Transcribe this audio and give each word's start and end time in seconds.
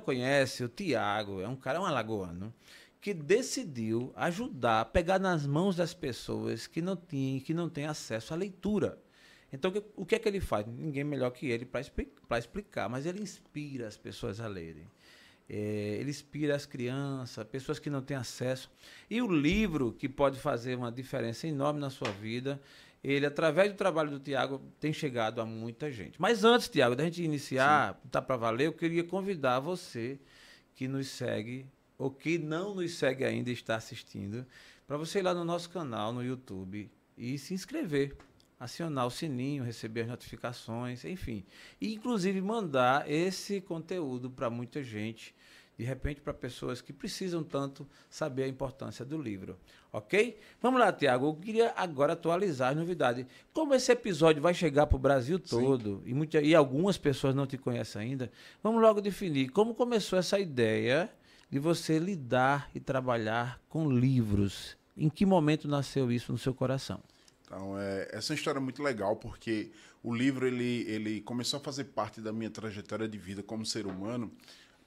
conhece, 0.00 0.64
o 0.64 0.68
Tiago 0.68 1.40
é 1.40 1.48
um 1.48 1.56
cara, 1.56 1.78
é 1.78 1.80
um 1.80 1.86
alagoano, 1.86 2.52
que 3.00 3.14
decidiu 3.14 4.12
ajudar, 4.14 4.84
pegar 4.86 5.18
nas 5.18 5.46
mãos 5.46 5.76
das 5.76 5.94
pessoas 5.94 6.66
que 6.66 6.82
não 6.82 6.96
têm, 6.96 7.40
que 7.40 7.54
não 7.54 7.68
têm 7.68 7.86
acesso 7.86 8.34
à 8.34 8.36
leitura. 8.36 8.98
Então, 9.52 9.72
o 9.96 10.06
que 10.06 10.14
é 10.14 10.18
que 10.18 10.28
ele 10.28 10.40
faz? 10.40 10.66
Ninguém 10.66 11.02
melhor 11.02 11.30
que 11.30 11.46
ele 11.46 11.64
para 11.64 12.38
explicar, 12.38 12.88
mas 12.88 13.06
ele 13.06 13.20
inspira 13.20 13.88
as 13.88 13.96
pessoas 13.96 14.38
a 14.40 14.46
lerem. 14.46 14.86
É, 15.48 15.96
ele 15.98 16.10
inspira 16.10 16.54
as 16.54 16.64
crianças, 16.64 17.44
pessoas 17.44 17.80
que 17.80 17.90
não 17.90 18.00
têm 18.00 18.16
acesso. 18.16 18.70
E 19.10 19.20
o 19.20 19.26
livro, 19.26 19.92
que 19.92 20.08
pode 20.08 20.38
fazer 20.38 20.76
uma 20.76 20.92
diferença 20.92 21.48
enorme 21.48 21.80
na 21.80 21.90
sua 21.90 22.10
vida, 22.12 22.60
ele, 23.02 23.26
através 23.26 23.72
do 23.72 23.76
trabalho 23.76 24.10
do 24.10 24.20
Tiago, 24.20 24.60
tem 24.78 24.92
chegado 24.92 25.40
a 25.40 25.46
muita 25.46 25.90
gente. 25.90 26.20
Mas 26.20 26.44
antes, 26.44 26.68
Tiago, 26.68 26.94
da 26.94 27.04
gente 27.04 27.22
iniciar, 27.22 27.94
Sim. 27.94 28.08
tá 28.10 28.20
para 28.20 28.36
valer, 28.36 28.66
eu 28.66 28.72
queria 28.72 29.04
convidar 29.04 29.60
você 29.60 30.18
que 30.74 30.86
nos 30.86 31.08
segue, 31.08 31.66
ou 31.96 32.10
que 32.10 32.38
não 32.38 32.74
nos 32.74 32.94
segue 32.94 33.24
ainda 33.24 33.50
e 33.50 33.54
está 33.54 33.76
assistindo, 33.76 34.46
para 34.86 34.96
você 34.96 35.20
ir 35.20 35.22
lá 35.22 35.32
no 35.32 35.44
nosso 35.44 35.70
canal 35.70 36.12
no 36.12 36.22
YouTube 36.22 36.90
e 37.16 37.38
se 37.38 37.54
inscrever 37.54 38.16
acionar 38.60 39.06
o 39.06 39.10
sininho, 39.10 39.64
receber 39.64 40.02
as 40.02 40.08
notificações, 40.08 41.02
enfim. 41.06 41.42
E, 41.80 41.94
inclusive, 41.94 42.42
mandar 42.42 43.10
esse 43.10 43.58
conteúdo 43.62 44.30
para 44.30 44.50
muita 44.50 44.82
gente, 44.82 45.34
de 45.80 45.86
repente 45.86 46.20
para 46.20 46.34
pessoas 46.34 46.82
que 46.82 46.92
precisam 46.92 47.42
tanto 47.42 47.88
saber 48.10 48.42
a 48.42 48.48
importância 48.48 49.02
do 49.02 49.16
livro. 49.16 49.56
Ok? 49.90 50.38
Vamos 50.60 50.78
lá, 50.78 50.92
Tiago. 50.92 51.28
Eu 51.28 51.34
queria 51.34 51.72
agora 51.74 52.12
atualizar 52.12 52.72
as 52.72 52.76
novidades. 52.76 53.24
Como 53.50 53.74
esse 53.74 53.90
episódio 53.90 54.42
vai 54.42 54.52
chegar 54.52 54.86
para 54.86 54.96
o 54.96 54.98
Brasil 54.98 55.38
todo 55.38 56.02
e, 56.04 56.12
muita, 56.12 56.38
e 56.42 56.54
algumas 56.54 56.98
pessoas 56.98 57.34
não 57.34 57.46
te 57.46 57.56
conhecem 57.56 58.02
ainda, 58.02 58.30
vamos 58.62 58.82
logo 58.82 59.00
definir 59.00 59.48
como 59.48 59.74
começou 59.74 60.18
essa 60.18 60.38
ideia 60.38 61.10
de 61.48 61.58
você 61.58 61.98
lidar 61.98 62.70
e 62.74 62.78
trabalhar 62.78 63.58
com 63.66 63.90
livros. 63.90 64.76
Em 64.94 65.08
que 65.08 65.24
momento 65.24 65.66
nasceu 65.66 66.12
isso 66.12 66.30
no 66.30 66.36
seu 66.36 66.52
coração? 66.52 67.00
Então, 67.46 67.78
é, 67.78 68.06
essa 68.12 68.34
é 68.34 68.36
história 68.36 68.60
muito 68.60 68.82
legal 68.82 69.16
porque 69.16 69.70
o 70.02 70.14
livro 70.14 70.46
ele, 70.46 70.84
ele 70.86 71.20
começou 71.22 71.58
a 71.58 71.62
fazer 71.62 71.84
parte 71.84 72.20
da 72.20 72.34
minha 72.34 72.50
trajetória 72.50 73.08
de 73.08 73.16
vida 73.16 73.42
como 73.42 73.64
ser 73.64 73.86
humano 73.86 74.30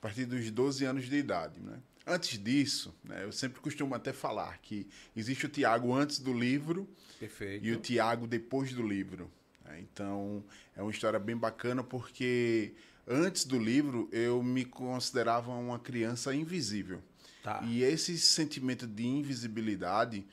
partir 0.04 0.26
dos 0.26 0.50
12 0.52 0.86
anos 0.86 1.06
de 1.06 1.16
idade, 1.16 1.60
né? 1.60 1.80
Antes 2.06 2.38
disso, 2.38 2.94
né, 3.04 3.24
eu 3.24 3.32
sempre 3.32 3.62
costumo 3.62 3.96
até 3.96 4.12
falar 4.12 4.58
que 4.58 4.86
existe 5.16 5.46
o 5.46 5.50
Tiago 5.50 5.94
antes 5.94 6.20
do 6.20 6.34
livro 6.34 6.88
Perfeito. 7.18 7.66
e 7.66 7.72
o 7.72 7.80
Tiago 7.80 8.28
depois 8.28 8.74
do 8.74 8.86
livro. 8.86 9.32
Né? 9.64 9.80
Então, 9.80 10.44
é 10.76 10.82
uma 10.82 10.92
história 10.92 11.18
bem 11.18 11.38
bacana 11.38 11.82
porque 11.82 12.74
antes 13.08 13.46
do 13.46 13.58
livro 13.58 14.10
eu 14.12 14.44
me 14.44 14.66
considerava 14.66 15.52
uma 15.52 15.80
criança 15.80 16.36
invisível. 16.36 17.02
Tá. 17.42 17.62
E 17.64 17.84
esse 17.84 18.18
sentimento 18.20 18.86
de 18.86 19.06
invisibilidade 19.06 20.26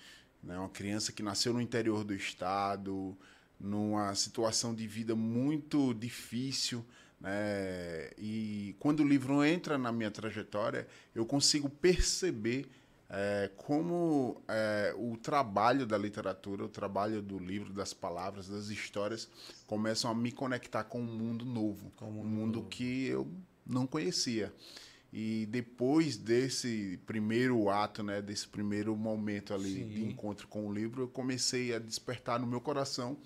né? 0.43 0.59
Uma 0.59 0.69
criança 0.69 1.13
que 1.13 1.23
nasceu 1.23 1.53
no 1.53 1.61
interior 1.61 2.05
do 2.05 2.15
estado, 2.15 3.17
numa 3.59 4.15
situação 4.15 4.75
de 4.75 4.87
vida 4.87 5.15
muito 5.15 5.93
difícil. 5.95 6.85
Né? 7.21 8.11
E 8.19 8.75
quando 8.79 9.01
o 9.01 9.09
livro 9.09 9.45
entra 9.45 9.77
na 9.77 9.93
minha 9.93 10.11
trajetória, 10.11 10.87
eu 11.15 11.27
consigo 11.27 11.69
perceber 11.69 12.67
é, 13.09 13.51
como 13.57 14.41
é, 14.49 14.95
o 14.97 15.17
trabalho 15.17 15.85
da 15.85 15.99
literatura, 15.99 16.65
o 16.65 16.69
trabalho 16.69 17.21
do 17.21 17.39
livro, 17.39 17.73
das 17.73 17.93
palavras, 17.93 18.49
das 18.49 18.69
histórias, 18.69 19.29
começam 19.67 20.11
a 20.11 20.15
me 20.15 20.31
conectar 20.31 20.85
com 20.85 21.01
um 21.01 21.05
mundo 21.05 21.45
novo, 21.45 21.93
um 22.01 22.07
mundo, 22.07 22.29
mundo 22.29 22.57
novo. 22.57 22.69
que 22.69 23.07
eu 23.07 23.29
não 23.67 23.87
conhecia. 23.87 24.53
E 25.13 25.47
depois 25.47 26.17
desse 26.17 27.01
primeiro 27.05 27.69
ato, 27.69 28.01
né, 28.01 28.23
desse 28.23 28.47
primeiro 28.47 28.97
momento 28.97 29.53
ali 29.53 29.75
Sim. 29.75 29.89
de 29.89 30.05
encontro 30.05 30.47
com 30.47 30.69
o 30.69 30.73
livro, 30.73 31.03
eu 31.03 31.09
comecei 31.09 31.75
a 31.75 31.81
despertar 31.81 32.39
no 32.39 32.47
meu 32.47 32.61
coração 32.61 33.19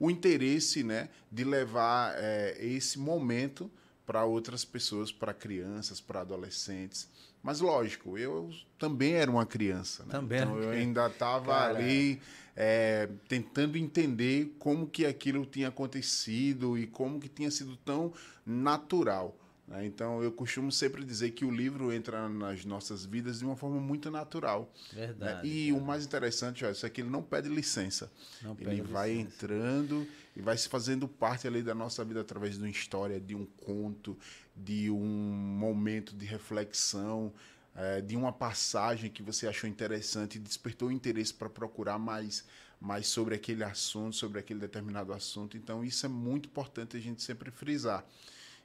o 0.00 0.10
interesse, 0.10 0.82
né, 0.82 1.10
de 1.30 1.44
levar 1.44 2.14
é, 2.16 2.56
esse 2.58 2.98
momento 2.98 3.70
para 4.06 4.24
outras 4.24 4.64
pessoas, 4.64 5.12
para 5.12 5.32
crianças, 5.32 6.00
para 6.00 6.22
adolescentes. 6.22 7.08
Mas 7.42 7.60
lógico, 7.60 8.18
eu 8.18 8.50
também 8.78 9.12
era 9.12 9.30
uma 9.30 9.46
criança, 9.46 10.02
né? 10.04 10.10
Também. 10.10 10.40
Então 10.40 10.58
eu 10.58 10.70
ainda 10.70 11.06
estava 11.06 11.66
ali 11.66 12.20
é, 12.56 13.08
tentando 13.28 13.78
entender 13.78 14.54
como 14.58 14.86
que 14.86 15.06
aquilo 15.06 15.46
tinha 15.46 15.68
acontecido 15.68 16.76
e 16.76 16.86
como 16.86 17.20
que 17.20 17.28
tinha 17.28 17.50
sido 17.50 17.76
tão 17.76 18.12
natural. 18.44 19.36
Né? 19.70 19.86
Então, 19.86 20.20
eu 20.20 20.32
costumo 20.32 20.72
sempre 20.72 21.04
dizer 21.04 21.30
que 21.30 21.44
o 21.44 21.50
livro 21.50 21.92
entra 21.92 22.28
nas 22.28 22.64
nossas 22.64 23.04
vidas 23.04 23.38
de 23.38 23.44
uma 23.44 23.54
forma 23.54 23.80
muito 23.80 24.10
natural. 24.10 24.70
Né? 24.92 25.06
Verdade. 25.06 25.48
Né? 25.48 25.54
E 25.54 25.72
o 25.72 25.80
mais 25.80 26.04
interessante 26.04 26.64
é 26.64 26.90
que 26.90 27.00
ele 27.00 27.08
não 27.08 27.22
pede 27.22 27.48
licença. 27.48 28.10
Não 28.42 28.56
ele 28.58 28.64
pede 28.64 28.82
vai 28.82 29.12
licença. 29.12 29.44
entrando 29.44 30.06
e 30.36 30.42
vai 30.42 30.58
se 30.58 30.68
fazendo 30.68 31.06
parte 31.06 31.46
ali 31.46 31.62
da 31.62 31.74
nossa 31.74 32.04
vida 32.04 32.20
através 32.20 32.56
de 32.56 32.60
uma 32.60 32.68
história, 32.68 33.20
de 33.20 33.36
um 33.36 33.46
conto, 33.46 34.18
de 34.56 34.90
um 34.90 34.98
momento 34.98 36.16
de 36.16 36.26
reflexão, 36.26 37.32
é, 37.74 38.00
de 38.00 38.16
uma 38.16 38.32
passagem 38.32 39.08
que 39.08 39.22
você 39.22 39.46
achou 39.46 39.70
interessante 39.70 40.34
e 40.34 40.38
despertou 40.40 40.90
interesse 40.90 41.32
para 41.32 41.48
procurar 41.48 41.98
mais, 41.98 42.44
mais 42.80 43.06
sobre 43.06 43.36
aquele 43.36 43.62
assunto, 43.62 44.16
sobre 44.16 44.40
aquele 44.40 44.58
determinado 44.58 45.12
assunto. 45.12 45.56
Então, 45.56 45.84
isso 45.84 46.04
é 46.04 46.08
muito 46.08 46.48
importante 46.48 46.96
a 46.96 47.00
gente 47.00 47.22
sempre 47.22 47.52
frisar. 47.52 48.04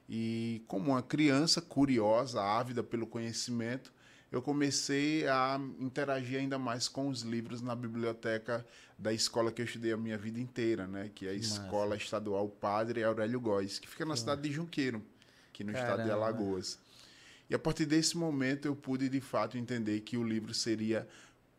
E 0.08 0.62
como 0.68 0.92
uma 0.92 1.02
criança 1.02 1.60
curiosa, 1.60 2.42
ávida 2.42 2.82
pelo 2.82 3.06
conhecimento, 3.06 3.92
eu 4.30 4.42
comecei 4.42 5.26
a 5.26 5.60
interagir 5.78 6.38
ainda 6.38 6.58
mais 6.58 6.88
com 6.88 7.08
os 7.08 7.22
livros 7.22 7.62
na 7.62 7.74
biblioteca 7.74 8.66
da 8.98 9.12
escola 9.12 9.52
que 9.52 9.62
eu 9.62 9.66
estudei 9.66 9.92
a 9.92 9.96
minha 9.96 10.18
vida 10.18 10.40
inteira, 10.40 10.86
né? 10.86 11.10
Que 11.14 11.26
é 11.26 11.30
a 11.30 11.34
Massa. 11.34 11.62
Escola 11.62 11.96
Estadual 11.96 12.48
Padre 12.48 13.04
Aurélio 13.04 13.40
Góes, 13.40 13.78
que 13.78 13.88
fica 13.88 14.04
na 14.04 14.16
cidade 14.16 14.42
de 14.42 14.52
Junqueiro, 14.52 15.02
aqui 15.48 15.62
no 15.62 15.72
Caramba. 15.72 15.90
estado 15.92 16.06
de 16.06 16.12
Alagoas. 16.12 16.78
E 17.48 17.54
a 17.54 17.58
partir 17.58 17.86
desse 17.86 18.16
momento 18.16 18.66
eu 18.66 18.74
pude 18.74 19.08
de 19.08 19.20
fato 19.20 19.56
entender 19.56 20.00
que 20.00 20.16
o 20.16 20.24
livro 20.24 20.52
seria 20.52 21.06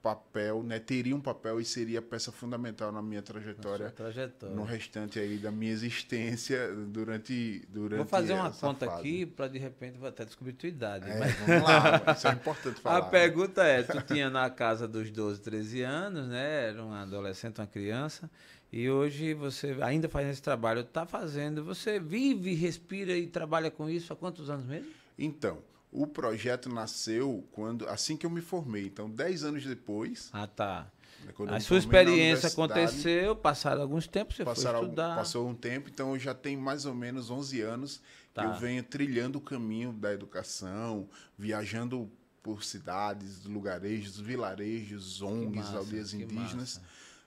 papel, 0.08 0.64
né, 0.64 0.80
teria 0.80 1.14
um 1.14 1.20
papel 1.20 1.60
e 1.60 1.66
seria 1.66 2.02
peça 2.02 2.32
fundamental 2.32 2.94
na 2.94 3.02
minha 3.02 3.22
trajetória, 3.22 3.90
trajetória. 3.90 4.56
no 4.56 4.64
restante 4.64 5.20
aí 5.20 5.38
da 5.38 5.52
minha 5.52 5.72
existência 5.72 6.74
durante 6.74 7.68
durante 7.68 7.98
Vou 7.98 8.06
fazer 8.06 8.34
uma 8.34 8.50
conta 8.52 8.86
fase. 8.86 9.00
aqui 9.00 9.26
para 9.26 9.50
de 9.50 9.60
repente 9.60 9.98
vou 9.98 10.08
até 10.08 10.24
descobrir 10.24 10.54
tua 10.54 10.70
idade. 10.70 11.10
É, 11.10 11.20
mas... 11.20 11.34
Vamos 11.40 11.64
lá, 11.64 12.14
isso 12.16 12.28
é 12.28 12.32
importante 12.32 12.80
falar. 12.80 12.98
A 13.00 13.02
pergunta 13.02 13.64
é, 13.64 13.84
tu 13.84 14.02
tinha 14.02 14.30
na 14.30 14.50
casa 14.50 14.88
dos 14.88 15.12
12, 15.12 15.42
13 15.42 15.82
anos, 15.82 16.28
né, 16.28 16.70
era 16.70 16.82
um 16.82 16.94
adolescente, 16.94 17.60
uma 17.60 17.68
criança, 17.68 18.32
e 18.72 18.90
hoje 18.90 19.34
você 19.34 19.78
ainda 19.82 20.08
faz 20.08 20.30
esse 20.30 20.42
trabalho, 20.42 20.82
está 20.82 21.06
fazendo, 21.06 21.66
você 21.66 22.00
vive, 22.00 22.54
respira 22.54 23.18
e 23.18 23.28
trabalha 23.28 23.70
com 23.70 23.90
isso 23.90 24.14
há 24.14 24.16
quantos 24.16 24.50
anos 24.50 24.66
mesmo? 24.66 24.90
Então, 25.20 25.58
o 25.92 26.06
projeto 26.06 26.70
nasceu 26.70 27.48
quando 27.52 27.88
assim 27.88 28.18
que 28.18 28.26
eu 28.26 28.30
me 28.30 28.42
formei. 28.42 28.86
Então, 28.86 29.10
dez 29.10 29.44
anos 29.44 29.66
depois. 29.66 30.30
Ah, 30.34 30.48
tá. 30.48 30.92
Né, 31.26 31.56
a 31.56 31.60
sua 31.60 31.78
experiência 31.78 32.48
aconteceu, 32.48 33.36
passaram 33.36 33.82
alguns 33.82 34.08
tempos, 34.08 34.36
você 34.36 34.46
passaram, 34.46 34.80
foi 34.80 34.88
estudar. 34.88 35.16
Passou 35.16 35.48
um 35.48 35.56
tempo, 35.56 35.90
então 35.90 36.14
eu 36.14 36.20
já 36.20 36.34
tenho 36.34 36.62
mais 36.62 36.86
ou 36.86 36.94
menos 36.94 37.30
11 37.30 37.62
anos 37.62 38.02
tá. 38.34 38.44
que 38.44 38.48
eu 38.48 38.54
venho 38.60 38.84
trilhando 38.84 39.40
o 39.40 39.42
caminho 39.42 39.92
da 39.92 40.14
educação, 40.14 41.10
viajando 41.38 42.10
por 42.42 42.64
cidades, 42.64 43.44
lugarejos, 43.44 44.20
vilarejos, 44.20 45.22
ONGs, 45.22 45.56
massa, 45.56 45.78
aldeias 45.78 46.14
indígenas, 46.14 46.80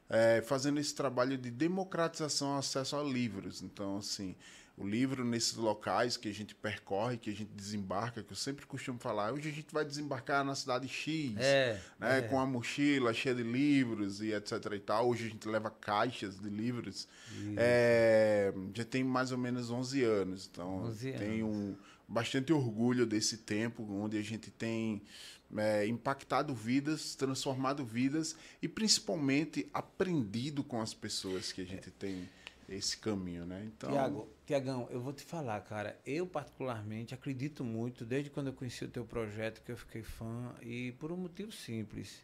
é, 0.08 0.40
fazendo 0.40 0.81
esse 0.81 0.94
trabalho 0.94 1.37
de 1.37 1.50
democratização 1.50 2.56
acesso 2.56 2.96
a 2.96 3.02
livros. 3.02 3.61
Então, 3.61 3.99
assim, 3.99 4.34
o 4.81 4.88
livro 4.88 5.23
nesses 5.25 5.56
locais 5.56 6.17
que 6.17 6.27
a 6.27 6.32
gente 6.32 6.55
percorre, 6.55 7.19
que 7.19 7.29
a 7.29 7.35
gente 7.35 7.50
desembarca, 7.53 8.23
que 8.23 8.32
eu 8.32 8.37
sempre 8.37 8.65
costumo 8.65 8.99
falar, 8.99 9.31
hoje 9.31 9.50
a 9.50 9.53
gente 9.53 9.73
vai 9.75 9.85
desembarcar 9.85 10.43
na 10.43 10.55
cidade 10.55 10.88
X, 10.88 11.37
é, 11.37 11.79
né, 11.99 12.19
é. 12.19 12.23
com 12.23 12.41
a 12.41 12.47
mochila 12.47 13.12
cheia 13.12 13.35
de 13.35 13.43
livros 13.43 14.23
e 14.23 14.32
etc 14.32 14.53
e 14.73 14.81
tal. 14.81 15.11
Hoje 15.11 15.27
a 15.27 15.29
gente 15.29 15.47
leva 15.47 15.71
caixas 15.71 16.41
de 16.41 16.49
livros. 16.49 17.06
É, 17.59 18.55
já 18.75 18.85
tem 18.85 19.05
mais 19.05 19.32
ou 19.32 19.38
menos 19.38 19.71
11 19.71 20.03
anos, 20.03 20.49
então 20.50 20.85
11 20.85 21.12
tenho 21.12 21.47
um, 21.47 21.77
bastante 22.09 22.50
orgulho 22.50 23.05
desse 23.05 23.37
tempo 23.37 23.87
onde 23.91 24.17
a 24.17 24.23
gente 24.23 24.50
tem 24.50 25.03
é, 25.59 25.87
impactado 25.87 26.55
vidas, 26.55 27.15
transformado 27.15 27.85
vidas 27.85 28.35
e 28.62 28.69
principalmente 28.69 29.69
aprendido 29.75 30.65
com 30.65 30.81
as 30.81 30.94
pessoas 30.94 31.53
que 31.53 31.61
a 31.61 31.67
gente 31.67 31.91
tem 31.91 32.27
esse 32.71 32.97
caminho, 32.97 33.44
né? 33.44 33.65
Então, 33.67 33.91
Tiago, 33.91 34.29
Tiagão, 34.50 34.88
eu 34.91 35.00
vou 35.00 35.12
te 35.12 35.23
falar, 35.23 35.61
cara, 35.61 35.97
eu 36.05 36.26
particularmente 36.26 37.14
acredito 37.14 37.62
muito 37.62 38.05
desde 38.05 38.31
quando 38.31 38.49
eu 38.49 38.52
conheci 38.52 38.85
o 38.85 38.88
teu 38.88 39.05
projeto 39.05 39.62
que 39.62 39.70
eu 39.70 39.76
fiquei 39.76 40.02
fã 40.02 40.52
e 40.61 40.91
por 40.99 41.12
um 41.12 41.17
motivo 41.17 41.52
simples, 41.52 42.20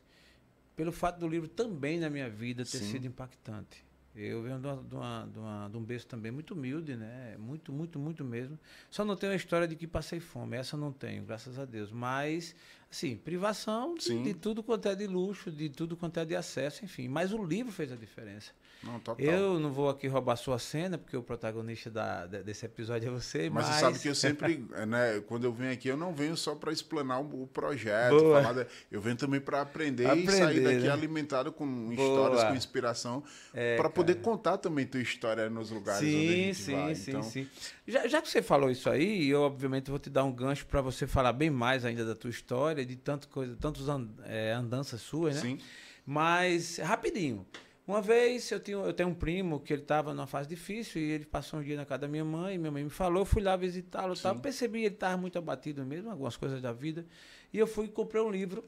pelo 0.75 0.90
fato 0.90 1.20
do 1.20 1.28
livro 1.28 1.46
também 1.49 2.00
na 2.00 2.11
minha 2.11 2.28
vida 2.28 2.64
ter 2.64 2.78
Sim. 2.78 2.90
sido 2.90 3.06
impactante. 3.06 3.84
Eu 4.12 4.43
venho 4.43 4.58
de, 4.58 4.67
uma, 4.67 4.82
de, 4.82 4.94
uma, 4.96 5.28
de, 5.32 5.38
uma, 5.38 5.69
de 5.69 5.76
um 5.76 5.84
berço 5.84 6.08
também 6.08 6.32
muito 6.32 6.55
humilde, 6.55 6.96
né? 6.96 7.37
Muito, 7.38 7.70
muito, 7.70 7.96
muito 7.96 8.25
mesmo. 8.25 8.58
Só 8.90 9.05
não 9.05 9.14
tenho 9.14 9.32
a 9.32 9.37
história 9.37 9.69
de 9.69 9.76
que 9.76 9.87
passei 9.87 10.19
fome. 10.19 10.56
Essa 10.56 10.76
não 10.76 10.90
tenho, 10.90 11.22
graças 11.22 11.61
a 11.61 11.64
Deus. 11.64 11.93
Mas, 11.93 12.56
assim, 12.90 13.14
privação 13.17 13.94
de, 13.94 14.20
de, 14.22 14.34
tudo 14.34 14.64
quanto 14.64 14.88
é 14.88 14.96
de 14.96 15.06
luxo, 15.06 15.49
de 15.49 15.69
tudo 15.69 15.96
quanto 15.96 16.19
é 16.19 16.25
de 16.25 16.34
acesso, 16.34 16.84
enfim. 16.84 17.06
Mas 17.06 17.32
o 17.32 17.44
livro 17.44 17.70
fez 17.70 17.93
a 17.93 17.96
diferença. 17.96 18.52
Não, 18.82 19.00
eu 19.19 19.58
não 19.58 19.73
vou 19.73 19.88
aqui 19.88 20.06
roubar 20.06 20.37
sua 20.37 20.58
cena, 20.58 20.99
porque 20.99 21.17
o 21.17 21.23
protagonista 21.23 21.90
da, 21.90 22.26
desse 22.26 22.67
episódio 22.67 23.08
é 23.08 23.11
você. 23.11 23.49
Mas, 23.50 23.67
mas... 23.67 23.75
você 23.75 23.81
sabe 23.81 23.99
que 23.99 24.08
eu 24.08 24.14
sempre, 24.14 24.64
né, 24.87 25.20
quando 25.26 25.44
eu 25.44 25.52
venho 25.52 25.73
aqui, 25.73 25.88
eu 25.88 25.96
não 25.96 26.14
venho 26.14 26.37
só 26.37 26.55
para 26.55 26.73
explanar 26.73 27.20
o, 27.20 27.46
projeto, 27.46 28.19
falar 28.19 28.67
eu 28.90 29.00
venho 29.00 29.17
também 29.17 29.40
para 29.40 29.62
aprender, 29.62 30.06
aprender, 30.06 30.32
e 30.32 30.37
sair 30.37 30.61
daqui 30.61 30.87
né? 30.87 30.90
alimentado 30.90 31.52
com 31.52 31.67
Boa. 31.67 31.94
histórias, 31.94 32.44
com 32.44 32.55
inspiração, 32.55 33.25
é, 33.55 33.76
para 33.76 33.88
poder 33.88 34.17
contar 34.17 34.58
também 34.58 34.87
tua 34.87 35.00
história 35.00 35.49
nos 35.49 35.70
lugares 35.70 36.00
sim, 36.00 36.17
onde 36.17 36.29
a 36.29 36.37
gente 36.37 36.55
sim, 36.55 36.72
vai. 36.72 36.94
Sim, 36.94 37.11
então... 37.11 37.22
sim, 37.22 37.49
já, 37.87 38.06
já 38.06 38.22
que 38.22 38.29
você 38.29 38.43
falou 38.43 38.70
isso 38.70 38.90
aí, 38.90 39.29
eu 39.29 39.40
obviamente 39.43 39.90
vou 39.90 39.99
te 39.99 40.11
dar 40.11 40.25
um 40.25 40.32
gancho 40.32 40.67
para 40.67 40.81
você 40.81 41.06
falar 41.06 41.32
bem 41.32 41.50
mais 41.50 41.84
ainda 41.84 42.05
da 42.05 42.14
tua 42.14 42.31
história, 42.31 42.84
de 42.84 42.96
tanto 42.96 43.29
coisa, 43.29 43.56
tantas 43.56 43.87
é, 44.25 44.52
andanças 44.52 45.00
suas, 45.00 45.37
né? 45.37 45.40
Sim. 45.40 45.58
Mas, 46.05 46.79
rapidinho. 46.79 47.44
Uma 47.86 48.02
vez 48.02 48.50
eu, 48.50 48.58
tinha, 48.58 48.76
eu 48.78 48.92
tenho 48.92 49.10
um 49.10 49.14
primo 49.14 49.60
que 49.60 49.72
ele 49.72 49.82
estava 49.82 50.12
numa 50.12 50.26
fase 50.26 50.48
difícil 50.48 51.00
e 51.00 51.10
ele 51.12 51.24
passou 51.24 51.60
um 51.60 51.62
dia 51.62 51.76
na 51.76 51.86
casa 51.86 52.00
da 52.00 52.08
minha 52.08 52.24
mãe, 52.24 52.58
minha 52.58 52.72
mãe 52.72 52.82
me 52.82 52.90
falou, 52.90 53.20
eu 53.20 53.24
fui 53.24 53.40
lá 53.40 53.54
visitá-lo 53.54 54.14
e 54.14 54.18
tal. 54.18 54.36
Percebi 54.40 54.80
ele 54.84 54.94
estava 54.94 55.16
muito 55.16 55.38
abatido 55.38 55.86
mesmo, 55.86 56.10
algumas 56.10 56.36
coisas 56.36 56.60
da 56.60 56.72
vida. 56.72 57.06
E 57.52 57.58
eu 57.58 57.66
fui 57.66 57.86
e 57.86 57.88
comprei 57.88 58.20
um 58.20 58.30
livro, 58.30 58.64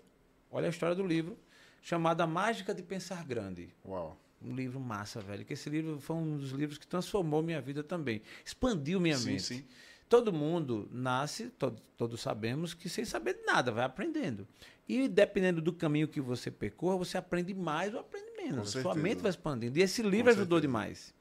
olha 0.52 0.66
a 0.66 0.70
história 0.70 0.94
do 0.94 1.04
livro, 1.04 1.36
chamado 1.82 2.20
A 2.20 2.26
Mágica 2.28 2.72
de 2.72 2.82
Pensar 2.82 3.24
Grande. 3.24 3.74
Uau. 3.84 4.16
Um 4.40 4.54
livro 4.54 4.78
massa, 4.78 5.20
velho. 5.20 5.44
Que 5.44 5.54
esse 5.54 5.68
livro 5.68 5.98
foi 5.98 6.14
um 6.14 6.36
dos 6.36 6.52
livros 6.52 6.78
que 6.78 6.86
transformou 6.86 7.42
minha 7.42 7.60
vida 7.60 7.82
também. 7.82 8.22
Expandiu 8.44 9.00
minha 9.00 9.16
sim, 9.16 9.32
mente. 9.32 9.42
Sim. 9.42 9.64
Todo 10.08 10.32
mundo 10.32 10.88
nasce, 10.92 11.50
todo, 11.50 11.82
todos 11.96 12.20
sabemos, 12.20 12.72
que 12.72 12.88
sem 12.88 13.04
saber 13.04 13.34
de 13.34 13.42
nada, 13.42 13.72
vai 13.72 13.84
aprendendo. 13.84 14.46
E 14.88 15.06
dependendo 15.06 15.60
do 15.60 15.72
caminho 15.72 16.08
que 16.08 16.20
você 16.20 16.50
percorra, 16.50 16.96
você 16.96 17.18
aprende 17.18 17.52
mais 17.52 17.92
ou 17.92 18.00
aprende 18.00 18.30
menos. 18.36 18.70
Sua 18.70 18.94
mente 18.94 19.20
vai 19.20 19.30
expandindo. 19.30 19.78
E 19.78 19.82
esse 19.82 20.02
livro 20.02 20.24
Com 20.24 20.30
ajudou 20.30 20.58
certeza. 20.58 20.60
demais. 20.60 21.14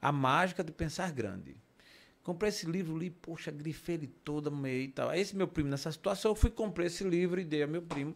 A 0.00 0.10
mágica 0.10 0.64
de 0.64 0.72
pensar 0.72 1.12
grande. 1.12 1.56
Comprei 2.24 2.48
esse 2.48 2.66
livro, 2.66 2.96
li, 2.96 3.10
poxa, 3.10 3.50
grifei 3.50 3.96
ele 3.96 4.06
todo, 4.06 4.50
meio 4.50 4.82
e 4.82 4.88
tal. 4.88 5.14
Esse 5.14 5.36
meu 5.36 5.46
primo, 5.46 5.68
nessa 5.68 5.90
situação, 5.90 6.32
eu 6.32 6.34
fui 6.34 6.50
comprei 6.50 6.88
esse 6.88 7.04
livro 7.04 7.40
e 7.40 7.44
dei 7.44 7.62
ao 7.62 7.68
meu 7.68 7.82
primo. 7.82 8.14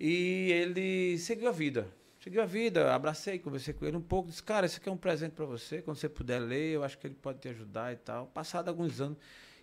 E 0.00 0.50
ele 0.52 1.18
seguiu 1.18 1.48
a 1.48 1.52
vida. 1.52 1.86
Seguiu 2.20 2.42
a 2.42 2.46
vida, 2.46 2.94
abracei, 2.94 3.38
conversei 3.38 3.74
com 3.74 3.84
ele 3.84 3.98
um 3.98 4.02
pouco, 4.02 4.30
disse, 4.30 4.42
cara, 4.42 4.64
isso 4.64 4.78
aqui 4.78 4.88
é 4.88 4.92
um 4.92 4.96
presente 4.96 5.32
para 5.32 5.44
você, 5.44 5.82
quando 5.82 5.98
você 5.98 6.08
puder 6.08 6.38
ler, 6.38 6.72
eu 6.72 6.82
acho 6.82 6.96
que 6.96 7.06
ele 7.06 7.14
pode 7.14 7.38
te 7.38 7.48
ajudar 7.48 7.92
e 7.92 7.96
tal. 7.96 8.26
Passado 8.28 8.68
alguns 8.68 8.98
anos. 8.98 9.18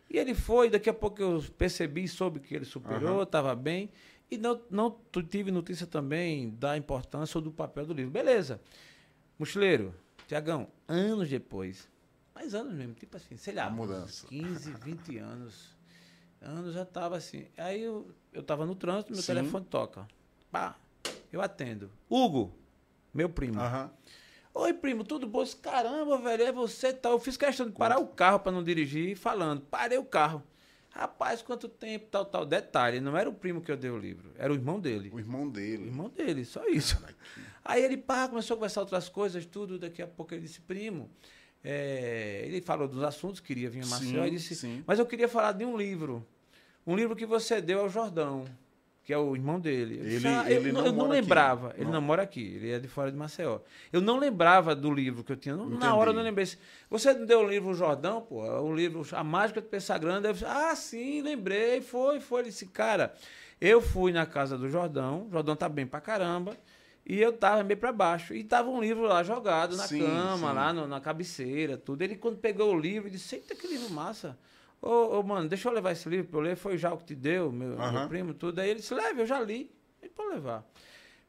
E 0.08 0.18
ele 0.18 0.36
foi, 0.36 0.70
daqui 0.70 0.88
a 0.88 0.94
pouco 0.94 1.20
eu 1.22 1.44
percebi, 1.58 2.08
soube 2.08 2.40
que 2.40 2.54
ele 2.54 2.66
superou, 2.66 3.24
estava 3.24 3.56
uhum. 3.56 3.60
bem. 3.60 3.90
E 4.32 4.38
não, 4.38 4.62
não 4.70 4.98
tive 5.30 5.52
notícia 5.52 5.86
também 5.86 6.52
da 6.52 6.78
importância 6.78 7.38
ou 7.38 7.44
do 7.44 7.52
papel 7.52 7.86
do 7.86 7.94
livro. 7.94 8.10
Beleza. 8.10 8.62
Mochileiro, 9.38 9.94
Tiagão, 10.26 10.70
anos 10.88 11.28
depois, 11.28 11.90
mais 12.34 12.56
anos 12.56 12.74
mesmo, 12.74 12.94
tipo 12.94 13.18
assim, 13.18 13.36
sei 13.36 13.54
lá, 13.54 13.70
mudança. 13.70 14.26
15, 14.28 14.72
20 14.72 15.18
anos. 15.18 15.76
Anos 16.42 16.74
já 16.74 16.86
tava 16.86 17.18
assim. 17.18 17.46
Aí 17.58 17.82
eu, 17.82 18.10
eu 18.32 18.42
tava 18.42 18.66
no 18.66 18.74
trânsito, 18.74 19.12
meu 19.12 19.22
Sim. 19.22 19.34
telefone 19.34 19.66
toca. 19.66 20.08
Pá, 20.50 20.80
eu 21.30 21.42
atendo. 21.42 21.92
Hugo, 22.10 22.56
meu 23.14 23.30
primo. 23.30 23.60
Uhum. 23.60 23.90
Oi, 24.54 24.74
primo, 24.74 25.04
tudo 25.04 25.28
bom? 25.28 25.44
Caramba, 25.62 26.18
velho, 26.18 26.44
é 26.44 26.52
você 26.54 26.94
tal. 26.94 27.14
Eu 27.14 27.20
fiz 27.20 27.36
questão 27.36 27.66
de 27.66 27.74
parar 27.74 28.00
o 28.00 28.08
carro 28.08 28.40
para 28.40 28.52
não 28.54 28.64
dirigir, 28.64 29.18
falando. 29.18 29.62
Parei 29.62 29.98
o 29.98 30.06
carro. 30.06 30.42
Rapaz, 30.92 31.42
quanto 31.42 31.70
tempo, 31.70 32.08
tal, 32.12 32.26
tal. 32.26 32.46
Detalhe, 32.46 33.00
não 33.00 33.18
era 33.18 33.30
o 33.30 33.34
primo 33.34 33.62
que 33.62 33.72
eu 33.72 33.78
dei 33.78 33.90
o 33.90 33.98
livro, 33.98 34.32
era 34.38 34.52
o 34.52 34.56
irmão 34.56 34.80
dele. 34.80 35.10
O 35.14 35.20
irmão 35.20 35.50
dele. 35.50 35.84
O 35.84 35.88
irmão 35.88 36.10
dele, 36.10 36.44
só 36.44 36.68
isso. 36.68 37.00
Caraca. 37.00 37.18
Aí 37.64 37.84
ele, 37.84 37.96
pá, 37.96 38.28
começou 38.28 38.56
a 38.56 38.58
conversar 38.58 38.82
outras 38.82 39.08
coisas, 39.08 39.46
tudo. 39.46 39.80
Daqui 39.80 40.02
a 40.02 40.08
pouco 40.08 40.34
ele 40.34 40.42
disse, 40.42 40.60
primo. 40.62 41.10
É... 41.64 42.42
ele 42.46 42.62
falou 42.62 42.88
dos 42.88 43.04
assuntos, 43.04 43.40
queria 43.40 43.70
vir 43.70 43.84
a 43.84 43.88
Marcel. 43.88 44.24
Sim, 44.26 44.32
disse, 44.32 44.56
sim. 44.56 44.84
mas 44.86 45.00
eu 45.00 45.06
queria 45.06 45.30
falar 45.30 45.54
de 45.54 45.64
um 45.64 45.78
livro. 45.78 46.26
Um 46.86 46.96
livro 46.96 47.16
que 47.16 47.26
você 47.26 47.62
deu 47.62 47.80
ao 47.80 47.90
Jordão 47.90 48.46
que 49.12 49.14
é 49.14 49.18
o 49.18 49.36
irmão 49.36 49.60
dele. 49.60 49.96
Ele, 49.96 50.26
ah, 50.26 50.50
eu, 50.50 50.72
não, 50.72 50.86
eu 50.86 50.94
não 50.94 51.10
lembrava. 51.10 51.68
Aqui. 51.72 51.82
Ele 51.82 51.86
não. 51.88 51.94
não 51.96 52.02
mora 52.02 52.24
aqui, 52.24 52.54
ele 52.56 52.72
é 52.72 52.80
de 52.80 52.88
fora 52.88 53.12
de 53.12 53.18
Maceió. 53.18 53.60
Eu 53.92 54.00
não 54.00 54.18
lembrava 54.18 54.74
do 54.74 54.90
livro 54.90 55.22
que 55.22 55.34
eu 55.34 55.36
tinha. 55.36 55.54
Na 55.54 55.94
hora 55.94 56.12
eu 56.12 56.14
não 56.14 56.22
lembrei. 56.24 56.48
Você 56.90 57.14
não 57.14 57.26
deu 57.26 57.42
o 57.42 57.50
livro 57.50 57.74
Jordão, 57.74 58.22
pô? 58.22 58.42
O 58.62 58.74
livro 58.74 59.06
A 59.12 59.22
Mágica 59.22 59.60
de 59.60 59.68
Pensar 59.68 59.98
Grande. 59.98 60.30
Eu, 60.30 60.36
ah, 60.48 60.74
sim, 60.78 61.22
lembrei. 61.22 61.82
Foi, 61.82 62.22
foi. 62.22 62.40
Ele 62.40 62.50
disse, 62.52 62.68
cara, 62.68 63.14
eu 63.60 63.82
fui 63.82 64.14
na 64.14 64.26
casa 64.26 64.58
do 64.58 64.70
Jordão. 64.70 65.28
O 65.28 65.30
Jordão 65.30 65.58
tá 65.58 65.68
bem 65.68 65.86
pra 65.86 66.00
caramba. 66.00 66.56
E 67.06 67.20
eu 67.20 67.34
tava 67.34 67.66
meio 67.66 67.78
para 67.78 67.92
baixo. 67.92 68.34
E 68.34 68.46
tava 68.46 68.70
um 68.70 68.80
livro 68.80 69.04
lá 69.04 69.24
jogado 69.24 69.76
na 69.76 69.88
sim, 69.88 70.00
cama, 70.00 70.48
sim. 70.48 70.56
lá 70.56 70.72
no, 70.72 70.88
na 70.88 71.02
cabeceira, 71.02 71.76
tudo. 71.76 72.02
Ele, 72.02 72.16
quando 72.16 72.38
pegou 72.38 72.74
o 72.74 72.80
livro, 72.80 73.10
disse: 73.10 73.36
Eita, 73.36 73.56
que 73.56 73.68
livro 73.68 73.90
massa. 73.90 74.38
Ô, 74.82 75.20
ô, 75.20 75.24
mano, 75.24 75.48
deixa 75.48 75.70
eu 75.70 75.74
levar 75.74 75.92
esse 75.92 76.10
livro 76.10 76.28
pra 76.28 76.40
eu 76.40 76.44
ler. 76.44 76.56
Foi 76.56 76.78
já 76.78 76.92
o 76.92 76.98
que 76.98 77.06
te 77.06 77.16
deu, 77.16 77.52
meu, 77.52 77.74
uhum. 77.74 77.92
meu 77.92 78.08
primo, 78.08 78.34
tudo. 78.34 78.60
Aí 78.60 78.70
ele 78.70 78.80
disse, 78.80 78.94
leve, 78.94 79.22
eu 79.22 79.26
já 79.26 79.40
li. 79.40 79.72
Ele 80.02 80.12
pode 80.12 80.34
levar. 80.34 80.66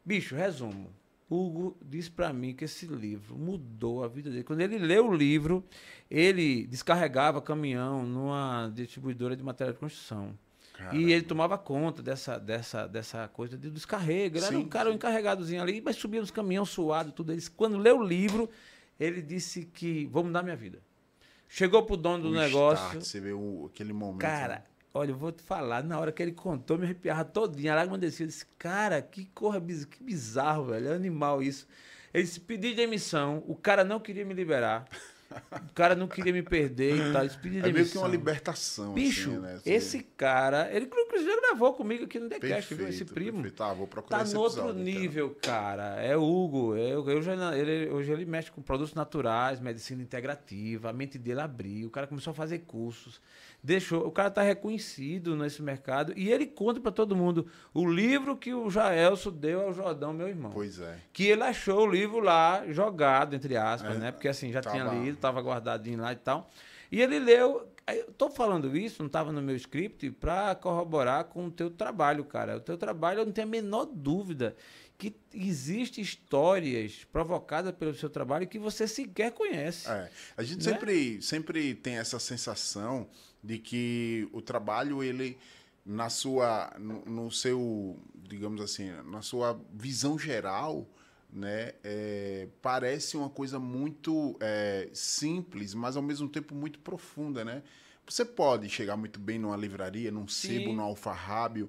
Bicho, 0.04 0.34
resumo. 0.34 0.90
Hugo 1.31 1.78
disse 1.82 2.10
para 2.10 2.32
mim 2.32 2.54
que 2.54 2.64
esse 2.64 2.87
livro 2.87 3.37
mudou 3.37 4.04
a 4.04 4.08
vida 4.08 4.31
dele. 4.31 4.44
Quando 4.44 4.60
ele 4.60 4.78
leu 4.78 5.08
o 5.08 5.14
livro, 5.14 5.64
ele 6.10 6.66
descarregava 6.66 7.40
caminhão 7.40 8.04
numa 8.04 8.70
distribuidora 8.75 9.34
de 9.34 9.43
material 9.43 9.72
de 9.72 9.81
construção. 9.81 10.37
Caramba. 10.75 10.96
E 10.96 11.12
ele 11.12 11.22
tomava 11.22 11.56
conta 11.56 12.02
dessa, 12.02 12.38
dessa, 12.38 12.87
dessa 12.87 13.28
coisa 13.28 13.56
de 13.56 13.70
descarrego. 13.70 14.37
Ele 14.37 14.46
sim, 14.46 14.55
era 14.55 14.58
um 14.58 14.69
cara 14.69 14.90
um 14.90 14.94
encarregadozinho 14.94 15.62
ali, 15.62 15.81
mas 15.81 15.96
subia 15.96 16.20
nos 16.20 16.31
caminhões 16.31 16.69
suado, 16.69 17.12
tudo. 17.12 17.32
Ele, 17.32 17.43
quando 17.56 17.78
leu 17.78 17.98
o 17.98 18.02
livro, 18.02 18.48
ele 18.98 19.22
disse 19.22 19.64
que 19.64 20.06
vou 20.06 20.25
mudar 20.25 20.43
minha 20.43 20.56
vida. 20.56 20.81
Chegou 21.54 21.82
pro 21.82 21.99
dono 21.99 22.22
do 22.22 22.28
o 22.31 22.32
negócio. 22.32 22.82
Start, 22.87 23.04
você 23.04 23.20
vê 23.20 23.34
o, 23.34 23.69
aquele 23.70 23.93
momento. 23.93 24.22
Cara, 24.22 24.54
né? 24.54 24.62
olha, 24.94 25.10
eu 25.10 25.16
vou 25.16 25.31
te 25.31 25.43
falar, 25.43 25.84
na 25.84 26.00
hora 26.00 26.10
que 26.10 26.22
ele 26.22 26.32
contou, 26.32 26.78
me 26.78 26.84
arrepiava 26.84 27.26
todinha. 27.26 27.72
A 27.75 27.76
lágrima 27.76 27.99
descia. 27.99 28.25
Eu 28.25 28.28
disse, 28.28 28.46
cara, 28.58 29.02
que 29.02 29.26
corra, 29.34 29.60
que 29.60 30.02
bizarro, 30.02 30.64
velho. 30.64 30.88
É 30.88 30.94
animal 30.94 31.43
isso. 31.43 31.69
Ele 32.14 32.24
disse, 32.24 32.41
pedi 32.41 32.74
demissão, 32.74 33.44
o 33.46 33.55
cara 33.55 33.84
não 33.84 34.00
queria 34.00 34.24
me 34.24 34.32
liberar. 34.32 34.86
O 35.70 35.74
cara 35.74 35.94
não 35.94 36.06
queria 36.06 36.32
me 36.32 36.43
perder 36.43 36.96
e 36.96 37.12
tal. 37.12 37.22
Pedi 37.41 37.58
é 37.58 37.72
meio 37.72 37.89
que 37.89 37.98
uma 37.98 38.08
libertação. 38.08 38.93
Bicho, 38.93 39.31
assim, 39.31 39.39
né? 39.41 39.60
esse 39.65 40.01
cara, 40.17 40.69
ele 40.72 40.86
inclusive 40.86 41.41
gravou 41.41 41.72
comigo 41.74 42.05
aqui 42.05 42.19
no 42.19 42.29
TheCast, 42.29 42.74
viu? 42.74 42.89
Esse 42.89 43.05
primo. 43.05 43.51
Tá, 43.51 43.72
vou 43.72 43.86
procurar 43.86 44.19
tá 44.19 44.24
no 44.24 44.41
outro 44.41 44.60
episódio, 44.60 44.82
nível, 44.82 45.27
então. 45.27 45.41
cara. 45.41 46.01
É 46.03 46.17
o 46.17 46.22
Hugo. 46.22 46.77
É, 46.77 46.93
eu, 46.93 47.08
eu 47.08 47.22
já, 47.22 47.56
ele, 47.56 47.91
hoje 47.91 48.12
ele 48.12 48.24
mexe 48.24 48.51
com 48.51 48.62
produtos 48.62 48.94
naturais, 48.94 49.60
medicina 49.60 50.03
integrativa. 50.03 50.91
A 50.91 50.93
mente 50.93 51.19
dele 51.19 51.41
abriu. 51.41 51.89
O 51.89 51.91
cara 51.91 52.06
começou 52.06 52.32
a 52.32 52.34
fazer 52.34 52.60
cursos 52.60 53.20
deixou. 53.62 54.06
O 54.06 54.10
cara 54.10 54.28
está 54.28 54.42
reconhecido 54.42 55.36
nesse 55.36 55.62
mercado 55.62 56.12
e 56.16 56.31
ele 56.31 56.46
conta 56.46 56.81
para 56.81 56.90
todo 56.90 57.14
mundo 57.14 57.46
o 57.72 57.86
livro 57.86 58.36
que 58.36 58.52
o 58.52 58.69
Jaelso 58.69 59.31
deu 59.31 59.62
ao 59.62 59.72
Jordão, 59.72 60.12
meu 60.12 60.28
irmão. 60.28 60.50
Pois 60.50 60.81
é. 60.81 60.98
Que 61.12 61.26
ele 61.26 61.42
achou 61.42 61.86
o 61.86 61.90
livro 61.90 62.19
lá 62.19 62.64
jogado, 62.69 63.34
entre 63.34 63.56
aspas, 63.56 63.94
é, 63.96 63.98
né? 63.98 64.12
Porque 64.12 64.28
assim, 64.28 64.50
já 64.50 64.60
tava... 64.60 64.76
tinha 64.76 64.92
lido, 64.92 65.14
estava 65.14 65.40
guardadinho 65.40 66.00
lá 66.00 66.12
e 66.12 66.16
tal. 66.16 66.50
E 66.90 67.00
ele 67.00 67.19
leu. 67.19 67.69
Estou 67.88 68.31
falando 68.31 68.76
isso, 68.76 69.02
não 69.02 69.08
estava 69.08 69.32
no 69.32 69.42
meu 69.42 69.56
script, 69.56 70.08
para 70.12 70.54
corroborar 70.54 71.24
com 71.24 71.46
o 71.46 71.50
teu 71.50 71.69
trabalho, 71.69 72.24
cara. 72.24 72.56
O 72.56 72.60
teu 72.60 72.78
trabalho, 72.78 73.20
eu 73.20 73.26
não 73.26 73.32
tenho 73.32 73.48
a 73.48 73.50
menor 73.50 73.86
dúvida 73.86 74.54
que 74.96 75.12
existem 75.34 76.00
histórias 76.00 77.04
provocadas 77.10 77.74
pelo 77.74 77.92
seu 77.92 78.08
trabalho 78.08 78.46
que 78.46 78.58
você 78.58 78.86
sequer 78.86 79.32
conhece. 79.32 79.90
É. 79.90 80.08
A 80.36 80.44
gente 80.44 80.64
né? 80.64 80.72
sempre, 80.72 81.20
sempre 81.20 81.74
tem 81.74 81.96
essa 81.96 82.20
sensação 82.20 83.08
de 83.43 83.58
que 83.58 84.29
o 84.32 84.41
trabalho 84.41 85.03
ele 85.03 85.37
na 85.84 86.08
sua 86.08 86.72
no, 86.79 87.05
no 87.05 87.31
seu 87.31 87.99
digamos 88.15 88.61
assim 88.61 88.91
na 89.05 89.20
sua 89.20 89.61
visão 89.72 90.19
geral 90.19 90.89
né 91.31 91.72
é, 91.82 92.49
parece 92.61 93.17
uma 93.17 93.29
coisa 93.29 93.58
muito 93.58 94.37
é, 94.41 94.89
simples 94.93 95.75
mas 95.75 95.96
ao 95.96 96.03
mesmo 96.03 96.29
tempo 96.29 96.55
muito 96.55 96.79
profunda 96.79 97.44
né? 97.44 97.63
Você 98.05 98.25
pode 98.25 98.69
chegar 98.69 98.96
muito 98.96 99.20
bem 99.20 99.39
numa 99.39 99.56
livraria 99.56 100.11
num 100.11 100.29
sebo 100.29 100.72
no 100.72 100.82
alfarrábio 100.82 101.69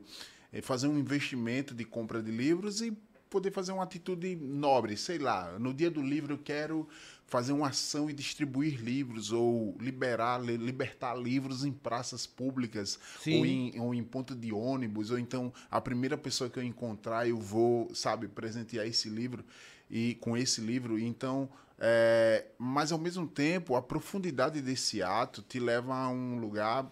é, 0.51 0.61
fazer 0.61 0.87
um 0.87 0.97
investimento 0.97 1.73
de 1.73 1.83
compra 1.83 2.21
de 2.21 2.31
livros 2.31 2.81
e 2.81 2.95
poder 3.33 3.49
fazer 3.49 3.71
uma 3.71 3.81
atitude 3.81 4.35
nobre, 4.35 4.95
sei 4.95 5.17
lá, 5.17 5.57
no 5.57 5.73
dia 5.73 5.89
do 5.89 6.03
livro 6.03 6.35
eu 6.35 6.37
quero 6.37 6.87
fazer 7.27 7.51
uma 7.51 7.69
ação 7.69 8.09
e 8.09 8.13
distribuir 8.13 8.79
livros 8.79 9.31
ou 9.31 9.75
liberar 9.79 10.39
libertar 10.39 11.15
livros 11.15 11.65
em 11.65 11.71
praças 11.71 12.27
públicas 12.27 12.99
ou 13.25 13.45
em, 13.45 13.79
ou 13.79 13.93
em 13.93 14.03
ponto 14.03 14.35
de 14.35 14.53
ônibus 14.53 15.09
ou 15.09 15.17
então 15.17 15.51
a 15.71 15.81
primeira 15.81 16.17
pessoa 16.17 16.49
que 16.49 16.59
eu 16.59 16.63
encontrar 16.63 17.27
eu 17.27 17.39
vou 17.39 17.93
sabe 17.95 18.27
presentear 18.27 18.85
esse 18.85 19.09
livro 19.09 19.43
e 19.89 20.15
com 20.15 20.37
esse 20.37 20.61
livro. 20.61 20.99
Então 20.99 21.49
é, 21.79 22.45
mas 22.57 22.91
ao 22.91 22.99
mesmo 22.99 23.27
tempo 23.27 23.75
a 23.75 23.81
profundidade 23.81 24.61
desse 24.61 25.01
ato 25.01 25.41
te 25.41 25.59
leva 25.59 25.93
a 25.95 26.09
um 26.09 26.37
lugar 26.37 26.89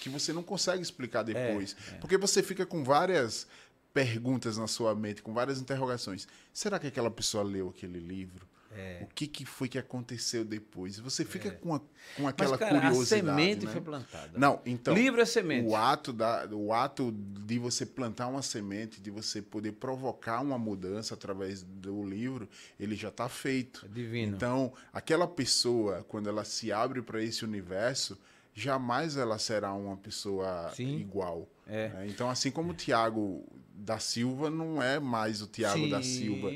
que 0.00 0.08
você 0.08 0.32
não 0.32 0.42
consegue 0.42 0.82
explicar 0.82 1.22
depois. 1.22 1.76
é, 1.88 1.94
é. 1.94 1.98
porque 1.98 2.18
você 2.18 2.42
fica 2.42 2.66
com 2.66 2.82
várias 2.82 3.46
perguntas 3.94 4.56
na 4.56 4.66
sua 4.66 4.94
mente 4.94 5.22
com 5.22 5.32
várias 5.32 5.60
interrogações. 5.60 6.26
Será 6.52 6.78
que 6.78 6.86
aquela 6.86 7.10
pessoa 7.10 7.44
leu 7.44 7.68
aquele 7.68 8.00
livro 8.00 8.50
é. 8.74 9.00
O 9.02 9.06
que, 9.14 9.26
que 9.26 9.44
foi 9.44 9.68
que 9.68 9.78
aconteceu 9.78 10.44
depois? 10.44 10.98
Você 10.98 11.24
fica 11.24 11.48
é. 11.48 11.50
com, 11.52 11.74
a, 11.74 11.80
com 12.16 12.26
aquela 12.26 12.50
Mas, 12.50 12.58
cara, 12.58 12.80
curiosidade. 12.80 13.28
A 13.28 13.34
semente 13.34 13.66
né? 13.66 13.72
foi 13.72 13.80
plantada. 13.80 14.30
Não, 14.38 14.60
então. 14.64 14.94
Livro 14.94 15.20
é 15.20 15.24
semente. 15.24 15.68
O 15.68 15.76
ato, 15.76 16.12
da, 16.12 16.46
o 16.50 16.72
ato 16.72 17.12
de 17.12 17.58
você 17.58 17.84
plantar 17.84 18.28
uma 18.28 18.42
semente, 18.42 19.00
de 19.00 19.10
você 19.10 19.42
poder 19.42 19.72
provocar 19.72 20.40
uma 20.40 20.58
mudança 20.58 21.14
através 21.14 21.62
do 21.62 22.02
livro, 22.02 22.48
ele 22.80 22.96
já 22.96 23.08
está 23.08 23.28
feito. 23.28 23.84
É 23.84 23.88
divino. 23.88 24.36
Então, 24.36 24.72
aquela 24.92 25.28
pessoa, 25.28 26.04
quando 26.08 26.28
ela 26.28 26.44
se 26.44 26.72
abre 26.72 27.02
para 27.02 27.22
esse 27.22 27.44
universo, 27.44 28.18
jamais 28.54 29.16
ela 29.16 29.38
será 29.38 29.72
uma 29.74 29.96
pessoa 29.96 30.72
Sim. 30.74 30.96
igual. 30.98 31.48
É. 31.66 31.88
Né? 31.88 32.06
Então, 32.08 32.30
assim 32.30 32.50
como 32.50 32.72
o 32.72 32.74
Tiago 32.74 33.44
da 33.74 33.98
Silva 33.98 34.50
não 34.50 34.82
é 34.82 35.00
mais 35.00 35.42
o 35.42 35.46
Tiago 35.46 35.88
da 35.88 36.02
Silva 36.02 36.50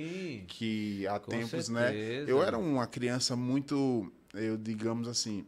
que 0.47 1.07
há 1.07 1.19
tempos, 1.19 1.69
né? 1.69 1.89
certeza. 1.89 2.27
né? 2.27 2.31
Eu 2.31 2.43
era 2.43 2.59
uma 2.59 2.87
criança 2.87 3.35
muito, 3.35 4.13
eu 4.35 4.57
digamos 4.57 5.09
assim, 5.09 5.45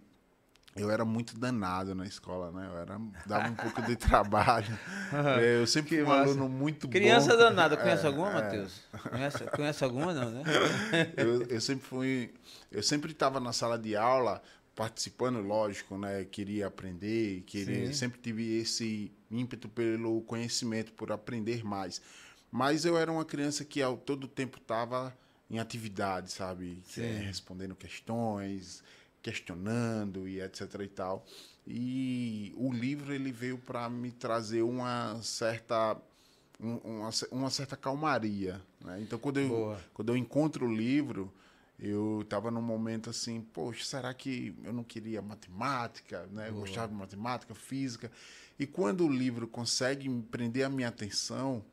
eu 0.78 0.90
era 0.90 1.04
muito 1.04 1.38
danado 1.38 1.94
na 1.94 2.06
escola, 2.06 2.52
né? 2.52 2.68
Eu 2.70 2.78
era, 2.78 3.00
dava 3.26 3.48
um 3.48 3.54
pouco 3.54 3.82
de 3.82 3.96
trabalho. 3.96 4.78
eu 5.42 5.66
sempre 5.66 5.96
fui 5.96 6.02
um 6.02 6.12
aluno 6.12 6.48
muito 6.48 6.88
Criança 6.88 7.30
bom. 7.30 7.37
Criança 7.37 7.50
danada. 7.50 7.76
Conhece 7.76 8.04
é, 8.04 8.06
alguma, 8.06 8.30
é. 8.30 8.34
Matheus? 8.34 8.80
Conhece, 9.10 9.44
conhece 9.44 9.84
alguma, 9.84 10.14
não, 10.14 10.30
né? 10.30 10.42
eu, 11.16 11.42
eu 11.42 11.60
sempre 11.60 11.87
fui... 11.87 12.32
Eu 12.70 12.82
sempre 12.82 13.12
estava 13.12 13.40
na 13.40 13.52
sala 13.52 13.78
de 13.78 13.96
aula 13.96 14.42
participando, 14.78 15.40
lógico, 15.40 15.99
né? 15.99 16.25
Queria 16.25 16.68
aprender, 16.68 17.40
queria, 17.40 17.92
sempre 17.92 18.20
tive 18.20 18.61
esse 18.61 19.11
ímpeto 19.28 19.68
pelo 19.68 20.20
conhecimento, 20.20 20.92
por 20.92 21.11
aprender 21.11 21.64
mais. 21.64 22.00
Mas 22.49 22.85
eu 22.85 22.97
era 22.97 23.11
uma 23.11 23.25
criança 23.25 23.64
que 23.64 23.82
ao 23.82 23.97
todo 23.97 24.28
tempo 24.28 24.56
estava 24.56 25.12
em 25.50 25.58
atividade, 25.58 26.30
sabe? 26.30 26.80
É, 26.97 27.18
respondendo 27.25 27.75
questões, 27.75 28.85
questionando 29.20 30.28
e 30.28 30.40
etc 30.40 30.73
e 30.80 30.87
tal. 30.87 31.26
E 31.66 32.54
o 32.56 32.73
livro 32.73 33.12
ele 33.12 33.32
veio 33.32 33.58
para 33.58 33.90
me 33.90 34.12
trazer 34.12 34.62
uma 34.62 35.20
certa 35.23 36.00
uma, 36.61 37.11
uma 37.32 37.50
certa 37.50 37.76
calmaria, 37.76 38.62
né? 38.85 39.00
Então 39.00 39.18
quando 39.18 39.40
eu, 39.40 39.76
quando 39.92 40.11
eu 40.11 40.16
encontro 40.16 40.66
o 40.66 40.73
livro, 40.73 41.32
eu 41.78 42.23
estava 42.23 42.50
num 42.50 42.62
momento 42.62 43.08
assim, 43.08 43.40
poxa, 43.40 43.85
será 43.85 44.12
que 44.12 44.54
eu 44.64 44.73
não 44.73 44.82
queria 44.82 45.23
matemática, 45.23 46.26
né? 46.32 46.49
Eu 46.49 46.54
gostava 46.54 46.88
de 46.88 46.94
matemática, 46.94 47.54
física. 47.54 48.11
E 48.58 48.66
quando 48.66 49.06
o 49.06 49.08
livro 49.08 49.47
consegue 49.47 50.08
prender 50.28 50.66
a 50.66 50.68
minha 50.68 50.88
atenção, 50.88 51.64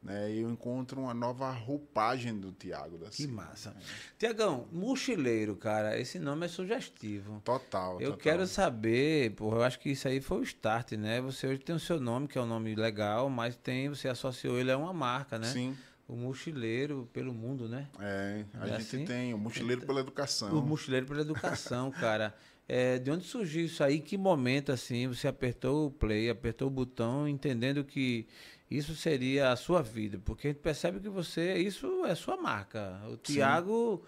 né, 0.00 0.32
eu 0.32 0.48
encontro 0.48 1.00
uma 1.00 1.12
nova 1.12 1.50
roupagem 1.50 2.38
do 2.38 2.52
Tiago 2.52 2.96
da 2.96 3.10
Que 3.10 3.26
massa. 3.26 3.74
Tiagão, 4.16 4.68
mochileiro, 4.70 5.56
cara, 5.56 5.98
esse 5.98 6.20
nome 6.20 6.46
é 6.46 6.48
sugestivo. 6.48 7.42
Total. 7.44 8.00
Eu 8.00 8.12
total. 8.12 8.18
quero 8.18 8.46
saber, 8.46 9.32
porra, 9.32 9.56
eu 9.56 9.62
acho 9.64 9.80
que 9.80 9.90
isso 9.90 10.06
aí 10.06 10.20
foi 10.20 10.38
o 10.38 10.42
start, 10.44 10.92
né? 10.92 11.20
Você 11.20 11.48
hoje 11.48 11.58
tem 11.58 11.74
o 11.74 11.80
seu 11.80 11.98
nome, 11.98 12.28
que 12.28 12.38
é 12.38 12.40
um 12.40 12.46
nome 12.46 12.74
legal, 12.76 13.28
mas 13.28 13.56
tem, 13.56 13.88
você 13.88 14.08
associou 14.08 14.60
ele 14.60 14.70
a 14.70 14.78
uma 14.78 14.92
marca, 14.92 15.40
né? 15.40 15.48
Sim 15.48 15.76
o 16.10 16.16
mochileiro 16.16 17.08
pelo 17.12 17.32
mundo, 17.32 17.68
né? 17.68 17.88
É, 18.00 18.44
a 18.54 18.64
é 18.64 18.70
gente 18.70 18.96
assim? 18.96 19.04
tem 19.04 19.32
o 19.32 19.38
mochileiro 19.38 19.86
pela 19.86 20.00
educação. 20.00 20.58
O 20.58 20.60
mochileiro 20.60 21.06
pela 21.06 21.20
educação, 21.20 21.90
cara. 21.92 22.34
É, 22.68 22.98
de 22.98 23.10
onde 23.10 23.24
surgiu 23.24 23.64
isso 23.64 23.82
aí? 23.82 24.00
Que 24.00 24.16
momento 24.16 24.70
assim 24.70 25.08
você 25.08 25.26
apertou 25.26 25.86
o 25.86 25.90
play, 25.90 26.30
apertou 26.30 26.68
o 26.68 26.70
botão, 26.70 27.26
entendendo 27.26 27.84
que 27.84 28.26
isso 28.70 28.94
seria 28.94 29.50
a 29.50 29.56
sua 29.56 29.82
vida? 29.82 30.20
Porque 30.24 30.48
a 30.48 30.50
gente 30.50 30.60
percebe 30.60 31.00
que 31.00 31.08
você, 31.08 31.54
isso 31.56 32.04
é 32.04 32.14
sua 32.14 32.36
marca. 32.36 33.00
O 33.08 33.16
Tiago, 33.16 34.04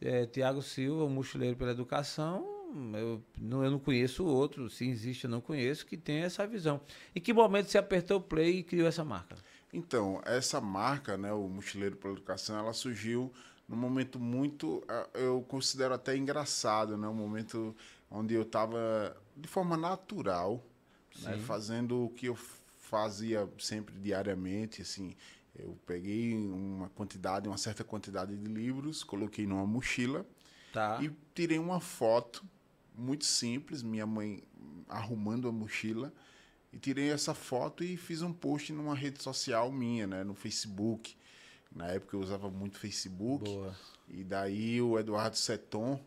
é, 0.00 0.24
Tiago 0.26 0.62
Silva, 0.62 1.04
o 1.04 1.10
mochileiro 1.10 1.56
pela 1.56 1.72
educação, 1.72 2.56
eu 2.94 3.22
não, 3.38 3.64
eu 3.64 3.70
não 3.70 3.78
conheço 3.78 4.24
outro, 4.24 4.68
se 4.68 4.88
existe 4.88 5.24
eu 5.24 5.30
não 5.30 5.40
conheço, 5.40 5.86
que 5.86 5.96
tem 5.96 6.18
essa 6.18 6.46
visão. 6.46 6.80
Em 7.14 7.20
que 7.20 7.32
momento 7.32 7.70
você 7.70 7.78
apertou 7.78 8.18
o 8.18 8.22
play 8.22 8.58
e 8.58 8.62
criou 8.62 8.88
essa 8.88 9.04
marca? 9.04 9.36
Então, 9.72 10.22
essa 10.24 10.60
marca, 10.60 11.16
né, 11.16 11.32
o 11.32 11.48
Mochileiro 11.48 11.96
pela 11.96 12.14
Educação, 12.14 12.58
ela 12.58 12.72
surgiu 12.72 13.32
num 13.68 13.76
momento 13.76 14.18
muito, 14.18 14.82
eh, 14.88 15.08
eu 15.14 15.44
considero 15.48 15.92
até 15.94 16.16
engraçado, 16.16 16.96
né, 16.96 17.08
um 17.08 17.14
momento 17.14 17.74
onde 18.10 18.34
eu 18.34 18.42
estava 18.42 19.16
de 19.36 19.48
forma 19.48 19.76
natural, 19.76 20.64
né, 21.20 21.38
fazendo 21.38 22.04
o 22.04 22.10
que 22.10 22.26
eu 22.26 22.36
fazia 22.78 23.48
sempre 23.58 23.98
diariamente, 23.98 24.82
assim, 24.82 25.16
eu 25.58 25.76
peguei 25.86 26.36
uma 26.36 26.88
quantidade, 26.90 27.48
uma 27.48 27.58
certa 27.58 27.82
quantidade 27.82 28.36
de 28.36 28.46
livros, 28.46 29.02
coloquei 29.02 29.46
numa 29.46 29.66
mochila 29.66 30.24
tá. 30.72 30.98
e 31.02 31.10
tirei 31.34 31.58
uma 31.58 31.80
foto 31.80 32.44
muito 32.94 33.24
simples, 33.24 33.82
minha 33.82 34.06
mãe 34.06 34.42
arrumando 34.88 35.48
a 35.48 35.52
mochila 35.52 36.12
e 36.76 36.78
tirei 36.78 37.10
essa 37.10 37.32
foto 37.32 37.82
e 37.82 37.96
fiz 37.96 38.20
um 38.20 38.34
post 38.34 38.70
numa 38.70 38.94
rede 38.94 39.22
social 39.22 39.72
minha, 39.72 40.06
né, 40.06 40.22
no 40.22 40.34
Facebook. 40.34 41.16
Na 41.74 41.86
época 41.86 42.14
eu 42.14 42.20
usava 42.20 42.50
muito 42.50 42.78
Facebook. 42.78 43.46
Boa. 43.46 43.74
E 44.06 44.22
daí 44.22 44.82
o 44.82 44.98
Eduardo 44.98 45.38
Seton, 45.38 45.98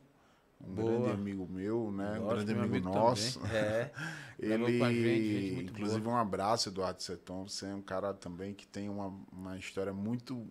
um 0.62 0.74
boa. 0.76 0.92
grande 0.92 1.10
amigo 1.10 1.48
meu, 1.48 1.92
né, 1.92 2.20
um 2.20 2.28
grande 2.28 2.52
amigo, 2.52 2.66
amigo 2.68 2.90
nosso. 2.90 3.42
É. 3.52 3.92
Ele, 4.38 4.78
gente, 4.78 5.56
gente 5.56 5.72
inclusive 5.72 6.02
boa. 6.02 6.16
um 6.16 6.20
abraço 6.20 6.70
Eduardo 6.70 7.02
Seton, 7.02 7.48
você 7.48 7.66
é 7.66 7.74
um 7.74 7.82
cara 7.82 8.14
também 8.14 8.54
que 8.54 8.68
tem 8.68 8.88
uma, 8.90 9.08
uma 9.32 9.58
história 9.58 9.92
muito 9.92 10.48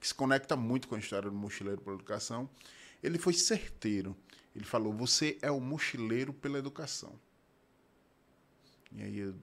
que 0.00 0.08
se 0.08 0.14
conecta 0.14 0.56
muito 0.56 0.88
com 0.88 0.94
a 0.94 0.98
história 0.98 1.28
do 1.30 1.36
mochileiro 1.36 1.82
pela 1.82 1.94
educação. 1.94 2.48
Ele 3.02 3.18
foi 3.18 3.34
certeiro. 3.34 4.16
Ele 4.54 4.64
falou: 4.64 4.92
"Você 4.94 5.38
é 5.42 5.50
o 5.50 5.60
mochileiro 5.60 6.32
pela 6.32 6.58
educação". 6.58 7.18
E 8.96 9.02
aí 9.02 9.18
eu 9.18 9.34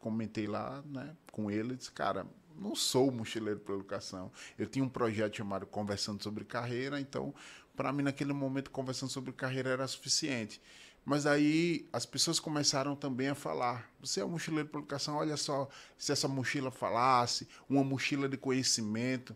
comentei 0.00 0.46
lá, 0.46 0.82
né, 0.86 1.14
com 1.30 1.50
ele, 1.50 1.76
disse, 1.76 1.90
cara, 1.90 2.26
não 2.56 2.74
sou 2.74 3.10
mochileiro 3.10 3.60
pela 3.60 3.78
educação. 3.78 4.30
Eu 4.58 4.66
tinha 4.66 4.84
um 4.84 4.88
projeto 4.88 5.36
chamado 5.36 5.66
Conversando 5.66 6.22
sobre 6.22 6.44
Carreira, 6.44 7.00
então, 7.00 7.34
para 7.76 7.92
mim, 7.92 8.02
naquele 8.02 8.32
momento, 8.32 8.70
conversando 8.70 9.10
sobre 9.10 9.32
carreira 9.32 9.70
era 9.70 9.86
suficiente. 9.86 10.60
Mas 11.04 11.26
aí 11.26 11.88
as 11.92 12.06
pessoas 12.06 12.38
começaram 12.38 12.94
também 12.94 13.28
a 13.28 13.34
falar: 13.34 13.90
você 14.00 14.20
é 14.20 14.24
um 14.24 14.28
mochileiro 14.28 14.68
pela 14.68 14.82
educação, 14.82 15.16
olha 15.16 15.36
só, 15.36 15.68
se 15.98 16.12
essa 16.12 16.28
mochila 16.28 16.70
falasse, 16.70 17.48
uma 17.68 17.82
mochila 17.82 18.28
de 18.28 18.36
conhecimento. 18.36 19.34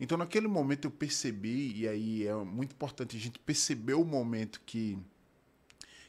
Então, 0.00 0.18
naquele 0.18 0.46
momento, 0.46 0.84
eu 0.84 0.90
percebi, 0.90 1.72
e 1.76 1.88
aí 1.88 2.26
é 2.26 2.34
muito 2.34 2.72
importante 2.72 3.16
a 3.16 3.20
gente 3.20 3.38
perceber 3.38 3.94
o 3.94 4.04
momento 4.04 4.60
que 4.64 4.98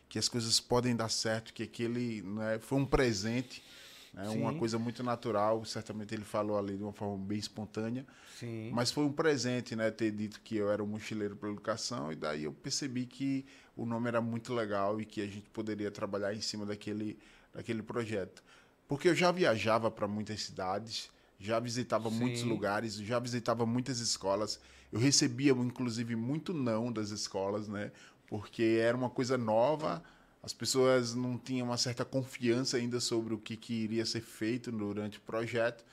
que 0.09 0.17
as 0.17 0.27
coisas 0.27 0.59
podem 0.59 0.95
dar 0.95 1.09
certo, 1.09 1.53
que 1.53 1.61
aquele 1.61 2.23
né, 2.23 2.57
foi 2.59 2.79
um 2.79 2.85
presente, 2.85 3.63
né, 4.11 4.27
uma 4.29 4.53
coisa 4.55 4.79
muito 4.79 5.03
natural. 5.03 5.63
Certamente 5.63 6.15
ele 6.15 6.25
falou 6.25 6.57
ali 6.57 6.75
de 6.75 6.83
uma 6.83 6.91
forma 6.91 7.15
bem 7.23 7.37
espontânea, 7.37 8.05
Sim. 8.39 8.71
mas 8.73 8.91
foi 8.91 9.05
um 9.05 9.11
presente, 9.11 9.75
né, 9.75 9.91
ter 9.91 10.11
dito 10.11 10.41
que 10.41 10.57
eu 10.57 10.71
era 10.71 10.83
um 10.83 10.87
mochileiro 10.87 11.35
pela 11.35 11.53
educação 11.53 12.11
e 12.11 12.15
daí 12.15 12.45
eu 12.45 12.51
percebi 12.51 13.05
que 13.05 13.45
o 13.77 13.85
nome 13.85 14.07
era 14.07 14.19
muito 14.19 14.51
legal 14.53 14.99
e 14.99 15.05
que 15.05 15.21
a 15.21 15.27
gente 15.27 15.47
poderia 15.51 15.91
trabalhar 15.91 16.33
em 16.33 16.41
cima 16.41 16.65
daquele, 16.65 17.19
daquele 17.53 17.83
projeto, 17.83 18.43
porque 18.87 19.07
eu 19.07 19.15
já 19.15 19.31
viajava 19.31 19.91
para 19.91 20.07
muitas 20.07 20.41
cidades, 20.41 21.11
já 21.39 21.59
visitava 21.59 22.09
Sim. 22.09 22.17
muitos 22.17 22.41
lugares, 22.41 22.95
já 22.95 23.19
visitava 23.19 23.65
muitas 23.65 23.99
escolas. 23.99 24.59
Eu 24.91 24.99
recebia, 24.99 25.51
inclusive, 25.51 26.15
muito 26.15 26.51
não 26.51 26.91
das 26.91 27.11
escolas, 27.11 27.67
né? 27.67 27.91
Porque 28.29 28.79
era 28.79 28.95
uma 28.95 29.09
coisa 29.09 29.37
nova, 29.37 30.03
as 30.41 30.53
pessoas 30.53 31.15
não 31.15 31.37
tinham 31.37 31.67
uma 31.67 31.77
certa 31.77 32.05
confiança 32.05 32.77
ainda 32.77 32.99
sobre 32.99 33.33
o 33.33 33.37
que, 33.37 33.57
que 33.57 33.73
iria 33.73 34.05
ser 34.05 34.21
feito 34.21 34.71
durante 34.71 35.17
o 35.17 35.21
projeto, 35.21 35.83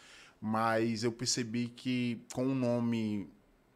mas 0.40 1.02
eu 1.02 1.10
percebi 1.10 1.68
que 1.68 2.20
com 2.32 2.44
um 2.44 2.54
nome 2.54 3.28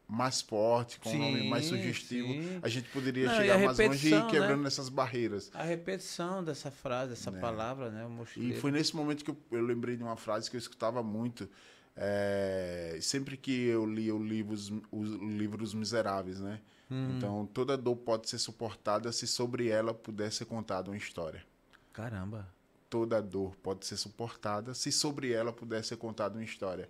mais 0.07 0.41
forte, 0.41 0.99
com 0.99 1.09
sim, 1.09 1.17
um 1.17 1.31
nome 1.31 1.49
mais 1.49 1.65
sugestivo, 1.65 2.27
sim. 2.27 2.59
a 2.61 2.67
gente 2.67 2.89
poderia 2.89 3.27
não, 3.27 3.35
chegar 3.35 3.57
mais 3.57 3.77
longe 3.79 4.09
e 4.09 4.13
ir 4.13 4.27
quebrando 4.27 4.61
né? 4.61 4.67
essas 4.67 4.89
barreiras. 4.89 5.49
A 5.53 5.63
repetição 5.63 6.43
dessa 6.43 6.69
frase, 6.69 7.11
dessa 7.11 7.31
né? 7.31 7.39
palavra, 7.39 7.89
né? 7.89 8.05
e 8.37 8.53
foi 8.53 8.71
nesse 8.71 8.95
momento 8.95 9.23
que 9.23 9.31
eu, 9.31 9.37
eu 9.51 9.63
lembrei 9.63 9.95
de 9.95 10.03
uma 10.03 10.17
frase 10.17 10.49
que 10.49 10.55
eu 10.55 10.59
escutava 10.59 11.01
muito, 11.01 11.49
É, 11.95 12.97
sempre 13.01 13.35
que 13.35 13.51
eu 13.51 13.85
li 13.85 14.11
o 14.11 14.21
livro, 14.21 14.53
os 14.53 15.09
livros 15.37 15.73
miseráveis, 15.73 16.39
né? 16.39 16.59
Hum. 16.91 17.07
Então, 17.15 17.45
toda 17.53 17.77
dor 17.77 17.95
pode 17.95 18.29
ser 18.29 18.37
suportada 18.37 19.11
se 19.11 19.25
sobre 19.25 19.69
ela 19.69 19.93
puder 19.93 20.31
ser 20.31 20.45
contada 20.45 20.91
uma 20.91 20.97
história. 20.97 21.43
Caramba. 21.93 22.47
Toda 22.89 23.21
dor 23.21 23.55
pode 23.55 23.85
ser 23.85 23.95
suportada 23.95 24.73
se 24.73 24.91
sobre 24.91 25.31
ela 25.31 25.53
puder 25.53 25.83
ser 25.83 25.95
contada 25.95 26.37
uma 26.37 26.43
história. 26.43 26.89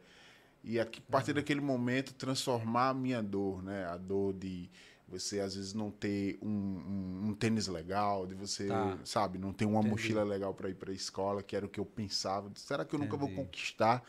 E 0.63 0.79
a 0.79 0.87
partir 1.09 1.33
daquele 1.33 1.61
momento, 1.61 2.13
transformar 2.13 2.89
a 2.89 2.93
minha 2.93 3.21
dor, 3.21 3.61
né? 3.63 3.85
A 3.85 3.97
dor 3.97 4.33
de 4.33 4.69
você 5.07 5.39
às 5.39 5.55
vezes 5.55 5.73
não 5.73 5.91
ter 5.91 6.39
um, 6.41 6.47
um, 6.49 7.27
um 7.29 7.33
tênis 7.33 7.67
legal, 7.67 8.25
de 8.25 8.33
você, 8.33 8.67
Tá. 8.67 8.97
sabe, 9.03 9.37
não 9.37 9.51
ter 9.53 9.65
uma 9.65 9.79
Entendi. 9.79 9.91
mochila 9.91 10.23
legal 10.23 10.53
para 10.53 10.69
ir 10.69 10.75
para 10.75 10.91
a 10.91 10.95
escola, 10.95 11.43
que 11.43 11.55
era 11.55 11.65
o 11.65 11.69
que 11.69 11.79
eu 11.79 11.85
pensava. 11.85 12.49
Será 12.55 12.85
que 12.85 12.95
eu 12.95 12.99
nunca 12.99 13.17
vou 13.17 13.27
Entendi. 13.27 13.47
conquistar 13.47 14.03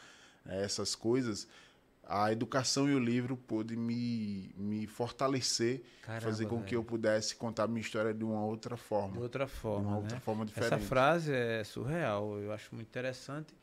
eh, 0.47 0.63
essas 0.65 0.95
coisas? 0.95 1.49
A 2.05 2.33
educação 2.33 2.89
e 2.89 2.95
o 2.95 2.99
livro 2.99 3.37
pôde 3.37 3.77
me, 3.77 4.53
me 4.57 4.87
fortalecer, 4.87 5.83
Caramba, 6.01 6.25
fazer 6.25 6.47
com 6.47 6.63
que 6.63 6.75
eu 6.77 6.85
pudesse 6.85 7.37
contar 7.37 7.67
minha 7.69 7.81
história 7.81 8.13
de 8.13 8.25
uma 8.25 8.45
outra 8.45 8.77
De 8.77 8.83
forma, 8.83 9.19
outra 9.19 9.47
de 9.47 9.49
forma, 9.49 9.89
uma 9.89 9.97
né? 9.99 9.99
outra 9.99 10.21
forma 10.21 10.45
Essa 10.57 10.77
diferente. 10.77 10.87
frase 10.89 11.33
é 11.33 11.65
surreal, 11.65 12.39
eu 12.39 12.53
acho 12.53 12.75
muito 12.75 12.89
interessante. 12.89 13.55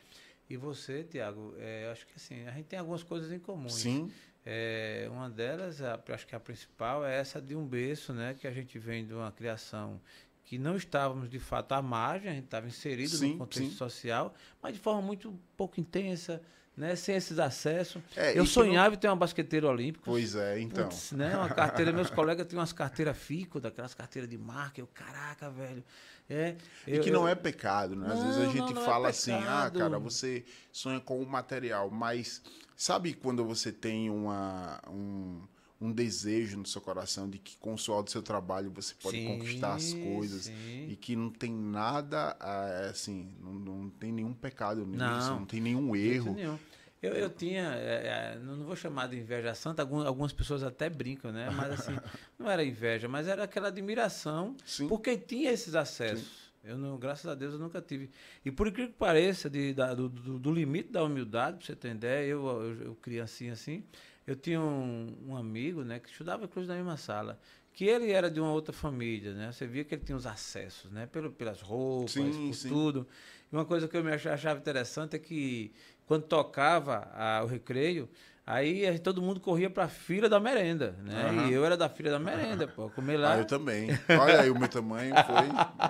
E 0.49 0.57
você, 0.57 1.03
Tiago, 1.03 1.53
eu 1.57 1.91
acho 1.91 2.05
que 2.07 2.13
assim, 2.15 2.47
a 2.47 2.51
gente 2.51 2.65
tem 2.67 2.79
algumas 2.79 3.03
coisas 3.03 3.31
em 3.31 3.39
comum. 3.39 3.67
Sim, 3.69 4.11
É, 4.45 5.07
uma 5.11 5.29
delas, 5.29 5.81
a- 5.81 5.99
acho 6.09 6.27
que 6.27 6.35
a 6.35 6.39
principal 6.39 7.05
é 7.05 7.17
essa 7.19 7.41
de 7.41 7.55
um 7.55 7.65
berço, 7.67 8.13
né? 8.13 8.33
Que 8.39 8.47
a 8.47 8.51
gente 8.51 8.79
vem 8.79 9.05
de 9.05 9.13
uma 9.13 9.31
criação 9.31 10.01
que 10.45 10.57
não 10.57 10.75
estávamos 10.75 11.29
de 11.29 11.39
fato 11.39 11.73
à 11.73 11.81
margem, 11.81 12.31
a 12.31 12.33
gente 12.33 12.45
estava 12.45 12.67
inserido 12.67 13.17
Sim, 13.17 13.33
no 13.33 13.37
contexto 13.37 13.71
sim. 13.71 13.77
social, 13.77 14.33
mas 14.61 14.73
de 14.73 14.79
forma 14.79 15.01
muito 15.01 15.37
pouco 15.57 15.79
intensa, 15.79 16.41
né? 16.79 16.95
Sem 16.95 17.15
esses 17.15 17.37
acessos. 17.37 18.01
É, 18.15 18.33
e 18.33 18.37
eu 18.37 18.45
sonhava 18.45 18.95
em 18.95 18.97
ter 18.97 19.07
uma 19.07 19.15
basqueteira 19.15 19.67
olímpica. 19.67 20.03
pois 20.05 20.33
é, 20.35 20.59
então. 20.59 20.85
Putz, 20.87 21.11
né? 21.11 21.35
Uma 21.35 21.49
carteira, 21.49 21.91
meus 21.91 22.09
colegas 22.09 22.47
tinham 22.47 22.61
umas 22.61 22.73
carteiras 22.73 23.17
FICO, 23.17 23.59
daquelas 23.59 23.93
carteiras 23.93 24.29
de 24.29 24.37
marca. 24.37 24.79
Eu, 24.81 24.87
caraca, 24.87 25.49
velho. 25.51 25.83
É, 26.29 26.55
E 26.87 26.95
eu- 26.95 27.01
que 27.03 27.11
não 27.11 27.23
eu- 27.23 27.27
é 27.27 27.35
pecado, 27.35 27.95
né? 27.95 28.07
Às 28.13 28.19
Não, 28.19 28.25
vezes 28.27 28.41
a 28.41 28.45
não, 28.45 28.51
gente 28.51 28.73
não 28.73 28.81
é 28.81 28.85
fala 28.85 29.09
assim, 29.09 29.33
ah, 29.33 29.69
cara, 29.75 29.97
você 29.99 30.45
sonha 30.71 30.99
com 30.99 31.19
o 31.21 31.25
material, 31.27 31.89
mas 31.89 32.41
sabe 32.77 33.13
quando 33.13 33.43
você 33.43 33.71
tem 33.71 34.11
uma, 34.11 34.79
um, 34.87 35.41
um 35.81 35.91
desejo 35.91 36.57
no 36.59 36.67
seu 36.67 36.81
coração 36.81 37.27
de 37.27 37.39
que 37.39 37.57
com 37.57 37.73
o 37.73 37.77
suor 37.79 38.03
do 38.03 38.11
seu 38.11 38.21
trabalho 38.21 38.69
você 38.69 38.93
pode 39.01 39.17
Sim, 39.17 39.25
conquistar 39.25 39.73
as 39.73 39.91
coisas 39.93 40.43
sim. 40.45 40.87
e 40.89 40.95
que 40.95 41.15
não 41.15 41.31
tem 41.31 41.51
nada, 41.51 42.37
ah, 42.39 42.89
assim, 42.91 43.33
não, 43.41 43.53
não 43.53 43.89
tem 43.89 44.11
nenhum 44.11 44.33
pecado 44.33 44.85
nisso, 44.85 44.99
Não. 44.99 45.39
não, 45.39 45.45
tem 45.47 45.59
nenhum 45.59 45.95
erro. 45.95 46.35
nenhum. 46.35 46.59
Eu, 47.01 47.13
eu 47.13 47.29
tinha, 47.29 47.73
é, 47.75 48.35
é, 48.35 48.39
não 48.39 48.65
vou 48.65 48.75
chamar 48.75 49.07
de 49.07 49.17
inveja 49.17 49.53
santa, 49.55 49.81
algum- 49.81 50.05
algumas 50.05 50.33
pessoas 50.33 50.63
até 50.63 50.89
brincam, 50.89 51.31
né? 51.31 51.49
Mas 51.49 51.71
assim, 51.71 51.97
não 52.37 52.49
era 52.49 52.63
inveja, 52.63 53.07
mas 53.07 53.27
era 53.27 53.43
aquela 53.45 53.69
admiração, 53.69 54.55
Sim. 54.65 54.87
porque 54.87 55.17
tinha 55.17 55.51
esses 55.51 55.75
acessos. 55.75 56.49
Eu 56.61 56.77
não, 56.77 56.97
graças 56.97 57.25
a 57.25 57.35
Deus 57.35 57.53
eu 57.53 57.59
nunca 57.59 57.81
tive. 57.81 58.09
E 58.43 58.51
por 58.51 58.67
incrível 58.67 58.91
que 58.91 58.97
pareça, 58.99 59.49
de, 59.49 59.73
da- 59.73 59.93
do, 59.93 60.09
do- 60.09 60.37
do 60.39 60.51
limite 60.51 60.89
da 60.91 61.01
humildade, 61.01 61.57
pra 61.57 61.65
você 61.65 61.75
ter 61.75 61.91
ideia, 61.91 62.25
eu, 62.27 62.45
eu, 62.45 62.81
eu 62.83 62.95
criancinha 62.95 63.53
assim, 63.53 63.81
eu 64.27 64.35
tinha 64.35 64.59
um, 64.59 65.15
um 65.25 65.37
amigo, 65.37 65.83
né, 65.85 65.99
que 65.99 66.09
estudava 66.09 66.43
inclusive 66.43 66.67
na 66.67 66.75
mesma 66.77 66.97
sala, 66.97 67.39
que 67.71 67.85
ele 67.85 68.11
era 68.11 68.29
de 68.29 68.41
uma 68.41 68.51
outra 68.51 68.73
família, 68.73 69.33
né? 69.33 69.53
Você 69.53 69.65
via 69.65 69.85
que 69.85 69.95
ele 69.95 70.03
tinha 70.03 70.17
os 70.17 70.25
acessos, 70.25 70.91
né? 70.91 71.05
Pelo, 71.05 71.31
pelas 71.31 71.61
roupas, 71.61 72.11
Sim, 72.11 72.47
por 72.47 72.53
sim. 72.55 72.67
tudo. 72.67 73.07
E 73.49 73.55
uma 73.55 73.63
coisa 73.63 73.87
que 73.87 73.95
eu 73.95 74.03
me 74.03 74.11
ach- 74.11 74.25
achava 74.27 74.59
interessante 74.59 75.15
é 75.15 75.19
que 75.19 75.71
quando 76.09 76.23
tocava 76.25 77.07
a- 77.13 77.43
o 77.43 77.47
recreio, 77.47 78.09
aí 78.51 78.97
todo 78.99 79.21
mundo 79.21 79.39
corria 79.39 79.69
para 79.69 79.83
a 79.83 79.87
fila 79.87 80.27
da 80.27 80.39
merenda, 80.39 80.95
né? 81.03 81.23
Aham. 81.29 81.47
E 81.47 81.53
eu 81.53 81.63
era 81.65 81.77
da 81.77 81.87
fila 81.87 82.09
da 82.09 82.19
merenda, 82.19 82.67
pô, 82.67 82.89
comer 82.89 83.17
lá. 83.17 83.33
Ah, 83.33 83.37
eu 83.37 83.45
também. 83.45 83.89
Olha 84.19 84.41
aí 84.41 84.49
o 84.49 84.57
meu 84.57 84.67
tamanho 84.67 85.13
foi. 85.15 85.89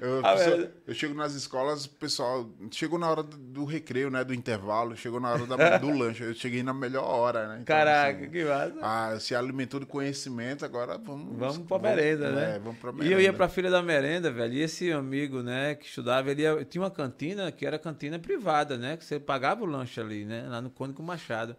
Eu, 0.00 0.20
Ah, 0.24 0.34
pessoa- 0.34 0.70
eu 0.86 0.94
chego 0.94 1.14
nas 1.14 1.34
escolas, 1.34 1.84
o 1.86 1.90
pessoal 1.90 2.48
chegou 2.70 2.98
na 2.98 3.10
hora 3.10 3.22
do, 3.22 3.64
recreio, 3.64 4.10
né? 4.10 4.22
Do 4.22 4.32
intervalo, 4.34 4.96
chegou 4.96 5.18
na 5.20 5.30
hora 5.32 5.46
da- 5.46 5.78
do 5.78 5.90
lanche. 5.90 6.22
Eu 6.22 6.34
cheguei 6.34 6.62
na 6.62 6.72
melhor 6.72 7.04
hora, 7.04 7.48
né? 7.48 7.54
Então, 7.62 7.76
Caraca, 7.76 8.20
assim, 8.20 8.30
que 8.30 8.44
massa. 8.44 8.74
ah, 8.82 9.18
se 9.20 9.34
alimentou 9.34 9.80
de 9.80 9.86
conhecimento, 9.86 10.64
agora 10.64 10.96
vamos. 10.98 11.36
Vamos 11.38 11.66
pra 11.66 11.78
merenda, 11.78 12.30
né? 12.30 12.56
É, 12.56 12.58
vamos 12.58 12.78
pra 12.78 12.90
E 12.90 12.94
merenda. 12.94 13.14
eu 13.14 13.20
ia 13.20 13.32
pra 13.32 13.48
filha 13.48 13.70
da 13.70 13.82
merenda, 13.82 14.30
velho. 14.30 14.54
E 14.54 14.60
esse 14.62 14.92
amigo, 14.92 15.42
né, 15.42 15.74
que 15.74 15.86
estudava, 15.86 16.30
ele 16.30 16.42
ia- 16.42 16.64
tinha 16.64 16.82
uma 16.82 16.90
cantina 16.90 17.50
que 17.50 17.66
era 17.66 17.78
cantina 17.78 18.18
privada, 18.18 18.76
né? 18.76 18.96
Que 18.96 19.04
você 19.04 19.18
pagava 19.18 19.62
o 19.62 19.66
lanche 19.66 20.00
ali, 20.00 20.24
né? 20.24 20.46
Lá 20.48 20.60
no 20.60 20.70
Cônico 20.70 21.02
Machado. 21.02 21.56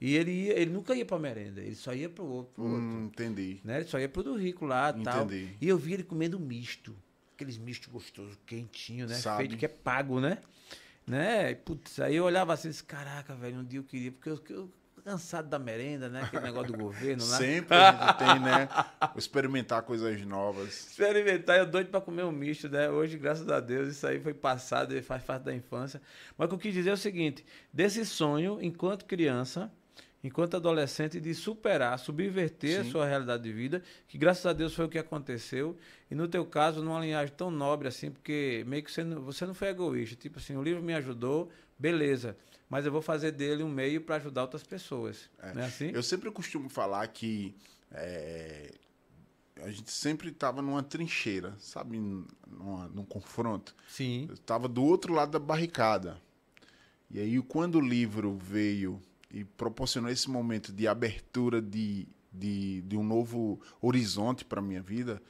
E 0.00 0.14
ele, 0.14 0.30
ia, 0.30 0.58
ele 0.58 0.70
nunca 0.70 0.94
ia 0.94 1.04
pra 1.04 1.18
merenda, 1.18 1.60
ele 1.60 1.74
só 1.74 1.92
ia 1.92 2.08
pro 2.08 2.24
outro. 2.24 2.54
Pro 2.54 2.64
outro 2.64 2.78
Hum, 2.80 3.04
entendi. 3.06 3.60
né? 3.64 3.78
Ele 3.78 3.88
só 3.88 3.98
ia 3.98 4.08
pro 4.08 4.22
do 4.22 4.36
rico 4.36 4.64
lá 4.64 4.94
e 4.96 5.02
tal. 5.02 5.24
Entendi. 5.24 5.56
E 5.60 5.68
eu 5.68 5.76
vi 5.76 5.94
ele 5.94 6.04
comendo 6.04 6.38
misto. 6.38 6.94
Aqueles 7.34 7.58
mistos 7.58 7.88
gostosos, 7.92 8.36
quentinho, 8.46 9.06
né? 9.06 9.14
Sabe. 9.14 9.38
Feito 9.38 9.56
que 9.56 9.64
é 9.64 9.68
pago, 9.68 10.20
né? 10.20 10.38
Né? 11.06 11.52
E, 11.52 11.54
Putz, 11.54 11.98
aí 12.00 12.16
eu 12.16 12.24
olhava 12.24 12.52
assim, 12.52 12.68
disse, 12.68 12.84
caraca, 12.84 13.34
velho, 13.34 13.58
um 13.58 13.64
dia 13.64 13.78
eu 13.78 13.84
queria, 13.84 14.12
porque 14.12 14.28
eu, 14.28 14.40
eu 14.50 14.70
cansado 15.04 15.48
da 15.48 15.58
merenda, 15.58 16.08
né? 16.08 16.22
Aquele 16.22 16.42
negócio 16.42 16.72
do 16.72 16.76
governo 16.82 17.24
lá. 17.24 17.36
Sempre 17.38 17.76
a 17.76 17.92
gente 17.92 18.18
tem, 18.18 18.40
né? 18.40 18.68
Experimentar 19.16 19.82
coisas 19.82 20.20
novas. 20.22 20.88
Experimentar, 20.88 21.58
eu 21.58 21.66
doido 21.66 21.88
pra 21.88 22.00
comer 22.00 22.24
um 22.24 22.32
misto, 22.32 22.68
né? 22.68 22.90
Hoje, 22.90 23.16
graças 23.16 23.48
a 23.48 23.58
Deus, 23.58 23.88
isso 23.88 24.06
aí 24.06 24.20
foi 24.20 24.34
passado 24.34 24.94
e 24.94 25.00
faz 25.02 25.22
parte 25.22 25.44
da 25.44 25.54
infância. 25.54 26.00
Mas 26.36 26.46
o 26.46 26.48
que 26.50 26.54
eu 26.54 26.58
quis 26.58 26.74
dizer 26.74 26.90
é 26.90 26.92
o 26.92 26.96
seguinte: 26.96 27.44
desse 27.72 28.04
sonho, 28.04 28.58
enquanto 28.60 29.06
criança, 29.06 29.72
enquanto 30.28 30.56
adolescente, 30.56 31.18
de 31.20 31.34
superar, 31.34 31.98
subverter 31.98 32.82
Sim. 32.82 32.88
a 32.88 32.92
sua 32.92 33.06
realidade 33.06 33.42
de 33.42 33.52
vida, 33.52 33.82
que 34.06 34.18
graças 34.18 34.44
a 34.44 34.52
Deus 34.52 34.74
foi 34.74 34.84
o 34.84 34.88
que 34.88 34.98
aconteceu. 34.98 35.76
E 36.10 36.14
no 36.14 36.28
teu 36.28 36.44
caso, 36.44 36.82
numa 36.82 37.00
linhagem 37.00 37.34
tão 37.34 37.50
nobre 37.50 37.88
assim, 37.88 38.10
porque 38.10 38.62
meio 38.66 38.82
que 38.82 38.92
você 38.92 39.02
não, 39.02 39.22
você 39.22 39.46
não 39.46 39.54
foi 39.54 39.68
egoísta. 39.68 40.14
Tipo 40.16 40.38
assim, 40.38 40.54
o 40.54 40.62
livro 40.62 40.82
me 40.82 40.94
ajudou, 40.94 41.50
beleza. 41.78 42.36
Mas 42.68 42.84
eu 42.84 42.92
vou 42.92 43.00
fazer 43.00 43.32
dele 43.32 43.62
um 43.62 43.70
meio 43.70 44.02
para 44.02 44.16
ajudar 44.16 44.42
outras 44.42 44.62
pessoas. 44.62 45.30
Não 45.54 45.62
é 45.62 45.64
assim? 45.64 45.90
Eu 45.94 46.02
sempre 46.02 46.30
costumo 46.30 46.68
falar 46.68 47.06
que 47.08 47.54
é, 47.90 48.74
a 49.62 49.70
gente 49.70 49.90
sempre 49.90 50.28
estava 50.28 50.60
numa 50.60 50.82
trincheira, 50.82 51.54
sabe? 51.58 51.98
Numa, 51.98 52.88
num 52.88 53.04
confronto. 53.04 53.74
Sim. 53.88 54.26
Eu 54.28 54.34
estava 54.34 54.68
do 54.68 54.84
outro 54.84 55.14
lado 55.14 55.30
da 55.30 55.38
barricada. 55.38 56.20
E 57.10 57.18
aí, 57.18 57.40
quando 57.40 57.76
o 57.76 57.80
livro 57.80 58.36
veio 58.36 59.00
e 59.30 59.44
proporcionou 59.44 60.10
esse 60.10 60.30
momento 60.30 60.72
de 60.72 60.88
abertura 60.88 61.60
de, 61.60 62.08
de, 62.32 62.82
de 62.82 62.96
um 62.96 63.04
novo 63.04 63.60
horizonte 63.80 64.44
para 64.44 64.62
minha 64.62 64.82
vida, 64.82 65.22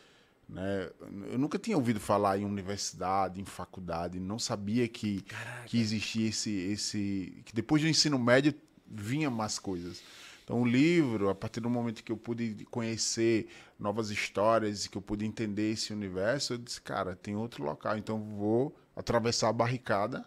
né? 0.49 0.91
Eu 1.31 1.39
nunca 1.39 1.59
tinha 1.59 1.77
ouvido 1.77 2.01
falar 2.01 2.39
em 2.39 2.45
universidade, 2.45 3.41
em 3.41 3.45
faculdade, 3.45 4.19
não 4.19 4.39
sabia 4.39 4.89
que, 4.89 5.23
que 5.67 5.79
existia 5.79 6.29
esse, 6.29 6.51
esse. 6.51 7.43
que 7.45 7.55
depois 7.55 7.83
do 7.83 7.89
ensino 7.89 8.19
médio 8.19 8.55
vinha 8.87 9.31
mais 9.31 9.59
coisas. 9.59 10.03
Então, 10.43 10.63
o 10.63 10.67
livro, 10.67 11.29
a 11.29 11.35
partir 11.35 11.61
do 11.61 11.69
momento 11.69 12.03
que 12.03 12.11
eu 12.11 12.17
pude 12.17 12.65
conhecer 12.71 13.49
novas 13.79 14.09
histórias 14.09 14.87
e 14.87 14.89
que 14.89 14.97
eu 14.97 15.03
pude 15.03 15.27
entender 15.27 15.73
esse 15.73 15.93
universo, 15.93 16.55
eu 16.55 16.59
disse, 16.59 16.81
cara, 16.81 17.15
tem 17.15 17.37
outro 17.37 17.63
local, 17.63 17.99
então 17.99 18.19
vou 18.19 18.75
atravessar 18.97 19.51
a 19.51 19.53
barricada. 19.53 20.25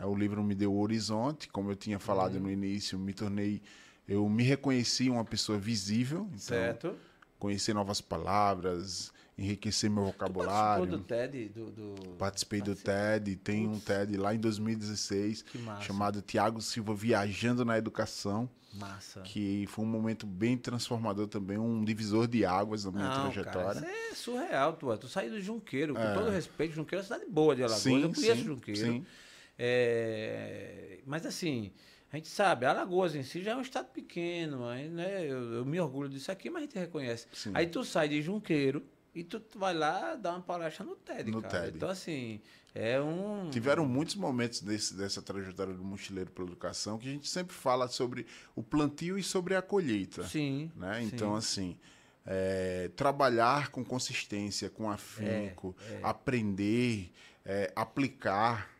Né? 0.00 0.06
O 0.06 0.14
livro 0.14 0.42
me 0.42 0.54
deu 0.54 0.72
o 0.72 0.80
horizonte, 0.80 1.48
como 1.48 1.70
eu 1.70 1.76
tinha 1.76 1.98
falado 1.98 2.34
Uhum. 2.34 2.40
no 2.42 2.50
início, 2.50 2.98
me 2.98 3.12
tornei, 3.12 3.60
eu 4.08 4.28
me 4.28 4.42
reconheci 4.42 5.08
uma 5.10 5.24
pessoa 5.24 5.58
visível, 5.58 6.22
então 6.28 6.38
Certo. 6.38 6.96
conhecer 7.38 7.74
novas 7.74 8.00
palavras, 8.00 9.12
enriquecer 9.38 9.88
meu 9.90 10.04
Tu 10.04 10.12
participou 10.12 10.28
vocabulário. 10.28 10.86
do 10.86 10.98
TED? 10.98 11.48
Do, 11.48 11.70
do... 11.70 11.94
Participei 12.18 12.60
do? 12.60 12.74
TED, 12.74 13.36
tem 13.36 13.66
um 13.66 13.78
TED 13.80 14.16
lá 14.16 14.34
em 14.34 14.38
2016 14.38 15.42
Que 15.42 15.58
massa. 15.58 15.82
chamado 15.82 16.20
Tiago 16.22 16.60
Silva 16.60 16.94
Viajando 16.94 17.64
na 17.64 17.78
Educação, 17.78 18.48
Massa. 18.74 19.20
que 19.22 19.64
foi 19.68 19.84
um 19.84 19.88
momento 19.88 20.26
bem 20.26 20.58
transformador 20.58 21.26
também, 21.26 21.56
um 21.56 21.82
divisor 21.84 22.26
de 22.28 22.44
águas 22.44 22.84
na 22.84 22.90
minha 22.92 23.06
Não, 23.08 23.14
trajetória. 23.14 23.80
Cara, 23.80 23.86
isso 24.12 24.30
é 24.32 24.34
surreal, 24.36 24.74
tu. 24.74 24.94
Tu 24.98 25.08
saiu 25.08 25.30
do 25.30 25.40
Junqueiro, 25.40 25.94
com 25.94 26.00
É. 26.00 26.12
todo 26.14 26.28
respeito, 26.30 26.74
Junqueiro 26.74 27.00
é 27.02 27.06
uma 27.06 27.14
cidade 27.16 27.30
boa 27.30 27.56
de 27.56 27.62
Alagoas. 27.62 27.82
Sim, 27.82 28.02
eu 28.02 28.12
conheço 28.12 28.36
sim, 28.36 28.44
Junqueiro. 28.44 28.80
sim. 28.92 29.06
É, 29.62 30.98
Mas 31.04 31.26
assim, 31.26 31.70
a 32.10 32.16
gente 32.16 32.28
sabe, 32.28 32.64
Alagoas 32.64 33.14
em 33.14 33.22
si 33.22 33.42
já 33.42 33.52
é 33.52 33.56
um 33.56 33.60
estado 33.60 33.90
pequeno, 33.92 34.66
aí, 34.66 34.88
né? 34.88 35.24
Eu, 35.24 35.54
eu 35.54 35.64
me 35.66 35.78
orgulho 35.78 36.08
disso 36.08 36.32
aqui, 36.32 36.48
mas 36.48 36.62
a 36.62 36.66
gente 36.66 36.78
reconhece. 36.78 37.26
Sim. 37.32 37.52
Aí 37.54 37.66
tu 37.66 37.84
sai 37.84 38.08
de 38.08 38.22
Junqueiro 38.22 38.82
e 39.14 39.22
tu, 39.22 39.38
tu 39.38 39.58
vai 39.58 39.74
lá 39.74 40.14
dar 40.14 40.32
uma 40.32 40.40
palestra 40.40 40.84
no 40.84 40.96
TED, 40.96 41.30
No 41.30 41.42
cara. 41.42 41.64
TED. 41.64 41.76
Então, 41.76 41.90
assim, 41.90 42.40
é 42.74 43.00
um. 43.00 43.50
Tiveram 43.50 43.84
muitos 43.84 44.14
momentos 44.14 44.60
desse, 44.60 44.94
dessa 44.94 45.20
trajetória 45.20 45.74
do 45.74 45.84
mochileiro 45.84 46.30
pela 46.30 46.48
educação 46.48 46.98
que 46.98 47.08
a 47.08 47.12
gente 47.12 47.28
sempre 47.28 47.54
fala 47.54 47.86
sobre 47.88 48.26
o 48.56 48.62
plantio 48.62 49.18
e 49.18 49.22
sobre 49.22 49.54
a 49.54 49.62
colheita. 49.62 50.22
Sim. 50.22 50.70
né? 50.76 51.00
sim. 51.00 51.10
Então, 51.12 51.34
assim, 51.36 51.76
é, 52.24 52.90
trabalhar 52.96 53.70
com 53.70 53.84
consistência, 53.84 54.70
com 54.70 54.90
afinco, 54.90 55.76
É, 55.90 56.00
aprender, 56.02 57.10
é, 57.44 57.72
aplicar, 57.74 58.70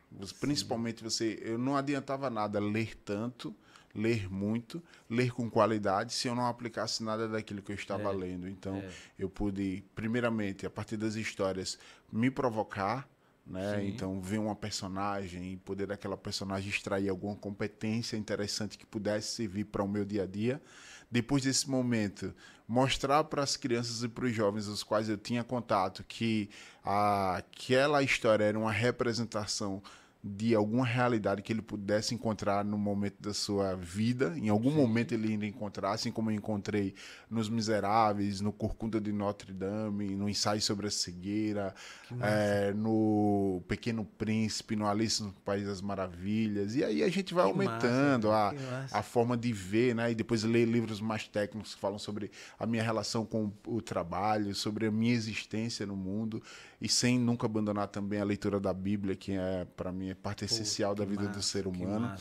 principalmente 0.41 1.03
você. 1.03 1.39
Eu 1.43 1.59
não 1.59 1.77
adiantava 1.77 2.29
nada 2.29 2.59
ler 2.59 2.97
tanto, 2.97 3.55
ler 3.95 4.31
muito, 4.31 4.83
ler 5.09 5.33
com 5.33 5.51
qualidade, 5.51 6.13
se 6.13 6.29
eu 6.29 6.35
não 6.35 6.47
aplicasse 6.47 7.03
nada 7.03 7.29
daquilo 7.29 7.63
que 7.63 7.73
eu 7.73 7.77
estava 7.77 8.11
é, 8.11 8.13
lendo. 8.13 8.49
Então, 8.49 8.77
é. 8.77 8.91
eu 9.19 9.29
pude, 9.29 9.85
primeiramente, 9.95 10.67
a 10.67 10.71
partir 10.71 10.97
das 10.97 11.15
histórias, 11.15 11.79
me 12.13 12.31
provocar, 12.31 13.09
né? 13.47 13.85
Então, 13.85 14.21
ver 14.21 14.39
uma 14.39 14.55
personagem 14.55 15.53
e 15.53 15.57
poder 15.57 15.87
daquela 15.87 16.17
personagem 16.17 16.71
extrair 16.71 17.09
alguma 17.09 17.35
competência 17.35 18.17
interessante 18.17 18.79
que 18.79 18.87
pudesse 18.87 19.35
servir 19.35 19.65
para 19.65 19.83
o 19.83 19.89
meu 19.89 20.05
dia 20.05 20.23
a 20.23 20.27
dia. 20.27 20.63
Depois 21.11 21.43
desse 21.43 21.69
momento, 21.69 22.33
mostrar 22.69 23.25
para 23.25 23.43
as 23.43 23.57
crianças 23.57 24.03
e 24.05 24.09
para 24.09 24.27
os 24.27 24.33
jovens 24.33 24.69
os 24.69 24.83
quais 24.83 25.09
eu 25.09 25.19
tinha 25.19 25.43
contato 25.43 26.05
que 26.05 26.49
a, 26.85 27.39
aquela 27.39 28.03
história 28.03 28.45
era 28.45 28.59
uma 28.59 28.71
representação 28.71 29.83
de 30.23 30.55
alguma 30.55 30.85
realidade 30.85 31.41
que 31.41 31.51
ele 31.51 31.63
pudesse 31.63 32.15
encontrar 32.15 32.63
no 32.63 32.77
momento 32.77 33.17
da 33.21 33.33
sua 33.33 33.75
vida. 33.75 34.35
Em 34.37 34.51
algum 34.51 34.71
Sim. 34.71 34.77
momento 34.77 35.13
ele 35.13 35.29
ainda 35.29 35.47
encontrar, 35.47 35.93
assim 35.93 36.13
como 36.13 36.31
eu 36.31 36.35
encontrei 36.35 36.95
nos 37.31 37.49
Miseráveis, 37.49 38.41
no 38.41 38.53
Corcunda 38.53 39.01
de 39.01 39.13
Notre 39.13 39.51
Dame, 39.51 40.15
no 40.15 40.29
Ensaio 40.29 40.61
sobre 40.61 40.89
a 40.89 40.91
Cegueira, 40.91 41.75
é, 42.21 42.71
no 42.75 43.63
Pequeno 43.67 44.05
Príncipe, 44.05 44.77
no 44.77 44.87
Alice 44.87 45.23
no 45.23 45.33
País 45.33 45.67
das 45.67 45.81
Maravilhas. 45.81 46.77
E 46.77 46.85
aí 46.85 47.03
a 47.03 47.09
gente 47.09 47.33
vai 47.33 47.45
que 47.45 47.51
aumentando 47.51 48.29
massa, 48.29 48.97
a, 48.97 48.99
a 48.99 49.03
forma 49.03 49.39
de 49.39 49.53
ver, 49.55 49.95
né? 49.95 50.11
E 50.11 50.15
depois 50.15 50.45
ler 50.45 50.67
livros 50.67 51.01
mais 51.01 51.27
técnicos 51.27 51.75
que 51.75 51.81
falam 51.81 51.99
sobre 51.99 52.31
a 52.59 52.67
minha 52.67 52.83
relação 52.83 53.25
com 53.25 53.51
o 53.67 53.81
trabalho, 53.81 54.55
sobre 54.55 54.87
a 54.87 54.91
minha 54.91 55.15
existência 55.15 55.87
no 55.87 55.97
mundo 55.97 56.43
e 56.81 56.89
sem 56.89 57.19
nunca 57.19 57.47
abandonar 57.47 57.89
também 57.89 58.21
a 58.21 58.25
leitura 58.25 58.59
da 58.59 58.73
Bíblia, 58.73 59.15
que 59.15 59.33
é 59.33 59.67
para 59.77 59.93
mim 59.93 60.09
é 60.09 60.15
parte 60.15 60.41
Pô, 60.41 60.47
essencial 60.47 60.95
da 60.95 61.05
vida 61.05 61.25
massa, 61.25 61.39
do 61.39 61.43
ser 61.43 61.67
humano. 61.67 62.17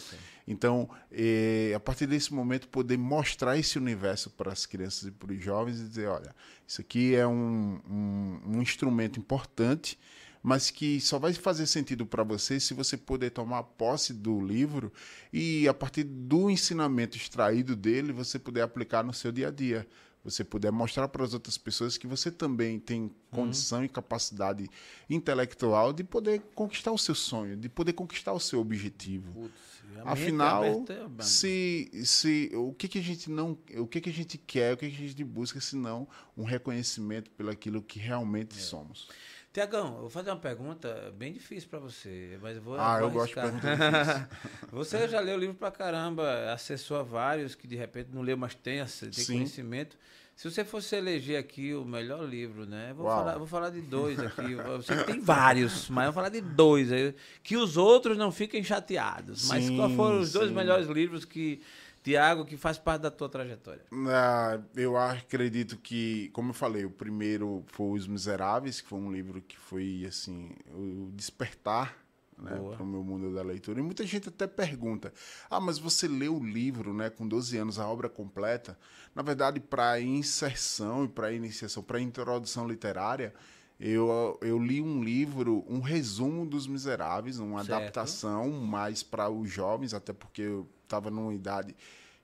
Então, 0.45 0.89
é, 1.11 1.71
a 1.75 1.79
partir 1.79 2.07
desse 2.07 2.33
momento, 2.33 2.67
poder 2.67 2.97
mostrar 2.97 3.57
esse 3.57 3.77
universo 3.77 4.29
para 4.31 4.51
as 4.51 4.65
crianças 4.65 5.03
e 5.07 5.11
para 5.11 5.31
os 5.31 5.41
jovens 5.41 5.79
e 5.79 5.87
dizer, 5.87 6.07
olha, 6.07 6.35
isso 6.67 6.81
aqui 6.81 7.15
é 7.15 7.25
um, 7.25 7.79
um, 7.89 8.41
um 8.47 8.61
instrumento 8.61 9.17
importante, 9.17 9.97
mas 10.43 10.69
que 10.69 10.99
só 10.99 11.19
vai 11.19 11.33
fazer 11.33 11.65
sentido 11.65 12.05
para 12.05 12.23
você 12.23 12.59
se 12.59 12.73
você 12.73 12.97
poder 12.97 13.29
tomar 13.29 13.63
posse 13.63 14.13
do 14.13 14.41
livro 14.41 14.91
e, 15.31 15.67
a 15.67 15.73
partir 15.73 16.03
do 16.03 16.49
ensinamento 16.49 17.15
extraído 17.15 17.75
dele, 17.75 18.11
você 18.11 18.37
puder 18.37 18.63
aplicar 18.63 19.03
no 19.03 19.13
seu 19.13 19.31
dia 19.31 19.47
a 19.49 19.51
dia 19.51 19.87
você 20.23 20.43
puder 20.43 20.71
mostrar 20.71 21.07
para 21.07 21.23
as 21.23 21.33
outras 21.33 21.57
pessoas 21.57 21.97
que 21.97 22.05
você 22.05 22.29
também 22.29 22.79
tem 22.79 23.11
condição 23.31 23.79
uhum. 23.79 23.85
e 23.85 23.89
capacidade 23.89 24.69
intelectual 25.09 25.93
de 25.93 26.03
poder 26.03 26.41
conquistar 26.53 26.91
o 26.91 26.97
seu 26.97 27.15
sonho, 27.15 27.55
de 27.55 27.69
poder 27.69 27.93
conquistar 27.93 28.33
o 28.33 28.39
seu 28.39 28.59
objetivo. 28.59 29.31
Putz, 29.31 29.79
Afinal, 30.05 30.63
é 30.63 31.23
se, 31.23 31.89
se 32.05 32.51
o 32.53 32.73
que, 32.73 32.87
que 32.87 32.99
a 32.99 33.01
gente 33.01 33.29
não, 33.29 33.57
o 33.77 33.87
que, 33.87 33.99
que 33.99 34.09
a 34.09 34.13
gente 34.13 34.37
quer, 34.37 34.73
o 34.73 34.77
que, 34.77 34.89
que 34.89 35.03
a 35.03 35.07
gente 35.07 35.23
busca, 35.23 35.59
senão 35.59 36.07
um 36.37 36.43
reconhecimento 36.43 37.29
pelo 37.31 37.49
aquilo 37.49 37.81
que 37.81 37.99
realmente 37.99 38.57
é. 38.57 38.61
somos. 38.61 39.07
Tiagão, 39.51 39.95
eu 39.95 40.01
vou 40.01 40.09
fazer 40.09 40.29
uma 40.29 40.37
pergunta 40.37 41.11
bem 41.17 41.33
difícil 41.33 41.69
para 41.69 41.79
você, 41.79 42.37
mas 42.41 42.57
eu 42.57 42.61
vou. 42.61 42.79
Ah, 42.79 42.99
eu 43.01 43.09
gosto 43.09 43.29
de 43.29 43.41
perguntas 43.41 44.27
Você 44.71 45.07
já 45.07 45.19
leu 45.19 45.37
livro 45.37 45.55
para 45.55 45.71
caramba, 45.71 46.51
acessou 46.53 46.97
a 46.97 47.03
vários 47.03 47.55
que 47.55 47.67
de 47.67 47.75
repente 47.75 48.09
não 48.13 48.21
leu, 48.21 48.37
mas 48.37 48.53
tem, 48.53 48.83
tem 48.85 49.25
conhecimento. 49.25 49.97
Se 50.39 50.49
você 50.49 50.63
fosse 50.63 50.95
eleger 50.95 51.37
aqui 51.37 51.73
o 51.73 51.83
melhor 51.83 52.23
livro, 52.23 52.65
né? 52.65 52.93
Vou, 52.95 53.05
falar, 53.05 53.37
vou 53.37 53.45
falar 53.45 53.71
de 53.71 53.81
dois 53.81 54.17
aqui. 54.17 54.55
Você 54.77 55.03
tem 55.03 55.19
vários, 55.19 55.89
mas 55.89 56.05
eu 56.05 56.13
vou 56.13 56.23
falar 56.23 56.29
de 56.29 56.39
dois. 56.39 56.93
Aí, 56.93 57.13
que 57.43 57.57
os 57.57 57.75
outros 57.75 58.17
não 58.17 58.31
fiquem 58.31 58.63
chateados. 58.63 59.41
Sim, 59.41 59.47
mas 59.49 59.69
qual 59.69 59.89
foram 59.89 60.21
os 60.21 60.29
sim. 60.29 60.39
dois 60.39 60.49
melhores 60.49 60.87
livros 60.87 61.25
que. 61.25 61.61
Tiago, 62.03 62.45
que 62.45 62.55
faz 62.57 62.77
parte 62.77 63.01
da 63.01 63.11
tua 63.11 63.29
trajetória? 63.29 63.83
Ah, 64.07 64.59
eu 64.75 64.97
acredito 64.97 65.77
que, 65.77 66.29
como 66.29 66.51
eu 66.51 66.53
falei, 66.53 66.85
o 66.85 66.91
primeiro 66.91 67.63
foi 67.67 67.97
Os 67.97 68.07
Miseráveis, 68.07 68.81
que 68.81 68.87
foi 68.87 68.99
um 68.99 69.11
livro 69.11 69.41
que 69.41 69.57
foi 69.57 70.05
assim, 70.07 70.51
o 70.73 71.11
despertar 71.13 71.95
né, 72.41 72.51
para 72.51 72.83
o 72.83 72.85
meu 72.85 73.03
mundo 73.03 73.33
da 73.33 73.41
leitura. 73.41 73.79
E 73.79 73.83
muita 73.83 74.05
gente 74.05 74.29
até 74.29 74.47
pergunta: 74.47 75.13
ah, 75.49 75.59
mas 75.59 75.77
você 75.77 76.07
leu 76.07 76.37
o 76.37 76.43
livro 76.43 76.93
né, 76.93 77.09
com 77.09 77.27
12 77.27 77.57
anos, 77.57 77.79
a 77.79 77.87
obra 77.87 78.09
completa? 78.09 78.77
Na 79.13 79.21
verdade, 79.21 79.59
para 79.59 79.99
inserção 79.99 81.05
e 81.05 81.07
para 81.07 81.31
iniciação, 81.31 81.83
para 81.83 81.99
introdução 81.99 82.67
literária, 82.67 83.33
eu, 83.79 84.37
eu 84.41 84.59
li 84.59 84.81
um 84.81 85.03
livro, 85.03 85.63
um 85.67 85.79
resumo 85.79 86.45
dos 86.45 86.67
Miseráveis, 86.67 87.39
uma 87.39 87.63
certo. 87.63 87.81
adaptação 87.81 88.49
mais 88.49 89.03
para 89.03 89.29
os 89.29 89.49
jovens, 89.49 89.93
até 89.93 90.13
porque 90.13 90.41
eu 90.41 90.67
estava 90.89 91.11
numa 91.11 91.33
idade 91.33 91.75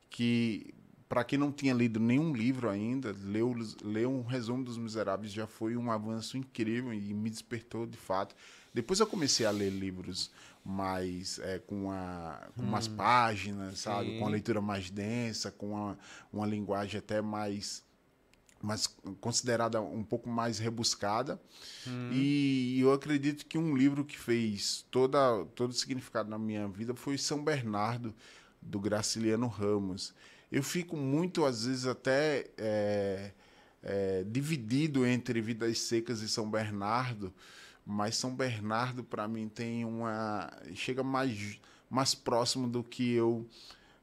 que 0.10 0.74
para 1.08 1.24
quem 1.24 1.38
não 1.38 1.52
tinha 1.52 1.74
lido 1.74 2.00
nenhum 2.00 2.34
livro 2.34 2.68
ainda, 2.70 3.16
leu, 3.24 3.56
leu 3.84 4.12
um 4.12 4.24
resumo 4.24 4.64
dos 4.64 4.78
Miseráveis 4.78 5.32
já 5.32 5.46
foi 5.46 5.78
um 5.78 5.92
avanço 5.92 6.38
incrível 6.38 6.94
e 6.94 7.14
me 7.14 7.30
despertou 7.30 7.86
de 7.86 7.98
fato. 7.98 8.36
Depois 8.74 9.00
eu 9.00 9.08
comecei 9.08 9.46
a 9.46 9.52
ler 9.52 9.70
livros 9.70 10.32
mais 10.64 11.38
é, 11.40 11.60
com, 11.60 11.92
a, 11.92 12.50
com 12.56 12.64
hum, 12.64 12.68
umas 12.68 12.88
páginas, 12.88 13.80
sabe? 13.80 14.10
Sim. 14.10 14.20
Com 14.20 14.26
a 14.26 14.30
leitura 14.30 14.60
mais 14.60 14.90
densa, 14.90 15.52
com 15.52 15.70
uma, 15.70 15.98
uma 16.34 16.48
linguagem 16.48 16.98
até 16.98 17.22
mais, 17.22 17.84
mais 18.62 18.88
considerada 19.22 19.80
um 19.80 20.04
pouco 20.04 20.28
mais 20.28 20.58
rebuscada. 20.58 21.40
Hum. 21.88 22.10
E 22.12 22.80
eu 22.80 22.92
acredito 22.92 23.46
que 23.46 23.60
um 23.60 23.78
livro 23.78 24.04
que 24.04 24.18
fez 24.18 24.84
toda, 24.90 25.46
todo 25.54 25.70
o 25.70 25.74
significado 25.74 26.30
na 26.30 26.40
minha 26.40 26.68
vida 26.68 26.96
foi 26.96 27.16
São 27.16 27.44
Bernardo, 27.44 28.14
do 28.66 28.80
Graciliano 28.80 29.48
Ramos. 29.48 30.14
Eu 30.52 30.64
fico 30.64 30.98
muito, 30.98 31.46
às 31.46 31.66
vezes, 31.66 31.86
até 31.86 32.46
é, 32.58 33.32
é, 33.84 34.24
dividido 34.28 35.06
entre 35.06 35.40
Vidas 35.40 35.80
Secas 35.80 36.22
e 36.22 36.28
São 36.28 36.50
Bernardo, 36.50 37.34
mas 37.86 38.18
São 38.18 38.36
Bernardo 38.36 39.04
para 39.04 39.28
mim 39.28 39.48
tem 39.48 39.86
uma 39.86 40.52
chega 40.74 41.04
mais 41.04 41.60
mais 41.88 42.16
próximo 42.16 42.68
do 42.68 42.84
que 42.84 43.14
eu 43.14 43.48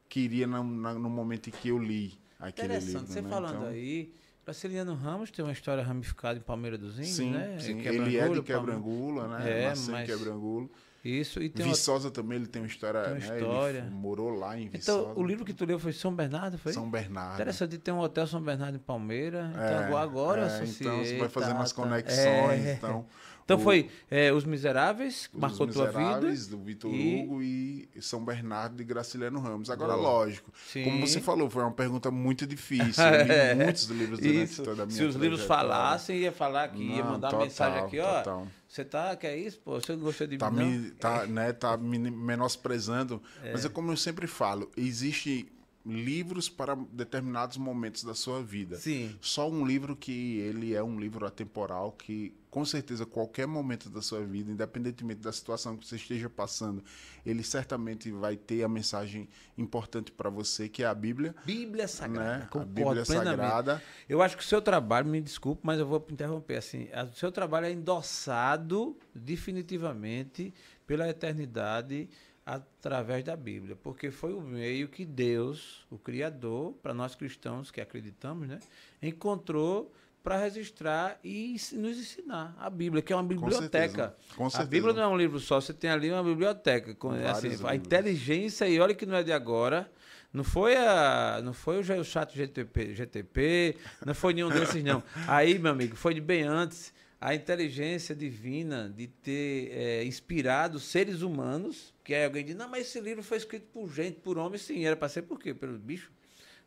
queria 0.07 0.47
no, 0.47 0.63
no 0.63 1.09
momento 1.09 1.49
em 1.49 1.51
que 1.51 1.67
eu 1.67 1.77
li 1.77 2.17
aquele 2.39 2.67
Interessante. 2.67 2.93
livro. 2.93 3.07
Você 3.07 3.21
né? 3.21 3.29
falando 3.29 3.55
então... 3.55 3.67
aí, 3.67 4.13
Brasiliano 4.45 4.93
Ramos 4.93 5.31
tem 5.31 5.43
uma 5.43 5.51
história 5.51 5.83
ramificada 5.83 6.39
em 6.39 6.41
Palmeira 6.41 6.77
dos 6.77 6.97
Índios, 6.97 7.15
sim, 7.15 7.31
né? 7.31 7.57
Sim, 7.59 7.79
ele 7.79 8.17
é 8.17 8.29
de 8.29 8.41
Quebrangula, 8.41 9.27
né? 9.27 9.63
É, 9.63 9.69
Nasceu 9.69 9.93
mas... 9.93 10.09
em 10.09 10.13
Quebrangula. 10.13 10.69
Isso. 11.03 11.41
E 11.41 11.49
tem 11.49 11.65
Viçosa 11.65 12.07
uma... 12.07 12.13
também, 12.13 12.37
ele 12.37 12.47
tem 12.47 12.61
uma 12.61 12.67
história. 12.67 13.01
Tem 13.01 13.13
uma 13.13 13.19
né? 13.19 13.37
história. 13.37 13.79
Ele 13.79 13.89
morou 13.89 14.29
lá 14.29 14.57
em 14.57 14.69
Viçosa. 14.69 15.01
Então, 15.01 15.21
o 15.21 15.25
livro 15.25 15.43
que 15.43 15.53
tu 15.53 15.65
leu 15.65 15.77
foi 15.77 15.91
São 15.91 16.15
Bernardo, 16.15 16.57
foi? 16.57 16.71
São 16.71 16.89
Bernardo. 16.89 17.35
Interessante, 17.35 17.77
tem 17.77 17.93
um 17.93 17.99
hotel 17.99 18.25
São 18.25 18.41
Bernardo 18.41 18.77
em 18.77 18.79
Palmeira. 18.79 19.51
É, 19.55 19.85
então, 19.85 19.97
agora 19.97 20.41
é, 20.41 20.43
eu 20.43 20.47
associei. 20.47 20.87
Então, 20.87 21.03
você 21.03 21.17
vai 21.17 21.29
fazendo 21.29 21.57
tá, 21.57 21.61
as 21.63 21.73
conexões. 21.73 22.65
É. 22.65 22.73
Então, 22.73 23.05
então 23.43 23.57
o, 23.57 23.59
foi 23.59 23.89
é, 24.09 24.31
Os 24.31 24.45
Miseráveis, 24.45 25.27
que 25.27 25.37
marcou 25.37 25.67
tua 25.67 25.87
vida. 25.87 25.99
Os 25.99 26.05
Miseráveis, 26.05 26.47
do 26.47 26.57
Vitor 26.57 26.93
e... 26.93 27.23
Hugo 27.23 27.41
e 27.41 27.89
São 27.99 28.23
Bernardo 28.23 28.77
de 28.77 28.83
Graciliano 28.83 29.39
Ramos. 29.39 29.69
Agora, 29.69 29.93
Boa. 29.93 30.03
lógico, 30.03 30.51
Sim. 30.67 30.85
como 30.85 31.07
você 31.07 31.19
falou, 31.19 31.49
foi 31.49 31.63
uma 31.63 31.71
pergunta 31.71 32.09
muito 32.09 32.47
difícil. 32.47 33.03
Eu 33.03 33.25
li 33.25 33.31
é. 33.31 33.55
muitos 33.55 33.85
livros 33.85 34.19
durante 34.19 34.43
isso. 34.43 34.63
toda 34.63 34.83
a 34.83 34.85
minha 34.85 34.97
Se 34.97 35.03
os 35.03 35.15
livros 35.15 35.43
falassem, 35.43 36.17
ia 36.19 36.31
falar 36.31 36.69
que 36.69 36.83
Não, 36.83 36.95
ia 36.95 37.03
mandar 37.03 37.29
total, 37.29 37.45
mensagem 37.45 37.79
aqui, 37.79 37.99
ó. 37.99 38.17
Total. 38.19 38.47
Você 38.67 38.83
tá, 38.83 39.15
que 39.15 39.27
é 39.27 39.37
isso, 39.37 39.59
pô? 39.59 39.79
Você 39.79 39.95
gostou 39.95 40.25
de 40.25 40.37
tá 40.37 40.49
mim? 40.49 40.79
Me, 40.79 40.91
tá, 40.91 41.27
né, 41.27 41.53
tá 41.53 41.77
me 41.77 41.99
menosprezando. 41.99 43.21
É. 43.43 43.51
Mas 43.51 43.63
é 43.63 43.69
como 43.69 43.91
eu 43.91 43.97
sempre 43.97 44.25
falo, 44.25 44.71
existe 44.75 45.52
livros 45.85 46.47
para 46.47 46.75
determinados 46.91 47.57
momentos 47.57 48.03
da 48.03 48.15
sua 48.15 48.41
vida. 48.41 48.77
Sim. 48.77 49.15
Só 49.19 49.49
um 49.49 49.65
livro 49.65 49.95
que 49.95 50.37
ele 50.39 50.73
é 50.73 50.81
um 50.81 50.97
livro 50.99 51.25
atemporal 51.25 51.91
que 51.91 52.33
com 52.49 52.63
certeza 52.63 53.03
qualquer 53.03 53.47
momento 53.47 53.89
da 53.89 53.99
sua 53.99 54.23
vida, 54.23 54.51
independentemente 54.51 55.19
da 55.19 55.31
situação 55.31 55.75
que 55.75 55.87
você 55.87 55.95
esteja 55.95 56.29
passando, 56.29 56.83
ele 57.25 57.43
certamente 57.43 58.11
vai 58.11 58.37
ter 58.37 58.63
a 58.63 58.69
mensagem 58.69 59.27
importante 59.57 60.11
para 60.11 60.29
você, 60.29 60.69
que 60.69 60.83
é 60.83 60.85
a 60.85 60.93
Bíblia. 60.93 61.35
Bíblia 61.43 61.87
Sagrada. 61.87 62.37
Né? 62.37 62.49
A 62.53 62.59
Bíblia 62.59 63.05
Sagrada. 63.05 63.81
Eu 64.07 64.21
acho 64.21 64.37
que 64.37 64.43
o 64.43 64.45
seu 64.45 64.61
trabalho, 64.61 65.07
me 65.07 65.19
desculpe, 65.19 65.61
mas 65.65 65.79
eu 65.79 65.87
vou 65.87 66.05
interromper 66.11 66.57
assim, 66.57 66.89
o 67.11 67.15
seu 67.15 67.31
trabalho 67.31 67.65
é 67.65 67.71
endossado 67.71 68.95
definitivamente 69.15 70.53
pela 70.85 71.09
eternidade 71.09 72.07
através 72.45 73.23
da 73.23 73.35
Bíblia, 73.35 73.75
porque 73.75 74.11
foi 74.11 74.33
o 74.33 74.41
meio 74.41 74.87
que 74.87 75.05
Deus, 75.05 75.85
o 75.89 75.97
Criador, 75.97 76.73
para 76.81 76.93
nós 76.93 77.15
cristãos 77.15 77.71
que 77.71 77.79
acreditamos, 77.79 78.47
né, 78.47 78.59
encontrou 79.01 79.93
para 80.21 80.37
registrar 80.37 81.19
e 81.23 81.57
nos 81.73 81.97
ensinar 81.97 82.55
a 82.57 82.69
Bíblia, 82.69 83.01
que 83.01 83.11
é 83.11 83.15
uma 83.15 83.23
biblioteca. 83.23 84.15
Com 84.37 84.49
certeza. 84.49 84.63
A 84.63 84.65
Bíblia 84.65 84.93
não 84.93 85.01
é 85.03 85.07
um 85.07 85.17
livro 85.17 85.39
só, 85.39 85.59
você 85.59 85.73
tem 85.73 85.89
ali 85.89 86.09
uma 86.09 86.23
biblioteca 86.23 86.95
com 86.95 87.11
assim, 87.11 87.49
a 87.65 87.75
inteligência 87.75 88.67
e 88.67 88.79
olha 88.79 88.95
que 88.95 89.05
não 89.05 89.15
é 89.15 89.23
de 89.23 89.33
agora. 89.33 89.91
Não 90.31 90.43
foi 90.43 90.75
a, 90.75 91.41
não 91.43 91.53
foi 91.53 91.79
o 91.79 92.03
chat 92.03 92.35
GTP, 92.35 92.95
GTP, 92.95 93.77
não 94.03 94.15
foi 94.15 94.33
nenhum 94.33 94.49
desses 94.49 94.83
não. 94.83 95.03
Aí, 95.27 95.59
meu 95.59 95.71
amigo, 95.71 95.95
foi 95.95 96.13
de 96.13 96.21
bem 96.21 96.43
antes 96.43 96.91
a 97.23 97.33
inteligência 97.33 98.13
divina 98.13 98.93
de 98.93 99.07
ter 99.07 99.71
é, 99.71 100.03
inspirado 100.03 100.77
seres 100.77 101.21
humanos, 101.21 101.93
que 102.03 102.13
aí 102.13 102.25
alguém 102.25 102.43
diz, 102.43 102.53
não, 102.53 102.67
mas 102.67 102.87
esse 102.87 102.99
livro 102.99 103.23
foi 103.23 103.37
escrito 103.37 103.65
por 103.71 103.89
gente, 103.89 104.19
por 104.19 104.37
homem, 104.37 104.59
sim, 104.59 104.83
era 104.83 104.93
para 104.93 105.07
ser 105.07 105.21
por 105.21 105.39
quê? 105.39 105.53
Pelo 105.53 105.79
bicho? 105.79 106.11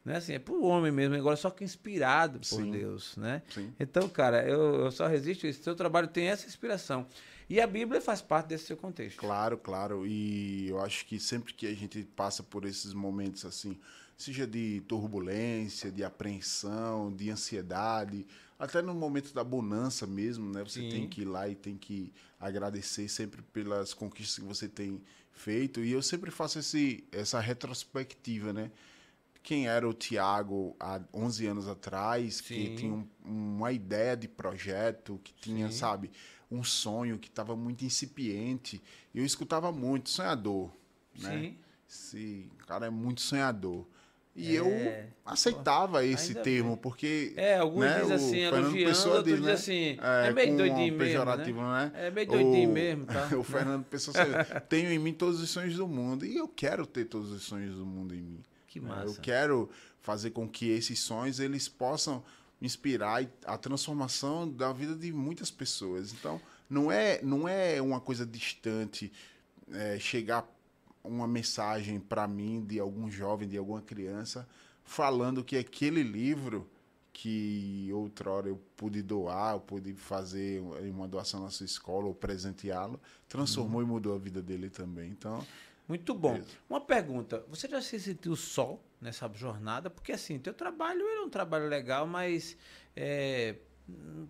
Né? 0.03 0.17
Assim, 0.17 0.33
é 0.33 0.39
por 0.39 0.59
homem 0.65 0.91
mesmo, 0.91 1.15
agora 1.15 1.37
só 1.37 1.51
que 1.51 1.63
inspirado 1.63 2.39
por 2.39 2.45
sim. 2.47 2.71
Deus, 2.71 3.19
né? 3.19 3.43
Sim. 3.51 3.71
Então, 3.79 4.09
cara, 4.09 4.49
eu, 4.49 4.85
eu 4.85 4.91
só 4.91 5.07
resisto 5.07 5.47
isso. 5.47 5.63
Seu 5.63 5.75
trabalho 5.75 6.09
tem 6.09 6.29
essa 6.29 6.47
inspiração. 6.47 7.07
E 7.51 7.61
a 7.61 7.67
Bíblia 7.67 8.01
faz 8.01 8.23
parte 8.23 8.47
desse 8.47 8.65
seu 8.65 8.79
contexto. 8.79 9.19
Claro, 9.19 9.59
claro. 9.59 10.07
E 10.07 10.71
eu 10.71 10.81
acho 10.81 11.05
que 11.05 11.21
sempre 11.21 11.53
que 11.53 11.67
a 11.67 11.75
gente 11.75 12.03
passa 12.17 12.43
por 12.43 12.65
esses 12.65 12.95
momentos 12.95 13.45
assim, 13.45 13.79
seja 14.17 14.47
de 14.47 14.81
turbulência, 14.89 15.91
de 15.91 16.03
apreensão, 16.03 17.13
de 17.13 17.31
ansiedade, 17.31 18.27
até 18.59 18.81
no 18.81 18.95
momento 18.95 19.33
da 19.35 19.45
bonança 19.45 20.07
mesmo, 20.07 20.51
né? 20.51 20.63
Você 20.65 20.81
Sim. 20.81 20.89
tem 20.89 21.09
que 21.09 21.23
ir 21.23 21.25
lá 21.27 21.49
e 21.49 21.55
tem 21.55 21.77
que 21.77 22.13
agradecer 22.41 23.09
sempre 23.09 23.43
pelas 23.43 23.93
conquistas 23.93 24.39
que 24.39 24.45
você 24.45 24.69
tem 24.69 25.03
feito. 25.33 25.81
E 25.81 25.93
eu 25.93 26.03
sempre 26.03 26.31
faço 26.31 26.59
esse, 26.59 27.05
essa 27.13 27.39
retrospectiva, 27.41 28.53
né? 28.53 28.71
Quem 29.43 29.69
era 29.69 29.89
o 29.89 29.95
Tiago 29.95 30.75
há 30.81 31.01
11 31.15 31.47
anos 31.47 31.69
atrás, 31.69 32.37
Sim. 32.37 32.43
que 32.43 32.75
tinha 32.77 32.93
um, 32.93 33.07
uma 33.25 33.71
ideia 33.71 34.17
de 34.17 34.27
projeto, 34.27 35.21
que 35.23 35.33
tinha, 35.35 35.71
Sim. 35.71 35.79
sabe, 35.79 36.11
um 36.51 36.65
sonho 36.65 37.19
que 37.19 37.29
estava 37.29 37.55
muito 37.55 37.85
incipiente. 37.85 38.83
Eu 39.15 39.25
escutava 39.25 39.71
muito, 39.71 40.11
sonhador, 40.11 40.71
né? 41.19 41.41
Sim. 41.41 41.59
Esse 41.89 42.51
cara 42.67 42.87
é 42.87 42.91
muito 42.91 43.21
sonhador. 43.21 43.87
E 44.37 44.55
é, 44.55 44.61
eu 44.61 44.69
aceitava 45.25 46.05
esse 46.05 46.35
termo, 46.35 46.71
bem. 46.71 46.77
porque. 46.77 47.33
É, 47.37 47.57
alguns 47.57 47.81
né, 47.81 48.01
dizem 48.01 48.15
assim, 48.15 48.39
elogiando, 48.41 48.85
Pessoa 48.85 49.17
outros 49.17 49.35
dizem 49.35 49.47
né, 49.47 49.53
assim. 49.53 49.99
É, 50.03 50.29
é 50.29 50.33
meio 50.33 50.57
doidinho 50.57 50.95
mesmo. 50.95 51.25
Né? 51.25 51.47
né? 51.47 51.93
É 51.95 52.11
meio 52.11 52.29
doidinho 52.29 52.69
o, 52.69 52.73
mesmo. 52.73 53.07
Tá? 53.07 53.31
o 53.35 53.43
Fernando 53.43 53.85
Pessoa 53.85 54.15
assim, 54.21 54.61
tenho 54.69 54.91
em 54.91 54.99
mim 54.99 55.15
todos 55.15 55.41
os 55.41 55.49
sonhos 55.49 55.77
do 55.77 55.89
mundo. 55.89 56.27
E 56.27 56.37
eu 56.37 56.47
quero 56.47 56.85
ter 56.85 57.07
todos 57.07 57.31
os 57.33 57.43
sonhos 57.45 57.77
do 57.77 57.87
mundo 57.87 58.15
em 58.15 58.21
mim. 58.21 58.43
Que 58.69 58.79
né? 58.79 58.91
massa. 58.91 59.07
Eu 59.07 59.15
quero 59.23 59.71
fazer 60.03 60.31
com 60.31 60.47
que 60.47 60.69
esses 60.69 60.99
sonhos 60.99 61.41
eles 61.41 61.67
possam 61.67 62.23
inspirar 62.61 63.27
a 63.47 63.57
transformação 63.57 64.49
da 64.49 64.71
vida 64.71 64.95
de 64.95 65.13
muitas 65.13 65.51
pessoas. 65.51 66.13
Então, 66.13 66.39
não 66.69 66.93
é, 66.93 67.21
não 67.23 67.49
é 67.49 67.81
uma 67.81 68.01
coisa 68.01 68.27
distante 68.27 69.11
é, 69.73 69.99
chegar 69.99 70.47
uma 71.07 71.27
mensagem 71.27 72.01
para 72.01 72.27
mim 72.27 72.65
de 72.65 72.79
algum 72.81 73.11
jovem, 73.11 73.49
de 73.49 73.57
alguma 73.57 73.81
criança, 73.81 74.49
falando 74.85 75.45
que 75.45 75.57
aquele 75.57 76.03
livro 76.03 76.69
que 77.13 77.91
outrora 77.95 78.49
eu 78.49 78.61
pude 78.77 79.01
doar, 79.01 79.55
eu 79.55 79.61
pude 79.61 79.95
fazer 79.95 80.61
uma 80.61 81.09
doação 81.09 81.41
na 81.41 81.49
sua 81.49 81.65
escola 81.65 82.07
ou 82.07 82.15
presenteá-lo, 82.15 83.01
transformou 83.27 83.81
uhum. 83.81 83.87
e 83.87 83.91
mudou 83.91 84.15
a 84.15 84.19
vida 84.19 84.43
dele 84.43 84.69
também. 84.69 85.11
Então, 85.11 85.43
muito 85.89 86.13
bom. 86.13 86.39
Uma 86.69 86.81
pergunta, 86.81 87.43
você 87.49 87.67
já 87.69 87.81
se 87.81 87.99
sentiu 87.99 88.37
só 88.37 88.79
nessa 89.01 89.31
jornada? 89.33 89.89
Porque 89.89 90.13
assim, 90.13 90.39
teu 90.39 90.53
trabalho 90.53 91.01
é 91.01 91.21
um 91.23 91.31
trabalho 91.31 91.69
legal, 91.69 92.07
mas 92.07 92.55
é, 92.95 93.57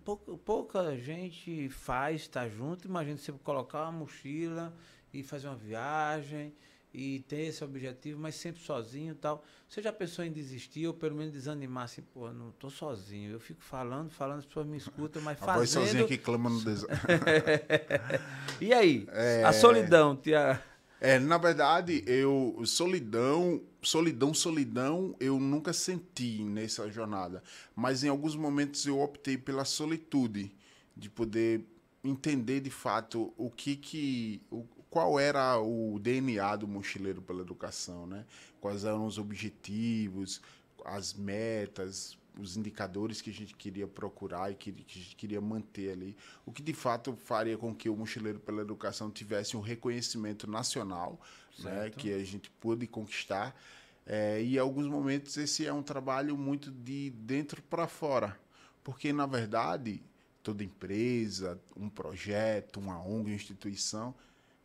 pouca, 0.05 0.37
pouca 0.37 0.97
gente 0.97 1.67
faz, 1.69 2.21
está 2.21 2.47
junto. 2.47 2.87
Imagina 2.87 3.17
você 3.17 3.31
colocar 3.31 3.83
uma 3.83 3.91
mochila 3.91 4.73
e 5.13 5.23
fazer 5.23 5.47
uma 5.47 5.57
viagem 5.57 6.53
e 6.93 7.19
ter 7.27 7.47
esse 7.47 7.63
objetivo, 7.63 8.19
mas 8.19 8.35
sempre 8.35 8.61
sozinho 8.61 9.11
e 9.11 9.15
tal. 9.15 9.43
Você 9.67 9.81
já 9.81 9.91
pensou 9.91 10.23
em 10.23 10.31
desistir 10.31 10.87
ou 10.87 10.93
pelo 10.93 11.15
menos 11.15 11.33
desanimar 11.33 11.83
assim, 11.83 12.01
pô, 12.01 12.31
não 12.31 12.51
tô 12.51 12.69
sozinho. 12.69 13.31
Eu 13.31 13.39
fico 13.39 13.61
falando, 13.61 14.09
falando, 14.09 14.39
as 14.39 14.45
pessoas 14.45 14.67
me 14.67 14.77
escutam, 14.77 15.21
mas 15.21 15.37
fazendo... 15.37 15.51
A 15.53 15.57
voz 15.57 15.69
sozinha 15.69 16.07
que 16.07 16.17
clama 16.17 16.49
no 16.49 16.63
deserto. 16.63 17.07
e 18.61 18.73
aí? 18.73 19.07
É... 19.11 19.43
A 19.43 19.53
solidão, 19.53 20.15
tia... 20.15 20.61
É, 20.99 21.19
na 21.19 21.37
verdade, 21.37 22.03
eu 22.07 22.59
solidão, 22.65 23.61
solidão, 23.83 24.33
solidão, 24.33 25.15
eu 25.19 25.39
nunca 25.39 25.71
senti 25.71 26.43
nessa 26.43 26.89
jornada, 26.89 27.43
mas 27.75 28.03
em 28.03 28.09
alguns 28.09 28.35
momentos 28.35 28.83
eu 28.87 28.99
optei 28.99 29.37
pela 29.37 29.63
solitude, 29.63 30.51
de 30.95 31.07
poder 31.07 31.63
entender 32.03 32.61
de 32.61 32.71
fato 32.71 33.31
o 33.37 33.51
que 33.51 33.75
que 33.75 34.41
o, 34.49 34.65
qual 34.89 35.19
era 35.19 35.59
o 35.59 35.99
DNA 35.99 36.55
do 36.55 36.67
mochileiro 36.67 37.21
pela 37.21 37.41
educação, 37.41 38.07
né? 38.07 38.25
Quais 38.59 38.85
eram 38.85 39.05
os 39.05 39.17
objetivos, 39.17 40.41
as 40.85 41.13
metas, 41.13 42.17
os 42.39 42.55
indicadores 42.55 43.21
que 43.21 43.29
a 43.29 43.33
gente 43.33 43.55
queria 43.55 43.87
procurar 43.87 44.51
e 44.51 44.55
que, 44.55 44.71
que 44.71 44.99
a 44.99 45.01
gente 45.01 45.15
queria 45.15 45.41
manter 45.41 45.91
ali, 45.91 46.15
o 46.45 46.51
que 46.51 46.61
de 46.61 46.73
fato 46.73 47.15
faria 47.15 47.57
com 47.57 47.73
que 47.75 47.89
o 47.89 47.95
Mochileiro 47.95 48.39
pela 48.39 48.61
Educação 48.61 49.09
tivesse 49.09 49.57
um 49.57 49.61
reconhecimento 49.61 50.49
nacional, 50.49 51.19
né, 51.59 51.89
que 51.89 52.13
a 52.13 52.23
gente 52.23 52.49
pôde 52.49 52.85
conquistar. 52.87 53.55
É, 54.05 54.41
e 54.41 54.55
em 54.55 54.59
alguns 54.59 54.87
momentos 54.87 55.35
esse 55.35 55.65
é 55.65 55.73
um 55.73 55.83
trabalho 55.83 56.37
muito 56.37 56.71
de 56.71 57.09
dentro 57.09 57.61
para 57.63 57.87
fora, 57.87 58.39
porque 58.83 59.11
na 59.11 59.25
verdade 59.25 60.01
toda 60.41 60.63
empresa, 60.63 61.59
um 61.75 61.89
projeto, 61.89 62.79
uma 62.79 63.01
ONG, 63.01 63.31
uma 63.31 63.35
instituição, 63.35 64.15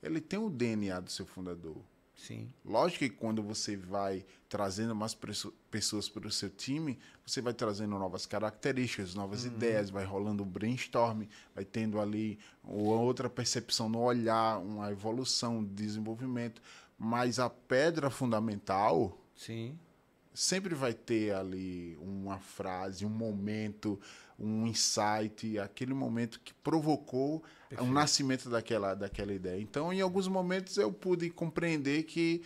ele 0.03 0.21
tem 0.21 0.39
o 0.39 0.51
DNA 0.51 1.01
do 1.01 1.11
seu 1.11 1.25
fundador. 1.25 1.77
Sim. 2.15 2.53
Lógico 2.65 3.01
que 3.01 3.11
quando 3.11 3.43
você 3.43 3.77
vai 3.77 4.25
trazendo 4.49 4.95
mais 4.95 5.17
pessoas 5.71 6.09
para 6.09 6.27
o 6.27 6.31
seu 6.31 6.49
time, 6.51 6.99
você 7.27 7.41
vai 7.41 7.53
trazendo 7.53 7.99
novas 7.99 8.27
características, 8.27 9.15
novas 9.15 9.45
uhum. 9.45 9.53
ideias, 9.53 9.91
vai 9.91 10.05
rolando 10.05 10.45
um 10.45 10.47
brainstorm, 10.47 11.25
vai 11.55 11.65
tendo 11.65 12.01
ali 12.01 12.39
outra 12.63 13.29
percepção 13.29 13.89
no 13.89 14.01
olhar, 14.01 14.59
uma 14.59 14.91
evolução, 14.93 15.59
um 15.59 15.65
desenvolvimento. 15.65 16.63
Mas 16.97 17.41
a 17.41 17.51
pedra 17.51 18.09
fundamental. 18.09 19.19
Sim. 19.35 19.77
Sempre 20.35 20.75
vai 20.75 20.95
ter 20.95 21.35
ali 21.35 21.97
uma 22.01 22.39
frase, 22.39 23.05
um 23.05 23.11
momento, 23.11 24.01
um 24.39 24.67
insight, 24.67 25.59
aquele 25.59 25.95
momento 25.95 26.41
que 26.41 26.55
provocou 26.55 27.43
Perfeito. 27.69 27.91
o 27.91 27.93
nascimento 27.93 28.49
daquela, 28.49 28.95
daquela 28.95 29.33
ideia. 29.33 29.61
Então, 29.61 29.93
em 29.93 30.01
alguns 30.01 30.27
momentos, 30.29 30.77
eu 30.77 30.93
pude 30.93 31.29
compreender 31.31 32.05
que 32.05 32.43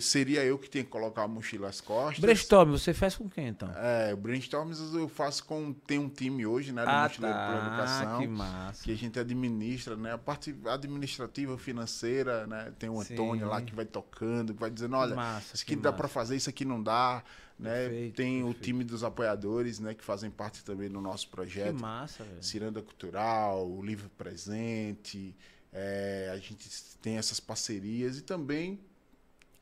seria 0.00 0.44
eu 0.44 0.58
que 0.58 0.68
tinha 0.68 0.84
que 0.84 0.90
colocar 0.90 1.22
a 1.22 1.28
mochila 1.28 1.68
às 1.68 1.80
costas. 1.80 2.18
Brainstorm, 2.18 2.70
você 2.70 2.92
faz 2.92 3.16
com 3.16 3.28
quem 3.28 3.48
então? 3.48 3.70
É, 3.76 4.14
brainstorms 4.14 4.78
eu 4.94 5.08
faço 5.08 5.44
com. 5.44 5.72
Tem 5.72 5.98
um 5.98 6.08
time 6.08 6.46
hoje, 6.46 6.72
né? 6.72 6.84
Do 6.84 6.90
ah, 6.90 7.02
Mochileiro 7.04 7.36
tá. 7.36 7.46
pela 7.46 7.66
Educação. 7.66 8.20
Que 8.20 8.26
massa. 8.26 8.84
Que 8.84 8.92
a 8.92 8.96
gente 8.96 9.18
administra, 9.18 9.96
né? 9.96 10.12
A 10.12 10.18
parte 10.18 10.54
administrativa, 10.66 11.56
financeira, 11.56 12.46
né? 12.46 12.72
Tem 12.78 12.88
o 12.88 13.00
Antônio 13.00 13.44
Sim. 13.44 13.50
lá 13.50 13.62
que 13.62 13.74
vai 13.74 13.84
tocando, 13.84 14.54
vai 14.54 14.70
dizendo: 14.70 14.96
olha, 14.96 15.14
massa, 15.14 15.54
isso 15.54 15.64
aqui 15.64 15.76
dá 15.76 15.92
para 15.92 16.08
fazer, 16.08 16.36
isso 16.36 16.50
aqui 16.50 16.64
não 16.64 16.82
dá. 16.82 17.22
Né? 17.58 17.70
Perfeito, 17.88 18.16
tem 18.16 18.42
perfeito. 18.42 18.60
o 18.60 18.62
time 18.62 18.84
dos 18.84 19.02
apoiadores, 19.02 19.80
né, 19.80 19.94
que 19.94 20.04
fazem 20.04 20.30
parte 20.30 20.62
também 20.62 20.90
do 20.90 21.00
nosso 21.00 21.28
projeto. 21.30 21.74
Que 21.74 21.80
massa, 21.80 22.22
velho. 22.22 22.42
Ciranda 22.42 22.82
Cultural, 22.82 23.66
o 23.66 23.82
Livro 23.82 24.10
Presente. 24.10 25.34
É, 25.72 26.30
a 26.32 26.36
gente 26.38 26.68
tem 27.02 27.18
essas 27.18 27.40
parcerias 27.40 28.18
e 28.18 28.22
também 28.22 28.80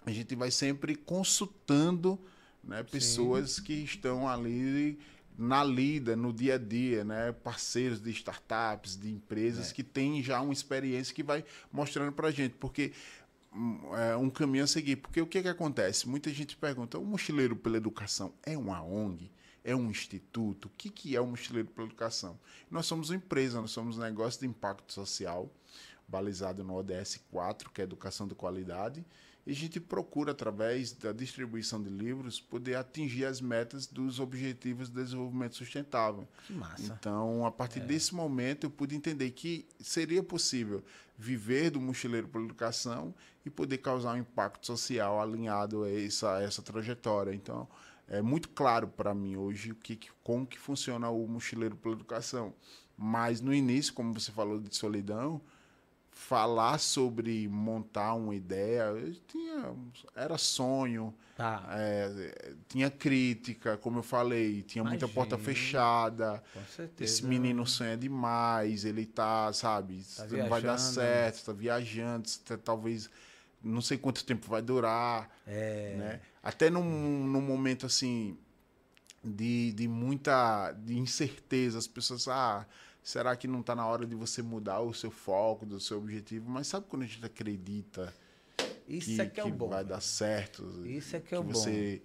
a 0.04 0.10
gente 0.10 0.34
vai 0.34 0.50
sempre 0.50 0.94
consultando 0.94 2.18
né, 2.62 2.82
pessoas 2.82 3.52
Sim. 3.52 3.62
que 3.62 3.72
estão 3.72 4.28
ali 4.28 4.98
na 5.36 5.64
lida, 5.64 6.14
no 6.14 6.32
dia 6.32 6.54
a 6.54 6.58
dia, 6.58 7.04
né? 7.04 7.32
parceiros 7.32 8.00
de 8.00 8.10
startups, 8.10 8.96
de 8.96 9.10
empresas 9.10 9.70
é. 9.70 9.74
que 9.74 9.82
têm 9.82 10.22
já 10.22 10.40
uma 10.40 10.52
experiência 10.52 11.14
que 11.14 11.22
vai 11.22 11.44
mostrando 11.72 12.12
para 12.12 12.28
a 12.28 12.30
gente, 12.30 12.54
porque 12.54 12.92
hum, 13.52 13.80
é 13.96 14.16
um 14.16 14.30
caminho 14.30 14.64
a 14.64 14.66
seguir. 14.66 14.96
Porque 14.96 15.20
o 15.20 15.26
que, 15.26 15.42
que 15.42 15.48
acontece? 15.48 16.08
Muita 16.08 16.30
gente 16.30 16.56
pergunta: 16.56 16.98
o 16.98 17.04
Mochileiro 17.04 17.56
pela 17.56 17.76
Educação 17.76 18.32
é 18.44 18.56
uma 18.56 18.82
ONG? 18.82 19.30
É 19.64 19.74
um 19.74 19.90
instituto? 19.90 20.66
O 20.66 20.70
que, 20.76 20.90
que 20.90 21.16
é 21.16 21.20
o 21.20 21.26
Mochileiro 21.26 21.68
pela 21.68 21.88
Educação? 21.88 22.38
Nós 22.70 22.86
somos 22.86 23.10
uma 23.10 23.16
empresa, 23.16 23.60
nós 23.60 23.70
somos 23.70 23.98
um 23.98 24.02
negócio 24.02 24.40
de 24.40 24.46
impacto 24.46 24.92
social, 24.92 25.50
balizado 26.06 26.62
no 26.62 26.74
ODS 26.74 27.20
4, 27.30 27.70
que 27.70 27.80
é 27.80 27.84
Educação 27.84 28.28
de 28.28 28.34
Qualidade, 28.34 29.04
e 29.46 29.52
a 29.52 29.54
gente 29.54 29.78
procura, 29.78 30.32
através 30.32 30.92
da 30.92 31.12
distribuição 31.12 31.82
de 31.82 31.90
livros, 31.90 32.40
poder 32.40 32.76
atingir 32.76 33.26
as 33.26 33.40
metas 33.42 33.86
dos 33.86 34.18
Objetivos 34.18 34.88
de 34.88 34.94
Desenvolvimento 34.94 35.56
Sustentável. 35.56 36.26
Que 36.46 36.54
massa. 36.54 36.96
Então, 36.98 37.44
a 37.44 37.50
partir 37.50 37.80
é. 37.80 37.84
desse 37.84 38.14
momento, 38.14 38.64
eu 38.64 38.70
pude 38.70 38.96
entender 38.96 39.30
que 39.32 39.66
seria 39.78 40.22
possível 40.22 40.82
viver 41.18 41.70
do 41.70 41.80
mochileiro 41.80 42.26
pela 42.26 42.44
educação 42.44 43.14
e 43.44 43.50
poder 43.50 43.78
causar 43.78 44.14
um 44.14 44.18
impacto 44.18 44.66
social 44.66 45.20
alinhado 45.20 45.84
a 45.84 45.90
essa, 45.90 46.36
a 46.36 46.42
essa 46.42 46.62
trajetória. 46.62 47.34
Então, 47.34 47.68
é 48.08 48.22
muito 48.22 48.48
claro 48.48 48.88
para 48.88 49.14
mim 49.14 49.36
hoje 49.36 49.72
o 49.72 49.74
que, 49.74 49.98
como 50.22 50.46
que 50.46 50.58
funciona 50.58 51.10
o 51.10 51.28
mochileiro 51.28 51.76
pela 51.76 51.94
educação. 51.94 52.54
Mas 52.96 53.40
no 53.42 53.52
início, 53.52 53.92
como 53.92 54.14
você 54.14 54.32
falou 54.32 54.58
de 54.58 54.74
solidão, 54.74 55.40
falar 56.28 56.78
sobre 56.78 57.46
montar 57.48 58.14
uma 58.14 58.34
ideia, 58.34 58.86
tinha, 59.28 59.74
era 60.16 60.38
sonho, 60.38 61.14
Tá. 61.36 61.64
é, 61.70 62.54
tinha 62.68 62.90
crítica, 62.90 63.76
como 63.76 63.98
eu 63.98 64.02
falei, 64.02 64.62
tinha 64.62 64.82
muita 64.84 65.06
porta 65.06 65.36
fechada. 65.36 66.42
Com 66.54 66.64
certeza. 66.64 67.04
Esse 67.12 67.26
menino 67.26 67.66
sonha 67.66 67.96
demais, 67.96 68.84
ele 68.84 69.04
tá, 69.04 69.52
sabe, 69.52 70.02
Tá 70.16 70.24
não 70.26 70.48
vai 70.48 70.62
dar 70.62 70.76
viajando. 70.76 70.80
certo, 70.94 71.44
tá 71.44 71.52
viajando, 71.52 72.28
tá- 72.44 72.56
talvez 72.56 73.10
não 73.62 73.80
sei 73.82 73.98
quanto 73.98 74.24
tempo 74.24 74.46
vai 74.48 74.62
durar, 74.62 75.28
É. 75.46 75.94
né? 75.98 76.20
Até 76.42 76.70
num, 76.70 76.82
num 77.26 77.40
momento 77.42 77.84
assim 77.86 78.38
de, 79.22 79.72
de 79.72 79.88
muita 79.88 80.72
de 80.72 80.96
incerteza, 80.98 81.78
as 81.78 81.86
pessoas, 81.86 82.28
ah, 82.28 82.66
será 83.04 83.36
que 83.36 83.46
não 83.46 83.62
tá 83.62 83.76
na 83.76 83.86
hora 83.86 84.06
de 84.06 84.16
você 84.16 84.42
mudar 84.42 84.80
o 84.80 84.92
seu 84.94 85.10
foco, 85.10 85.64
do 85.66 85.78
seu 85.78 85.98
objetivo? 85.98 86.50
Mas 86.50 86.66
sabe 86.66 86.86
quando 86.88 87.02
a 87.02 87.06
gente 87.06 87.24
acredita 87.24 88.12
Isso 88.88 89.14
que, 89.14 89.20
é 89.20 89.26
que 89.26 89.40
é 89.40 89.44
o 89.44 89.50
bom. 89.50 89.68
vai 89.68 89.84
dar 89.84 90.00
certo? 90.00 90.84
Isso 90.86 91.14
é 91.14 91.20
que 91.20 91.28
que 91.28 91.34
é 91.34 91.38
o 91.38 91.44
bom. 91.44 91.52
você 91.52 92.02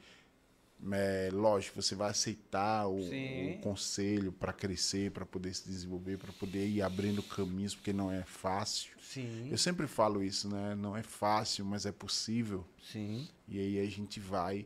é, 0.91 1.29
lógico, 1.33 1.81
você 1.81 1.93
vai 1.93 2.09
aceitar 2.09 2.88
o, 2.88 2.99
o 2.99 3.57
conselho 3.62 4.31
para 4.31 4.53
crescer, 4.53 5.12
para 5.12 5.25
poder 5.25 5.53
se 5.53 5.67
desenvolver, 5.67 6.17
para 6.17 6.31
poder 6.33 6.67
ir 6.67 6.81
abrindo 6.81 7.21
caminhos, 7.21 7.75
porque 7.75 7.91
não 7.91 8.09
é 8.12 8.23
fácil. 8.23 8.91
Sim, 9.01 9.49
Eu 9.51 9.57
sempre 9.57 9.88
falo 9.88 10.23
isso, 10.23 10.47
né? 10.47 10.75
Não 10.75 10.95
é 10.95 11.03
fácil, 11.03 11.65
mas 11.65 11.85
é 11.85 11.91
possível. 11.91 12.65
sim. 12.81 13.27
E 13.47 13.59
aí 13.59 13.79
a 13.79 13.85
gente 13.89 14.19
vai 14.19 14.65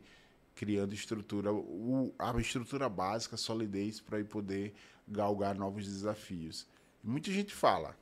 criando 0.55 0.93
estrutura, 0.93 1.51
o, 1.51 2.13
a 2.19 2.39
estrutura 2.39 2.87
básica, 2.87 3.35
a 3.35 3.37
solidez 3.37 3.99
para 3.99 4.19
ir 4.19 4.25
poder 4.25 4.73
galgar 5.07 5.55
novos 5.55 5.85
desafios. 5.85 6.67
Muita 7.03 7.29
gente 7.31 7.53
fala, 7.53 7.95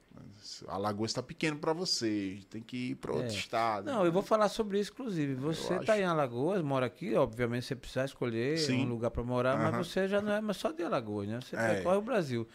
a 0.68 0.78
lagoa 0.78 1.06
está 1.06 1.24
pequeno 1.24 1.58
para 1.58 1.74
você, 1.74 2.40
tem 2.50 2.62
que 2.62 2.92
ir 2.92 2.96
para 2.96 3.12
outro 3.14 3.34
É. 3.34 3.38
estado. 3.38 3.86
Não, 3.86 4.06
eu 4.06 4.12
vou 4.12 4.22
falar 4.22 4.48
sobre 4.50 4.80
isso, 4.80 4.92
inclusive. 4.92 5.34
Você 5.36 5.76
está 5.76 5.94
acho. 5.94 6.02
em 6.02 6.06
Alagoas, 6.06 6.62
mora 6.62 6.86
aqui, 6.86 7.16
obviamente 7.16 7.66
você 7.66 7.76
precisa 7.76 8.06
escolher 8.06 8.58
Sim. 8.58 8.86
um 8.86 8.90
lugar 8.90 9.10
para 9.10 9.24
morar, 9.24 9.56
Aham. 9.56 9.72
mas 9.72 9.88
você 9.88 10.08
já 10.08 10.22
não 10.22 10.32
é 10.32 10.42
mais 10.42 10.58
só 10.58 10.72
de 10.72 10.84
Alagoas, 10.84 11.28
né? 11.28 11.40
Você 11.42 11.56
É. 11.56 11.76
percorre 11.76 11.98
o 11.98 12.02
Brasil. 12.02 12.48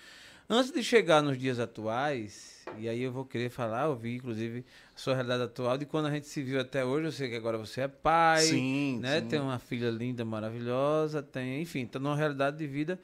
Antes 0.49 0.71
de 0.71 0.81
chegar 0.85 1.21
nos 1.23 1.37
dias 1.37 1.59
atuais, 1.59 2.65
e 2.79 2.89
aí 2.89 3.03
eu 3.03 3.11
vou 3.11 3.25
querer 3.25 3.51
falar, 3.51 3.89
ouvir, 3.89 4.15
inclusive, 4.17 4.65
a 4.95 4.99
sua 4.99 5.15
realidade 5.15 5.43
atual, 5.43 5.77
de 5.77 5.85
quando 5.85 6.07
a 6.07 6.11
gente 6.13 6.29
se 6.29 6.41
viu 6.41 6.61
até 6.61 6.85
hoje. 6.85 7.07
Eu 7.07 7.13
sei 7.13 7.29
que 7.29 7.35
agora 7.35 7.59
você 7.59 7.81
é 7.81 7.89
pai, 7.89 8.43
Sim, 8.45 9.01
né? 9.01 9.21
sim. 9.21 9.27
Tem 9.27 9.41
uma 9.41 9.59
filha 9.59 9.91
linda, 9.91 10.25
maravilhosa, 10.25 11.21
tem, 11.21 11.61
enfim, 11.61 11.85
tá 11.87 11.99
numa 11.99 12.15
realidade 12.15 12.59
de 12.59 12.67
vida. 12.69 12.97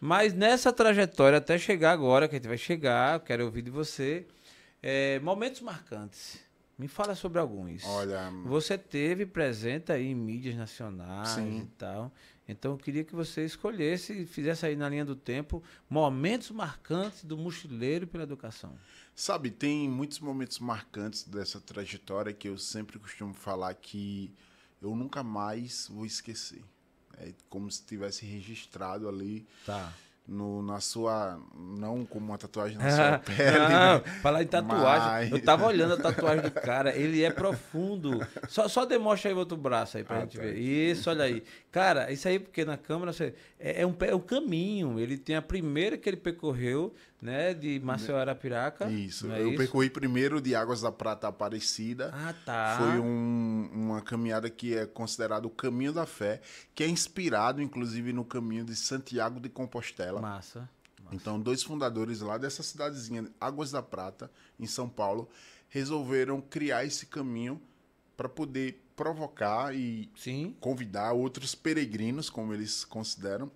Mas 0.00 0.32
nessa 0.32 0.72
trajetória 0.72 1.38
até 1.38 1.58
chegar 1.58 1.92
agora, 1.92 2.28
que 2.28 2.36
a 2.36 2.38
gente 2.38 2.48
vai 2.48 2.58
chegar, 2.58 3.16
eu 3.16 3.20
quero 3.20 3.44
ouvir 3.44 3.62
de 3.62 3.70
você, 3.70 4.26
é, 4.82 5.18
momentos 5.20 5.60
marcantes. 5.60 6.38
Me 6.78 6.86
fala 6.86 7.16
sobre 7.16 7.40
alguns. 7.40 7.84
Olha, 7.84 8.30
Você 8.44 8.78
teve 8.78 9.26
presente 9.26 9.90
aí 9.90 10.06
em 10.06 10.14
mídias 10.14 10.54
nacionais 10.54 11.30
Sim. 11.30 11.62
e 11.62 11.66
tal. 11.76 12.12
Então 12.48 12.72
eu 12.72 12.78
queria 12.78 13.02
que 13.02 13.14
você 13.14 13.44
escolhesse 13.44 14.22
e 14.22 14.26
fizesse 14.26 14.64
aí 14.64 14.76
na 14.76 14.88
linha 14.88 15.04
do 15.04 15.16
tempo 15.16 15.62
momentos 15.90 16.52
marcantes 16.52 17.24
do 17.24 17.36
mochileiro 17.36 18.06
pela 18.06 18.22
educação. 18.22 18.78
Sabe, 19.14 19.50
tem 19.50 19.88
muitos 19.88 20.20
momentos 20.20 20.60
marcantes 20.60 21.24
dessa 21.24 21.60
trajetória 21.60 22.32
que 22.32 22.48
eu 22.48 22.56
sempre 22.56 22.98
costumo 22.98 23.34
falar 23.34 23.74
que 23.74 24.32
eu 24.80 24.94
nunca 24.94 25.24
mais 25.24 25.88
vou 25.90 26.06
esquecer. 26.06 26.62
É 27.20 27.32
como 27.48 27.70
se 27.70 27.82
tivesse 27.84 28.24
registrado 28.26 29.08
ali 29.08 29.46
Tá. 29.66 29.92
no, 30.26 30.62
na 30.62 30.78
sua. 30.80 31.40
Não 31.56 32.04
como 32.04 32.26
uma 32.26 32.38
tatuagem 32.38 32.76
na 32.78 32.90
sua 32.94 33.18
pele. 33.18 33.58
Não, 33.58 33.98
né? 33.98 34.00
falar 34.22 34.42
em 34.42 34.46
tatuagem. 34.46 35.08
Mas- 35.08 35.30
Eu 35.32 35.42
tava 35.42 35.66
olhando 35.66 35.94
a 35.94 35.96
tatuagem 36.02 36.42
do 36.44 36.50
cara, 36.50 36.94
ele 36.96 37.22
é 37.24 37.30
profundo. 37.30 38.24
Só, 38.48 38.68
só 38.68 38.84
demonstra 38.84 39.30
aí 39.30 39.34
o 39.34 39.38
outro 39.38 39.56
braço 39.56 39.96
aí 39.96 40.04
pra 40.04 40.18
Ah, 40.18 40.20
gente 40.20 40.36
tá. 40.36 40.42
ver. 40.44 40.56
Isso, 40.58 41.08
olha 41.10 41.24
aí. 41.24 41.42
Cara, 41.72 42.12
isso 42.12 42.28
aí, 42.28 42.38
porque 42.38 42.64
na 42.64 42.76
câmera 42.76 43.12
você, 43.12 43.34
é, 43.58 43.82
é 43.82 43.86
um, 43.86 43.94
é 44.00 44.14
um 44.14 44.20
caminho. 44.20 44.98
Ele 45.00 45.16
tem 45.18 45.34
a 45.36 45.42
primeira 45.42 45.96
que 45.98 46.08
ele 46.08 46.16
percorreu, 46.16 46.94
né, 47.20 47.52
de 47.54 47.80
Maceió 47.80 48.16
a 48.16 48.20
Arapiraca. 48.20 48.88
Isso. 48.90 49.30
é 49.32 49.42
eu 49.42 49.48
isso? 49.48 49.56
percorri 49.58 49.90
primeiro 49.90 50.40
de 50.40 50.54
Águas 50.54 50.82
da 50.82 50.92
Prata 50.92 51.26
a 51.26 51.30
Aparecida. 51.30 52.10
Ah, 52.14 52.34
tá. 52.44 52.76
Foi 52.78 53.00
um- 53.00 53.68
uma 53.72 54.00
caminhada 54.00 54.48
que 54.48 54.76
é 54.76 54.86
considerado 54.86 55.46
o 55.46 55.50
caminho 55.50 55.92
da 55.92 56.06
fé, 56.06 56.40
que 56.74 56.84
é 56.84 56.88
inspirado, 56.88 57.60
inclusive, 57.60 58.12
no 58.12 58.24
caminho 58.24 58.64
de 58.64 58.76
Santiago 58.76 59.40
de 59.40 59.48
Compostela. 59.48 60.20
Massa. 60.20 60.68
Então, 61.10 61.40
dois 61.40 61.62
fundadores 61.62 62.20
lá 62.20 62.36
dessa 62.36 62.62
cidadezinha, 62.62 63.26
Águas 63.40 63.70
da 63.70 63.82
Prata, 63.82 64.30
em 64.60 64.66
São 64.66 64.88
Paulo, 64.88 65.28
resolveram 65.70 66.40
criar 66.40 66.84
esse 66.84 67.06
caminho 67.06 67.60
para 68.16 68.28
poder 68.28 68.84
provocar 68.94 69.74
e 69.74 70.10
Sim. 70.16 70.54
convidar 70.60 71.12
outros 71.12 71.54
peregrinos, 71.54 72.28
como 72.28 72.52
eles 72.52 72.84
consideram, 72.84 73.50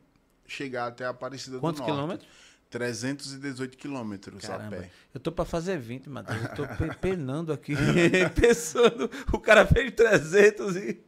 chegar 0.46 0.86
até 0.86 1.04
a 1.04 1.10
Aparecida 1.10 1.58
Quantos 1.58 1.80
do 1.80 1.86
Norte. 1.86 1.94
quilômetros? 1.96 2.28
318 2.72 3.76
quilômetros 3.76 4.42
a 4.48 4.58
pé. 4.70 4.90
Eu 5.12 5.20
tô 5.20 5.30
pra 5.30 5.44
fazer 5.44 5.78
20, 5.78 6.08
Matheus. 6.08 6.42
Eu 6.42 6.54
tô 6.54 6.66
pe- 6.76 6.94
penando 6.96 7.52
aqui, 7.52 7.74
pensando. 8.34 9.10
O 9.32 9.38
cara 9.38 9.66
fez 9.66 9.92
300 9.92 10.76
e. 10.76 11.00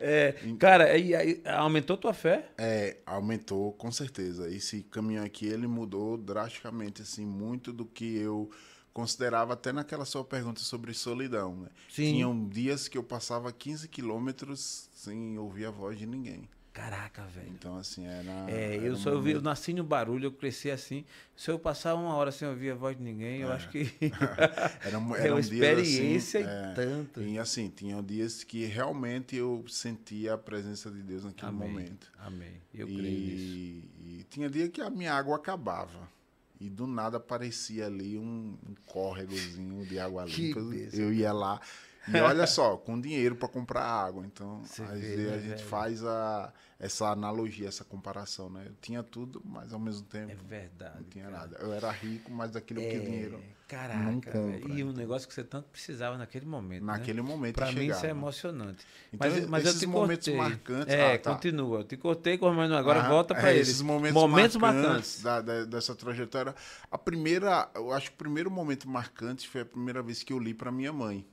É, 0.00 0.34
cara, 0.58 0.96
e 0.96 1.14
aí, 1.14 1.42
aumentou 1.44 1.96
tua 1.96 2.14
fé? 2.14 2.48
É, 2.56 2.96
aumentou 3.04 3.72
com 3.74 3.92
certeza. 3.92 4.50
Esse 4.50 4.82
caminhão 4.84 5.24
aqui, 5.24 5.46
ele 5.46 5.66
mudou 5.66 6.16
drasticamente, 6.16 7.02
assim, 7.02 7.24
muito 7.26 7.72
do 7.72 7.84
que 7.84 8.16
eu 8.16 8.50
considerava 8.92 9.52
até 9.52 9.72
naquela 9.72 10.04
sua 10.04 10.24
pergunta 10.24 10.60
sobre 10.60 10.94
solidão, 10.94 11.54
né? 11.56 11.68
Sim. 11.90 12.12
Tinham 12.14 12.48
dias 12.48 12.88
que 12.88 12.96
eu 12.96 13.02
passava 13.02 13.52
15 13.52 13.88
quilômetros 13.88 14.88
sem 14.94 15.36
ouvir 15.38 15.66
a 15.66 15.70
voz 15.70 15.98
de 15.98 16.06
ninguém. 16.06 16.48
Caraca, 16.74 17.22
velho. 17.26 17.50
Então, 17.50 17.78
assim, 17.78 18.04
era... 18.04 18.50
É, 18.50 18.74
era 18.74 18.84
eu 18.84 18.96
só 18.96 19.10
eu, 19.10 19.22
vi, 19.22 19.30
eu 19.30 19.40
nasci 19.40 19.72
no 19.72 19.84
barulho, 19.84 20.26
eu 20.26 20.32
cresci 20.32 20.72
assim. 20.72 21.04
Se 21.36 21.48
eu 21.48 21.56
passar 21.56 21.94
uma 21.94 22.12
hora 22.16 22.32
sem 22.32 22.48
ouvir 22.48 22.72
a 22.72 22.74
voz 22.74 22.96
de 22.96 23.02
ninguém, 23.02 23.42
eu 23.42 23.52
acho 23.52 23.68
que 23.70 23.88
Era, 24.84 24.98
um- 24.98 25.14
é 25.14 25.20
eram 25.20 25.36
uma 25.36 25.40
experiência 25.40 26.40
assim, 26.40 26.48
e 26.48 26.52
é, 26.52 26.72
tanto. 26.74 27.22
E 27.22 27.38
assim, 27.38 27.68
tinham 27.68 28.02
dias 28.02 28.42
que 28.42 28.64
realmente 28.64 29.36
eu 29.36 29.64
sentia 29.68 30.34
a 30.34 30.38
presença 30.38 30.90
de 30.90 31.00
Deus 31.00 31.24
naquele 31.24 31.48
Amém. 31.48 31.68
momento. 31.68 32.12
Amém. 32.18 32.60
Eu 32.74 32.88
e, 32.88 32.96
creio 32.96 33.20
nisso. 33.20 33.88
e 34.00 34.26
tinha 34.28 34.50
dia 34.50 34.68
que 34.68 34.80
a 34.80 34.90
minha 34.90 35.14
água 35.14 35.36
acabava. 35.36 36.12
E 36.60 36.68
do 36.68 36.88
nada 36.88 37.18
aparecia 37.18 37.86
ali 37.86 38.18
um, 38.18 38.58
um 38.68 38.74
córregozinho 38.86 39.86
de 39.86 40.00
água 40.00 40.24
limpa. 40.24 40.58
Eu 40.92 41.12
ia 41.12 41.32
lá. 41.32 41.60
E 42.06 42.20
olha 42.20 42.46
só, 42.46 42.76
com 42.76 43.00
dinheiro 43.00 43.34
para 43.36 43.48
comprar 43.48 43.82
água. 43.82 44.24
Então, 44.26 44.62
Você 44.64 44.82
às 44.82 44.90
vê, 45.00 45.16
vezes 45.16 45.26
né, 45.26 45.34
a 45.34 45.38
gente 45.38 45.48
velho? 45.56 45.68
faz 45.68 46.04
a, 46.04 46.52
essa 46.78 47.08
analogia, 47.08 47.68
essa 47.68 47.84
comparação, 47.84 48.50
né? 48.50 48.64
Eu 48.66 48.74
tinha 48.80 49.02
tudo, 49.02 49.40
mas 49.44 49.72
ao 49.72 49.78
mesmo 49.80 50.04
tempo 50.06 50.30
É 50.32 50.34
verdade. 50.34 50.96
não 50.96 51.04
tinha 51.04 51.24
cara. 51.24 51.36
nada. 51.38 51.56
Eu 51.60 51.72
era 51.72 51.90
rico, 51.90 52.30
mas 52.30 52.50
daquilo 52.50 52.80
que 52.80 52.98
o 52.98 53.02
dinheiro 53.02 53.38
não 53.38 53.54
Caraca, 53.66 54.30
compra, 54.30 54.40
velho. 54.42 54.68
e 54.78 54.84
um 54.84 54.92
negócio 54.92 55.26
que 55.26 55.32
você 55.32 55.42
tanto 55.42 55.68
precisava 55.70 56.18
naquele 56.18 56.44
momento. 56.44 56.84
né? 56.84 56.92
naquele 56.92 57.22
momento 57.22 57.54
Pra 57.54 57.72
mim 57.72 57.86
isso 57.86 58.04
é 58.04 58.10
emocionante. 58.10 58.84
Então, 59.10 59.30
mas, 59.30 59.46
mas 59.46 59.64
eu 59.64 59.70
esses 59.70 59.80
te 59.80 59.86
momentos 59.86 60.26
cortei. 60.28 60.36
marcantes- 60.36 60.94
É, 60.94 61.14
Ah, 61.14 61.18
tá. 61.18 61.32
continua. 61.32 61.78
Eu 61.80 61.84
te 61.84 61.96
cortei, 61.96 62.38
mas 62.38 62.70
agora 62.72 63.00
Aham, 63.00 63.08
volta 63.08 63.34
pra 63.34 63.50
é, 63.50 63.54
eles. 63.54 63.68
Esses 63.68 63.80
momentos, 63.80 64.12
Momentos 64.20 64.56
marcantes, 64.56 64.84
marcantes. 64.84 65.22
da- 65.22 65.40
da- 65.40 65.64
dessa 65.64 65.94
trajetória. 65.94 66.54
A 66.90 66.98
primeira, 66.98 67.70
eu 67.74 67.90
acho 67.92 68.10
que 68.10 68.14
o 68.14 68.18
primeiro 68.18 68.50
momento 68.50 68.86
marcante 68.88 69.48
foi 69.48 69.62
a 69.62 69.64
primeira 69.64 70.02
vez 70.02 70.22
que 70.22 70.32
eu 70.34 70.38
li 70.38 70.52
para 70.52 70.70
minha 70.70 70.92
mãe. 70.92 71.26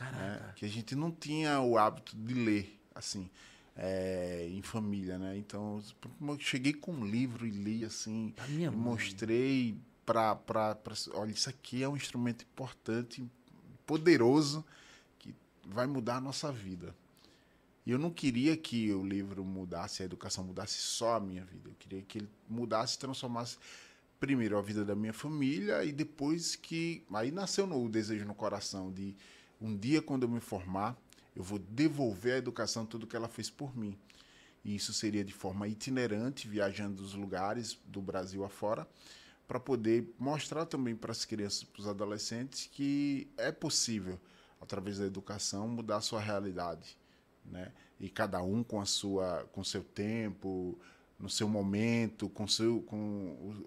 Né? 0.00 0.10
Caraca. 0.10 0.52
Que 0.54 0.64
a 0.64 0.68
gente 0.68 0.94
não 0.94 1.10
tinha 1.10 1.60
o 1.60 1.76
hábito 1.76 2.16
de 2.16 2.34
ler, 2.34 2.80
assim, 2.94 3.30
é, 3.76 4.48
em 4.50 4.62
família, 4.62 5.18
né? 5.18 5.36
Então, 5.36 5.82
eu 6.20 6.38
cheguei 6.38 6.72
com 6.72 6.92
um 6.92 7.04
livro 7.04 7.46
e 7.46 7.50
li, 7.50 7.84
assim, 7.84 8.34
e 8.48 8.52
mãe. 8.52 8.70
mostrei 8.70 9.76
para 10.04 10.36
olha 11.14 11.30
isso 11.30 11.48
aqui 11.48 11.82
é 11.82 11.88
um 11.88 11.96
instrumento 11.96 12.42
importante 12.42 13.24
poderoso 13.86 14.64
que 15.18 15.34
vai 15.64 15.86
mudar 15.86 16.16
a 16.16 16.20
nossa 16.20 16.50
vida 16.50 16.94
e 17.86 17.90
eu 17.90 17.98
não 17.98 18.10
queria 18.10 18.56
que 18.56 18.92
o 18.92 19.04
livro 19.04 19.44
mudasse 19.44 20.02
a 20.02 20.04
educação 20.04 20.44
mudasse 20.44 20.78
só 20.78 21.16
a 21.16 21.20
minha 21.20 21.44
vida 21.44 21.70
eu 21.70 21.74
queria 21.78 22.02
que 22.02 22.18
ele 22.18 22.28
mudasse 22.48 22.98
transformasse 22.98 23.56
primeiro 24.18 24.58
a 24.58 24.62
vida 24.62 24.84
da 24.84 24.94
minha 24.94 25.12
família 25.12 25.84
e 25.84 25.92
depois 25.92 26.56
que 26.56 27.04
aí 27.12 27.30
nasceu 27.30 27.64
o 27.64 27.88
desejo 27.88 28.24
no 28.24 28.34
coração 28.34 28.92
de 28.92 29.14
um 29.62 29.76
dia 29.76 30.02
quando 30.02 30.24
eu 30.24 30.28
me 30.28 30.40
formar 30.40 30.96
eu 31.34 31.42
vou 31.42 31.58
devolver 31.58 32.34
à 32.34 32.38
educação 32.38 32.84
tudo 32.84 33.06
que 33.06 33.16
ela 33.16 33.28
fez 33.28 33.48
por 33.48 33.76
mim 33.76 33.96
e 34.64 34.74
isso 34.74 34.92
seria 34.92 35.24
de 35.24 35.32
forma 35.32 35.66
itinerante 35.68 36.48
viajando 36.48 37.02
dos 37.02 37.14
lugares 37.14 37.78
do 37.86 38.00
Brasil 38.00 38.44
afora 38.44 38.86
para 39.46 39.60
poder 39.60 40.14
mostrar 40.18 40.64
também 40.64 40.96
para 40.96 41.12
as 41.12 41.26
crianças, 41.26 41.64
para 41.64 41.80
os 41.80 41.86
adolescentes, 41.86 42.70
que 42.72 43.30
é 43.36 43.52
possível, 43.52 44.18
através 44.58 44.98
da 44.98 45.04
educação, 45.04 45.68
mudar 45.68 45.96
a 45.96 46.00
sua 46.00 46.20
realidade. 46.20 46.96
Né? 47.44 47.70
E 48.00 48.08
cada 48.08 48.42
um 48.42 48.62
com 48.62 48.80
a 48.80 48.86
sua 48.86 49.46
com 49.52 49.62
seu 49.62 49.82
tempo, 49.82 50.78
no 51.18 51.28
seu 51.28 51.48
momento, 51.48 52.28
com, 52.30 52.48
seu, 52.48 52.80
com 52.82 52.96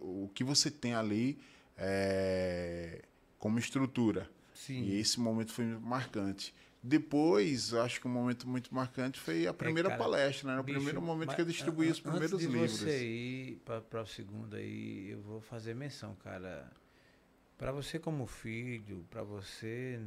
o, 0.01 0.23
o 0.25 0.31
que 0.33 0.43
você 0.43 0.71
tem 0.71 0.95
ali 0.95 1.37
é, 1.77 3.03
como 3.37 3.59
estrutura. 3.59 4.29
Sim. 4.55 4.81
E 4.83 4.99
esse 4.99 5.19
momento 5.19 5.51
foi 5.53 5.65
marcante. 5.65 6.53
Depois, 6.81 7.73
acho 7.73 7.99
que 7.99 8.07
um 8.07 8.11
momento 8.11 8.47
muito 8.47 8.73
marcante 8.73 9.19
foi 9.19 9.45
a 9.47 9.53
primeira 9.53 9.89
É, 9.89 9.91
cara, 9.91 10.03
palestra, 10.03 10.53
né? 10.53 10.59
O 10.59 10.63
Bicho, 10.63 10.77
primeiro 10.77 11.01
momento 11.01 11.27
mas 11.27 11.35
que 11.35 11.41
eu 11.41 11.45
distribuí 11.45 11.87
an- 11.87 11.91
os 11.91 11.99
primeiros 11.99 12.33
antes 12.33 12.47
de 12.47 12.53
livros. 12.53 12.79
você 12.79 13.05
ir 13.05 13.61
para 13.65 14.01
o 14.01 14.05
segundo 14.07 14.55
aí, 14.55 15.09
eu 15.11 15.21
vou 15.21 15.41
fazer 15.41 15.73
menção, 15.75 16.15
cara. 16.23 16.71
Para 17.57 17.71
você 17.71 17.97
como 17.97 18.27
filho, 18.27 19.05
para 19.09 19.23
você 19.23 19.99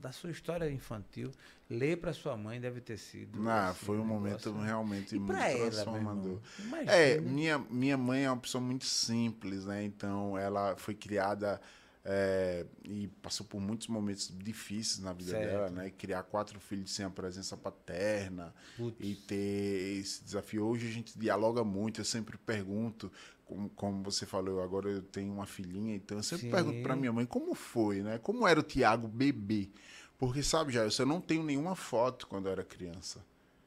da 0.00 0.12
sua 0.12 0.30
história 0.30 0.70
infantil, 0.70 1.30
ler 1.70 1.96
para 1.96 2.12
sua 2.12 2.36
mãe 2.36 2.60
deve 2.60 2.80
ter 2.82 2.98
sido. 2.98 3.48
Ah, 3.48 3.70
assim, 3.70 3.86
foi 3.86 3.98
um 3.98 4.04
negócio- 4.22 4.52
momento 4.52 4.64
realmente 4.64 5.16
E 5.16 5.18
muito 5.18 5.38
transformador. 5.38 6.40
É, 6.86 7.18
minha, 7.20 7.58
minha 7.58 7.96
mãe 7.96 8.24
é 8.24 8.30
uma 8.30 8.40
pessoa 8.40 8.62
muito 8.62 8.84
simples, 8.84 9.64
né? 9.64 9.84
Então, 9.84 10.36
ela 10.36 10.76
foi 10.76 10.94
criada 10.94 11.60
é, 12.08 12.64
e 12.84 13.08
passou 13.20 13.44
por 13.44 13.60
muitos 13.60 13.88
momentos 13.88 14.32
difíceis 14.38 15.00
na 15.00 15.12
vida 15.12 15.32
Certo. 15.32 15.44
dela, 15.44 15.70
né? 15.70 15.90
Criar 15.90 16.22
quatro 16.22 16.60
filhos 16.60 16.92
sem 16.92 17.04
a 17.04 17.10
presença 17.10 17.56
paterna 17.56 18.54
Putz. 18.76 18.96
e 19.00 19.16
ter 19.16 19.98
esse 19.98 20.22
desafio. 20.22 20.64
Hoje 20.64 20.86
a 20.86 20.90
gente 20.90 21.18
dialoga 21.18 21.64
muito, 21.64 22.00
eu 22.00 22.04
sempre 22.04 22.38
pergunto, 22.38 23.10
como, 23.44 23.68
como 23.70 24.04
você 24.04 24.24
falou, 24.24 24.62
agora 24.62 24.88
eu 24.88 25.02
tenho 25.02 25.32
uma 25.32 25.46
filhinha, 25.46 25.96
então 25.96 26.18
eu 26.18 26.22
sempre 26.22 26.46
Sim. 26.46 26.52
pergunto 26.52 26.80
para 26.80 26.94
minha 26.94 27.12
mãe 27.12 27.26
como 27.26 27.54
foi, 27.56 28.02
né? 28.02 28.18
Como 28.18 28.46
era 28.46 28.60
o 28.60 28.62
Tiago 28.62 29.08
bebê? 29.08 29.68
Porque, 30.16 30.44
sabe, 30.44 30.72
já 30.72 30.82
eu 30.84 31.06
não 31.06 31.20
tenho 31.20 31.42
nenhuma 31.42 31.74
foto 31.74 32.28
quando 32.28 32.46
eu 32.46 32.52
era 32.52 32.62
criança. 32.64 33.20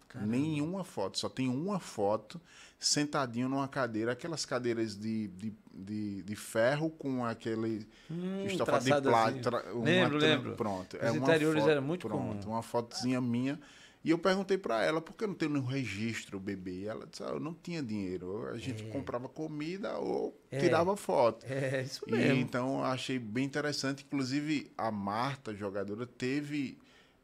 Caramba. 0.09 0.31
Nenhuma 0.31 0.83
foto, 0.83 1.17
só 1.19 1.29
tem 1.29 1.47
uma 1.47 1.79
foto 1.79 2.41
sentadinho 2.79 3.47
numa 3.47 3.67
cadeira, 3.67 4.11
aquelas 4.13 4.43
cadeiras 4.45 4.95
de, 4.97 5.27
de, 5.27 5.53
de, 5.73 6.23
de 6.23 6.35
ferro 6.35 6.89
com 6.89 7.23
aquele 7.23 7.87
Hum, 8.09 8.43
estofado 8.45 8.83
de 8.85 9.01
plástico. 9.01 9.49
Lembro, 9.83 10.17
lembro. 10.17 10.55
Pronto. 10.55 10.97
Nos 10.97 11.05
é 11.05 11.17
interiores 11.17 11.61
foto- 11.61 11.71
era 11.71 11.81
muito 11.81 12.07
pronto, 12.07 12.43
comum. 12.43 12.53
Uma 12.55 12.63
fotozinha 12.63 13.21
minha. 13.21 13.59
E 14.03 14.11
eu 14.11 14.17
perguntei 14.17 14.57
pra 14.57 14.81
ela, 14.81 15.01
por 15.01 15.13
que 15.13 15.27
não 15.27 15.33
tenho 15.33 15.51
nenhum 15.51 15.65
registro, 15.65 16.39
bebê? 16.39 16.71
E 16.71 16.87
ela 16.87 17.05
disse, 17.05 17.21
ah, 17.21 17.27
eu 17.31 17.39
não 17.39 17.53
tinha 17.53 17.83
dinheiro. 17.83 18.47
A 18.47 18.57
gente 18.57 18.83
comprava 18.85 19.27
comida 19.27 19.97
ou 19.99 20.33
É. 20.49 20.57
tirava 20.57 20.95
foto. 20.95 21.45
É, 21.45 21.81
isso 21.83 22.05
E 22.07 22.11
mesmo. 22.13 22.39
então 22.39 22.79
eu 22.79 22.85
achei 22.85 23.19
bem 23.19 23.43
interessante. 23.43 24.05
Inclusive, 24.07 24.71
a 24.77 24.89
Marta, 24.89 25.53
jogadora, 25.53 26.07
teve. 26.07 26.77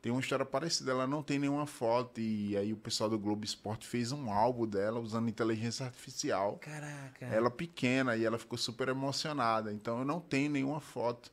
Tem 0.06 0.12
uma 0.12 0.22
história 0.22 0.46
parecida, 0.46 0.92
ela 0.92 1.08
não 1.08 1.24
tem 1.24 1.40
nenhuma 1.40 1.66
foto. 1.66 2.22
E 2.22 2.56
aí 2.56 2.72
o 2.72 2.78
pessoal 2.78 3.10
do 3.10 3.18
Globo 3.18 3.44
Esporte 3.44 3.88
fez 3.88 4.12
um 4.12 4.30
álbum 4.30 4.68
dela 4.68 5.00
usando 5.00 5.28
inteligência 5.30 5.84
artificial. 5.84 6.60
Caraca. 6.62 7.26
Ela 7.26 7.50
pequena 7.50 8.16
e 8.16 8.24
ela 8.24 8.38
ficou 8.38 8.56
super 8.56 8.88
emocionada. 8.88 9.74
Então 9.74 9.98
eu 9.98 10.06
não 10.06 10.20
tenho 10.20 10.52
nenhuma 10.52 10.80
foto. 10.80 11.32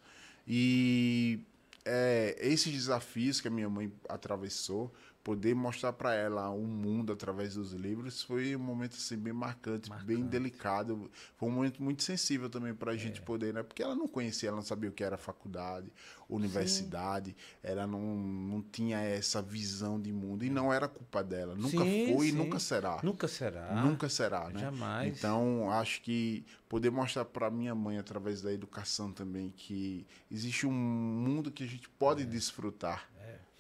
E 0.49 1.45
é, 1.85 2.35
esses 2.41 2.73
desafios 2.73 3.43
que 3.43 3.49
a 3.49 3.51
minha 3.51 3.69
mãe 3.69 3.93
atravessou, 4.09 4.91
poder 5.25 5.55
mostrar 5.55 5.93
para 5.93 6.13
ela 6.15 6.51
o 6.51 6.67
mundo 6.67 7.13
através 7.13 7.55
dos 7.55 7.73
livros, 7.73 8.23
foi 8.23 8.57
um 8.57 8.59
momento 8.59 8.95
assim, 8.97 9.17
bem 9.17 9.33
marcante, 9.33 9.89
bem 9.89 10.17
Marcante. 10.19 10.23
delicado. 10.25 11.11
Foi 11.37 11.49
um 11.49 11.53
momento 11.53 11.81
muito 11.83 12.03
sensível 12.03 12.51
também 12.51 12.75
para 12.75 12.91
a 12.93 12.97
gente 12.97 13.21
É. 13.21 13.25
poder, 13.25 13.55
né? 13.55 13.63
Porque 13.63 13.83
ela 13.83 13.95
não 13.95 14.09
conhecia, 14.09 14.49
ela 14.49 14.57
não 14.57 14.65
sabia 14.65 14.91
o 14.91 14.93
que 14.93 15.05
era 15.05 15.17
faculdade, 15.17 15.93
universidade, 16.29 17.37
ela 17.63 17.87
não, 17.87 18.01
não 18.17 18.63
tinha 18.63 18.99
essa 18.99 19.41
visão 19.41 20.01
de 20.01 20.13
mundo. 20.13 20.45
E 20.45 20.51
não 20.51 20.73
era 20.73 20.89
culpa 20.89 21.23
dela. 21.23 21.55
Nunca 21.55 21.85
Sim, 21.85 22.15
foi 22.17 22.27
e 22.27 22.31
sim. 22.31 22.37
nunca 22.37 22.59
será. 22.59 23.01
Nunca 23.03 23.29
será. 23.29 23.75
Nunca 23.83 24.09
será, 24.09 24.49
né? 24.51 24.61
Jamais. 24.61 25.17
Então, 25.17 25.71
acho 25.71 26.03
que 26.03 26.45
poder 26.69 26.91
mostrar 26.91 27.25
para 27.25 27.51
minha 27.51 27.75
mãe, 27.75 27.99
através 27.99 28.43
da 28.43 28.53
educação 28.53 29.13
também, 29.13 29.51
que 29.57 30.07
existe 30.31 30.67
um 30.67 30.73
mundo 30.73 31.51
que 31.51 31.63
a 31.65 31.67
gente 31.67 31.87
É. 31.87 31.91
pode 31.99 32.25
desfrutar. 32.25 33.09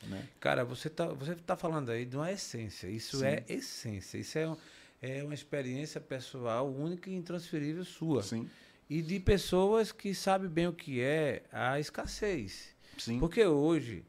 Né? 0.03 0.29
Cara, 0.41 0.65
você 0.65 0.91
tá, 0.91 1.07
você 1.09 1.35
tá 1.35 1.57
falando 1.57 1.91
aí 1.91 2.05
de 2.05 2.17
uma 2.17 2.31
essência. 2.31 2.89
Isso 2.89 3.19
Sim. 3.19 3.27
é 3.27 3.45
essência. 3.49 4.19
Isso 4.19 4.39
é, 4.39 4.49
um- 4.49 4.57
é 5.01 5.23
uma 5.23 5.35
experiência 5.35 6.01
pessoal 6.01 6.69
única 6.71 7.09
e 7.11 7.15
intransferível 7.15 7.85
sua. 7.85 8.23
Sim, 8.23 8.49
E 8.91 9.01
de 9.01 9.19
pessoas 9.21 9.91
que 9.93 10.15
sabem 10.15 10.49
bem 10.51 10.67
o 10.67 10.73
que 10.73 11.01
é 11.01 11.45
a 11.53 11.79
escassez. 11.81 12.75
sim. 12.99 13.19
Porque 13.19 13.45
hoje, 13.47 14.05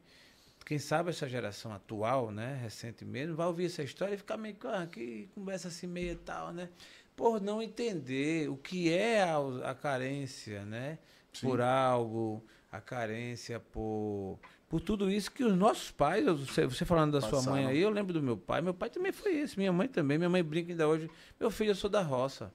quem 0.66 0.78
sabe 0.78 1.10
essa 1.10 1.28
geração 1.28 1.72
atual, 1.72 2.30
né, 2.30 2.58
recente 2.62 3.04
mesmo, 3.04 3.36
vai 3.36 3.46
ouvir 3.46 3.66
essa 3.66 3.82
história 3.82 4.14
e 4.14 4.18
ficar 4.18 4.36
meio 4.36 4.56
ah, 4.64 4.86
que 4.86 5.28
conversa 5.34 5.68
assim 5.68 5.86
meio 5.86 6.16
tal, 6.16 6.52
né? 6.52 6.68
Por 7.16 7.40
não 7.40 7.62
entender 7.62 8.48
o 8.50 8.56
que 8.56 8.92
é 8.92 9.22
a, 9.22 9.36
a 9.70 9.74
carência, 9.74 10.64
né? 10.64 10.98
Sim. 11.32 11.46
Por 11.48 11.60
algo, 11.60 12.44
a 12.72 12.80
carência 12.80 13.60
por 13.60 14.38
por 14.68 14.80
tudo 14.80 15.10
isso 15.10 15.30
que 15.30 15.44
os 15.44 15.54
nossos 15.56 15.90
pais, 15.90 16.24
você, 16.26 16.66
você 16.66 16.84
falando 16.84 17.12
da 17.12 17.20
sua 17.20 17.38
mãe 17.42 17.62
Passaram. 17.62 17.68
aí, 17.68 17.80
eu 17.80 17.90
lembro 17.90 18.12
do 18.12 18.22
meu 18.22 18.36
pai, 18.36 18.60
meu 18.60 18.74
pai 18.74 18.90
também 18.90 19.12
foi 19.12 19.36
esse, 19.36 19.56
minha 19.58 19.72
mãe 19.72 19.86
também, 19.86 20.18
minha 20.18 20.30
mãe 20.30 20.42
brinca 20.42 20.72
ainda 20.72 20.88
hoje, 20.88 21.08
meu 21.38 21.50
filho, 21.50 21.70
eu 21.70 21.74
sou 21.74 21.88
da 21.90 22.02
roça 22.02 22.52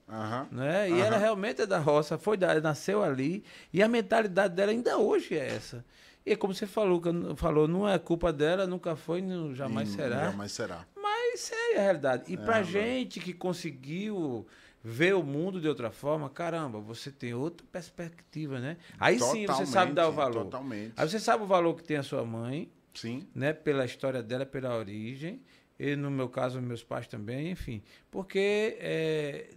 né? 0.50 0.90
E 0.90 1.00
ela 1.00 1.16
realmente 1.18 1.62
é 1.62 1.66
da 1.66 1.78
roça, 1.78 2.18
foi 2.18 2.36
da, 2.36 2.60
nasceu 2.60 3.02
ali, 3.02 3.42
e 3.72 3.82
a 3.82 3.88
mentalidade 3.88 4.54
dela 4.54 4.70
ainda 4.72 4.98
hoje 4.98 5.34
é 5.36 5.46
essa. 5.54 5.84
E 6.26 6.32
é 6.32 6.36
como 6.36 6.52
você 6.54 6.66
falou, 6.66 7.00
falou, 7.36 7.66
não 7.66 7.88
é 7.88 7.98
culpa 7.98 8.30
dela, 8.32 8.66
nunca 8.66 8.94
foi, 8.94 9.22
não, 9.22 9.54
jamais 9.54 9.88
E 9.88 9.92
será. 9.92 10.24
Jamais 10.30 10.52
será. 10.52 10.84
Mas 11.00 11.50
é 11.72 11.78
a 11.78 11.82
realidade. 11.82 12.24
E 12.30 12.36
pra 12.36 12.58
É, 12.58 12.64
gente 12.64 13.20
que 13.20 13.32
conseguiu 13.32 14.46
ver 14.82 15.14
o 15.14 15.22
mundo 15.22 15.60
de 15.60 15.68
outra 15.68 15.90
forma, 15.90 16.28
caramba, 16.30 16.80
você 16.80 17.10
tem 17.10 17.34
outra 17.34 17.66
perspectiva, 17.70 18.58
né? 18.58 18.76
Aí 18.98 19.18
sim 19.18 19.46
você 19.46 19.66
sabe 19.66 19.92
dar 19.92 20.08
o 20.08 20.12
Totalmente, 20.12 20.34
valor. 20.34 20.44
Totalmente. 20.44 20.92
Aí 20.96 21.08
você 21.08 21.20
sabe 21.20 21.44
o 21.44 21.46
valor 21.46 21.74
que 21.76 21.84
tem 21.84 21.98
a 21.98 22.02
sua 22.02 22.24
mãe, 22.24 22.70
Sim. 22.94 23.26
né? 23.34 23.52
Pela 23.52 23.84
história 23.84 24.22
dela, 24.22 24.46
pela 24.46 24.76
origem. 24.76 25.40
E 25.78 25.96
no 25.96 26.10
meu 26.10 26.28
caso, 26.28 26.60
meus 26.60 26.82
pais 26.82 27.06
também, 27.06 27.50
enfim. 27.50 27.82
Porque 28.10 28.76
é, 28.80 29.50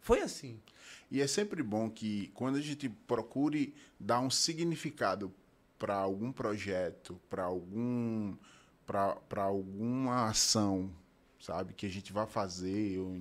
foi 0.00 0.20
assim. 0.20 0.60
E 1.10 1.20
é 1.20 1.26
sempre 1.26 1.62
bom 1.62 1.88
que 1.88 2.28
quando 2.34 2.56
a 2.56 2.60
gente 2.60 2.88
procure 2.88 3.74
dar 3.98 4.20
um 4.20 4.30
significado 4.30 5.32
para 5.78 5.94
algum 5.94 6.32
projeto, 6.32 7.20
para 7.30 7.44
algum 7.44 8.34
para 8.84 9.42
alguma 9.42 10.30
ação, 10.30 10.90
sabe, 11.38 11.74
que 11.74 11.84
a 11.84 11.90
gente 11.90 12.10
vai 12.10 12.26
fazer 12.26 12.98
ou 12.98 13.20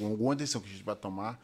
alguma 0.00 0.34
decisão 0.36 0.60
que 0.60 0.68
a 0.68 0.72
gente 0.72 0.84
vai 0.84 0.96
tomar, 0.96 1.40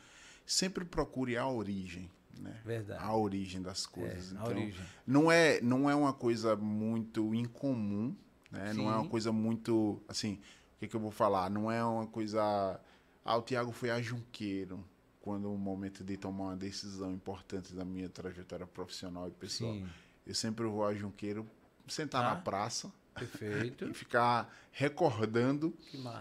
sempre 0.47 0.85
procure 0.85 1.37
a 1.37 1.47
origem, 1.47 2.11
né? 2.39 2.61
Verdade. 2.65 3.03
A 3.03 3.15
origem 3.15 3.61
das 3.61 3.87
coisas. 3.87 4.33
É, 4.33 4.37
a 4.37 4.41
então, 4.43 4.47
origem. 4.57 4.85
não 5.07 5.31
é 5.31 5.61
não 5.61 5.91
é 5.91 5.95
uma 5.95 6.13
coisa 6.13 6.57
muito 6.57 7.35
incomum, 7.35 8.15
né? 8.51 8.73
Não 8.73 8.91
é 8.91 8.97
uma 8.97 9.09
coisa 9.09 9.31
muito 9.33 10.01
assim, 10.09 10.35
o 10.77 10.79
que, 10.81 10.89
que 10.89 10.97
eu 10.97 11.01
vou 11.01 11.11
falar? 11.11 11.51
Não 11.51 11.71
é 11.71 11.85
uma 11.85 12.07
coisa 12.07 12.81
ah, 13.25 13.37
o 13.37 13.43
Thiago 13.43 13.73
foi 13.73 13.91
a 13.91 14.01
Junqueiro 14.01 14.83
quando 15.21 15.53
o 15.53 15.59
momento 15.59 16.03
de 16.03 16.17
tomar 16.17 16.45
uma 16.45 16.57
decisão 16.57 17.13
importante 17.13 17.75
da 17.75 17.85
minha 17.85 18.09
trajetória 18.09 18.67
profissional 18.67 19.29
e 19.29 19.33
pessoal. 19.33 19.75
Sim, 19.75 19.87
Eu 20.27 20.35
sempre 20.35 20.65
vou 20.65 20.87
a 20.87 20.95
Junqueiro 20.95 21.47
sentar 21.87 22.23
Tá. 22.23 22.31
na 22.35 22.37
praça 22.41 22.91
perfeito. 23.19 23.85
e 23.89 23.95
ficar 23.95 24.55
recordando 24.71 25.75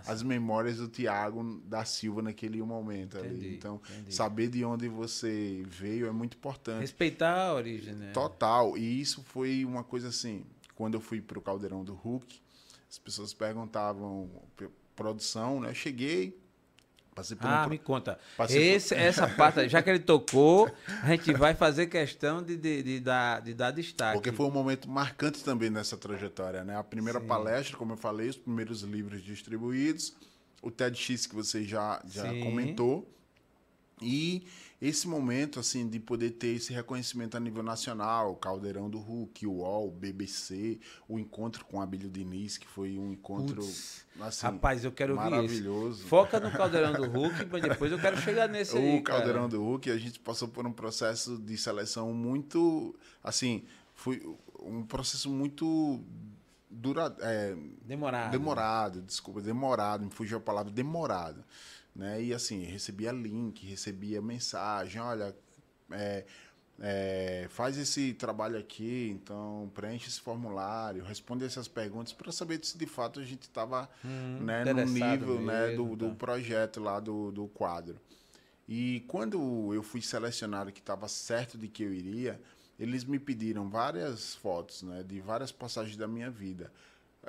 as 0.08 0.24
memórias 0.24 0.78
do 0.78 0.88
Tiago 0.88 1.62
da 1.66 1.86
Silva 1.86 2.22
naquele 2.24 2.62
momento 2.64 3.18
ali. 3.18 3.28
Entendi, 3.36 3.56
Então, 3.56 3.82
entendi. 3.92 4.14
saber 4.16 4.50
de 4.50 4.66
onde 4.66 4.88
você 4.88 5.64
veio 5.68 6.08
é 6.08 6.12
muito 6.12 6.36
importante. 6.38 6.82
Respeitar 6.82 7.50
a 7.50 7.54
origem, 7.54 7.94
né? 7.94 8.12
Total. 8.14 8.78
E 8.78 9.00
isso 9.00 9.24
foi 9.24 9.64
uma 9.64 9.84
coisa 9.84 10.08
assim. 10.08 10.44
Quando 10.76 10.96
eu 10.96 11.02
fui 11.02 11.22
pro 11.22 11.42
Caldeirão 11.42 11.84
do 11.84 11.94
Hulk, 11.94 12.40
as 12.90 12.98
pessoas 12.98 13.34
perguntavam, 13.34 14.30
produção, 14.96 15.60
né? 15.62 15.70
Eu 15.70 15.76
cheguei, 15.76 16.40
passei 17.18 17.36
por 17.36 17.46
um 17.48 17.50
Ah, 17.50 17.62
pro- 17.62 17.70
me 17.72 17.78
conta. 17.80 18.18
Passei 18.38 18.58
por- 18.70 18.76
Esse, 18.78 18.94
essa 18.96 19.28
parte, 19.28 19.68
já 19.68 19.82
que 19.82 19.90
ele 19.90 20.00
tocou, 20.00 20.72
a 21.02 21.08
gente 21.08 21.34
vai 21.34 21.54
fazer 21.56 21.88
questão 21.88 22.42
de, 22.44 22.56
de, 22.56 22.84
de 22.84 23.00
dar, 23.00 23.42
de 23.42 23.54
dar 23.54 23.72
destaque. 23.72 24.14
Porque 24.14 24.32
foi 24.32 24.46
um 24.46 24.52
momento 24.52 24.88
marcante 24.90 25.44
também 25.44 25.70
nessa 25.70 25.98
trajetória, 25.98 26.64
né? 26.64 26.78
A 26.78 26.84
primeira 26.84 27.20
Sim. 27.20 27.28
palestra, 27.28 27.76
como 27.76 27.94
eu 27.94 27.98
falei, 27.98 28.30
os 28.30 28.38
primeiros 28.38 28.82
livros 28.84 29.24
distribuídos, 29.24 30.14
o 30.62 30.70
TEDx 30.72 31.26
que 31.26 31.36
você 31.36 31.64
já, 31.64 32.02
já 32.08 32.30
Sim. 32.30 32.40
comentou. 32.42 33.12
E 34.02 34.46
esse 34.80 35.08
momento, 35.08 35.60
assim, 35.60 35.88
de 35.90 36.00
poder 36.00 36.32
ter 36.32 36.50
esse 36.50 36.72
reconhecimento 36.72 37.36
a 37.36 37.40
nível 37.40 37.64
nacional, 37.64 38.32
o 38.32 38.36
Caldeirão 38.36 38.88
do 38.90 39.00
Hulk, 39.00 39.48
o 39.48 39.52
UOL, 39.54 39.88
o 39.88 39.92
BBC, 39.92 40.80
o 41.08 41.18
encontro 41.18 41.66
com 41.66 41.82
a 41.82 41.84
Abílio 41.84 42.10
Diniz, 42.10 42.60
que 42.60 42.68
foi 42.68 42.98
um 42.98 43.12
encontro, 43.12 43.56
Putz, 43.56 44.06
assim, 44.22 44.46
Rapaz, 44.46 44.86
eu 44.86 44.92
quero 44.92 45.16
maravilhoso. 45.16 46.06
Foca 46.06 46.40
no 46.40 46.52
Caldeirão 46.52 46.94
do 46.94 47.08
Hulk, 47.08 47.48
mas 47.52 47.62
depois 47.64 47.92
eu 47.92 47.98
quero 48.00 48.18
chegar 48.18 48.48
nesse 48.48 48.78
aí, 48.78 49.00
O 49.00 49.04
Caldeirão 49.04 49.42
cara. 49.42 49.48
do 49.50 49.64
Hulk, 49.64 49.90
a 49.90 49.98
gente 49.98 50.20
passou 50.20 50.48
por 50.48 50.68
um 50.68 50.72
processo 50.72 51.38
de 51.40 51.58
seleção 51.58 52.14
muito, 52.14 52.96
assim, 53.24 53.64
foi 53.96 54.22
um 54.60 54.84
processo 54.84 55.28
muito 55.28 56.00
dura, 56.70 57.16
é, 57.22 57.56
Demorado. 57.84 58.32
demorado, 58.32 59.02
desculpa, 59.02 59.42
demorado, 59.42 60.06
me 60.06 60.12
fugiu 60.12 60.38
a 60.38 60.42
palavra 60.42 60.72
demorado, 60.72 61.44
né? 61.98 62.22
E 62.22 62.34
assim, 62.34 62.64
recebia 62.64 63.12
link, 63.12 63.66
recebia 63.66 64.22
mensagem, 64.22 65.02
olha, 65.02 65.36
é, 65.92 66.26
é, 66.80 67.48
faz 67.50 67.76
esse 67.76 68.14
trabalho 68.14 68.58
aqui, 68.58 69.10
então 69.10 69.72
preenche 69.74 70.08
esse 70.08 70.22
formulário, 70.22 71.04
responde 71.04 71.44
essas 71.44 71.68
perguntas 71.68 72.14
para 72.14 72.32
saber 72.32 72.64
se 72.64 72.78
de 72.78 72.86
fato 72.86 73.20
a 73.20 73.24
gente 73.24 73.44
estava 73.44 73.90
Hum, 74.06 74.40
né, 74.42 74.64
no 74.64 74.86
nível 74.86 75.42
né, 75.42 75.76
do, 75.76 75.86
mesmo, 75.86 75.96
do 75.96 76.10
tá. 76.10 76.16
projeto 76.16 76.80
lá 76.80 77.00
do, 77.00 77.32
do 77.32 77.48
quadro. 77.48 78.00
E 78.70 79.04
quando 79.08 79.74
eu 79.74 79.82
fui 79.82 80.02
selecionado 80.02 80.72
que 80.72 80.80
estava 80.80 81.08
certo 81.08 81.58
de 81.58 81.68
que 81.68 81.82
eu 81.82 81.94
iria, 81.94 82.40
eles 82.78 83.04
me 83.04 83.18
pediram 83.18 83.70
várias 83.70 84.36
fotos 84.36 84.84
né, 84.84 85.04
de 85.04 85.20
várias 85.20 85.52
passagens 85.52 85.98
da 85.98 86.08
minha 86.08 86.30
vida. 86.30 86.72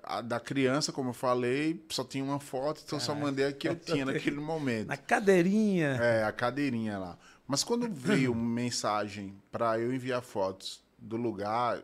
A 0.03 0.21
da 0.21 0.39
criança, 0.41 0.93
como 0.93 1.11
eu 1.11 1.15
falei, 1.15 1.85
só 1.89 2.05
tinha 2.05 2.25
uma 2.25 2.41
foto, 2.41 2.83
então 2.85 2.99
só 3.01 3.13
Caraca. 3.13 3.27
mandei 3.27 3.45
a 3.47 3.53
que 3.53 3.69
eu 3.69 3.77
tinha 3.79 4.05
naquele 4.05 4.41
momento. 4.41 4.89
Na 4.89 4.97
cadeirinha. 4.97 5.97
É, 6.01 6.25
a 6.25 6.33
cadeirinha 6.33 6.99
lá. 6.99 7.19
Mas 7.47 7.65
quando 7.65 7.89
veio 7.91 8.35
mensagem 8.35 9.35
para 9.51 9.79
eu 9.79 9.93
enviar 9.93 10.23
fotos 10.23 10.83
do 10.99 11.17
lugar 11.17 11.83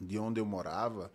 de 0.00 0.18
onde 0.18 0.40
eu 0.40 0.46
morava, 0.46 1.10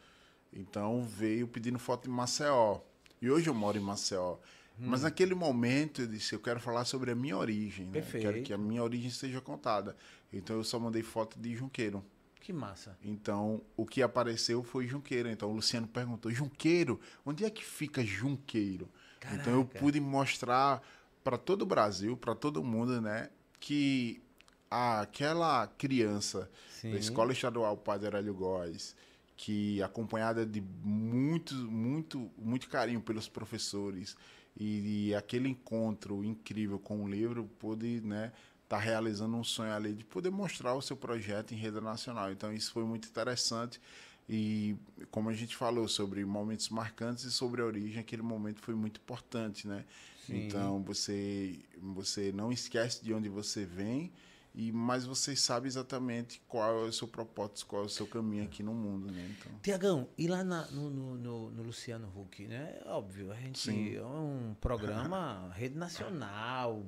então 0.52 1.06
veio 1.06 1.48
pedindo 1.48 1.80
foto 1.80 2.10
em 2.10 2.12
Maceió. 2.14 2.80
E 3.22 3.32
hoje 3.32 3.50
eu 3.50 3.54
moro 3.54 3.78
em 3.78 3.82
Maceió. 3.82 4.38
Mas 4.78 5.04
naquele 5.04 5.36
momento 5.36 6.02
eu 6.02 6.08
disse, 6.08 6.34
eu 6.34 6.40
quero 6.40 6.60
falar 6.60 6.84
sobre 6.86 7.12
a 7.12 7.16
minha 7.16 7.38
origem, 7.38 7.86
né? 7.86 8.00
Eu 8.00 8.02
Quero 8.04 8.12
Perfeito. 8.24 8.46
que 8.48 8.54
a 8.54 8.58
minha 8.58 8.84
origem 8.84 9.10
seja 9.12 9.40
contada. 9.40 9.96
Então 10.32 10.56
eu 10.56 10.64
só 10.64 10.80
mandei 10.80 11.04
foto 11.04 11.40
de 11.40 11.56
Junqueiro. 11.56 12.04
Que 12.44 12.52
massa. 12.52 12.98
Então, 13.02 13.62
o 13.78 13.86
que 13.86 14.02
apareceu 14.02 14.62
foi 14.64 14.86
Junqueiro. 14.86 15.30
Então, 15.30 15.50
o 15.50 15.56
Luciano 15.56 15.88
perguntou: 15.88 16.30
Junqueiro, 16.30 17.00
onde 17.26 17.46
é 17.46 17.50
que 17.50 17.64
fica 17.64 18.06
Junqueiro? 18.06 18.90
Então, 19.32 19.54
eu 19.54 19.66
Caraca. 19.66 19.80
pude 19.80 20.02
mostrar 20.02 20.84
para 21.24 21.38
todo 21.38 21.62
o 21.62 21.66
Brasil, 21.66 22.18
para 22.18 22.36
todo 22.36 22.62
mundo, 22.62 23.00
né, 23.00 23.30
que 23.62 24.22
aquela 24.70 25.66
criança 25.68 26.52
Sim. 26.70 26.92
da 26.92 26.98
Escola 26.98 27.32
Estadual 27.32 27.78
Padre 27.78 28.08
Aurélio 28.08 28.34
Góes, 28.34 28.94
que 29.38 29.82
acompanhada 29.82 30.46
de 30.46 30.60
muito, 30.60 31.56
muito, 31.56 32.30
muito 32.38 32.68
carinho 32.68 33.00
pelos 33.00 33.30
professores 33.30 34.18
e, 34.60 35.08
e 35.08 35.16
aquele 35.16 35.48
encontro 35.48 36.26
incrível 36.26 36.78
com 36.78 37.04
o 37.04 37.08
livro 37.08 37.50
pôde, 37.58 38.02
né, 38.02 38.34
estar 38.76 38.80
realizando 38.86 39.36
um 39.38 39.44
sonho 39.44 39.72
ali 39.74 39.94
de 39.94 40.04
poder 40.04 40.30
mostrar 40.32 40.74
o 40.74 40.82
seu 40.82 40.98
projeto 40.98 41.54
em 41.54 41.58
rede 41.58 41.80
nacional. 41.80 42.32
Então 42.32 42.52
isso 42.54 42.72
foi 42.72 42.84
muito 42.84 43.08
interessante 43.08 43.80
e 44.28 44.76
como 45.12 45.30
a 45.30 45.34
gente 45.34 45.56
falou 45.56 45.88
sobre 45.88 46.24
momentos 46.26 46.70
marcantes 46.70 47.24
e 47.26 47.32
sobre 47.32 47.62
a 47.62 47.66
origem, 47.66 48.00
aquele 48.00 48.22
momento 48.22 48.62
foi 48.62 48.74
muito 48.74 49.00
importante, 49.00 49.68
né? 49.68 49.84
Sim. 50.26 50.46
Então 50.48 50.82
você 50.84 51.60
você 51.82 52.32
não 52.32 52.52
esquece 52.52 53.04
de 53.04 53.14
onde 53.14 53.28
você 53.30 53.66
vem 53.66 54.12
e 54.56 54.72
mas 54.72 55.04
você 55.04 55.36
sabe 55.36 55.68
exatamente 55.68 56.42
qual 56.48 56.86
é 56.86 56.88
o 56.88 56.92
seu 56.94 57.08
propósito, 57.08 57.66
qual 57.66 57.82
é 57.84 57.86
o 57.86 57.90
seu 57.90 58.06
caminho 58.08 58.44
aqui 58.44 58.62
no 58.64 58.74
mundo, 58.74 59.12
né? 59.12 59.28
Então, 59.38 59.52
Tiagão, 59.62 60.08
e 60.18 60.28
lá 60.28 60.44
na- 60.44 60.68
no, 60.68 60.90
no- 60.90 61.18
no- 61.18 61.52
no 61.52 61.64
Luciano 61.64 62.08
Huck, 62.16 62.48
né? 62.48 62.80
Óbvio, 62.86 63.32
a 63.32 63.36
gente 63.36 63.60
Sim. 63.60 63.96
é 63.96 64.06
um 64.06 64.56
programa 64.62 65.52
rede 65.56 65.76
nacional, 65.76 66.86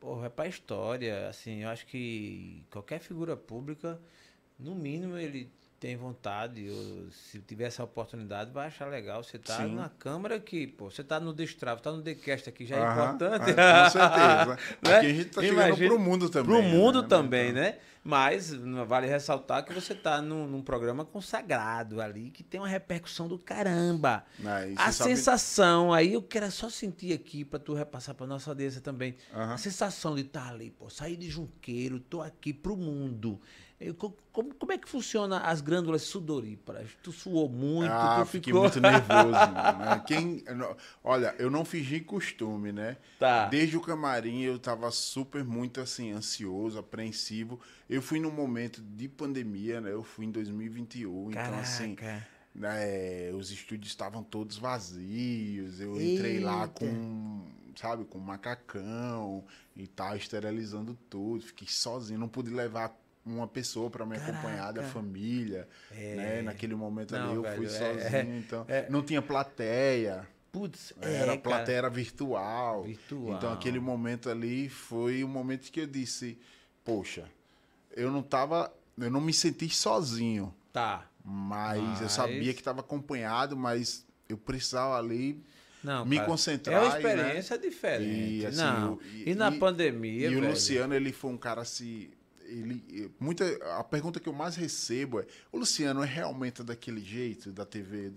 porra, 0.00 0.26
é 0.26 0.28
pra 0.28 0.46
história. 0.46 1.28
Assim, 1.28 1.62
eu 1.62 1.68
acho 1.68 1.86
que 1.86 2.64
qualquer 2.70 3.00
figura 3.00 3.36
pública, 3.36 4.00
no 4.58 4.74
mínimo, 4.74 5.16
ele 5.18 5.50
tem 5.78 5.96
vontade, 5.96 6.68
ou 6.70 7.10
se 7.10 7.38
tiver 7.40 7.64
essa 7.66 7.84
oportunidade, 7.84 8.50
vai 8.50 8.66
achar 8.68 8.86
legal. 8.88 9.22
Você 9.22 9.38
tá 9.38 9.58
Sim. 9.58 9.74
na 9.74 9.88
Câmara 9.90 10.40
que, 10.40 10.66
pô, 10.66 10.90
você 10.90 11.04
tá 11.04 11.20
no 11.20 11.32
Destravo, 11.34 11.82
tá 11.82 11.92
no 11.92 12.00
Decast 12.02 12.48
aqui, 12.48 12.64
já 12.64 12.76
é 12.76 12.80
Aham, 12.82 13.14
importante. 13.14 13.50
é, 13.50 13.82
com 13.84 13.90
certeza. 13.90 14.58
Né? 14.82 14.96
Aqui 14.96 15.06
a 15.06 15.14
gente 15.14 15.24
tá 15.30 15.40
chegando 15.42 15.56
Imagina- 15.66 15.88
pro 15.90 15.98
mundo 15.98 16.30
também. 16.30 16.46
Pro 16.46 16.62
mundo 16.62 17.02
né? 17.02 17.08
também, 17.08 17.50
Então, 17.50 17.62
né? 17.62 17.78
Mas 18.08 18.52
vale 18.86 19.08
ressaltar 19.08 19.64
que 19.64 19.72
você 19.74 19.92
tá 19.92 20.22
num, 20.22 20.46
num 20.46 20.62
programa 20.62 21.04
consagrado 21.04 22.00
ali, 22.00 22.30
que 22.30 22.44
tem 22.44 22.60
uma 22.60 22.68
repercussão 22.68 23.26
do 23.26 23.36
caramba. 23.36 24.24
e 24.38 24.46
A 24.76 24.92
sabe- 24.92 25.10
sensação, 25.10 25.92
aí 25.92 26.12
eu 26.12 26.22
quero 26.22 26.48
só 26.52 26.70
sentir 26.70 27.12
aqui 27.12 27.44
pra 27.44 27.58
tu 27.58 27.74
repassar 27.74 28.14
pra 28.14 28.24
nossa 28.24 28.48
audiência 28.50 28.80
também. 28.80 29.16
Aham. 29.34 29.54
A 29.54 29.58
sensação 29.58 30.14
de 30.14 30.20
estar 30.20 30.48
ali, 30.50 30.70
pô, 30.70 30.88
sair 30.88 31.16
de 31.16 31.28
Junqueiro, 31.28 31.98
tô 31.98 32.22
aqui 32.22 32.52
pro 32.52 32.76
mundo. 32.76 33.40
Como, 34.32 34.54
como 34.54 34.72
é 34.72 34.78
que 34.78 34.88
funciona 34.88 35.40
as 35.40 35.60
glândulas 35.60 36.02
sudoríparas? 36.02 36.88
Tu 37.02 37.12
suou 37.12 37.46
muito, 37.46 37.92
ah, 37.92 38.20
tu 38.20 38.26
fiquei 38.26 38.50
ficou... 38.50 38.62
muito 38.62 38.80
nervoso. 38.80 39.32
né? 39.78 40.02
Quem, 40.06 40.42
olha, 41.04 41.34
eu 41.38 41.50
não 41.50 41.62
fingi 41.62 42.00
costume, 42.00 42.72
né? 42.72 42.96
Tá. 43.18 43.46
Desde 43.48 43.76
o 43.76 43.80
camarim 43.82 44.40
eu 44.40 44.58
tava 44.58 44.90
super 44.90 45.44
muito 45.44 45.78
assim 45.80 46.10
ansioso, 46.12 46.78
apreensivo. 46.78 47.60
Eu 47.88 48.00
fui 48.00 48.18
num 48.18 48.30
momento 48.30 48.80
de 48.80 49.08
pandemia, 49.08 49.78
né? 49.80 49.92
Eu 49.92 50.02
fui 50.02 50.24
em 50.24 50.30
2021, 50.30 51.30
então 51.30 51.58
assim, 51.58 51.94
Caraca. 51.94 52.26
né, 52.54 53.30
os 53.32 53.50
estúdios 53.50 53.88
estavam 53.88 54.22
todos 54.22 54.56
vazios. 54.56 55.80
Eu 55.80 56.00
entrei 56.00 56.40
lá 56.40 56.62
Eita. 56.62 56.68
com, 56.80 57.44
sabe, 57.74 58.04
com 58.06 58.18
macacão 58.18 59.44
e 59.76 59.86
tal, 59.86 60.16
esterilizando 60.16 60.96
tudo. 61.10 61.44
Fiquei 61.44 61.68
sozinho, 61.68 62.18
não 62.18 62.28
pude 62.28 62.50
levar 62.50 62.96
uma 63.26 63.48
pessoa 63.48 63.90
para 63.90 64.06
me 64.06 64.16
acompanhar 64.16 64.72
da 64.72 64.82
família, 64.84 65.68
né? 65.90 66.42
Naquele 66.42 66.74
momento 66.76 67.12
Não, 67.12 67.24
ali 67.26 67.34
eu 67.34 67.42
velho, 67.42 67.56
fui 67.56 67.66
é- 67.66 67.68
sozinho, 67.68 68.38
então 68.38 68.64
é- 68.68 68.88
não 68.88 69.02
tinha 69.02 69.20
plateia. 69.20 70.26
Putz, 70.52 70.94
Era, 71.02 71.34
é, 71.34 71.36
plateia 71.36 71.76
era 71.76 71.90
virtual. 71.90 72.84
Virtual. 72.84 73.36
Então 73.36 73.52
aquele 73.52 73.80
momento 73.80 74.30
ali 74.30 74.68
foi 74.68 75.22
o 75.24 75.28
momento 75.28 75.70
que 75.70 75.80
eu 75.80 75.86
disse, 75.86 76.38
poxa, 76.84 77.28
eu 77.94 78.10
não 78.10 78.22
tava, 78.22 78.72
eu 78.96 79.10
não 79.10 79.20
me 79.20 79.34
senti 79.34 79.68
sozinho, 79.68 80.54
Tá. 80.72 81.06
mas, 81.22 81.78
eu 81.98 82.02
Mas- 82.04 82.12
sabia 82.12 82.54
que 82.54 82.60
estava 82.60 82.80
acompanhado, 82.80 83.56
mas 83.56 84.06
eu 84.28 84.38
precisava 84.38 84.96
ali 84.96 85.42
Não, 85.84 86.04
Me 86.04 86.16
cara, 86.16 86.26
concentrar 86.28 86.74
É 86.82 86.84
uma 86.84 86.94
e, 86.94 86.96
experiência 86.96 87.58
diferente. 87.58 88.40
E, 88.42 88.46
assim, 88.46 88.56
não. 88.58 88.94
o- 88.94 89.00
E, 89.04 89.30
e- 89.30 89.34
na 89.36 89.52
pandemia, 89.52 90.28
E 90.28 90.36
o 90.36 90.40
velho, 90.40 90.50
Luciano, 90.50 90.94
ele 90.94 91.12
foi 91.12 91.30
um 91.30 91.36
cara 91.36 91.60
assim. 91.60 92.08
Ele, 92.46 93.10
muita, 93.18 93.44
a 93.78 93.84
pergunta 93.84 94.20
que 94.20 94.28
eu 94.28 94.32
mais 94.32 94.56
recebo 94.56 95.20
é: 95.20 95.26
o 95.52 95.58
Luciano 95.58 96.02
é 96.02 96.06
realmente 96.06 96.62
daquele 96.62 97.00
jeito 97.00 97.52
da 97.52 97.64
TV? 97.64 98.12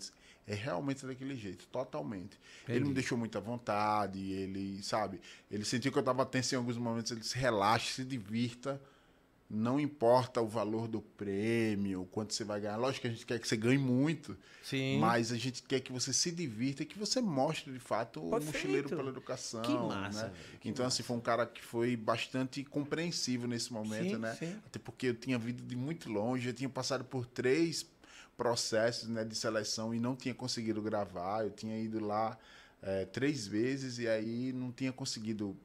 É 0.47 0.55
realmente 0.55 1.05
daquele 1.05 1.35
jeito, 1.35 1.67
totalmente. 1.67 2.39
Ele 2.67 2.75
me 2.75 2.81
Entendi. 2.85 2.93
deixou 2.95 3.17
muita 3.17 3.39
vontade, 3.39 4.19
ele, 4.31 4.81
sabe? 4.81 5.21
Ele 5.49 5.63
sentiu 5.63 5.91
que 5.91 5.97
eu 5.97 6.01
estava 6.01 6.25
tenso 6.25 6.55
em 6.55 6.57
alguns 6.57 6.77
momentos, 6.77 7.11
ele 7.11 7.21
disse: 7.21 7.37
relaxe, 7.37 7.93
se 7.93 8.03
divirta. 8.03 8.81
Não 9.51 9.79
importa 9.79 10.39
o 10.41 10.47
valor 10.47 10.87
do 10.87 11.01
prêmio, 11.01 12.07
quanto 12.11 12.35
você 12.35 12.43
vai 12.43 12.61
ganhar. 12.61 12.77
Lógico 12.77 13.01
que 13.01 13.07
a 13.07 13.09
gente 13.09 13.25
quer 13.25 13.39
que 13.39 13.47
você 13.47 13.57
ganhe 13.57 13.79
muito, 13.79 14.37
Sim. 14.61 14.99
mas 14.99 15.31
a 15.31 15.37
gente 15.37 15.63
quer 15.63 15.79
que 15.79 15.91
você 15.91 16.13
se 16.13 16.29
divirta 16.31 16.83
e 16.83 16.85
que 16.85 16.99
você 16.99 17.19
mostre 17.19 17.73
de 17.73 17.79
fato 17.79 18.19
o 18.23 18.29
Perfeito. 18.29 18.53
mochileiro 18.53 18.89
pela 18.89 19.09
educação. 19.09 19.63
Que 19.63 19.73
massa, 19.73 20.27
né? 20.27 20.29
velho, 20.29 20.59
que 20.59 20.69
Então, 20.69 20.85
assim, 20.85 21.01
foi 21.01 21.17
um 21.17 21.21
cara 21.21 21.47
que 21.47 21.63
foi 21.63 21.95
bastante 21.97 22.63
compreensivo 22.63 23.47
nesse 23.47 23.73
momento, 23.73 24.11
Sim, 24.11 24.17
né? 24.17 24.35
sim. 24.35 24.55
Até 24.67 24.77
porque 24.77 25.07
eu 25.07 25.15
tinha 25.15 25.39
vindo 25.39 25.63
de 25.63 25.75
muito 25.75 26.11
longe, 26.11 26.47
eu 26.47 26.53
tinha 26.53 26.69
passado 26.69 27.03
por 27.03 27.25
três 27.25 27.87
processos 28.37 29.09
né, 29.09 29.25
de 29.25 29.35
seleção 29.35 29.93
e 29.95 29.99
não 29.99 30.15
tinha 30.15 30.33
conseguido 30.35 30.79
gravar. 30.81 31.43
Eu 31.43 31.49
tinha 31.49 31.75
ido 31.77 31.99
lá 31.99 32.37
eh, 32.83 33.05
três 33.05 33.47
vezes 33.47 33.97
e 33.97 34.07
aí 34.07 34.53
não 34.53 34.71
tinha 34.71 34.93
conseguido 34.93 35.57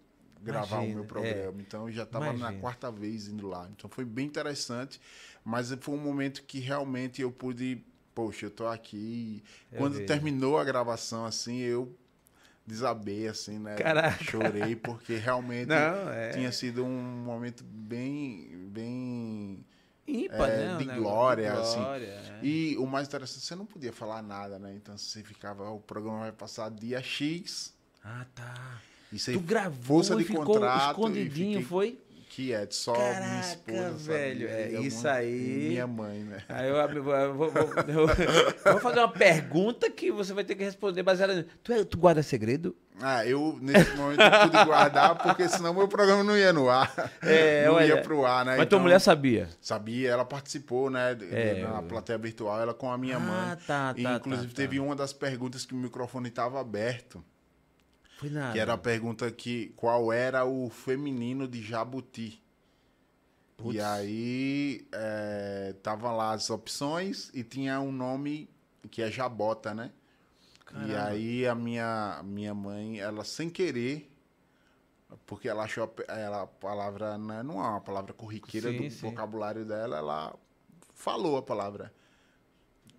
gravar 0.45 0.77
Imagina, 0.77 0.93
o 0.93 0.97
meu 0.97 1.05
programa. 1.05 1.61
Então, 1.61 1.89
eu 1.89 1.93
já 1.93 2.05
estava 2.05 2.33
na 2.33 2.53
quarta 2.53 2.91
vez 2.91 3.27
indo 3.29 3.47
lá. 3.49 3.69
Então, 3.77 3.91
foi 3.91 4.05
bem 4.05 4.27
interessante, 4.27 5.01
mas 5.45 5.73
foi 5.81 5.95
um 5.95 5.99
momento 5.99 6.43
que 6.45 6.59
realmente 6.61 7.23
eu 7.23 7.33
pude... 7.33 7.83
Poxa, 8.15 8.47
eu 8.47 8.51
tô 8.51 8.67
aqui. 8.69 9.43
Eu 9.73 9.79
Quando 9.79 9.95
vejo. 9.95 10.07
terminou 10.07 10.57
a 10.59 10.63
gravação, 10.65 11.25
assim, 11.27 11.59
eu 11.59 11.93
desabei, 12.67 13.27
assim, 13.29 13.59
né? 13.59 13.75
Caraca. 13.75 14.23
Chorei, 14.23 14.77
porque 14.77 15.17
realmente 15.17 15.67
Não, 15.75 16.11
é. 16.11 16.31
tinha 16.31 16.53
sido 16.53 16.85
um 16.85 17.03
momento 17.25 17.65
bem, 17.65 18.69
bem 18.69 19.65
ímpar, 20.07 20.49
é, 20.49 20.57
né? 20.69 20.77
De 20.79 20.85
glória, 20.85 21.51
de 21.53 21.59
assim. 21.59 21.79
glória, 21.81 22.07
é. 22.07 22.41
E 22.43 22.77
o 22.79 22.87
mais 22.87 23.09
interessante, 23.09 23.45
você 23.45 23.55
não 23.55 23.67
podia 23.67 23.93
falar 23.93 24.23
nada, 24.23 24.59
né? 24.59 24.73
Então 24.77 24.97
você 24.97 25.23
ficava, 25.23 25.69
o 25.71 25.81
programa 25.81 26.21
vai 26.21 26.33
passar 26.33 26.71
dia 26.71 27.03
X, 27.03 27.75
Ah, 28.03 28.27
tá. 28.35 28.81
E 29.13 29.19
você 29.19 29.33
Tu 29.33 29.41
gravou 29.41 29.99
força 29.99 30.15
e 30.15 30.19
de 30.19 30.25
ficou 30.25 30.45
contrato 30.45 30.91
escondidinho, 30.91 31.51
e 31.61 31.63
fiquei 31.63 31.63
foi? 31.65 31.99
quieto, 32.31 32.75
só 32.75 32.93
Caraca, 32.95 33.27
minha 33.29 33.41
esposa, 33.43 34.13
velho, 34.13 34.49
é, 34.49 34.71
e 34.73 34.87
isso 34.89 35.05
mãe- 35.05 35.13
aí- 35.13 35.67
e 35.67 35.69
Minha 35.69 35.87
mãe, 35.87 36.19
né? 36.25 36.43
Aí 36.49 36.69
eu, 36.69 36.75
vou- 37.05 37.15
eu- 37.15 37.33
eu 37.87 38.73
vou 38.73 38.81
fazer 38.81 38.99
uma 38.99 39.09
pergunta 39.13 39.89
que 39.89 40.11
você 40.11 40.33
vai 40.33 40.43
ter 40.43 40.57
que 40.57 40.65
responder 40.65 41.05
baseada. 41.05 41.47
Tu, 41.63 41.73
é- 41.73 41.85
tu 41.85 41.97
guarda 41.97 42.25
segredo? 42.25 42.75
Ah, 43.01 43.25
eu 43.25 43.57
nesse 43.63 43.97
momento 43.97 44.21
eu 44.21 44.51
pude 44.51 44.65
guardar, 44.65 45.17
porque 45.23 45.49
senão 45.49 45.73
meu 45.75 45.87
programa 45.87 46.25
não 46.25 46.37
ia 46.37 46.53
no 46.53 46.69
ar. 46.69 46.93
É, 47.23 47.67
não 47.67 47.75
olha, 47.75 47.87
ia 47.87 48.03
pro 48.03 48.25
ar, 48.27 48.45
né? 48.45 48.53
Mas 48.53 48.57
tua 48.59 48.65
Então, 48.65 48.81
mulher 48.81 49.01
sabia. 49.01 49.49
Sabia, 49.61 50.11
ela 50.11 50.25
participou, 50.25 50.91
né, 50.91 51.17
É, 51.31 51.63
na 51.63 51.77
eu- 51.79 51.83
plateia 51.85 52.19
virtual, 52.19 52.61
ela 52.61 52.75
com 52.75 52.91
a 52.91 52.99
minha 52.99 53.17
Ah, 53.17 53.21
mãe. 53.21 53.57
tá, 53.65 53.95
E, 53.97 54.03
tá, 54.03 54.15
inclusive 54.15 54.49
tá, 54.49 54.55
tá. 54.55 54.57
teve 54.63 54.81
uma 54.81 54.97
das 54.97 55.13
perguntas 55.13 55.65
que 55.65 55.73
o 55.73 55.77
microfone 55.77 56.29
estava 56.31 56.61
aberto, 56.61 57.23
Foi 58.17 58.31
nada. 58.31 58.53
que 58.53 58.59
era 58.59 58.75
a 58.75 58.79
pergunta 58.79 59.31
que 59.31 59.73
qual 59.77 60.12
era 60.12 60.45
o 60.45 60.71
feminino 60.71 61.49
de 61.49 61.62
Jabuti. 61.62 62.43
E 63.71 63.81
aí 63.81 64.87
é, 64.93 65.75
tava 65.83 66.12
lá 66.12 66.33
as 66.33 66.51
opções 66.51 67.31
e 67.33 67.43
tinha 67.45 67.81
um 67.81 67.93
nome 67.93 68.51
que 68.91 69.01
é 69.01 69.11
Jabota, 69.11 69.73
né? 69.73 69.93
Caramba. 70.65 70.93
E 70.93 70.97
aí 70.97 71.47
a 71.47 71.55
minha, 71.55 72.21
minha 72.25 72.53
mãe, 72.55 72.99
ela 72.99 73.25
sem 73.25 73.49
querer, 73.49 74.11
porque 75.25 75.49
ela 75.49 75.65
achou 75.65 75.93
a, 76.09 76.12
ela, 76.12 76.43
a 76.43 76.47
palavra, 76.47 77.17
né, 77.17 77.43
não 77.43 77.62
é 77.65 77.69
uma 77.69 77.81
palavra 77.81 78.12
corriqueira 78.12 78.71
Sim, 78.71 78.77
do 78.79 78.91
sim. 78.91 79.09
vocabulário 79.09 79.65
dela, 79.65 79.97
ela 79.99 80.37
falou 80.93 81.37
a 81.37 81.43
palavra. 81.43 81.93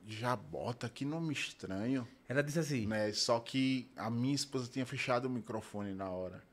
Jabota, 0.07 0.87
que 0.89 1.03
nome 1.05 1.33
estranho, 1.33 2.07
Ela 2.27 2.41
disse 2.43 2.59
assim, 2.59 2.85
né? 2.85 3.11
Só 3.13 3.39
que 3.39 3.87
a 3.95 4.09
minha 4.09 4.35
esposa 4.35 4.69
tinha 4.71 4.85
fechado 4.85 5.25
o 5.25 5.29
microfone 5.29 5.93
na 5.93 6.09
hora. 6.09 6.43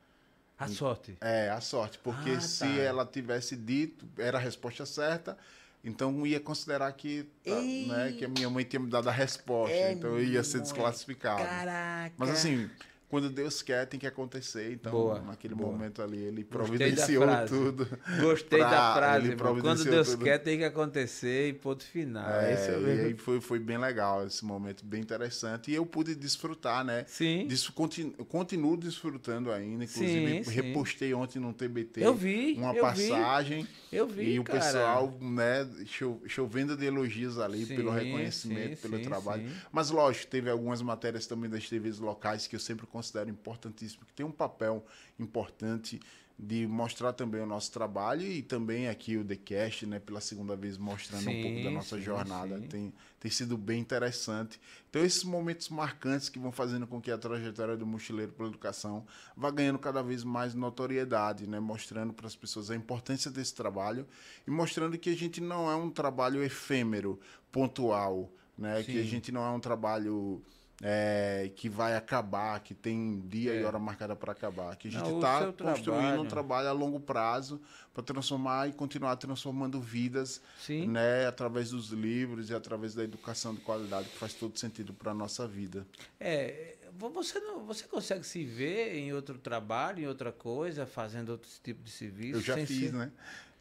a 0.58 0.68
sorte. 0.68 1.16
É, 1.20 1.50
a 1.50 1.60
sorte, 1.60 1.98
porque 1.98 2.30
Ah, 2.30 2.40
se 2.40 2.60
tá. 2.60 2.66
ela 2.66 3.04
tivesse 3.06 3.56
dito, 3.56 4.06
era 4.16 4.38
a 4.38 4.40
resposta 4.40 4.86
certa, 4.86 5.36
então 5.84 6.24
ia 6.26 6.38
considerar 6.38 6.92
que, 6.92 7.24
tá, 7.44 7.60
né, 7.60 8.12
que 8.16 8.24
a 8.24 8.28
minha 8.28 8.48
mãe 8.48 8.64
tinha 8.64 8.78
me 8.80 8.88
dado 8.88 9.08
a 9.08 9.12
resposta, 9.12 9.74
É, 9.76 9.92
então 9.92 10.10
eu 10.10 10.22
ia 10.24 10.44
ser 10.44 10.60
desclassificado. 10.60 11.42
Caraca. 11.42 12.14
Mas 12.16 12.30
assim, 12.30 12.70
quando 13.12 13.28
Deus 13.28 13.60
quer, 13.60 13.84
tem 13.86 14.00
que 14.00 14.06
acontecer. 14.06 14.72
Então, 14.72 14.90
Boa, 14.90 15.20
naquele 15.20 15.54
boa. 15.54 15.70
momento 15.70 16.00
ali, 16.00 16.16
ele 16.16 16.42
Gostei 16.42 16.44
providenciou 16.78 17.24
frase. 17.24 17.52
tudo. 17.54 17.86
Gostei 18.22 18.58
pra- 18.60 18.70
da 18.70 18.94
frase. 18.94 19.36
Quando 19.36 19.84
Deus 19.84 20.08
tudo. 20.12 20.24
quer, 20.24 20.38
tem 20.38 20.56
que 20.56 20.64
acontecer 20.64 21.50
e 21.50 21.52
ponto 21.52 21.84
final. 21.84 22.30
É, 22.30 22.54
É, 22.54 22.80
e 22.80 23.00
aí 23.08 23.14
foi, 23.18 23.38
foi 23.38 23.58
bem 23.58 23.76
legal 23.76 24.26
esse 24.26 24.42
momento, 24.46 24.82
bem 24.82 25.02
interessante. 25.02 25.70
E 25.70 25.74
eu 25.74 25.84
pude 25.84 26.14
desfrutar, 26.14 26.82
né? 26.86 27.04
Sim. 27.06 27.46
Disso, 27.46 27.70
continu, 27.74 28.12
continuo 28.24 28.78
desfrutando 28.78 29.52
ainda. 29.52 29.84
Inclusive, 29.84 30.44
Sim, 30.44 30.44
sim. 30.44 30.50
repostei 30.62 31.12
ontem 31.12 31.38
no 31.38 31.52
TBT 31.52 32.02
Eu 32.02 32.14
vi, 32.14 32.54
uma 32.56 32.68
eu 32.68 32.74
vi. 32.74 32.80
passagem. 33.08 33.68
Eu 33.92 34.06
vi, 34.08 34.32
e 34.32 34.40
o 34.40 34.44
cara. 34.44 34.58
pessoal, 34.58 35.18
né, 35.20 35.68
cho- 35.84 36.18
chovendo 36.26 36.74
de 36.74 36.86
elogios 36.86 37.38
ali 37.38 37.66
Sim, 37.66 37.76
pelo 37.76 37.90
reconhecimento, 37.90 38.76
sim, 38.76 38.88
pelo 38.88 38.96
sim, 38.96 39.02
trabalho. 39.02 39.46
sim. 39.46 39.54
Mas, 39.70 39.90
lógico, 39.90 40.28
teve 40.28 40.48
algumas 40.48 40.80
matérias 40.80 41.26
também 41.26 41.50
das 41.50 41.68
TVs 41.68 41.98
locais 41.98 42.46
que 42.46 42.56
eu 42.56 42.60
sempre 42.60 42.86
considero 43.02 43.28
importantíssimo, 43.28 44.06
que 44.06 44.12
tem 44.12 44.24
um 44.24 44.30
papel 44.30 44.86
importante 45.18 46.00
de 46.38 46.66
mostrar 46.66 47.12
também 47.12 47.40
o 47.40 47.46
nosso 47.46 47.70
trabalho 47.70 48.22
e 48.22 48.42
também 48.42 48.88
aqui 48.88 49.16
o 49.16 49.24
TheCast, 49.24 49.86
né, 49.86 49.98
pela 50.00 50.20
segunda 50.20 50.56
vez 50.56 50.78
mostrando 50.78 51.30
um 51.30 51.42
pouco 51.42 51.56
da 51.58 51.68
Sim, 51.68 51.74
nossa 51.74 51.96
sim, 51.96 52.02
jornada. 52.02 52.58
sim. 52.58 52.66
Tem, 52.68 52.92
tem 53.20 53.30
sido 53.30 53.56
bem 53.56 53.80
interessante. 53.80 54.60
Então, 54.88 55.04
esses 55.04 55.22
momentos 55.24 55.68
marcantes 55.68 56.28
que 56.28 56.38
vão 56.38 56.50
fazendo 56.50 56.86
com 56.86 57.00
que 57.00 57.10
a 57.10 57.18
trajetória 57.18 57.76
do 57.76 57.86
Mochileiro 57.86 58.32
pela 58.32 58.48
Educação 58.48 59.06
vá 59.36 59.50
ganhando 59.50 59.78
cada 59.78 60.02
vez 60.02 60.24
mais 60.24 60.54
notoriedade, 60.54 61.46
né? 61.46 61.60
mostrando 61.60 62.12
para 62.12 62.26
as 62.26 62.34
pessoas 62.34 62.70
a 62.70 62.76
importância 62.76 63.30
desse 63.30 63.54
trabalho 63.54 64.06
e 64.46 64.50
mostrando 64.50 64.98
que 64.98 65.10
a 65.10 65.16
gente 65.16 65.40
não 65.40 65.70
é 65.70 65.76
um 65.76 65.90
trabalho 65.90 66.42
efêmero, 66.42 67.20
pontual, 67.52 68.32
né? 68.56 68.82
que 68.82 68.98
a 68.98 69.02
Sim. 69.02 69.08
gente 69.08 69.30
não 69.30 69.44
é 69.44 69.50
um 69.50 69.60
trabalho 69.60 70.42
é, 70.84 71.48
que 71.54 71.68
vai 71.68 71.94
acabar, 71.94 72.58
que 72.60 72.74
tem 72.74 73.20
dia 73.28 73.54
e 73.54 73.62
É. 73.62 73.64
hora 73.64 73.78
marcada 73.78 74.16
para 74.16 74.32
acabar. 74.32 74.74
Que 74.76 74.88
a 74.88 74.90
gente 74.90 75.08
está 75.14 75.52
construindo 75.52 75.84
trabalho- 75.84 76.22
um 76.22 76.26
trabalho 76.26 76.68
a 76.68 76.72
longo 76.72 76.98
prazo 76.98 77.60
para 77.94 78.02
transformar 78.02 78.68
e 78.68 78.72
continuar 78.72 79.14
transformando 79.16 79.80
vidas 79.80 80.42
Sim. 80.60 80.88
né, 80.88 81.26
através 81.26 81.70
dos 81.70 81.90
livros 81.90 82.50
e 82.50 82.54
através 82.54 82.94
da 82.94 83.04
educação 83.04 83.54
de 83.54 83.60
qualidade 83.60 84.08
que 84.08 84.18
faz 84.18 84.34
todo 84.34 84.58
sentido 84.58 84.92
para 84.92 85.12
a 85.12 85.14
nossa 85.14 85.46
vida. 85.46 85.86
É, 86.18 86.76
vo- 86.98 87.10
você 87.10 87.38
não, 87.38 87.64
você 87.64 87.84
consegue 87.84 88.24
se 88.26 88.44
ver 88.44 88.96
em 88.96 89.12
outro 89.12 89.38
trabalho, 89.38 90.00
em 90.02 90.06
outra 90.08 90.32
coisa, 90.32 90.84
fazendo 90.84 91.28
outro 91.30 91.48
tipo 91.62 91.82
de 91.84 91.90
serviço? 91.92 92.38
Eu 92.38 92.42
já 92.42 92.56
fiz, 92.56 92.90
ser- 92.90 92.92
né? 92.92 93.12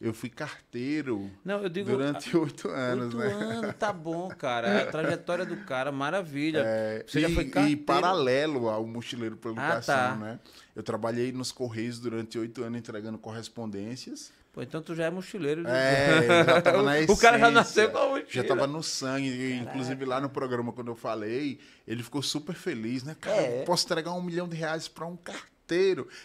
Eu 0.04 0.16
fui 0.16 0.30
carteiro 0.30 1.30
Não, 1.46 1.62
eu 1.62 1.70
digo 1.70 1.92
durante 1.92 2.36
oito 2.36 2.70
anos, 2.70 3.14
oito 3.14 3.18
né? 3.38 3.44
anos, 3.44 3.76
tá 3.76 3.94
bom, 3.94 4.28
cara. 4.30 4.82
A 4.82 4.86
trajetória 4.88 5.46
do 5.46 5.58
cara, 5.58 5.92
maravilha. 5.92 6.64
É, 6.66 7.04
você 7.08 7.20
e, 7.20 7.22
já 7.22 7.30
foi 7.30 7.44
e 7.44 7.50
carteiro? 7.50 7.82
paralelo 7.84 8.68
ao 8.68 8.86
Mochileiro 8.88 9.38
pela 9.38 9.54
Ah, 9.58 9.66
Educação, 9.68 9.96
tá. 9.96 10.16
né? 10.16 10.40
Eu 10.76 10.82
trabalhei 10.82 11.32
nos 11.32 11.52
Correios 11.52 12.00
durante 12.00 12.40
oito 12.40 12.64
anos 12.64 12.80
entregando 12.80 13.18
correspondências. 13.20 14.32
Pô, 14.54 14.62
então 14.62 14.82
tu 14.82 14.94
já 14.94 15.06
é 15.06 15.10
mochileiro. 15.10 15.66
É, 15.66 16.18
eu 16.28 16.44
já 16.46 16.62
tava 16.62 16.82
na 16.84 16.92
o 17.08 17.18
cara 17.18 17.40
já 17.40 17.50
nasceu 17.52 17.90
com 17.90 17.98
a 18.00 18.08
mochila. 18.10 18.28
Já 18.28 18.44
tava 18.44 18.68
no 18.68 18.84
sangue. 18.84 19.30
e, 19.30 19.60
Inclusive 19.60 20.04
lá 20.04 20.20
no 20.20 20.30
programa, 20.30 20.74
quando 20.74 20.90
eu 20.90 20.96
falei, 20.96 21.58
ele 21.88 22.04
ficou 22.04 22.22
super 22.22 22.54
feliz, 22.56 23.04
né? 23.04 23.16
Cara, 23.22 23.38
É. 23.38 23.64
posso 23.64 23.86
entregar 23.86 24.12
um 24.12 24.22
milhão 24.22 24.50
de 24.50 24.58
reais 24.58 24.88
para 24.90 25.06
um 25.06 25.16
carteiro. 25.16 25.52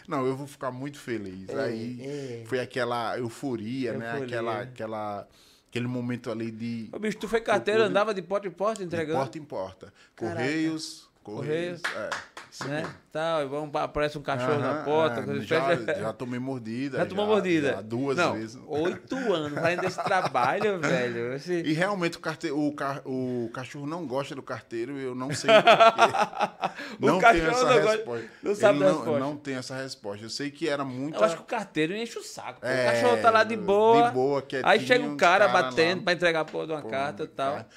Não, 0.07 0.25
eu 0.25 0.35
vou 0.35 0.47
ficar 0.47 0.71
muito 0.71 0.99
feliz. 0.99 1.49
Aí 1.49 1.99
é. 2.01 2.43
foi 2.45 2.59
aquela 2.59 3.17
euforia, 3.17 3.93
né? 3.93 4.13
Euforia. 4.13 4.25
Aquela, 4.25 4.61
aquela, 4.61 5.27
aquele 5.69 5.87
momento 5.87 6.31
ali 6.31 6.51
de, 6.51 6.89
Ô, 6.91 6.99
bicho, 6.99 7.17
tu 7.17 7.27
foi 7.27 7.41
carteiro, 7.41 7.83
andava 7.83 8.13
de 8.13 8.21
porta 8.21 8.47
em 8.47 8.51
porta 8.51 8.79
de 8.79 8.85
entregando. 8.85 9.19
porta 9.19 9.37
em 9.37 9.43
porta. 9.43 9.93
Correios, 10.15 11.07
Correios. 11.23 11.81
É, 11.95 12.09
isso 12.49 12.67
né? 12.67 12.81
mesmo. 12.81 12.93
Tal, 13.17 13.41
e 13.41 13.45
vamos, 13.47 13.73
aparece 13.75 14.15
um 14.15 14.21
cachorro 14.21 14.59
na 14.59 14.75
porta. 14.83 15.21
é, 15.21 15.39
já, 15.39 15.75
fecha- 15.75 15.99
já 16.01 16.13
tomei 16.13 16.39
mordida. 16.39 16.99
Já 16.99 17.05
tomou 17.07 17.25
mordida? 17.25 17.71
já 17.71 17.81
duas 17.81 18.15
Não, 18.15 18.33
vezes. 18.33 18.59
Oito 18.67 19.15
anos 19.33 19.59
fazendo 19.59 19.83
esse 19.85 20.03
trabalho, 20.03 20.79
velho. 20.79 21.33
Esse... 21.33 21.61
E 21.63 21.73
realmente 21.73 22.17
o, 22.17 22.19
carte... 22.19 22.51
o, 22.51 22.71
ca- 22.73 23.01
o 23.05 23.49
cachorro 23.51 23.87
não 23.87 24.05
gosta 24.05 24.35
do 24.35 24.43
carteiro, 24.43 24.99
eu 24.99 25.15
não 25.15 25.33
sei 25.33 25.49
porquê. 25.49 26.97
O 27.01 27.05
não 27.07 27.17
cachorro 27.17 27.39
tenho 27.39 27.49
essa 27.51 27.65
não 27.65 27.73
gosta- 27.81 27.91
resposta. 27.97 28.27
não 28.43 28.55
sabe 28.55 28.79
não, 28.79 28.87
resposta. 28.87 29.19
não 29.19 29.35
tem 29.37 29.55
essa 29.55 29.75
resposta. 29.75 30.23
Eu 30.25 30.29
sei 30.29 30.51
que 30.51 30.69
era 30.69 30.85
muito. 30.85 31.15
Eu 31.17 31.23
acho 31.23 31.37
que 31.37 31.41
o 31.41 31.45
carteiro 31.45 31.95
enche 31.95 32.19
o 32.19 32.23
saco. 32.23 32.63
É, 32.63 32.83
o 32.83 32.91
cachorro 32.91 33.21
tá 33.23 33.31
lá 33.31 33.43
de 33.43 33.57
boa. 33.57 34.09
de 34.09 34.13
boa, 34.13 34.39
aí 34.39 34.45
quietinho, 34.61 34.87
chega 34.87 35.05
um 35.05 35.17
cara 35.17 35.47
cara 35.47 35.63
batendo 35.63 35.97
lá. 35.97 36.03
pra 36.03 36.13
entregar 36.13 36.39
a 36.41 36.45
porra 36.45 36.67
de 36.67 36.71
uma 36.73 36.81
Pô, 36.83 36.87
carta 36.89 37.23
e 37.23 37.27
tal. 37.27 37.53
cara, 37.55 37.67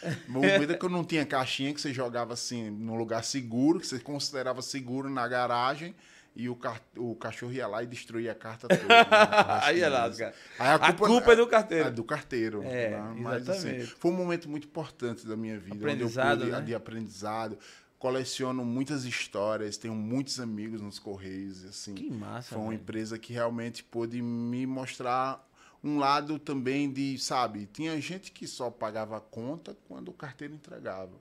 que 0.79 0.85
eu 0.85 0.91
não 0.91 1.03
tinha 1.03 1.25
caixinha 1.25 1.73
que 1.73 1.81
você 1.81 1.95
jogava 1.95 2.35
assim 2.35 2.69
num 2.71 2.95
lugar 2.97 3.25
seguro, 3.25 3.81
que 3.81 3.87
você 3.87 3.99
considerava 3.99 4.61
seguro 4.61 5.09
na 5.09 5.30
garagem. 5.31 5.95
E 6.37 6.49
o, 6.49 6.55
car... 6.55 6.81
o 6.97 7.15
cachorro 7.17 7.53
ia 7.53 7.67
lá 7.67 7.83
e 7.83 7.87
destruía 7.87 8.33
a 8.33 8.35
carta 8.35 8.69
toda. 8.69 8.83
né, 8.87 9.07
Aí 9.63 9.81
é 9.81 9.89
lasca. 9.89 10.33
Aí 10.59 10.69
A 10.81 10.93
culpa 10.93 11.33
é 11.33 11.37
do 11.37 11.47
carteiro. 11.47 11.89
É 11.89 11.91
do 11.91 12.05
carteiro. 12.05 12.63
É, 12.63 12.91
né? 12.91 13.15
Mas, 13.17 13.49
assim, 13.49 13.81
foi 13.81 14.11
um 14.13 14.17
momento 14.17 14.49
muito 14.49 14.67
importante 14.67 15.27
da 15.27 15.37
minha 15.37 15.59
vida. 15.59 15.77
Aprendizado, 15.77 16.41
pude, 16.41 16.51
né? 16.53 16.61
de 16.61 16.75
aprendizado. 16.75 17.59
Coleciono 17.99 18.65
muitas 18.65 19.05
histórias, 19.05 19.77
tenho 19.77 19.95
muitos 19.95 20.39
amigos 20.41 20.81
nos 20.81 20.99
Correios. 20.99 21.65
Assim, 21.65 21.95
Que 21.95 22.11
massa, 22.11 22.51
Foi 22.51 22.59
uma 22.59 22.71
velho. 22.71 22.81
empresa 22.81 23.19
que 23.19 23.33
realmente 23.33 23.83
pôde 23.85 24.23
me 24.23 24.65
mostrar 24.67 25.47
um 25.83 25.99
lado 25.99 26.39
também 26.39 26.91
de, 26.91 27.19
sabe, 27.19 27.67
tinha 27.73 28.01
gente 28.01 28.31
que 28.33 28.47
só 28.47 28.71
pagava 28.71 29.17
a 29.17 29.21
conta 29.21 29.77
quando 29.89 30.09
o 30.09 30.15
carteiro 30.15 30.55
entregava. 30.55 31.13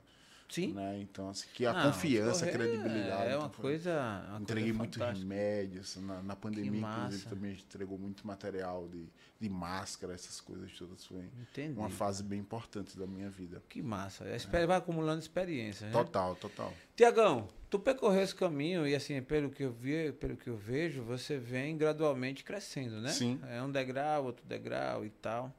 Sim. 0.50 0.72
Né? 0.74 0.98
Então, 1.00 1.28
assim, 1.30 1.46
que 1.54 1.64
a 1.64 1.72
Não, 1.72 1.82
confiança, 1.92 2.44
a 2.44 2.50
credibilidade. 2.50 3.22
É 3.22 3.26
então 3.28 3.40
uma 3.40 3.48
foi- 3.50 3.62
coisa. 3.62 4.24
uma 4.30 4.40
Entreguei 4.40 4.72
coisa 4.72 4.78
muitos 4.78 5.18
remédios. 5.20 5.96
Na, 5.96 6.22
na 6.22 6.36
pandemia, 6.36 6.80
inclusive, 6.80 7.26
também 7.28 7.52
entregou 7.52 7.98
muito 7.98 8.26
material 8.26 8.88
de, 8.88 9.06
de 9.40 9.48
máscara, 9.48 10.12
essas 10.14 10.40
coisas 10.40 10.72
todas. 10.76 11.04
Foi 11.04 11.24
Entendi. 11.40 11.78
uma 11.78 11.88
fase 11.90 12.22
bem 12.22 12.40
importante 12.40 12.98
da 12.98 13.06
minha 13.06 13.30
vida. 13.30 13.62
Que 13.68 13.80
massa. 13.80 14.28
Esper- 14.34 14.66
Vai 14.66 14.76
acumulando 14.78 15.20
experiência. 15.20 15.86
Né? 15.86 15.92
Total, 15.92 16.34
total. 16.36 16.72
Tiagão, 16.96 17.48
tu 17.70 17.78
percorreu 17.78 18.22
esse 18.22 18.34
caminho 18.34 18.86
e 18.86 18.94
assim, 18.94 19.22
pelo 19.22 19.50
que 19.50 19.62
eu 19.62 19.72
vi, 19.72 20.12
pelo 20.12 20.36
que 20.36 20.50
eu 20.50 20.56
vejo, 20.56 21.02
você 21.02 21.38
vem 21.38 21.76
gradualmente 21.76 22.42
crescendo, 22.44 23.00
né? 23.00 23.10
Sim. 23.10 23.40
É 23.48 23.62
um 23.62 23.70
degrau, 23.70 24.24
outro 24.26 24.44
degrau 24.46 25.04
e 25.04 25.10
tal. 25.10 25.54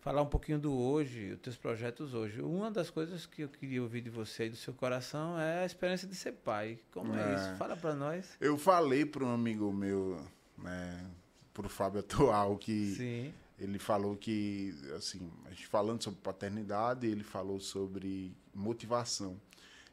Falar 0.00 0.22
um 0.22 0.26
pouquinho 0.26 0.58
do 0.58 0.72
hoje, 0.72 1.32
os 1.32 1.40
teus 1.40 1.56
projetos 1.56 2.14
hoje. 2.14 2.40
Uma 2.40 2.70
das 2.70 2.88
coisas 2.88 3.26
que 3.26 3.42
eu 3.42 3.48
queria 3.50 3.82
ouvir 3.82 4.00
de 4.00 4.08
você 4.08 4.46
e 4.46 4.50
do 4.50 4.56
seu 4.56 4.72
coração 4.72 5.38
é 5.38 5.62
a 5.62 5.66
experiência 5.66 6.08
de 6.08 6.14
ser 6.14 6.32
pai. 6.32 6.78
Como 6.90 7.14
é, 7.14 7.32
É. 7.32 7.34
isso? 7.34 7.56
Fala 7.58 7.76
pra 7.76 7.94
nós. 7.94 8.34
Eu 8.40 8.56
falei 8.56 9.04
para 9.04 9.24
um 9.24 9.28
amigo 9.34 9.70
meu, 9.70 10.24
né, 10.56 11.06
pro 11.52 11.68
Fábio 11.68 12.00
Atual, 12.40 12.56
que 12.56 12.94
Sim. 12.94 13.34
ele 13.58 13.78
falou 13.78 14.16
que, 14.16 14.74
assim, 14.96 15.30
a 15.44 15.50
gente 15.50 15.66
falando 15.66 16.02
sobre 16.02 16.18
paternidade, 16.20 17.06
ele 17.06 17.22
falou 17.22 17.60
sobre 17.60 18.34
motivação. 18.54 19.38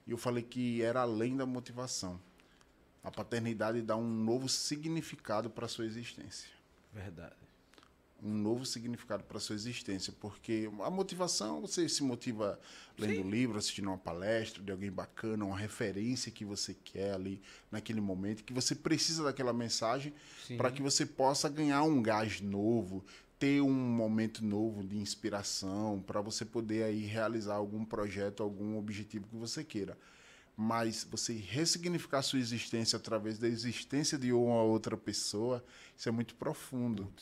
E 0.06 0.12
eu 0.12 0.18
falei 0.18 0.42
que 0.42 0.82
era 0.82 1.02
além 1.02 1.36
da 1.36 1.46
motivação. 1.46 2.18
A 3.04 3.12
paternidade 3.12 3.82
dá 3.82 3.98
um 3.98 4.08
novo 4.08 4.48
significado 4.48 5.50
para 5.50 5.68
sua 5.68 5.86
existência. 5.86 6.50
Verdade. 6.94 7.36
Um 8.24 8.34
novo 8.34 8.66
significado 8.66 9.24
para 9.24 9.40
sua 9.40 9.56
existência, 9.56 10.14
porque 10.20 10.70
a 10.84 10.90
motivação, 10.90 11.62
você 11.62 11.88
se 11.88 12.04
motiva 12.04 12.60
lendo 12.98 13.30
livro, 13.30 13.58
assistindo 13.58 13.88
uma 13.88 13.98
palestra 13.98 14.64
de 14.64 14.72
alguém 14.72 14.92
bacana, 14.92 15.46
uma 15.46 15.58
referência 15.58 16.32
que 16.32 16.44
você 16.44 16.76
quer 16.84 17.14
ali 17.14 17.42
naquele 17.72 18.02
momento, 18.02 18.44
que 18.44 18.54
você 18.54 18.74
precisa 18.74 19.24
daquela 19.24 19.54
mensagem 19.54 20.14
Sim. 20.48 20.58
para 20.58 20.72
que 20.72 20.82
você 20.82 21.06
possa 21.06 21.48
ganhar 21.48 21.84
um 21.84 22.02
gás 22.02 22.42
novo, 22.42 23.06
ter 23.38 23.62
um 23.62 23.74
momento 23.74 24.44
novo 24.44 24.84
de 24.84 24.98
inspiração, 24.98 26.04
para 26.06 26.20
você 26.22 26.44
poder 26.44 26.84
aí 26.84 27.06
realizar 27.06 27.56
algum 27.56 27.86
projeto, 27.86 28.42
algum 28.42 28.78
objetivo 28.78 29.28
que 29.28 29.36
você 29.36 29.64
queira. 29.64 29.98
Mas 30.60 31.08
você 31.10 31.34
ressignificar 31.34 32.24
sua 32.24 32.40
existência 32.40 32.98
através 32.98 33.38
da 33.38 33.48
existência 33.48 34.18
de 34.18 34.34
uma 34.34 34.64
outra 34.64 34.98
pessoa, 34.98 35.64
isso 35.96 36.10
é 36.10 36.12
muito 36.12 36.34
profundo. 36.34 37.14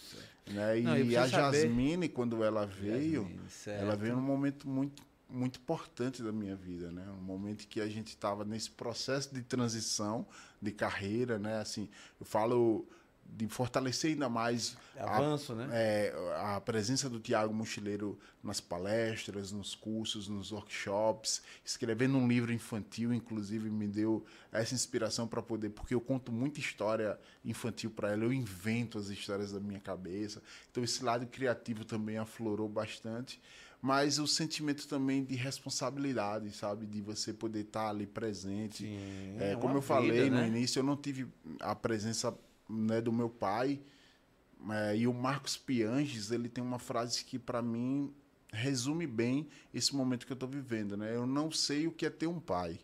Né? 0.47 0.79
Não, 0.79 0.97
e 0.97 1.17
a 1.17 1.27
Jasmine, 1.27 2.07
quando 2.07 2.41
ela 2.45 2.65
veio, 2.65 3.23
Jasmine, 3.23 3.81
ela 3.81 3.95
veio 3.97 4.15
num 4.15 4.21
momento 4.21 4.69
muito 4.69 5.03
muito 5.27 5.59
importante 5.59 6.21
da 6.21 6.31
minha 6.31 6.55
vida, 6.55 6.91
né? 6.91 7.03
Um 7.19 7.23
momento 7.23 7.67
que 7.67 7.81
a 7.81 7.89
gente 7.89 8.09
estava 8.09 8.45
nesse 8.45 8.69
processo 8.69 9.33
de 9.33 9.41
transição 9.41 10.25
de 10.61 10.71
carreira, 10.71 11.39
né? 11.39 11.59
Assim, 11.59 11.89
eu 12.19 12.25
falo 12.25 12.87
de 13.25 13.47
fortalecer 13.47 14.11
ainda 14.11 14.29
mais 14.29 14.77
avanço, 14.97 15.51
a, 15.53 15.55
né? 15.55 15.69
É, 15.71 16.13
a 16.37 16.61
presença 16.61 17.09
do 17.09 17.19
Tiago 17.19 17.53
Mochileiro 17.53 18.17
nas 18.41 18.61
palestras, 18.61 19.51
nos 19.51 19.75
cursos, 19.75 20.27
nos 20.27 20.51
workshops, 20.51 21.41
escrevendo 21.63 22.17
um 22.17 22.27
livro 22.27 22.53
infantil, 22.53 23.13
inclusive 23.13 23.69
me 23.69 23.87
deu 23.87 24.25
essa 24.51 24.73
inspiração 24.73 25.27
para 25.27 25.41
poder, 25.41 25.69
porque 25.69 25.93
eu 25.93 26.01
conto 26.01 26.31
muita 26.31 26.59
história 26.59 27.19
infantil 27.43 27.89
para 27.89 28.11
ela, 28.11 28.23
eu 28.23 28.31
invento 28.31 28.97
as 28.97 29.09
histórias 29.09 29.51
da 29.51 29.59
minha 29.59 29.79
cabeça. 29.79 30.41
Então 30.71 30.83
esse 30.83 31.03
lado 31.03 31.25
criativo 31.27 31.83
também 31.83 32.17
aflorou 32.17 32.69
bastante 32.69 33.41
mas 33.81 34.17
o 34.17 34.25
sentimento 34.25 34.87
também 34.87 35.23
de 35.23 35.35
responsabilidade, 35.35 36.49
sabe? 36.51 36.87
De 36.87 37.01
você 37.01 37.31
poder 37.31 37.59
estar 37.59 37.89
ali 37.89 38.07
presente. 38.07 38.83
Sim, 38.83 39.37
é, 39.39 39.55
como 39.55 39.75
eu 39.75 39.81
vida, 39.81 39.93
falei 39.93 40.27
né? 40.27 40.41
no 40.41 40.47
início, 40.47 40.79
eu 40.79 40.83
não 40.83 40.97
tive 40.97 41.27
a 41.59 41.75
presença 41.75 42.35
né, 42.69 43.01
do 43.01 43.11
meu 43.11 43.29
pai. 43.29 43.81
É, 44.69 44.97
e 44.97 45.07
o 45.07 45.13
Marcos 45.13 45.57
Pianges, 45.57 46.31
ele 46.31 46.49
tem 46.49 46.63
uma 46.63 46.79
frase 46.79 47.23
que 47.23 47.37
para 47.37 47.61
mim 47.61 48.13
resume 48.51 49.05
bem 49.05 49.47
esse 49.73 49.95
momento 49.95 50.25
que 50.25 50.31
eu 50.31 50.35
estou 50.35 50.49
vivendo, 50.49 50.95
né? 50.95 51.15
Eu 51.15 51.27
não 51.27 51.51
sei 51.51 51.87
o 51.87 51.91
que 51.91 52.05
é 52.05 52.09
ter 52.09 52.27
um 52.27 52.39
pai, 52.39 52.79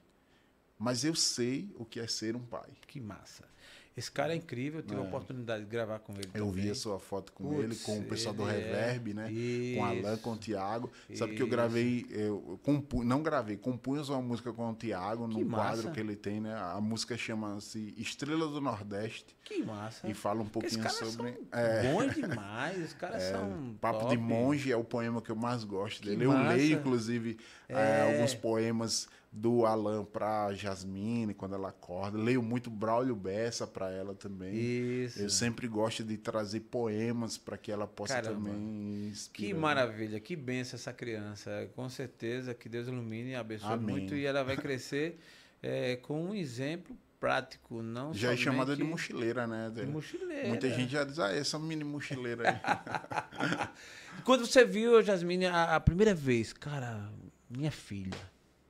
mas 0.78 1.04
eu 1.04 1.16
sei 1.16 1.74
o 1.78 1.86
que 1.86 2.00
é 2.00 2.08
ser 2.08 2.36
um 2.36 2.46
pai. 2.46 2.70
Que 2.88 3.00
massa. 3.00 3.51
Esse 3.96 4.10
cara 4.10 4.34
é 4.34 4.38
incrível, 4.38 4.80
eu 4.80 4.84
tive 4.84 5.00
é. 5.00 5.04
a 5.04 5.08
oportunidade 5.08 5.66
de 5.66 5.70
gravar 5.70 6.00
com 6.00 6.14
ele. 6.14 6.30
Eu 6.34 6.48
também. 6.48 6.64
vi 6.64 6.72
a 6.72 6.76
sua 6.76 6.98
foto 6.98 7.34
com 7.34 7.44
Puts, 7.44 7.64
ele, 7.64 7.76
com 7.76 8.00
o 8.00 8.04
pessoal 8.04 8.34
do 8.34 8.44
Reverb, 8.44 9.12
é... 9.12 9.14
né? 9.14 9.32
Isso. 9.32 9.78
Com 9.78 9.86
Alan, 9.86 10.18
com 10.18 10.32
o 10.32 10.38
Thiago. 10.38 10.92
Isso. 11.10 11.20
Sabe 11.20 11.36
que 11.36 11.44
eu 11.44 11.48
gravei, 11.48 12.06
eu 12.10 12.60
compu, 12.64 13.04
não 13.04 13.22
gravei, 13.22 13.58
compus 13.58 14.08
uma 14.08 14.22
música 14.22 14.54
com 14.54 14.70
o 14.70 14.74
Thiago 14.74 15.28
num 15.28 15.50
quadro 15.50 15.92
que 15.92 16.00
ele 16.00 16.16
tem, 16.16 16.40
né? 16.40 16.56
A 16.56 16.80
música 16.80 17.18
chama-se 17.18 17.94
Estrela 17.98 18.48
do 18.48 18.62
Nordeste. 18.62 19.36
Que 19.44 19.62
massa. 19.62 20.08
E 20.08 20.14
fala 20.14 20.42
um 20.42 20.48
pouquinho 20.48 20.90
sobre. 20.90 21.34
São 21.34 21.38
é, 21.52 21.92
bons 21.92 22.16
demais, 22.16 22.86
os 22.86 22.94
caras 22.94 23.24
é, 23.24 23.32
são. 23.32 23.76
Papo 23.82 24.00
top. 24.00 24.16
de 24.16 24.18
Monge 24.18 24.72
é 24.72 24.78
o 24.78 24.84
poema 24.84 25.22
que 25.22 25.30
eu 25.30 25.36
mais 25.36 25.66
gosto 25.66 26.02
dele. 26.02 26.24
eu 26.24 26.32
leio, 26.32 26.80
inclusive, 26.80 27.38
é. 27.68 28.02
alguns 28.04 28.34
poemas 28.34 29.10
do 29.32 29.66
Alan 29.66 30.04
para 30.04 30.54
Jasmine 30.54 31.34
quando 31.34 31.56
ela 31.56 31.70
acorda. 31.70 32.18
Leio 32.18 32.42
muito 32.42 32.70
Braulio 32.70 33.16
Bessa 33.16 33.66
para 33.66 33.90
ela 33.90 34.14
também. 34.14 34.54
Isso. 34.54 35.22
Eu 35.22 35.30
sempre 35.30 35.68
gosto 35.68 36.04
de 36.04 36.18
trazer 36.18 36.60
poemas 36.62 37.38
para 37.38 37.58
que 37.58 37.72
ela 37.72 37.88
possa 37.88 38.16
Caramba. 38.16 38.50
também 38.50 39.08
inspirar. 39.08 39.48
Que 39.48 39.54
maravilha, 39.54 40.20
que 40.20 40.36
benção 40.36 40.78
essa 40.78 40.92
criança. 40.92 41.70
Com 41.76 41.88
certeza 41.88 42.54
que 42.54 42.68
Deus 42.68 42.88
ilumine 42.88 43.32
e 43.32 43.36
abençoe 43.36 43.72
Amém. 43.72 43.96
muito 43.96 44.16
e 44.16 44.26
ela 44.26 44.44
vai 44.44 44.58
crescer 44.58 45.18
é, 45.64 45.96
com 45.96 46.22
um 46.26 46.36
exemplo 46.36 46.98
prático, 47.18 47.84
não 47.84 48.14
Já 48.14 48.34
é 48.34 48.36
chamada 48.36 48.76
de 48.76 48.84
mochileira, 48.84 49.46
né? 49.46 49.72
De 49.74 49.86
mochileira. 49.86 50.48
Muita 50.50 50.70
gente 50.72 50.92
já 50.92 51.04
diz, 51.04 51.20
ah, 51.20 51.32
essa 51.32 51.58
mini 51.60 51.84
mochileira 51.84 52.50
aí. 52.50 53.70
Quando 54.26 54.46
você 54.46 54.66
viu, 54.66 55.02
Jasmine, 55.04 55.46
a, 55.46 55.76
a 55.76 55.80
primeira 55.80 56.16
vez, 56.16 56.52
cara, 56.52 57.12
minha 57.48 57.72
filha, 57.72 58.18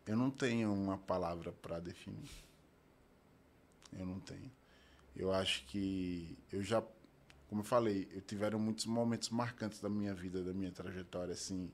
eu 0.06 0.18
não 0.18 0.30
tenho 0.30 0.74
uma 0.74 0.98
palavra 0.98 1.52
para 1.52 1.80
definir. 1.80 2.30
Eu 3.94 4.06
não 4.06 4.20
tenho. 4.20 4.52
Eu 5.16 5.32
acho 5.32 5.66
que 5.66 6.38
eu 6.52 6.64
já, 6.64 6.82
como 7.48 7.62
eu 7.62 7.66
falei, 7.66 8.08
eu 8.14 8.22
tiveram 8.22 8.60
muitos 8.60 8.86
momentos 8.86 9.30
marcantes 9.30 9.80
da 9.80 9.90
minha 9.90 10.14
vida, 10.14 10.44
da 10.44 10.54
minha 10.54 10.72
trajetória, 10.72 11.34
assim. 11.34 11.72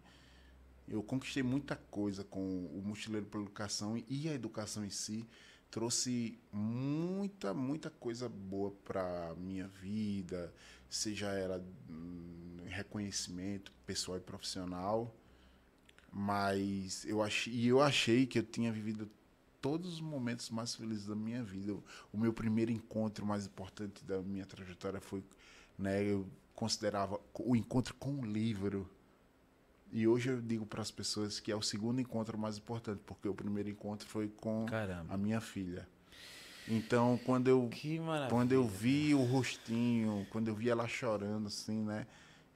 Eu 0.88 1.04
conquistei 1.04 1.44
muita 1.44 1.76
coisa 1.76 2.24
com 2.24 2.66
o 2.66 2.82
Mochileiro 2.84 3.28
pela 3.28 3.44
Educação 3.44 4.02
e 4.08 4.30
a 4.30 4.34
educação 4.34 4.86
em 4.86 4.90
si 4.90 5.28
trouxe 5.70 6.40
muita, 6.52 7.54
muita 7.54 7.90
coisa 7.90 8.30
boa 8.30 8.72
para 8.86 9.36
minha 9.36 9.68
vida, 9.68 10.54
seja 10.90 11.28
ela 11.34 11.64
hum, 11.90 12.58
reconhecimento 12.66 13.72
pessoal 13.86 14.18
e 14.18 14.22
profissional 14.22 15.14
mas 16.20 17.06
eu 17.06 17.22
achei, 17.22 17.54
e 17.54 17.68
eu 17.68 17.80
achei 17.80 18.26
que 18.26 18.40
eu 18.40 18.44
tinha 18.44 18.72
vivido 18.72 19.08
todos 19.62 19.94
os 19.94 20.02
momentos 20.02 20.50
mais 20.50 20.74
felizes 20.74 21.06
da 21.06 21.16
minha 21.16 21.44
vida. 21.44 21.78
O 22.12 22.18
meu 22.18 22.34
primeiro 22.34 22.72
encontro 22.72 23.24
mais 23.24 23.46
importante 23.46 24.04
da 24.04 24.20
minha 24.24 24.44
trajetória 24.44 25.00
foi, 25.00 25.24
né, 25.78 26.04
eu 26.04 26.28
considerava 26.56 27.22
o 27.36 27.56
encontro 27.56 27.94
com 27.94 28.16
o 28.16 28.26
livro. 28.26 28.90
E 29.92 30.08
hoje 30.08 30.30
eu 30.30 30.42
digo 30.42 30.66
para 30.66 30.82
as 30.82 30.90
pessoas 30.90 31.40
que 31.40 31.52
é 31.52 31.56
o 31.56 31.62
segundo 31.62 32.02
encontro 32.02 32.36
mais 32.36 32.58
importante, 32.58 33.00
porque 33.06 33.30
o 33.30 33.36
primeiro 33.36 33.70
encontro 33.70 34.10
foi 34.10 34.28
com 34.28 34.66
Caramba. 34.66 35.14
a 35.14 35.18
minha 35.18 35.40
filha. 35.40 35.88
Então, 36.68 37.20
quando 37.26 37.48
eu 37.48 37.70
quando 38.28 38.54
eu 38.54 38.68
vi 38.68 39.14
o 39.14 39.24
rostinho, 39.24 40.26
quando 40.32 40.48
eu 40.48 40.56
vi 40.56 40.68
ela 40.68 40.88
chorando 40.88 41.46
assim, 41.46 41.84
né, 41.84 42.08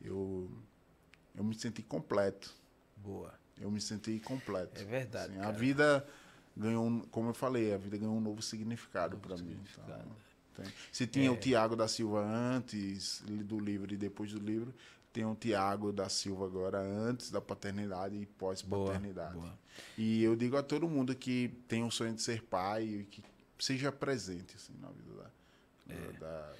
eu 0.01 0.49
eu 1.35 1.43
me 1.43 1.53
senti 1.53 1.83
completo. 1.83 2.55
Boa 2.97 3.40
eu 3.61 3.71
me 3.71 3.79
senti 3.79 4.19
completo. 4.19 4.81
É 4.81 4.83
verdade. 4.83 5.37
Assim, 5.37 5.45
a 5.45 5.51
vida 5.51 6.05
ganhou, 6.55 7.07
como 7.11 7.29
eu 7.29 7.33
falei, 7.33 7.73
a 7.73 7.77
vida 7.77 7.97
ganhou 7.97 8.15
um 8.15 8.21
novo 8.21 8.41
significado 8.41 9.17
para 9.17 9.37
mim. 9.37 9.57
Então, 10.53 10.65
se 10.91 11.07
tinha 11.07 11.27
é. 11.27 11.31
o 11.31 11.37
Tiago 11.37 11.75
da 11.75 11.87
Silva 11.87 12.23
antes 12.23 13.23
do 13.25 13.59
livro 13.59 13.93
e 13.93 13.97
depois 13.97 14.33
do 14.33 14.39
livro, 14.39 14.73
tem 15.13 15.25
o 15.25 15.35
Tiago 15.35 15.91
da 15.91 16.09
Silva 16.09 16.45
agora 16.45 16.79
antes 16.79 17.31
da 17.31 17.41
paternidade 17.41 18.15
e 18.15 18.25
pós-paternidade. 18.25 19.39
E 19.97 20.23
eu 20.23 20.35
digo 20.35 20.57
a 20.57 20.63
todo 20.63 20.87
mundo 20.87 21.15
que 21.15 21.49
tem 21.67 21.83
o 21.83 21.91
sonho 21.91 22.13
de 22.13 22.21
ser 22.21 22.43
pai 22.43 22.83
e 22.83 23.03
que 23.05 23.23
seja 23.59 23.91
presente 23.91 24.55
assim, 24.55 24.73
na 24.81 24.89
vida 24.89 25.13
da, 25.13 25.93
é. 25.93 26.11
da 26.13 26.53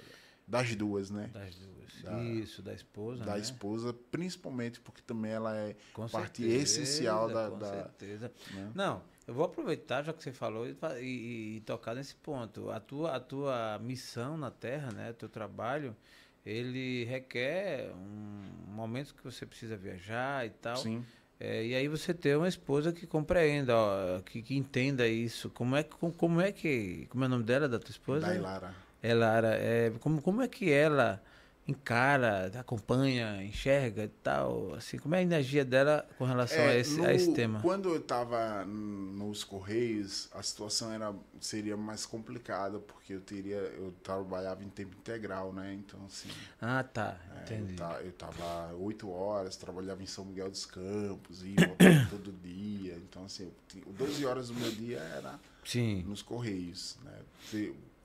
das 0.52 0.76
duas, 0.76 1.10
né? 1.10 1.30
Das 1.32 1.56
duas. 1.56 2.02
Da, 2.02 2.22
Isso, 2.22 2.60
da 2.60 2.74
esposa. 2.74 3.24
Da 3.24 3.36
né? 3.36 3.40
esposa, 3.40 3.94
principalmente 4.10 4.82
porque 4.82 5.00
também 5.00 5.32
ela 5.32 5.56
é 5.56 5.74
com 5.94 6.06
parte 6.06 6.42
certeza, 6.42 6.62
essencial 6.62 7.28
da. 7.30 7.50
Com 7.50 7.58
da, 7.58 7.70
certeza. 7.70 8.32
Né? 8.52 8.70
Não, 8.74 9.02
eu 9.26 9.32
vou 9.32 9.46
aproveitar, 9.46 10.02
já 10.02 10.12
que 10.12 10.22
você 10.22 10.30
falou, 10.30 10.66
e, 10.66 10.76
e, 11.00 11.56
e, 11.56 11.60
tocar 11.62 11.94
nesse 11.94 12.14
ponto. 12.16 12.68
A 12.70 12.78
tua, 12.78 13.16
a 13.16 13.20
tua 13.20 13.78
missão 13.78 14.36
na 14.36 14.50
Terra, 14.50 14.92
né? 14.92 15.12
O 15.12 15.14
teu 15.14 15.28
trabalho, 15.28 15.96
ele 16.44 17.04
requer 17.04 17.90
um 17.94 18.72
momento 18.74 19.14
que 19.14 19.24
você 19.24 19.46
precisa 19.46 19.74
viajar 19.74 20.44
e 20.44 20.50
tal. 20.50 20.76
Sim. 20.76 21.02
É, 21.40 21.64
e 21.64 21.74
aí 21.74 21.88
você 21.88 22.12
ter 22.12 22.36
uma 22.36 22.46
esposa 22.46 22.92
que 22.92 23.06
compreenda, 23.06 23.74
ó, 23.74 24.20
que, 24.20 24.42
que 24.42 24.54
entenda 24.54 25.08
isso. 25.08 25.48
Como 25.48 25.76
é, 25.76 25.82
como, 25.82 26.12
como 26.12 26.40
é 26.42 26.52
que. 26.52 27.06
Como 27.08 27.24
é 27.24 27.26
o 27.26 27.30
nome 27.30 27.44
dela, 27.44 27.66
da 27.66 27.78
tua 27.78 27.90
esposa? 27.90 28.26
Dailara. 28.26 28.91
Ela 29.02 29.54
é, 29.54 29.90
como, 30.00 30.22
como 30.22 30.42
é 30.42 30.48
que 30.48 30.70
ela 30.70 31.20
encara, 31.66 32.50
acompanha, 32.58 33.42
enxerga 33.42 34.04
e 34.04 34.08
tal? 34.08 34.74
Assim, 34.74 34.98
como 34.98 35.14
é 35.14 35.18
a 35.18 35.22
energia 35.22 35.64
dela 35.64 36.06
com 36.18 36.24
relação 36.24 36.58
é, 36.58 36.70
a, 36.70 36.76
esse, 36.76 36.96
no, 36.96 37.04
a 37.04 37.14
esse 37.14 37.32
tema? 37.32 37.60
Quando 37.60 37.88
eu 37.88 37.98
estava 37.98 38.64
nos 38.64 39.44
Correios, 39.44 40.28
a 40.32 40.42
situação 40.42 40.92
era, 40.92 41.14
seria 41.40 41.76
mais 41.76 42.04
complicada, 42.04 42.78
porque 42.78 43.14
eu 43.14 43.20
teria, 43.20 43.56
eu 43.56 43.94
trabalhava 44.02 44.62
em 44.64 44.68
tempo 44.68 44.96
integral, 44.96 45.52
né? 45.52 45.74
Então, 45.74 46.00
assim... 46.06 46.28
Ah, 46.60 46.82
tá. 46.82 47.16
É, 47.36 47.42
Entendi. 47.42 47.76
Eu 48.02 48.10
estava 48.10 48.74
oito 48.74 49.10
horas, 49.10 49.56
trabalhava 49.56 50.02
em 50.02 50.06
São 50.06 50.24
Miguel 50.24 50.50
dos 50.50 50.66
Campos, 50.66 51.44
ia 51.44 51.66
voltava 51.66 52.06
todo 52.10 52.32
dia. 52.32 52.94
Então, 52.96 53.24
assim, 53.24 53.52
12 53.86 54.26
horas 54.26 54.48
do 54.48 54.54
meu 54.54 54.70
dia 54.72 54.98
era 54.98 55.38
Sim. 55.64 56.02
nos 56.02 56.22
Correios, 56.22 56.98
né? 57.04 57.18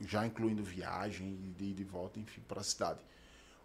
Já 0.02 0.26
incluindo 0.26 0.64
viagem 0.64 1.54
de 1.58 1.66
ida 1.66 1.82
e 1.82 1.86
volta, 1.86 2.20
enfim, 2.20 2.42
para 2.48 2.62
a 2.62 2.64
cidade. 2.64 3.00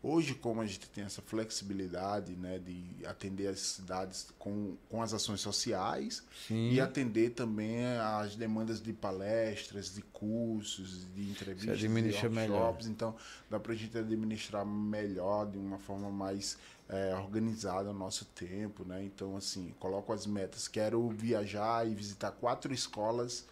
Hoje, 0.04 0.34
como 0.34 0.60
a 0.60 0.66
gente 0.66 0.90
tem 0.90 1.04
essa 1.04 1.22
flexibilidade 1.22 2.34
né, 2.34 2.58
de 2.58 3.06
atender 3.06 3.46
as 3.46 3.60
cidades 3.60 4.34
com, 4.36 4.76
com 4.88 5.00
as 5.00 5.14
ações 5.14 5.40
sociais 5.40 6.24
Sim. 6.48 6.72
e 6.72 6.80
atender 6.80 7.30
também 7.30 7.86
as 7.86 8.34
demandas 8.34 8.82
de 8.82 8.92
palestras, 8.92 9.94
de 9.94 10.02
cursos, 10.02 11.06
de 11.14 11.30
entrevistas, 11.30 11.78
de 11.78 11.86
workshops, 11.86 12.32
melhor. 12.32 12.76
então 12.86 13.14
dá 13.48 13.60
para 13.60 13.74
a 13.74 13.76
gente 13.76 13.96
administrar 13.96 14.66
melhor, 14.66 15.48
de 15.48 15.56
uma 15.56 15.78
forma 15.78 16.10
mais 16.10 16.58
é, 16.88 17.14
organizada 17.14 17.90
o 17.90 17.94
nosso 17.94 18.24
tempo. 18.24 18.84
Né? 18.84 19.04
Então, 19.04 19.36
assim, 19.36 19.72
coloco 19.78 20.12
as 20.12 20.26
metas. 20.26 20.66
Quero 20.66 21.08
viajar 21.10 21.86
e 21.86 21.94
visitar 21.94 22.32
quatro 22.32 22.74
escolas, 22.74 23.46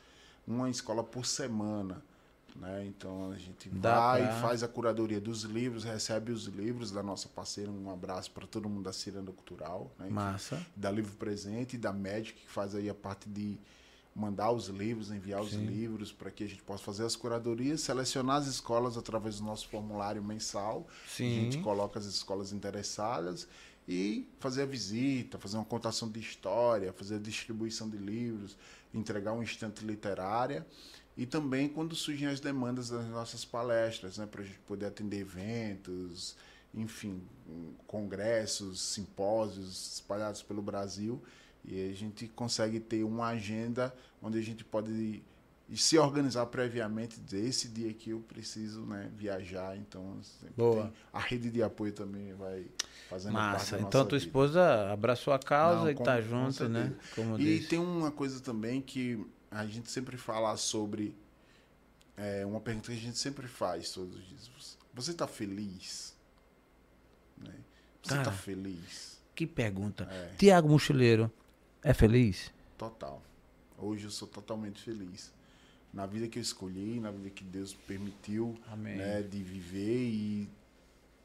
uma 0.45 0.69
escola 0.69 1.05
por 1.05 1.25
semana. 1.25 2.03
Né? 2.61 2.85
Então 2.87 3.33
a 3.33 3.39
gente 3.39 3.71
Dá 3.71 3.95
vai, 3.95 4.23
pra... 4.23 4.33
faz 4.43 4.63
a 4.63 4.69
curadoria 4.69 5.19
dos 5.19 5.45
livros, 5.45 5.83
recebe 5.83 6.31
os 6.31 6.45
livros 6.45 6.91
da 6.91 7.03
nossa 7.03 7.27
parceira. 7.29 7.71
Um 7.71 7.91
abraço 7.91 8.31
para 8.31 8.47
todo 8.47 8.69
mundo 8.69 8.85
da 8.85 8.93
Ciranda 8.93 9.33
Cultural. 9.33 9.91
Né? 9.99 10.11
Massa. 10.11 10.65
Da 10.77 10.91
Livro 10.91 11.13
Presente 11.17 11.77
e 11.77 11.79
da 11.79 11.91
Magic, 11.91 12.35
que 12.35 12.51
faz 12.51 12.75
aí 12.75 12.91
a 12.91 12.95
parte 12.95 13.29
de 13.31 13.59
mandar 14.15 14.51
os 14.51 14.67
livros, 14.67 15.11
enviar 15.11 15.41
os 15.41 15.53
Sim. 15.53 15.65
livros 15.65 16.13
para 16.13 16.31
que 16.31 16.45
a 16.45 16.47
gente 16.47 16.63
possa 16.63 16.83
fazer 16.83 17.05
as 17.05 17.17
curadorias, 17.17 17.81
selecionar 17.81 18.37
as 18.37 18.47
escolas 18.47 18.99
através 18.99 19.39
do 19.39 19.45
nosso 19.45 19.67
formulário 19.69 20.23
mensal. 20.23 20.87
Sim. 21.09 21.39
A 21.39 21.43
gente 21.43 21.59
coloca 21.59 21.99
as 21.99 22.05
escolas 22.05 22.53
interessadas 22.53 23.49
e 23.89 24.29
fazer 24.39 24.63
a 24.63 24.67
visita, 24.67 25.39
fazer 25.39 25.57
uma 25.57 25.65
contação 25.65 26.11
de 26.11 26.21
história, 26.21 26.93
fazer 26.93 27.15
a 27.15 27.19
distribuição 27.19 27.89
de 27.89 27.97
livros, 27.97 28.57
entregar 28.93 29.33
uma 29.33 29.45
estante 29.45 29.85
literária 29.85 30.67
e 31.21 31.27
também 31.27 31.69
quando 31.69 31.95
surgem 31.95 32.27
as 32.29 32.41
demandas 32.41 32.89
das 32.89 33.07
nossas 33.09 33.45
palestras, 33.45 34.17
né, 34.19 34.27
para 34.27 34.41
a 34.43 34.45
gente 34.45 34.59
poder 34.61 34.87
atender 34.87 35.19
eventos, 35.21 36.35
enfim, 36.75 37.21
congressos, 37.87 38.81
simpósios 38.81 39.95
espalhados 39.95 40.43
pelo 40.43 40.63
Brasil 40.63 41.21
e 41.65 41.91
a 41.91 41.95
gente 41.95 42.27
consegue 42.29 42.81
ter 42.81 43.05
uma 43.05 43.27
agenda 43.29 43.95
onde 44.23 44.39
a 44.39 44.43
gente 44.43 44.65
pode 44.65 45.23
se 45.75 45.99
organizar 45.99 46.47
previamente 46.47 47.21
dizer 47.21 47.45
esse 47.47 47.69
dia 47.69 47.91
aqui 47.91 48.11
eu 48.11 48.21
preciso 48.21 48.81
né, 48.81 49.09
viajar 49.17 49.77
então 49.77 50.19
tem- 50.57 50.93
a 51.13 51.21
rede 51.21 51.49
de 51.51 51.63
apoio 51.63 51.93
também 51.93 52.33
vai 52.35 52.67
fazendo 53.09 53.35
Massa. 53.35 53.57
parte 53.57 53.71
da 53.73 53.79
Então 53.89 54.05
tua 54.07 54.19
vida. 54.19 54.27
esposa 54.29 54.91
abraçou 54.93 55.33
a 55.33 55.39
causa 55.39 55.83
Não, 55.85 55.91
e 55.91 55.95
tá 55.95 56.17
com 56.17 56.23
junto, 56.29 56.69
né? 56.69 56.93
Como 57.15 57.39
E 57.39 57.61
tem 57.67 57.79
uma 57.79 58.11
coisa 58.11 58.41
também 58.41 58.81
que 58.81 59.25
a 59.51 59.67
gente 59.67 59.91
sempre 59.91 60.17
fala 60.17 60.57
sobre. 60.57 61.15
É 62.17 62.45
uma 62.45 62.61
pergunta 62.61 62.93
que 62.93 62.99
a 62.99 63.01
gente 63.01 63.19
sempre 63.19 63.49
faz 63.49 63.91
todos 63.93 64.15
os 64.15 64.29
dias. 64.29 64.79
Você 64.93 65.13
está 65.13 65.27
feliz? 65.27 66.15
Né? 67.39 67.55
Você 68.03 68.19
está 68.19 68.33
feliz? 68.33 69.19
Que 69.35 69.47
pergunta. 69.47 70.05
É, 70.11 70.35
Tiago 70.37 70.69
Mochileiro 70.69 71.33
é 71.83 71.95
feliz? 71.95 72.53
total. 72.81 73.23
Hoje 73.77 74.05
eu 74.05 74.11
sou 74.11 74.27
totalmente 74.27 74.83
feliz. 74.83 75.31
Na 75.93 76.07
vida 76.07 76.29
que 76.29 76.39
eu 76.39 76.43
escolhi, 76.43 76.99
na 76.99 77.11
vida 77.11 77.29
que 77.29 77.45
Deus 77.45 77.75
permitiu 77.75 78.59
né, 78.77 79.23
de 79.23 79.43
viver 79.43 80.09
e 80.09 80.49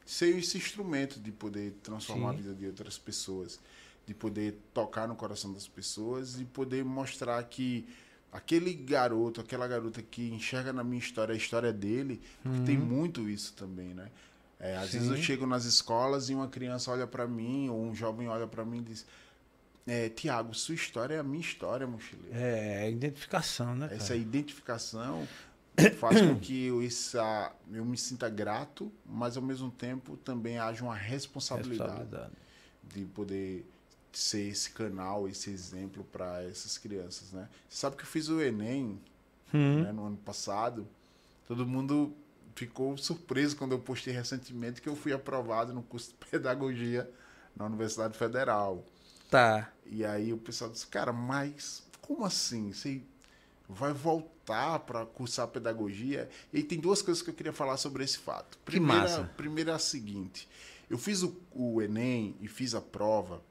ser 0.05 0.38
esse 0.38 0.57
instrumento 0.57 1.17
de 1.17 1.32
poder 1.32 1.71
transformar 1.82 2.32
Sim. 2.32 2.36
a 2.36 2.41
vida 2.41 2.53
de 2.55 2.65
outras 2.65 2.97
pessoas, 2.97 3.59
de 4.05 4.13
poder 4.13 4.57
tocar 4.73 5.07
no 5.07 5.15
coração 5.15 5.53
das 5.53 5.67
pessoas 5.67 6.39
e 6.39 6.43
poder 6.45 6.84
mostrar 6.84 7.41
que 7.43 7.88
aquele 8.36 8.73
garoto, 8.73 9.39
aquela 9.41 9.67
garota 9.67 10.01
que 10.01 10.29
enxerga 10.29 10.71
na 10.73 10.83
minha 10.83 10.99
história 10.99 11.33
a 11.33 11.38
história 11.38 11.71
dele, 11.73 12.21
porque 12.43 12.59
tem 12.65 12.77
muito 12.77 13.29
isso 13.29 13.53
também, 13.53 13.93
né? 13.93 14.09
É, 14.59 14.77
às 14.77 14.91
vezes 14.93 15.07
eu 15.07 15.11
Uhum. 15.13 15.17
Sim. 15.17 15.23
chego 15.23 15.45
nas 15.45 15.65
escolas 15.65 16.29
e 16.29 16.33
uma 16.36 16.47
criança 16.47 16.89
olha 16.91 17.05
para 17.05 17.27
mim 17.27 17.69
ou 17.69 17.83
um 17.83 17.93
jovem 17.93 18.27
olha 18.27 18.47
para 18.47 18.63
mim 18.65 18.77
e 18.79 18.81
diz: 18.81 19.05
é, 19.86 20.09
Tiago, 20.09 20.53
sua 20.53 20.75
história 20.75 21.15
é 21.15 21.19
a 21.19 21.23
minha 21.23 21.41
história, 21.41 21.86
mochileiro. 21.86 22.36
É, 22.36 22.89
identificação, 22.89 23.75
né? 23.75 23.88
Cara? 23.88 23.97
Essa 23.99 24.15
identificação 24.15 25.27
faz 25.99 26.21
com 26.21 26.39
que 26.39 26.65
eu, 26.67 26.81
essa, 26.81 27.51
eu 27.71 27.83
me 27.86 27.97
sinta 27.97 28.29
grato, 28.29 28.91
mas 29.05 29.36
ao 29.36 29.43
mesmo 29.43 29.69
tempo 29.69 30.15
também 30.17 30.57
haja 30.57 30.83
uma 30.83 30.95
responsabilidade, 30.95 31.89
Responsabilidade. 31.91 32.33
de 32.93 33.05
poder 33.05 33.65
ser 34.18 34.47
esse 34.47 34.72
canal, 34.72 35.28
esse 35.28 35.49
exemplo 35.49 36.03
para 36.11 36.43
essas 36.43 36.78
crianças, 36.78 37.32
né? 37.32 37.49
Você 37.70 37.78
sabe 37.78 37.95
que 37.95 38.03
eu 38.03 38.07
fiz 38.07 38.30
o 38.30 38.41
Enem 38.41 38.99
Hum. 39.53 39.84
né, 39.84 39.91
no 39.91 40.05
ano 40.05 40.18
passado, 40.18 40.88
todo 41.47 41.66
mundo 41.66 42.13
ficou 42.55 42.97
surpreso 42.97 43.55
quando 43.55 43.74
eu 43.74 43.80
postei 43.80 44.13
recentemente 44.13 44.82
que 44.82 44.89
eu 44.89 44.95
fui 44.95 45.13
aprovado 45.13 45.74
no 45.74 45.82
curso 45.84 46.09
de 46.09 46.16
pedagogia 46.30 47.09
na 47.55 47.66
Universidade 47.66 48.18
Federal. 48.18 48.84
Tá. 49.30 49.72
E 49.86 50.03
aí 50.05 50.34
o 50.34 50.38
pessoal 50.38 50.70
disse, 50.70 50.88
cara, 50.88 51.13
mas 51.13 51.84
como 52.01 52.26
assim? 52.26 52.72
Você 52.74 53.01
vai 53.68 53.93
voltar 53.93 54.80
para 54.80 55.05
cursar 55.05 55.47
pedagogia? 55.47 56.30
E 56.51 56.61
tem 56.61 56.80
duas 56.80 57.01
coisas 57.01 57.24
que 57.24 57.30
eu 57.30 57.34
queria 57.34 57.53
falar 57.53 57.78
sobre 57.78 58.03
esse 58.03 58.18
fato. 58.18 58.57
Que 58.66 58.80
massa. 58.80 59.24
Primeira 59.38 59.72
é 59.72 59.76
a 59.76 59.80
seguinte: 59.80 60.47
eu 60.89 60.97
fiz 60.97 61.24
o, 61.24 61.36
o 61.51 61.82
Enem 61.82 62.36
e 62.41 62.47
fiz 62.47 62.76
a 62.76 62.82
prova 62.82 63.41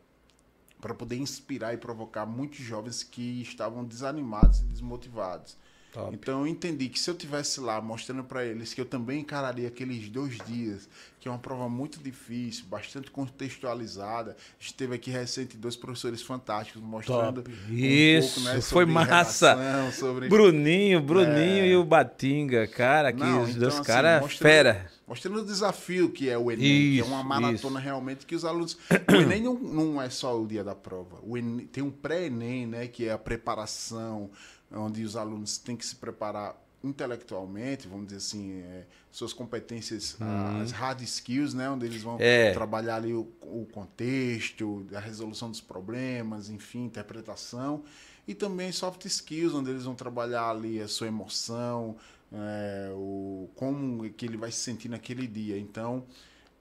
para 0.84 0.94
poder 0.94 1.16
inspirar 1.16 1.72
e 1.72 1.78
provocar 1.78 2.26
muitos 2.26 2.58
jovens 2.58 3.02
que 3.02 3.40
estavam 3.40 3.82
desanimados 3.82 4.60
e 4.60 4.64
desmotivados. 4.64 5.56
Top. 5.94 6.12
Então 6.12 6.40
eu 6.40 6.46
entendi 6.48 6.88
que 6.88 6.98
se 6.98 7.08
eu 7.08 7.14
tivesse 7.14 7.60
lá 7.60 7.80
mostrando 7.80 8.24
para 8.24 8.44
eles 8.44 8.74
que 8.74 8.80
eu 8.80 8.84
também 8.84 9.20
encararia 9.20 9.68
aqueles 9.68 10.08
dois 10.08 10.36
dias, 10.44 10.88
que 11.20 11.28
é 11.28 11.30
uma 11.30 11.38
prova 11.38 11.68
muito 11.68 12.00
difícil, 12.00 12.64
bastante 12.66 13.10
contextualizada. 13.12 14.32
A 14.58 14.62
gente 14.62 14.74
teve 14.74 14.94
aqui 14.96 15.10
recente 15.10 15.56
dois 15.56 15.76
professores 15.76 16.20
fantásticos 16.20 16.82
mostrando 16.82 17.42
Top. 17.42 17.56
um 17.70 17.74
Isso, 17.74 18.40
pouco, 18.42 18.48
né, 18.56 18.60
foi 18.60 18.84
massa. 18.84 19.54
redação, 19.54 19.92
sobre 19.92 20.28
Bruninho, 20.28 21.00
Bruninho 21.00 21.64
É. 21.64 21.68
e 21.68 21.76
o 21.76 21.84
Batinga, 21.84 22.66
cara, 22.66 23.12
que 23.12 23.20
Não, 23.20 23.42
os 23.42 23.50
então, 23.50 23.60
dois 23.60 23.74
assim, 23.74 23.84
caras 23.84 24.20
mostrando- 24.20 24.50
fera. 24.52 24.90
mostrando 25.06 25.40
o 25.40 25.44
desafio 25.46 26.10
que 26.10 26.28
é 26.28 26.36
o 26.36 26.50
Enem, 26.50 26.58
que 26.64 26.98
é 26.98 27.02
Isso, 27.04 27.08
uma 27.08 27.22
maratona 27.22 27.78
realmente 27.78 28.26
que 28.26 28.34
os 28.34 28.44
alunos. 28.44 28.76
O 29.08 29.14
Enem 29.14 29.42
não, 29.42 29.54
não 29.54 30.02
é 30.02 30.10
só 30.10 30.38
o 30.40 30.46
dia 30.46 30.64
da 30.64 30.74
prova. 30.74 31.18
O 31.22 31.38
Enem, 31.38 31.66
tem 31.66 31.82
um 31.84 31.90
pré-Enem, 31.90 32.66
né, 32.66 32.86
que 32.88 33.06
é 33.06 33.12
a 33.12 33.18
preparação, 33.18 34.30
onde 34.76 35.02
os 35.04 35.16
alunos 35.16 35.58
têm 35.58 35.76
que 35.76 35.84
se 35.86 35.96
preparar 35.96 36.60
intelectualmente, 36.82 37.88
vamos 37.88 38.06
dizer 38.06 38.18
assim, 38.18 38.60
é, 38.60 38.84
suas 39.10 39.32
competências, 39.32 40.16
ah, 40.20 40.60
as 40.62 40.70
hard 40.70 41.00
skills, 41.00 41.54
né, 41.54 41.68
onde 41.70 41.86
eles 41.86 42.02
vão 42.02 42.18
É. 42.20 42.52
trabalhar 42.52 42.96
ali 42.96 43.14
o, 43.14 43.26
o 43.42 43.66
contexto, 43.72 44.86
a 44.94 45.00
resolução 45.00 45.50
dos 45.50 45.60
problemas, 45.62 46.50
enfim, 46.50 46.84
interpretação, 46.84 47.82
e 48.28 48.34
também 48.34 48.70
soft 48.70 49.04
skills, 49.06 49.54
onde 49.54 49.70
eles 49.70 49.84
vão 49.84 49.94
trabalhar 49.94 50.50
ali 50.50 50.80
a 50.80 50.88
sua 50.88 51.06
emoção, 51.06 51.96
é, 52.32 52.90
o, 52.94 53.48
como 53.54 54.08
que 54.10 54.26
ele 54.26 54.36
vai 54.36 54.50
se 54.50 54.58
sentir 54.58 54.88
naquele 54.88 55.26
dia. 55.26 55.58
Então, 55.58 56.04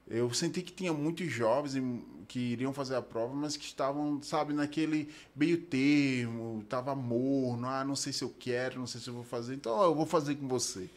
eu 0.08 0.32
senti 0.32 0.62
que 0.62 0.72
tinha 0.72 0.92
muitos 0.92 1.30
jovens 1.30 1.74
que 2.28 2.38
iriam 2.38 2.72
fazer 2.72 2.96
a 2.96 3.02
prova, 3.02 3.34
mas 3.34 3.56
que 3.56 3.64
estavam, 3.64 4.22
sabe, 4.22 4.52
naquele 4.52 5.08
meio 5.36 5.58
termo, 5.58 6.64
tava 6.68 6.94
morno, 6.94 7.66
ah, 7.66 7.84
não 7.84 7.96
sei 7.96 8.12
se 8.12 8.22
eu 8.22 8.34
quero, 8.38 8.78
não 8.78 8.86
sei 8.86 9.00
se 9.00 9.08
eu 9.08 9.14
vou 9.14 9.24
fazer, 9.24 9.54
então 9.54 9.72
ó, 9.72 9.84
eu 9.84 9.94
vou 9.94 10.06
fazer 10.06 10.34
com 10.34 10.48
você. 10.48 10.88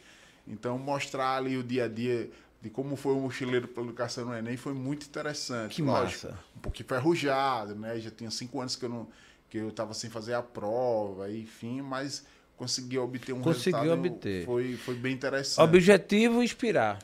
Então, 0.46 0.78
mostrar 0.78 1.36
ali 1.36 1.56
o 1.56 1.62
dia 1.62 1.84
a 1.84 1.88
dia 1.88 2.30
de 2.60 2.70
como 2.70 2.96
foi 2.96 3.12
o 3.12 3.20
mochileiro 3.20 3.68
pela 3.68 3.86
educação 3.86 4.24
no 4.24 4.34
Enem 4.34 4.56
foi 4.56 4.72
muito 4.72 5.06
interessante. 5.06 5.74
Que 5.76 5.82
Lógico, 5.82 6.26
massa. 6.28 6.38
um 6.56 6.60
pouquinho 6.60 6.88
ferrujado, 6.88 7.74
né? 7.74 8.00
Já 8.00 8.10
tinha 8.10 8.30
cinco 8.30 8.60
anos 8.60 8.74
que 8.74 8.84
eu 8.84 8.88
não 8.88 9.08
que 9.48 9.56
eu 9.56 9.68
estava 9.68 9.94
sem 9.94 10.10
fazer 10.10 10.34
a 10.34 10.42
prova, 10.42 11.32
enfim, 11.32 11.80
mas 11.80 12.22
consegui 12.56 12.98
obter 12.98 13.32
um 13.32 13.40
Conseguiu 13.40 13.80
resultado. 13.80 14.06
obter. 14.06 14.44
Foi, 14.44 14.76
foi 14.76 14.94
bem 14.94 15.14
interessante. 15.14 15.64
Objetivo 15.64 16.42
inspirar. 16.42 16.98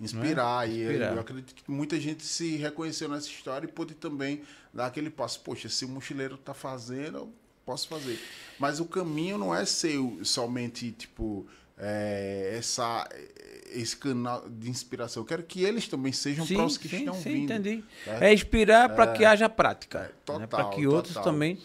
Inspirar. 0.00 0.68
E 0.68 0.80
eu- 0.80 0.90
Inspirar. 0.92 1.14
eu 1.14 1.20
acredito 1.20 1.54
que 1.54 1.70
muita 1.70 1.98
gente 1.98 2.24
se 2.24 2.56
reconheceu 2.56 3.08
nessa 3.08 3.26
história 3.28 3.66
e 3.66 3.70
pôde 3.70 3.94
também 3.94 4.42
dar 4.72 4.86
aquele 4.86 5.10
passo. 5.10 5.40
Poxa, 5.40 5.68
se 5.68 5.84
o 5.84 5.88
mochileiro 5.88 6.36
está 6.36 6.54
fazendo, 6.54 7.18
eu 7.18 7.32
posso 7.66 7.88
fazer. 7.88 8.18
Mas 8.58 8.80
o 8.80 8.84
caminho 8.84 9.36
não 9.38 9.54
é 9.54 9.64
ser 9.64 9.98
somente, 10.22 10.92
tipo, 10.92 11.46
é, 11.76 12.54
essa, 12.56 13.08
esse 13.72 13.96
canal 13.96 14.48
de 14.48 14.68
inspiração. 14.70 15.22
Eu 15.22 15.26
quero 15.26 15.42
que 15.42 15.62
eles 15.64 15.86
também 15.88 16.12
sejam 16.12 16.46
para 16.46 16.64
os 16.64 16.76
que 16.78 16.86
estão 16.94 17.14
sim, 17.14 17.32
vindo. 17.34 17.52
entendi. 17.52 17.84
certo? 18.04 18.22
É 18.22 18.32
inspirar 18.32 18.88
para 18.94 19.12
que 19.12 19.24
haja 19.24 19.48
prática. 19.48 19.98
É, 20.00 20.08
total, 20.24 20.38
né? 20.40 20.46
Para 20.46 20.64
que 20.70 20.86
outros 20.86 21.14
total. 21.14 21.32
também. 21.32 21.58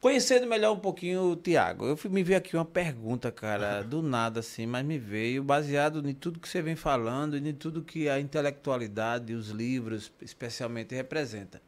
Conhecendo 0.00 0.46
melhor 0.46 0.72
um 0.72 0.78
pouquinho 0.80 1.32
o 1.32 1.36
Tiago, 1.36 1.84
eu 1.84 1.98
me 2.10 2.22
veio 2.22 2.38
aqui 2.38 2.56
uma 2.56 2.64
pergunta, 2.64 3.30
cara, 3.30 3.82
do 3.82 4.00
nada 4.00 4.40
assim, 4.40 4.64
mas 4.64 4.82
me 4.84 4.98
veio 4.98 5.44
baseado 5.44 6.06
em 6.08 6.14
tudo 6.14 6.40
que 6.40 6.48
você 6.48 6.62
vem 6.62 6.74
falando 6.74 7.36
e 7.36 7.46
em 7.46 7.52
tudo 7.52 7.82
que 7.82 8.08
a 8.08 8.18
intelectualidade 8.18 9.32
e 9.32 9.36
os 9.36 9.50
livros, 9.50 10.10
especialmente, 10.22 10.94
representa. 10.94 11.60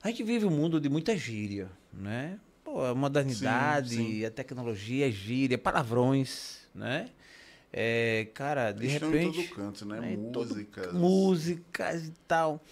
A 0.00 0.08
gente 0.08 0.22
vive 0.22 0.44
um 0.46 0.50
mundo 0.50 0.80
de 0.80 0.88
muita 0.88 1.16
gíria, 1.16 1.68
né? 1.92 2.38
Pô, 2.62 2.84
a 2.84 2.94
modernidade, 2.94 3.88
Sim, 3.88 4.18
sim. 4.20 4.24
a 4.24 4.30
tecnologia, 4.30 5.10
gíria, 5.10 5.58
palavrões, 5.58 6.58
né? 6.72 7.08
É, 7.72 8.28
cara, 8.34 8.70
de 8.70 8.86
Estão 8.86 9.10
repente 9.10 9.36
em 9.40 9.42
todo 9.42 9.54
canto, 9.56 9.84
né? 9.84 10.00
né, 10.00 10.12
em 10.12 10.30
todo- 10.30 10.48
Músicas. 10.50 10.92
músicas 10.92 12.06
e 12.06 12.12
tal. 12.28 12.62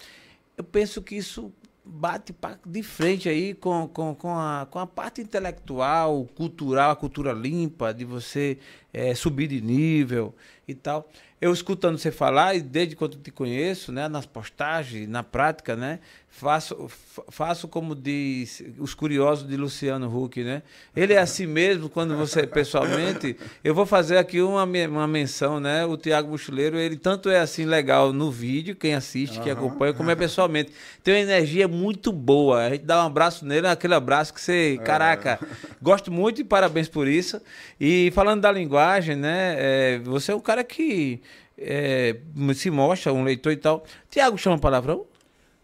Eu 0.57 0.63
penso 0.63 1.03
que 1.03 1.17
isso 1.17 1.53
bate 1.87 2.35
de 2.67 2.83
frente 2.83 3.29
aí 3.29 3.55
com, 3.55 3.87
com, 3.87 4.15
com, 4.15 4.37
a, 4.37 4.67
com 4.69 4.79
a 4.81 4.87
parte 4.87 5.21
intelectual, 5.21 6.27
cultural, 6.35 6.91
a 6.91 6.97
cultura 6.97 7.33
limpa, 7.33 7.95
de 7.95 8.05
você 8.05 8.59
eh, 8.93 9.15
subir 9.15 9.47
de 9.47 9.61
nível 9.61 10.35
e 10.67 10.75
tal. 10.75 11.09
eu 11.41 11.53
escutando 11.53 11.97
você 11.97 12.11
falar, 12.11 12.57
e 12.57 12.61
desde 12.61 12.97
quando 12.97 13.17
te 13.17 13.31
conheço, 13.31 13.93
né, 13.93 14.09
nas 14.09 14.27
postagens, 14.27 15.09
na 15.09 15.23
prática, 15.23 15.77
né, 15.77 16.01
faço, 16.37 16.91
faço 17.31 17.67
como 17.67 17.95
diz 17.95 18.63
os 18.79 18.93
curiosos 18.93 19.49
de 19.49 19.57
Luciano 19.57 20.07
Huck, 20.07 20.45
né? 20.45 20.63
Ele 20.95 21.15
é 21.15 21.19
assim 21.19 21.47
mesmo, 21.47 21.89
quando 21.89 22.15
você, 22.15 22.47
pessoalmente, 22.47 23.39
eu 23.65 23.75
vou 23.75 23.87
fazer 23.87 24.19
aqui 24.19 24.43
uma, 24.43 24.65
uma 24.65 25.09
menção, 25.09 25.59
né? 25.59 25.87
O 25.87 25.97
Tiago 25.97 26.29
Mochileiro, 26.29 26.77
ele 26.77 26.97
tanto 26.97 27.31
é 27.31 27.41
assim 27.41 27.65
legal 27.65 28.13
no 28.13 28.31
vídeo, 28.31 28.77
quem 28.77 28.95
assiste, 28.95 29.39
uhum. 29.39 29.45
quem 29.45 29.53
acompanha, 29.53 29.95
como 29.95 30.11
é 30.11 30.15
pessoalmente. 30.15 30.73
Tem 31.03 31.15
uma 31.15 31.21
energia 31.21 31.67
muito 31.67 32.13
boa, 32.13 32.67
a 32.67 32.71
gente 32.71 32.85
dá 32.85 33.03
um 33.03 33.07
abraço 33.07 33.47
nele, 33.47 33.67
aquele 33.67 33.95
abraço 33.95 34.35
que 34.35 34.41
você, 34.41 34.77
é. 34.79 34.85
caraca, 34.85 35.41
gosto 35.81 36.13
muito 36.13 36.43
e 36.43 36.45
parabéns 36.45 36.87
por 36.87 37.09
isso. 37.09 37.41
E 37.81 38.11
falando 38.15 38.43
da 38.43 38.53
linguagem, 38.53 39.17
né, 39.17 39.57
é, 39.59 39.99
você 40.05 40.33
é 40.33 40.35
um 40.35 40.41
cara 40.41 40.63
que 40.63 41.23
é, 41.57 42.15
se 42.55 42.71
mostra 42.71 43.11
um 43.11 43.25
leitor 43.25 43.53
e 43.53 43.57
tal. 43.57 43.87
Tiago 44.11 44.37
chama 44.37 44.59
palavrão? 44.59 45.07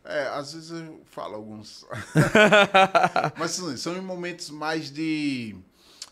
É, 0.05 0.29
às 0.29 0.53
vezes 0.53 0.71
eu 0.71 1.01
falo 1.07 1.37
alguns. 1.37 1.87
Mas 3.39 3.61
assim, 3.61 3.77
são 3.77 3.97
em 3.97 4.01
momentos 4.01 4.51
mais 4.51 4.91
de, 4.91 5.55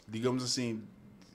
digamos 0.07 0.45
assim, 0.45 0.82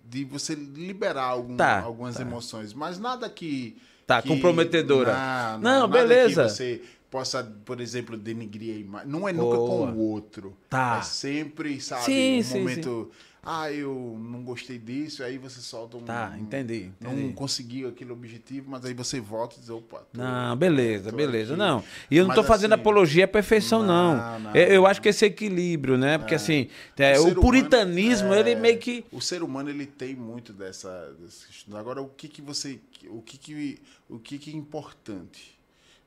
de 0.03 0.24
você 0.24 0.56
liberar 0.56 1.26
algum, 1.26 1.58
tá, 1.58 1.82
algumas 1.82 2.16
tá. 2.16 2.22
emoções. 2.22 2.74
Mas 2.74 2.97
nada 2.97 3.30
que. 3.30 3.78
Tá, 4.08 4.22
que, 4.22 4.30
comprometedora. 4.30 5.14
Não, 5.14 5.60
não, 5.60 5.80
não 5.82 5.89
beleza. 5.89 6.43
Que 6.43 6.49
você 6.49 6.82
possa, 7.10 7.43
por 7.66 7.82
exemplo, 7.82 8.16
denigrir 8.16 8.76
a 8.76 8.80
imagem. 8.80 9.10
Não 9.10 9.28
é 9.28 9.34
nunca 9.34 9.58
Boa. 9.58 9.91
com 9.91 9.93
o 9.93 9.99
outro. 9.99 10.56
Tá. 10.70 10.99
É 10.99 11.01
sempre, 11.01 11.82
sabe, 11.82 12.03
sim, 12.03 12.39
um 12.39 12.43
sim, 12.43 12.60
momento. 12.60 13.12
Sim 13.12 13.34
ah, 13.47 13.71
eu 13.71 14.17
não 14.19 14.41
gostei 14.41 14.79
disso, 14.79 15.21
aí 15.21 15.37
você 15.37 15.61
solta 15.61 15.97
um. 15.97 16.01
Tá, 16.01 16.35
entendi. 16.39 16.91
entendi. 16.99 17.21
Não 17.27 17.31
conseguiu 17.31 17.89
aquele 17.89 18.11
objetivo, 18.11 18.71
mas 18.71 18.83
aí 18.83 18.95
você 18.95 19.19
volta 19.19 19.55
e 19.55 19.59
diz, 19.59 19.69
opa. 19.69 19.99
Tô, 20.11 20.17
não, 20.17 20.57
beleza, 20.57 21.11
beleza. 21.11 21.53
Aqui. 21.53 21.59
Não. 21.59 21.83
E 22.09 22.17
eu 22.17 22.23
não 22.23 22.31
estou 22.31 22.43
fazendo 22.43 22.73
assim, 22.73 22.81
apologia 22.81 23.25
à 23.25 23.27
perfeição, 23.27 23.83
não. 23.83 24.17
não. 24.17 24.39
não 24.39 24.55
eu, 24.55 24.67
eu, 24.67 24.87
acho 24.87 24.99
que 24.99 25.09
esse 25.09 25.23
equilíbrio, 25.25 25.95
né? 25.95 26.17
Porque 26.17 26.33
é. 26.33 26.37
assim, 26.37 26.69
é, 26.97 27.19
o, 27.19 27.27
o 27.27 27.35
puritanismo, 27.35 28.29
humano, 28.29 28.47
é, 28.47 28.51
ele 28.51 28.59
meio 28.59 28.79
que. 28.79 29.05
O 29.11 29.21
ser 29.21 29.43
humano, 29.43 29.69
ele 29.69 29.85
tem 29.85 30.15
muito 30.15 30.51
dessa. 30.51 31.13
dessa 31.19 31.45
Agora, 31.77 32.01
o 32.01 32.09
que, 32.09 32.27
que 32.27 32.41
você. 32.41 32.79
O 33.09 33.21
que, 33.21 33.37
que, 33.37 33.79
o 34.09 34.17
que, 34.17 34.39
que 34.39 34.49
é 34.49 34.53
importante? 34.55 35.55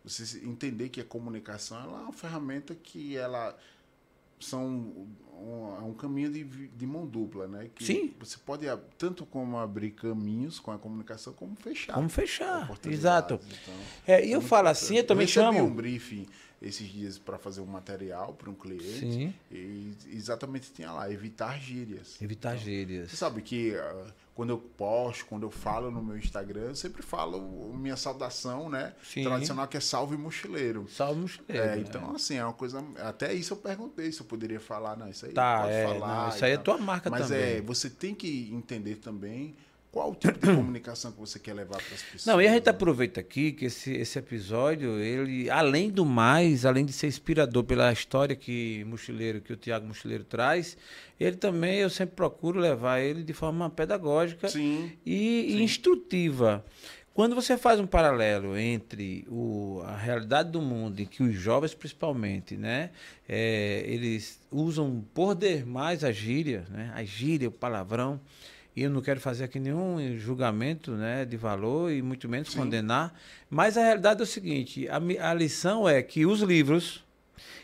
Você 0.04 0.44
entender 0.44 0.88
que 0.88 1.00
a 1.00 1.04
comunicação 1.04 1.80
ela 1.80 2.00
é 2.00 2.02
uma 2.02 2.12
ferramenta 2.12 2.74
que 2.74 3.16
ela 3.16 3.56
são 4.40 5.06
um, 5.38 5.76
é 5.76 5.84
um 5.84 5.94
caminho 5.94 6.30
de, 6.30 6.44
de 6.44 6.86
mão 6.86 7.06
dupla, 7.06 7.46
né? 7.46 7.70
Que 7.74 7.84
Sim. 7.84 8.14
Você 8.20 8.36
pode 8.38 8.66
tanto 8.96 9.24
como 9.24 9.58
abrir 9.58 9.92
caminhos 9.92 10.58
com 10.58 10.70
a 10.70 10.78
comunicação, 10.78 11.32
como 11.32 11.56
fechar. 11.56 11.94
Como 11.94 12.08
fechar, 12.08 12.70
exato. 12.86 13.34
Então, 13.34 13.74
é, 14.06 14.26
e 14.26 14.32
eu 14.32 14.40
falo 14.40 14.68
assim, 14.68 14.98
eu 14.98 15.06
também 15.06 15.24
eu 15.24 15.28
chamo... 15.28 15.62
um 15.62 15.74
briefing 15.74 16.26
esses 16.60 16.88
dias 16.88 17.18
para 17.18 17.38
fazer 17.38 17.60
um 17.60 17.66
material 17.66 18.34
para 18.34 18.50
um 18.50 18.54
cliente. 18.54 18.98
Sim. 18.98 19.34
E 19.50 19.92
exatamente 20.08 20.72
tinha 20.72 20.90
lá, 20.92 21.10
evitar 21.10 21.58
gírias. 21.58 22.20
Evitar 22.20 22.54
então, 22.54 22.64
gírias. 22.64 23.10
Você 23.10 23.16
sabe 23.16 23.42
que 23.42 23.72
uh, 23.72 24.12
quando 24.34 24.50
eu 24.50 24.58
posto, 24.58 25.26
quando 25.26 25.44
eu 25.44 25.50
falo 25.50 25.90
no 25.90 26.02
meu 26.02 26.16
Instagram, 26.16 26.68
eu 26.68 26.74
sempre 26.74 27.02
falo 27.02 27.72
minha 27.74 27.96
saudação, 27.96 28.68
né? 28.68 28.94
Sim. 29.02 29.24
Tradicional 29.24 29.66
que 29.68 29.76
é 29.76 29.80
salve 29.80 30.16
mochileiro. 30.16 30.86
Salve 30.88 31.20
mochileiro. 31.20 31.64
É, 31.64 31.78
então, 31.78 32.14
assim, 32.14 32.36
é 32.36 32.44
uma 32.44 32.52
coisa. 32.52 32.84
Até 32.98 33.32
isso 33.32 33.52
eu 33.52 33.56
perguntei 33.56 34.10
se 34.10 34.20
eu 34.20 34.26
poderia 34.26 34.60
falar. 34.60 34.96
Não, 34.96 35.08
isso 35.08 35.26
aí 35.28 35.34
tá, 35.34 35.60
pode 35.62 35.72
é, 35.72 35.84
falar. 35.84 36.22
Não, 36.22 36.28
isso 36.28 36.44
aí 36.44 36.52
é 36.52 36.56
tua 36.56 36.78
marca 36.78 37.10
Mas 37.10 37.28
também. 37.28 37.44
Mas 37.44 37.58
é, 37.58 37.60
você 37.60 37.88
tem 37.88 38.14
que 38.14 38.50
entender 38.52 38.96
também 38.96 39.54
qual 39.90 40.10
o 40.10 40.14
tipo 40.14 40.38
de 40.38 40.54
comunicação 40.54 41.10
que 41.10 41.18
você 41.18 41.38
quer 41.38 41.54
levar 41.54 41.78
para 41.78 41.94
as 41.94 42.02
pessoas? 42.02 42.26
Não, 42.26 42.40
e 42.40 42.46
a 42.46 42.52
gente 42.52 42.68
aproveita 42.68 43.20
aqui 43.20 43.52
que 43.52 43.64
esse, 43.64 43.90
esse 43.92 44.18
episódio, 44.18 44.98
ele, 44.98 45.48
além 45.48 45.90
do 45.90 46.04
mais, 46.04 46.66
além 46.66 46.84
de 46.84 46.92
ser 46.92 47.06
inspirador 47.06 47.64
pela 47.64 47.90
história 47.90 48.36
que 48.36 48.84
Mochileiro, 48.84 49.40
que 49.40 49.52
o 49.52 49.56
Tiago 49.56 49.86
Mochileiro 49.86 50.24
traz, 50.24 50.76
ele 51.18 51.36
também, 51.36 51.78
eu 51.78 51.88
sempre 51.88 52.14
procuro 52.14 52.60
levar 52.60 53.00
ele 53.00 53.24
de 53.24 53.32
forma 53.32 53.70
pedagógica 53.70 54.48
sim, 54.48 54.92
e, 55.06 55.46
sim. 55.50 55.56
e 55.56 55.62
instrutiva. 55.62 56.64
Quando 57.18 57.34
você 57.34 57.58
faz 57.58 57.80
um 57.80 57.86
paralelo 57.86 58.56
entre 58.56 59.26
o, 59.28 59.82
a 59.84 59.96
realidade 59.96 60.52
do 60.52 60.62
mundo, 60.62 61.00
em 61.00 61.04
que 61.04 61.20
os 61.20 61.34
jovens, 61.34 61.74
principalmente, 61.74 62.56
né, 62.56 62.90
é, 63.28 63.82
eles 63.88 64.38
usam 64.52 65.04
por 65.12 65.34
demais 65.34 66.04
a 66.04 66.12
gíria, 66.12 66.64
né, 66.70 66.92
a 66.94 67.02
gíria, 67.02 67.48
o 67.48 67.50
palavrão, 67.50 68.20
e 68.76 68.84
eu 68.84 68.90
não 68.90 69.02
quero 69.02 69.18
fazer 69.18 69.42
aqui 69.42 69.58
nenhum 69.58 70.16
julgamento 70.16 70.92
né, 70.92 71.24
de 71.24 71.36
valor 71.36 71.90
e 71.90 72.00
muito 72.02 72.28
menos 72.28 72.52
Sim. 72.52 72.60
condenar, 72.60 73.12
mas 73.50 73.76
a 73.76 73.82
realidade 73.82 74.20
é 74.20 74.22
o 74.22 74.26
seguinte: 74.26 74.86
a, 74.88 74.98
a 75.28 75.34
lição 75.34 75.88
é 75.88 76.00
que 76.00 76.24
os 76.24 76.40
livros, 76.40 77.04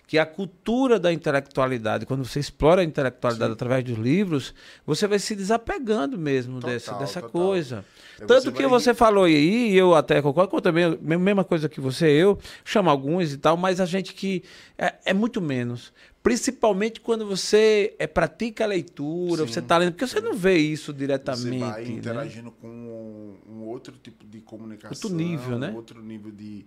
que 0.06 0.18
a 0.18 0.26
cultura 0.26 0.98
da 0.98 1.12
intelectualidade, 1.12 2.06
quando 2.06 2.24
você 2.24 2.40
explora 2.40 2.82
a 2.82 2.84
intelectualidade 2.84 3.50
Sim. 3.50 3.54
através 3.54 3.84
dos 3.84 3.98
livros, 3.98 4.54
você 4.86 5.06
vai 5.06 5.18
se 5.18 5.34
desapegando 5.34 6.18
mesmo 6.18 6.54
total, 6.54 6.70
dessa, 6.70 6.94
dessa 6.94 7.20
total. 7.20 7.40
coisa. 7.40 7.84
Tanto 8.26 8.52
que 8.52 8.62
vai... 8.62 8.70
você 8.70 8.94
falou 8.94 9.24
aí, 9.24 9.72
e 9.72 9.76
eu 9.76 9.94
até 9.94 10.20
concordo 10.22 10.50
com 10.50 10.60
também, 10.60 10.96
mesma 11.00 11.44
coisa 11.44 11.68
que 11.68 11.80
você, 11.80 12.06
eu 12.08 12.38
chamo 12.64 12.90
alguns 12.90 13.32
e 13.32 13.38
tal, 13.38 13.56
mas 13.56 13.80
a 13.80 13.86
gente 13.86 14.14
que 14.14 14.42
é, 14.78 14.94
é 15.06 15.14
muito 15.14 15.40
menos. 15.40 15.92
Principalmente 16.24 17.02
quando 17.02 17.26
você 17.26 17.94
é, 17.98 18.06
pratica 18.06 18.64
a 18.64 18.66
leitura, 18.66 19.46
Sim. 19.46 19.52
você 19.52 19.58
está 19.58 19.76
lendo, 19.76 19.92
porque 19.92 20.06
você 20.06 20.22
não 20.22 20.34
vê 20.34 20.56
isso 20.56 20.90
diretamente. 20.90 21.58
Você 21.58 21.70
vai 21.70 21.84
né? 21.84 21.90
interagindo 21.90 22.50
com 22.50 22.66
um, 22.66 23.36
um, 23.46 23.62
outro 23.64 23.94
tipo 24.02 24.24
de 24.24 24.40
comunicação. 24.40 25.10
Outro 25.10 25.14
nível, 25.14 25.58
né? 25.58 25.70
Outro 25.76 26.02
nível 26.02 26.32
de, 26.32 26.64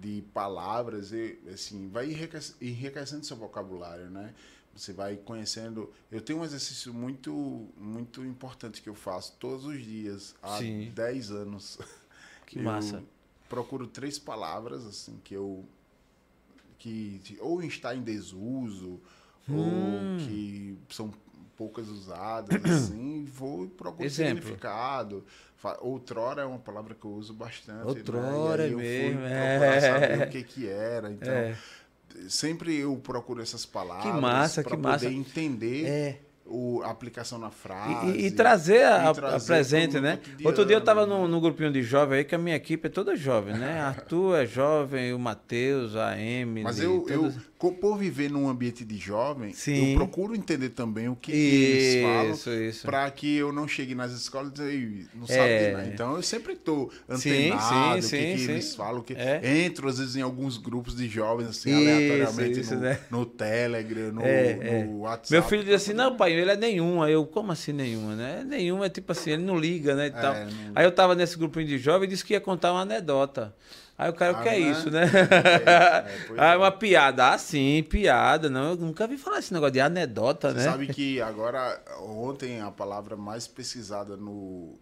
de 0.00 0.22
palavras, 0.32 1.12
e, 1.12 1.38
assim, 1.52 1.88
vai 1.88 2.06
enriquecendo 2.60 3.24
seu 3.24 3.36
vocabulário, 3.36 4.10
né? 4.10 4.34
Você 4.74 4.92
vai 4.92 5.16
conhecendo. 5.16 5.92
Eu 6.10 6.20
tenho 6.20 6.38
um 6.38 6.44
exercício 6.44 6.94
muito, 6.94 7.68
muito 7.76 8.24
importante 8.24 8.80
que 8.80 8.88
eu 8.88 8.94
faço 8.94 9.36
todos 9.38 9.64
os 9.64 9.82
dias, 9.82 10.36
há 10.42 10.58
Sim. 10.58 10.92
10 10.94 11.30
anos. 11.32 11.78
Que 12.46 12.58
massa. 12.60 13.04
Procuro 13.46 13.86
três 13.86 14.18
palavras, 14.18 14.86
assim, 14.86 15.20
que 15.22 15.34
eu 15.34 15.66
que 16.78 17.20
ou 17.40 17.60
está 17.62 17.94
em 17.94 18.02
desuso 18.02 19.00
hum. 19.48 19.56
ou 19.56 20.18
que 20.18 20.78
são 20.88 21.12
poucas 21.56 21.88
usadas, 21.88 22.64
assim, 22.64 23.24
vou 23.24 23.68
procurar 23.68 24.06
Exemplo. 24.06 24.36
significado. 24.36 25.24
Outrora 25.80 26.42
é 26.42 26.44
uma 26.44 26.58
palavra 26.58 26.94
que 26.94 27.04
eu 27.04 27.10
uso 27.10 27.34
bastante. 27.34 27.78
Né? 27.78 27.84
Outrora 27.84 28.64
né? 28.64 28.72
eu 28.72 28.78
mesmo, 28.78 29.20
fui 29.20 29.28
é. 29.28 29.80
saber 29.80 30.22
o 30.22 30.30
que 30.30 30.42
que 30.44 30.68
era. 30.68 31.10
Então, 31.10 31.32
é. 31.32 31.56
sempre 32.28 32.76
eu 32.76 32.96
procuro 32.96 33.42
essas 33.42 33.66
palavras 33.66 34.54
para 34.54 34.64
poder 34.64 34.76
massa. 34.76 35.06
entender 35.10 35.86
é 35.86 36.20
o, 36.48 36.80
a 36.82 36.90
aplicação 36.90 37.38
na 37.38 37.50
frase. 37.50 38.12
E, 38.12 38.26
e 38.26 38.30
trazer 38.30 38.84
a, 38.84 39.12
trazer 39.12 39.36
a 39.36 39.46
presente, 39.46 40.00
né? 40.00 40.18
Outro 40.44 40.64
dia 40.64 40.76
eu 40.76 40.80
estava 40.80 41.06
no, 41.06 41.28
no 41.28 41.40
grupinho 41.40 41.70
de 41.70 41.82
jovem 41.82 42.18
aí, 42.18 42.24
que 42.24 42.34
a 42.34 42.38
minha 42.38 42.56
equipe 42.56 42.86
é 42.86 42.90
toda 42.90 43.14
jovem, 43.14 43.54
né? 43.54 43.80
Arthur 43.82 44.36
é 44.36 44.46
jovem, 44.46 45.12
o 45.12 45.18
Matheus, 45.18 45.94
a 45.94 46.18
Emily. 46.18 46.64
Mas 46.64 46.80
eu, 46.80 47.00
todos... 47.00 47.36
eu, 47.36 47.42
por 47.58 47.98
viver 47.98 48.30
num 48.30 48.48
ambiente 48.48 48.84
de 48.84 48.96
jovem, 48.96 49.52
Sim. 49.52 49.90
eu 49.90 49.96
procuro 49.96 50.34
entender 50.34 50.68
também 50.68 51.08
o 51.08 51.16
que, 51.16 51.32
eles 51.32 52.02
falam 52.02 52.82
para 52.82 53.10
que 53.10 53.36
eu 53.36 53.52
não 53.52 53.66
chegue 53.66 53.96
nas 53.96 54.12
escolas 54.12 54.52
e 54.60 55.06
não 55.12 55.24
é. 55.24 55.26
sabe 55.26 55.72
nada. 55.72 55.88
Então 55.92 56.16
eu 56.16 56.22
sempre 56.22 56.52
estou 56.52 56.90
antenado, 57.08 58.00
sim, 58.00 58.08
sim, 58.08 58.16
o 58.16 58.20
que, 58.20 58.46
que 58.46 58.50
eles 58.52 58.74
falam, 58.76 59.02
que 59.02 59.12
é. 59.14 59.40
entro 59.64 59.88
às 59.88 59.98
vezes 59.98 60.14
em 60.14 60.22
alguns 60.22 60.56
grupos 60.56 60.94
de 60.94 61.08
jovens 61.08 61.48
assim 61.48 61.70
isso, 61.70 61.80
aleatoriamente 61.80 62.60
isso, 62.60 62.74
no, 62.76 62.80
né? 62.80 63.00
no 63.10 63.26
Telegram, 63.26 64.12
no, 64.12 64.22
é, 64.22 64.84
no 64.84 65.00
WhatsApp. 65.00 65.32
Meu 65.32 65.42
filho 65.42 65.64
diz 65.64 65.74
assim: 65.74 65.92
"Não, 65.92 66.16
pai, 66.16 66.32
ele 66.32 66.52
é 66.52 66.56
nenhuma". 66.56 67.10
Eu: 67.10 67.26
"Como 67.26 67.50
assim 67.50 67.72
nenhuma, 67.72 68.14
né? 68.14 68.44
Nenhuma 68.46 68.86
é 68.86 68.88
tipo 68.88 69.10
assim, 69.10 69.32
ele 69.32 69.42
não 69.42 69.58
liga, 69.58 69.96
né, 69.96 70.06
e 70.06 70.10
tal". 70.12 70.32
Não... 70.32 70.72
Aí 70.76 70.84
eu 70.84 70.92
tava 70.92 71.16
nesse 71.16 71.36
grupinho 71.36 71.66
de 71.66 71.78
jovens 71.78 72.06
e 72.06 72.10
disse 72.10 72.24
que 72.24 72.34
ia 72.34 72.40
contar 72.40 72.72
uma 72.72 72.82
anedota. 72.82 73.52
Aí 73.98 74.10
o 74.10 74.14
cara, 74.14 74.36
ah, 74.36 74.40
o 74.40 74.42
que 74.44 74.48
é 74.48 74.52
né? 74.52 74.58
isso, 74.58 74.90
né? 74.92 75.02
É, 75.66 76.40
é, 76.46 76.54
é, 76.54 76.56
uma 76.56 76.70
piada. 76.70 77.32
Ah, 77.32 77.38
sim, 77.38 77.82
piada. 77.82 78.48
Não, 78.48 78.70
eu 78.70 78.76
nunca 78.76 79.08
vi 79.08 79.18
falar 79.18 79.40
esse 79.40 79.52
negócio 79.52 79.72
de 79.72 79.80
anedota, 79.80 80.50
Você 80.52 80.56
né? 80.58 80.64
sabe 80.64 80.86
que 80.86 81.20
agora, 81.20 81.82
ontem, 82.00 82.60
a 82.60 82.70
palavra 82.70 83.16
mais 83.16 83.48
pesquisada 83.48 84.16
no, 84.16 84.78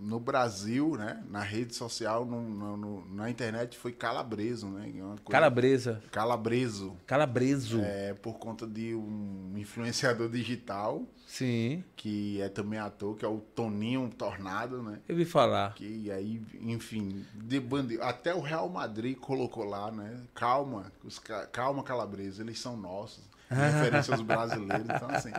no 0.00 0.20
Brasil, 0.20 0.96
né? 0.96 1.22
Na 1.28 1.40
rede 1.40 1.74
social, 1.74 2.24
no, 2.24 2.76
no, 2.76 3.14
na 3.14 3.30
internet, 3.30 3.76
foi 3.78 3.92
calabreso, 3.92 4.68
né? 4.68 4.90
Coisa... 4.92 5.20
Calabresa. 5.28 6.02
Calabreso. 6.10 6.96
Calabreso. 7.06 7.80
É, 7.80 8.14
por 8.14 8.38
conta 8.38 8.66
de 8.66 8.94
um 8.94 9.54
influenciador 9.56 10.28
digital 10.28 11.06
Sim. 11.26 11.82
Que 11.96 12.40
é 12.40 12.48
também 12.48 12.78
ator, 12.78 13.16
que 13.16 13.24
é 13.24 13.28
o 13.28 13.38
Toninho 13.54 14.08
Tornado, 14.16 14.82
né? 14.82 15.00
Eu 15.08 15.16
vi 15.16 15.24
falar. 15.24 15.74
Que 15.74 16.10
aí, 16.10 16.40
enfim, 16.60 17.26
de 17.34 17.58
bande... 17.58 18.00
até 18.00 18.32
o 18.32 18.40
Real 18.40 18.68
Madrid 18.68 19.16
colocou 19.18 19.64
lá, 19.64 19.90
né? 19.90 20.22
Calma, 20.34 20.92
os 21.04 21.20
calma 21.52 21.82
Calabresa, 21.82 22.42
eles 22.42 22.60
são 22.60 22.76
nossos. 22.76 23.24
Referência 23.50 24.14
aos 24.14 24.22
brasileiros. 24.22 24.86
Então, 24.88 25.10
assim. 25.10 25.32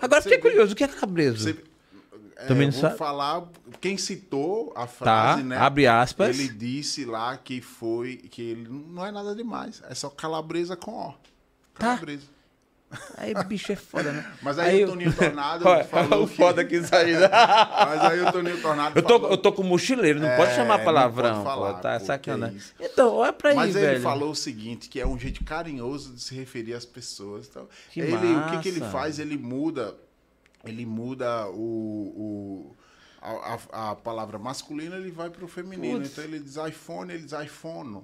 Agora 0.00 0.20
fiquei 0.20 0.38
curioso, 0.38 0.72
o 0.72 0.76
que 0.76 0.84
é 0.84 0.88
Calabreso? 0.88 1.38
Você... 1.38 1.73
é, 2.36 2.46
Também 2.46 2.66
não 2.66 2.72
vou 2.72 2.80
sabe? 2.82 2.96
falar 2.98 3.44
quem 3.80 3.96
citou 3.96 4.72
a 4.74 4.80
Tá, 4.80 4.86
frase, 4.86 5.42
né? 5.42 5.56
abre 5.56 5.86
aspas. 5.86 6.38
Ele 6.38 6.48
disse 6.48 7.04
lá 7.04 7.36
que 7.36 7.60
foi 7.60 8.16
que 8.16 8.42
ele 8.42 8.68
não 8.68 9.04
é 9.06 9.10
nada 9.12 9.34
demais, 9.34 9.82
é 9.88 9.94
só 9.94 10.08
calabresa 10.10 10.76
com 10.76 10.92
ó. 10.92 11.10
Tá. 11.78 11.86
Calabresa. 11.88 12.34
Aí 13.16 13.34
bicho 13.46 13.72
é 13.72 13.76
foda, 13.76 14.12
né? 14.12 14.24
Mas 14.40 14.56
aí, 14.56 14.80
eu- 14.82 14.86
o 14.86 14.90
Toninho 14.92 15.12
Tornado 15.12 15.66
Olha, 15.66 15.82
falou 15.84 16.24
o 16.24 16.28
que... 16.28 16.36
foda 16.36 16.64
que 16.64 16.76
isso 16.76 16.94
aí. 16.94 17.12
né? 17.12 17.28
Mas 17.28 18.00
aí 18.02 18.20
o 18.20 18.30
Toninho 18.30 18.62
Tornado 18.62 18.96
Eu 18.96 19.02
tô, 19.02 19.08
falou... 19.18 19.30
eu 19.32 19.36
tô 19.36 19.52
com 19.52 19.62
mochileiro, 19.64 20.20
não 20.20 20.28
É, 20.28 20.36
pode 20.36 20.54
chamar 20.54 20.78
não 20.78 20.84
palavrão, 20.84 21.32
pode 21.32 21.44
falar, 21.44 21.74
pô, 21.74 21.80
tá 21.80 21.92
pô, 21.94 21.98
que 22.00 22.06
sacanagem. 22.06 22.54
é 22.54 22.58
isso. 22.58 22.72
então, 22.78 23.12
olha 23.14 23.32
pra 23.32 23.50
aí, 23.50 23.56
Mas 23.56 23.74
ele 23.74 23.84
velho. 23.86 24.00
falou 24.02 24.30
o 24.30 24.34
seguinte, 24.36 24.88
que 24.88 25.00
é 25.00 25.06
um 25.06 25.18
jeito 25.18 25.42
carinhoso 25.42 26.12
de 26.14 26.22
se 26.22 26.36
referir 26.36 26.74
às 26.74 26.84
pessoas. 26.84 27.48
Então, 27.50 27.66
Que 27.90 27.98
ele, 28.00 28.14
o 28.36 28.46
que, 28.50 28.58
que 28.58 28.68
ele 28.68 28.78
massa. 28.80 28.92
faz? 28.92 29.18
Ele 29.18 29.36
muda, 29.36 29.96
ele 30.66 30.86
muda 30.86 31.48
o, 31.50 31.56
o- 32.16 32.76
a, 33.20 33.58
a- 33.72 33.90
a 33.90 33.94
palavra 33.96 34.38
masculina, 34.38 34.96
ele 34.96 35.10
vai 35.10 35.30
para 35.30 35.44
o 35.44 35.48
feminino. 35.48 35.98
Putz. 36.00 36.12
Então 36.12 36.24
ele 36.24 36.38
diz 36.40 36.56
iPhone, 36.56 37.12
ele 37.12 37.24
diz 37.24 37.32
iPhone. 37.32 38.02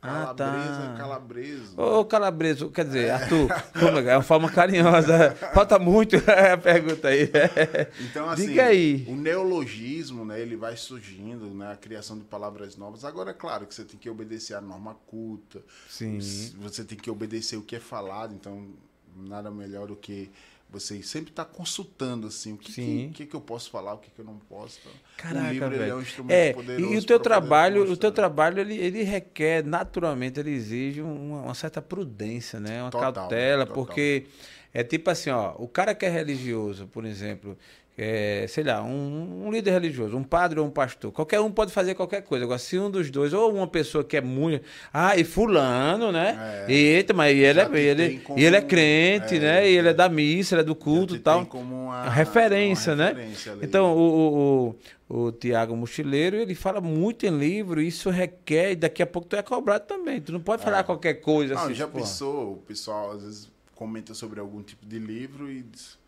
Ah, 0.00 0.32
Calabresa, 0.32 0.80
tá. 0.86 0.94
calabreso. 0.96 1.80
Ô, 1.80 2.04
Calabreso, 2.04 2.70
quer 2.70 2.84
dizer, 2.84 3.10
Arthur, 3.10 3.48
como 3.76 3.98
é? 3.98 4.12
é 4.12 4.16
uma 4.16 4.22
forma 4.22 4.48
carinhosa. 4.48 5.34
Falta 5.52 5.76
muito 5.76 6.14
a 6.30 6.56
pergunta 6.56 7.08
aí. 7.08 7.28
Então, 8.08 8.30
assim, 8.30 8.46
Diga 8.46 8.66
aí. 8.66 9.04
o 9.08 9.16
neologismo, 9.16 10.24
né, 10.24 10.40
ele 10.40 10.54
vai 10.54 10.76
surgindo, 10.76 11.46
né, 11.46 11.72
a 11.72 11.76
criação 11.76 12.16
de 12.16 12.22
palavras 12.24 12.76
novas. 12.76 13.04
Agora, 13.04 13.30
é 13.32 13.34
claro 13.34 13.66
que 13.66 13.74
você 13.74 13.84
tem 13.84 13.98
que 13.98 14.08
obedecer 14.08 14.54
a 14.54 14.60
norma 14.60 14.94
culta, 15.08 15.62
Sim. 15.88 16.20
você 16.60 16.84
tem 16.84 16.96
que 16.96 17.10
obedecer 17.10 17.56
o 17.56 17.62
que 17.62 17.74
é 17.74 17.80
falado, 17.80 18.32
então 18.32 18.68
nada 19.16 19.50
melhor 19.50 19.88
do 19.88 19.96
que 19.96 20.30
você 20.70 21.02
sempre 21.02 21.30
estar 21.30 21.44
consultando 21.46 22.26
assim, 22.26 22.52
o 22.52 22.58
que, 22.58 22.72
que, 22.72 23.08
que, 23.14 23.26
que 23.26 23.34
eu 23.34 23.40
posso 23.40 23.70
falar, 23.70 23.94
o 23.94 23.98
que, 23.98 24.10
que 24.10 24.18
eu 24.18 24.24
não 24.24 24.36
posso. 24.38 24.78
Então, 24.82 24.92
Caraca, 25.16 25.48
o 25.48 25.50
livro 25.52 25.66
ele 25.68 25.76
é 25.76 25.78
velho. 25.78 25.96
um 25.96 26.02
instrumento 26.02 26.32
É, 26.36 26.52
poderoso. 26.52 26.92
e 26.94 26.96
o 26.98 27.04
teu 27.04 27.18
trabalho, 27.20 27.90
o 27.90 27.96
teu 27.96 28.12
trabalho 28.12 28.60
ele, 28.60 28.76
ele 28.76 29.02
requer 29.02 29.64
naturalmente, 29.64 30.38
ele 30.38 30.50
exige 30.50 31.00
uma, 31.00 31.42
uma 31.42 31.54
certa 31.54 31.80
prudência, 31.80 32.60
né? 32.60 32.82
Uma 32.82 32.90
Total, 32.90 33.12
cautela, 33.12 33.66
total. 33.66 33.74
porque 33.84 34.26
é 34.74 34.84
tipo 34.84 35.08
assim, 35.10 35.30
ó, 35.30 35.54
o 35.58 35.66
cara 35.66 35.94
que 35.94 36.04
é 36.04 36.08
religioso, 36.10 36.86
por 36.88 37.04
exemplo, 37.06 37.56
é, 38.00 38.46
sei 38.48 38.62
lá, 38.62 38.80
um, 38.80 39.46
um 39.46 39.50
líder 39.50 39.72
religioso, 39.72 40.16
um 40.16 40.22
padre 40.22 40.60
ou 40.60 40.66
um 40.66 40.70
pastor, 40.70 41.10
qualquer 41.10 41.40
um 41.40 41.50
pode 41.50 41.72
fazer 41.72 41.96
qualquer 41.96 42.22
coisa. 42.22 42.44
Agora, 42.44 42.60
se 42.60 42.78
um 42.78 42.88
dos 42.88 43.10
dois, 43.10 43.32
ou 43.32 43.52
uma 43.52 43.66
pessoa 43.66 44.04
que 44.04 44.16
é 44.16 44.20
muito. 44.20 44.64
Ah, 44.92 45.16
e 45.16 45.24
fulano, 45.24 46.12
né? 46.12 46.64
É. 46.68 46.72
Eita, 46.72 47.12
mas 47.12 47.36
ele 47.36 47.60
é, 47.60 47.68
ele, 47.80 48.22
e 48.36 48.44
ele 48.44 48.54
é 48.54 48.62
crente, 48.62 49.34
é, 49.34 49.40
né? 49.40 49.68
E 49.68 49.76
ele 49.76 49.88
é 49.88 49.92
da 49.92 50.08
missa, 50.08 50.54
ele 50.54 50.60
é 50.62 50.64
do 50.64 50.76
culto 50.76 51.16
e 51.16 51.18
tal. 51.18 51.40
tem 51.40 51.46
como 51.46 51.74
uma, 51.86 51.96
A 51.96 52.08
referência, 52.08 52.92
uma 52.92 53.02
né? 53.04 53.08
referência 53.08 53.52
ali. 53.52 53.64
Então, 53.64 53.96
o, 53.96 54.00
o, 54.00 54.76
o, 55.08 55.26
o 55.26 55.32
Tiago 55.32 55.74
Mochileiro, 55.76 56.36
ele 56.36 56.54
fala 56.54 56.80
muito 56.80 57.26
em 57.26 57.36
livro, 57.36 57.80
isso 57.80 58.10
requer, 58.10 58.70
e 58.72 58.76
daqui 58.76 59.02
a 59.02 59.06
pouco 59.08 59.26
tu 59.26 59.34
é 59.34 59.42
cobrado 59.42 59.86
também. 59.86 60.20
Tu 60.20 60.30
não 60.30 60.40
pode 60.40 60.62
falar 60.62 60.84
qualquer 60.84 61.14
coisa 61.14 61.54
Não, 61.54 61.64
assim. 61.64 61.74
já 61.74 61.88
pensou, 61.88 62.52
o 62.52 62.56
pessoal 62.58 63.10
às 63.10 63.22
vezes 63.24 63.50
comenta 63.74 64.14
sobre 64.14 64.38
algum 64.38 64.62
tipo 64.62 64.86
de 64.86 65.00
livro 65.00 65.50
e 65.50 65.62
diz. 65.62 65.98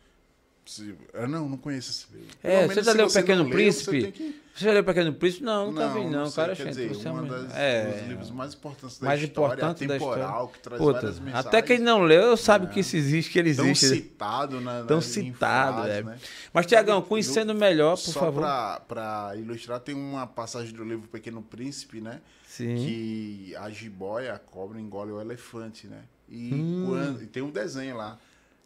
Se- 0.70 0.94
Ah, 1.14 1.26
não, 1.26 1.48
não 1.48 1.56
conheço 1.56 1.90
esse 1.90 2.06
livro. 2.16 2.28
É, 2.42 2.66
você 2.68 2.82
já 2.82 2.92
leu 2.92 3.06
O 3.06 3.12
Pequeno 3.12 3.38
não 3.38 3.44
leu, 3.44 3.52
Príncipe? 3.54 4.00
você 4.02 4.12
que- 4.12 4.40
Você 4.54 4.64
já 4.66 4.72
leu 4.72 4.84
Pequeno 4.84 5.12
Príncipe? 5.14 5.44
Não, 5.44 5.70
nunca 5.72 5.88
vi, 5.88 6.04
não. 6.10 6.26
sei, 6.26 6.34
cara, 6.36 6.56
quer 6.56 6.64
gente, 6.74 6.88
dizer, 6.88 7.08
é 7.08 7.12
um- 7.12 7.26
das, 7.26 7.56
é, 7.56 7.92
dos 7.92 8.08
livros 8.08 8.30
mais 8.30 8.52
importantes 8.54 8.98
da 8.98 9.06
mais 9.06 9.22
história, 9.22 9.54
importante 9.54 9.86
da 9.86 9.94
atemporal, 9.94 10.28
história. 10.28 10.48
que 10.52 10.58
traz 10.60 10.78
Puta, 10.82 10.92
várias 10.92 11.18
mensagens. 11.20 11.46
até 11.46 11.62
quem 11.62 11.78
não 11.78 12.02
leu 12.02 12.36
sabe 12.36 12.66
que 12.66 12.80
isso 12.80 12.96
existe, 12.96 13.30
que 13.32 13.38
ele 13.38 13.54
tão 13.54 13.66
existe. 13.66 13.86
né? 13.88 13.94
citado 13.96 14.60
na, 14.60 14.82
Tão 14.84 14.96
na- 14.98 15.02
citado, 15.02 15.76
frases, 15.82 15.94
é. 15.96 16.02
né? 16.02 16.18
Mas, 16.52 16.66
Tiagão, 16.66 17.00
conhecendo 17.02 17.54
do- 17.54 17.58
melhor, 17.58 17.92
por 17.96 18.02
Só 18.12 18.20
favor. 18.20 18.42
para 18.86 19.32
ilustrar, 19.36 19.80
tem 19.80 19.94
uma 19.94 20.26
passagem 20.26 20.74
do 20.74 20.84
livro 20.84 21.08
Pequeno 21.08 21.40
Príncipe, 21.42 22.00
né? 22.00 22.20
Sim. 22.46 22.74
Que 22.76 23.56
a 23.56 23.70
jiboia, 23.70 24.34
a 24.34 24.38
cobra, 24.38 24.78
engole 24.80 25.12
o 25.12 25.20
elefante, 25.20 25.86
né? 25.86 26.02
E, 26.28 26.52
Hum. 26.54 26.84
quando, 26.86 27.22
e 27.22 27.26
tem 27.26 27.42
um 27.42 27.50
desenho 27.50 27.96
lá. 27.96 28.18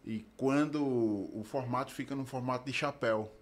E 0.06 0.24
quando 0.36 0.82
o 0.84 1.42
formato 1.44 1.92
fica 1.92 2.14
no 2.14 2.24
formato 2.26 2.66
de 2.66 2.72
chapéu. 2.72 3.32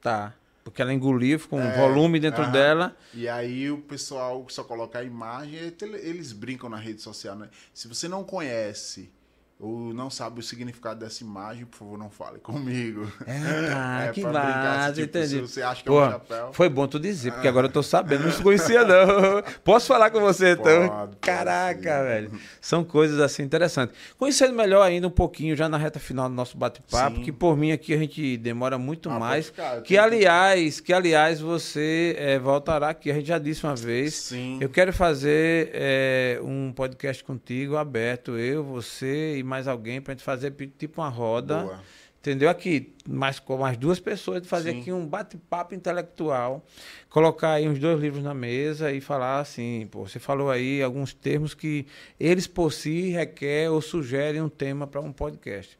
Tá. 0.00 0.34
Porque 0.64 0.82
ela 0.82 0.92
engoliu, 0.92 1.38
ficou 1.38 1.58
um 1.60 1.62
É, 1.62 1.76
volume 1.76 2.18
dentro 2.18 2.42
aham. 2.42 2.52
dela. 2.52 2.96
E 3.14 3.28
aí 3.28 3.70
o 3.70 3.78
pessoal 3.82 4.44
só 4.48 4.64
coloca 4.64 4.98
a 4.98 5.04
imagem, 5.04 5.54
e 5.60 5.76
eles 6.02 6.32
brincam 6.32 6.68
na 6.68 6.76
rede 6.76 7.00
social, 7.02 7.36
né? 7.36 7.48
Se 7.72 7.86
você 7.86 8.08
não 8.08 8.24
conhece 8.24 9.12
ou 9.58 9.94
não 9.94 10.10
sabe 10.10 10.38
o 10.40 10.42
significado 10.42 11.00
dessa 11.00 11.24
imagem, 11.24 11.64
por 11.64 11.78
favor, 11.78 11.98
não 11.98 12.10
fale 12.10 12.38
comigo. 12.38 13.10
É, 13.26 13.70
tá, 13.70 14.02
É, 14.04 14.12
que 14.12 14.24
assim, 14.24 14.92
tipo, 15.02 15.04
entendi. 15.18 15.28
se 15.28 15.40
você 15.40 15.62
acha 15.62 15.82
que 15.82 15.88
é 15.88 15.92
um 15.92 15.94
Pô, 15.94 16.10
chapéu. 16.10 16.50
Foi 16.52 16.68
bom 16.68 16.86
tu 16.86 16.98
dizer, 17.00 17.32
porque 17.32 17.48
agora 17.48 17.66
eu 17.66 17.72
tô 17.72 17.82
sabendo, 17.82 18.24
não 18.28 18.42
conhecia 18.42 18.84
não. 18.84 19.42
Posso 19.64 19.86
falar 19.86 20.10
com 20.10 20.20
você 20.20 20.52
então? 20.52 20.88
Pode, 20.88 21.16
Caraca, 21.16 22.04
velho. 22.04 22.30
São 22.60 22.84
coisas 22.84 23.18
assim 23.18 23.42
interessantes. 23.42 23.96
Conhecendo 24.18 24.52
melhor 24.54 24.82
ainda 24.82 25.06
um 25.06 25.10
pouquinho, 25.10 25.56
já 25.56 25.68
na 25.68 25.78
reta 25.78 25.98
final 25.98 26.28
do 26.28 26.34
nosso 26.34 26.56
bate-papo, 26.58 27.20
que 27.22 27.32
por 27.32 27.56
mim 27.56 27.72
aqui 27.72 27.94
a 27.94 27.98
gente 27.98 28.36
demora 28.36 28.76
muito 28.78 29.08
Ah, 29.10 29.18
mais. 29.18 29.46
ficar, 29.46 29.80
Que 29.82 29.96
aliás, 29.96 30.80
que 30.80 30.92
aliás 30.92 31.40
você 31.40 32.14
eh, 32.18 32.38
voltará 32.38 32.90
aqui, 32.90 33.10
a 33.10 33.14
gente 33.14 33.26
já 33.28 33.38
disse 33.38 33.64
uma 33.64 33.74
vez. 33.74 34.14
Sim. 34.14 34.58
Eu 34.60 34.68
quero 34.68 34.92
fazer 34.92 35.70
eh, 35.72 36.40
um 36.42 36.72
podcast 36.72 37.24
contigo, 37.24 37.76
aberto, 37.76 38.36
eu, 38.38 38.62
você 38.62 39.38
e 39.38 39.45
mais 39.46 39.68
alguém, 39.68 40.00
pra 40.00 40.12
gente 40.14 40.24
fazer 40.24 40.52
tipo 40.76 41.00
uma 41.00 41.08
roda. 41.08 41.62
Boa. 41.62 41.80
Entendeu? 42.20 42.50
Aqui, 42.50 42.92
mais 43.08 43.38
com 43.38 43.56
mais 43.56 43.76
duas 43.76 44.00
pessoas, 44.00 44.42
de 44.42 44.48
fazer 44.48 44.72
Sim. 44.72 44.80
aqui 44.80 44.92
um 44.92 45.06
bate-papo 45.06 45.76
intelectual, 45.76 46.66
colocar 47.08 47.52
aí 47.52 47.68
uns 47.68 47.78
dois 47.78 48.00
livros 48.00 48.24
na 48.24 48.34
mesa 48.34 48.90
e 48.90 49.00
falar 49.00 49.38
assim, 49.38 49.86
pô, 49.92 50.08
você 50.08 50.18
falou 50.18 50.50
aí 50.50 50.82
alguns 50.82 51.14
termos 51.14 51.54
que 51.54 51.86
eles 52.18 52.48
por 52.48 52.72
si 52.72 53.10
requer 53.10 53.70
ou 53.70 53.80
sugerem 53.80 54.42
um 54.42 54.48
tema 54.48 54.88
para 54.88 55.00
um 55.00 55.12
podcast. 55.12 55.78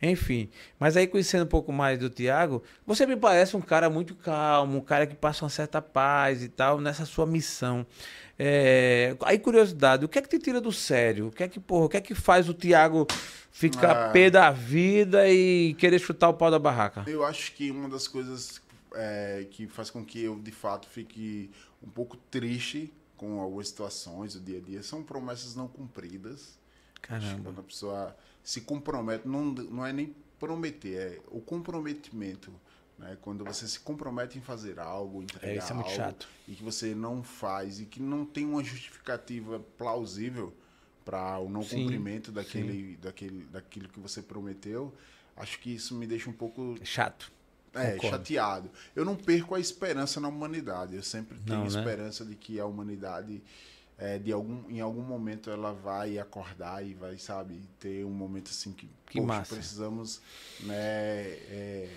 Enfim, 0.00 0.48
mas 0.80 0.96
aí 0.96 1.06
conhecendo 1.06 1.44
um 1.44 1.48
pouco 1.48 1.72
mais 1.72 1.96
do 1.98 2.10
Tiago, 2.10 2.62
você 2.84 3.06
me 3.06 3.14
parece 3.14 3.56
um 3.56 3.60
cara 3.60 3.88
muito 3.88 4.16
calmo, 4.16 4.78
um 4.78 4.80
cara 4.80 5.06
que 5.06 5.14
passa 5.14 5.44
uma 5.44 5.50
certa 5.50 5.80
paz 5.80 6.42
e 6.42 6.48
tal 6.48 6.80
nessa 6.80 7.04
sua 7.04 7.24
missão. 7.24 7.86
É, 8.38 9.16
aí 9.22 9.38
curiosidade, 9.38 10.04
o 10.04 10.08
que 10.08 10.18
é 10.18 10.22
que 10.22 10.28
te 10.28 10.38
tira 10.38 10.60
do 10.60 10.72
sério? 10.72 11.28
O 11.28 11.30
que 11.30 11.42
é 11.42 11.48
que, 11.48 11.60
porra, 11.60 11.84
o 11.86 11.88
que 11.88 11.96
é 11.96 12.00
que 12.00 12.14
faz 12.14 12.48
o 12.48 12.54
Tiago 12.54 13.06
ficar 13.50 14.08
Ah. 14.08 14.10
pé 14.10 14.30
da 14.30 14.50
vida 14.50 15.28
e 15.28 15.74
querer 15.74 15.98
chutar 15.98 16.28
o 16.28 16.34
pau 16.34 16.50
da 16.50 16.58
barraca? 16.58 17.04
Eu 17.06 17.24
acho 17.24 17.52
que 17.52 17.70
uma 17.70 17.88
das 17.88 18.08
coisas 18.08 18.60
é, 18.94 19.46
que 19.50 19.66
faz 19.66 19.90
com 19.90 20.04
que 20.04 20.22
eu, 20.22 20.38
de 20.38 20.50
fato, 20.50 20.88
fique 20.88 21.50
um 21.82 21.88
pouco 21.90 22.16
triste 22.30 22.92
com 23.16 23.40
algumas 23.40 23.68
situações 23.68 24.34
do 24.34 24.40
dia 24.40 24.58
a 24.58 24.60
dia 24.60 24.82
são 24.82 25.02
promessas 25.02 25.54
não 25.54 25.68
cumpridas. 25.68 26.58
Caramba. 27.00 27.40
Quando 27.44 27.60
a 27.60 27.62
pessoa 27.62 28.16
se 28.42 28.62
compromete, 28.62 29.26
não, 29.28 29.44
não 29.44 29.86
é 29.86 29.92
nem 29.92 30.14
prometer, 30.38 30.96
é 30.96 31.20
o 31.30 31.40
comprometimento. 31.40 32.52
Né? 33.02 33.18
Quando 33.20 33.44
você 33.44 33.66
se 33.66 33.80
compromete 33.80 34.38
em 34.38 34.40
fazer 34.40 34.78
algo, 34.78 35.22
entregar 35.22 35.52
É, 35.54 35.58
isso 35.58 35.72
é 35.72 35.74
muito 35.74 35.86
algo, 35.88 35.96
chato. 35.96 36.28
e 36.48 36.54
que 36.54 36.62
você 36.62 36.94
não 36.94 37.22
faz 37.22 37.80
e 37.80 37.84
que 37.84 38.00
não 38.00 38.24
tem 38.24 38.46
uma 38.46 38.62
justificativa 38.62 39.60
plausível 39.76 40.54
para 41.04 41.38
o 41.40 41.48
não 41.50 41.62
Sim, 41.62 41.80
cumprimento 41.82 42.30
daquele, 42.30 42.96
daquele, 42.96 43.44
daquilo 43.46 43.88
que 43.88 43.98
você 43.98 44.22
prometeu, 44.22 44.94
acho 45.36 45.58
que 45.58 45.74
isso 45.74 45.94
me 45.96 46.06
deixa 46.06 46.30
um 46.30 46.32
pouco 46.32 46.76
Chato. 46.84 47.32
é, 47.74 47.92
Concordo. 47.96 48.08
chateado. 48.18 48.70
Eu 48.94 49.04
não 49.04 49.16
perco 49.16 49.54
a 49.56 49.60
esperança 49.60 50.20
na 50.20 50.28
humanidade. 50.28 50.94
Eu 50.94 51.02
sempre 51.02 51.36
tenho 51.40 51.58
Não, 51.58 51.68
né? 51.68 51.78
esperança 51.80 52.24
de 52.24 52.36
que 52.36 52.60
a 52.60 52.66
humanidade, 52.66 53.42
é, 53.98 54.16
de 54.18 54.30
algum, 54.30 54.70
em 54.70 54.80
algum 54.80 55.02
momento, 55.02 55.50
ela 55.50 55.72
vai 55.72 56.18
acordar 56.20 56.86
e 56.86 56.94
vai, 56.94 57.18
sabe, 57.18 57.60
ter 57.80 58.04
um 58.04 58.10
momento 58.12 58.50
assim 58.50 58.72
que, 58.72 58.88
Que 59.06 59.20
poxa, 59.20 59.54
precisamos 59.56 60.20
né, 60.60 60.74
é, 60.76 61.88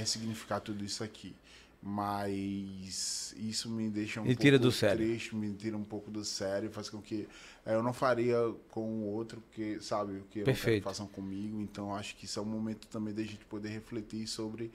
ressignificar 0.00 0.60
tudo 0.60 0.84
isso 0.84 1.04
aqui. 1.04 1.34
Mas 1.82 3.34
isso 3.38 3.70
me 3.70 3.88
deixa 3.88 4.20
um 4.20 4.24
E 4.24 4.28
pouco 4.28 4.42
tira 4.42 4.58
do 4.58 4.70
sério. 4.70 5.06
triste, 5.06 5.34
me 5.34 5.50
tira 5.54 5.76
um 5.76 5.84
pouco 5.84 6.10
do 6.10 6.22
sério, 6.24 6.70
faz 6.70 6.90
com 6.90 7.00
que 7.00 7.26
é, 7.64 7.74
eu 7.74 7.82
não 7.82 7.92
faria 7.92 8.36
com 8.70 8.82
o 8.82 9.06
outro, 9.06 9.42
que 9.52 9.80
sabe, 9.80 10.18
o 10.18 10.24
que 10.30 10.42
Perfeito. 10.42 10.84
façam 10.84 11.06
comigo. 11.06 11.58
Então 11.60 11.94
acho 11.94 12.14
que 12.16 12.26
isso 12.26 12.38
é 12.38 12.42
um 12.42 12.46
momento 12.46 12.86
também 12.88 13.14
da 13.14 13.22
gente 13.22 13.44
poder 13.46 13.70
refletir 13.70 14.26
sobre 14.26 14.70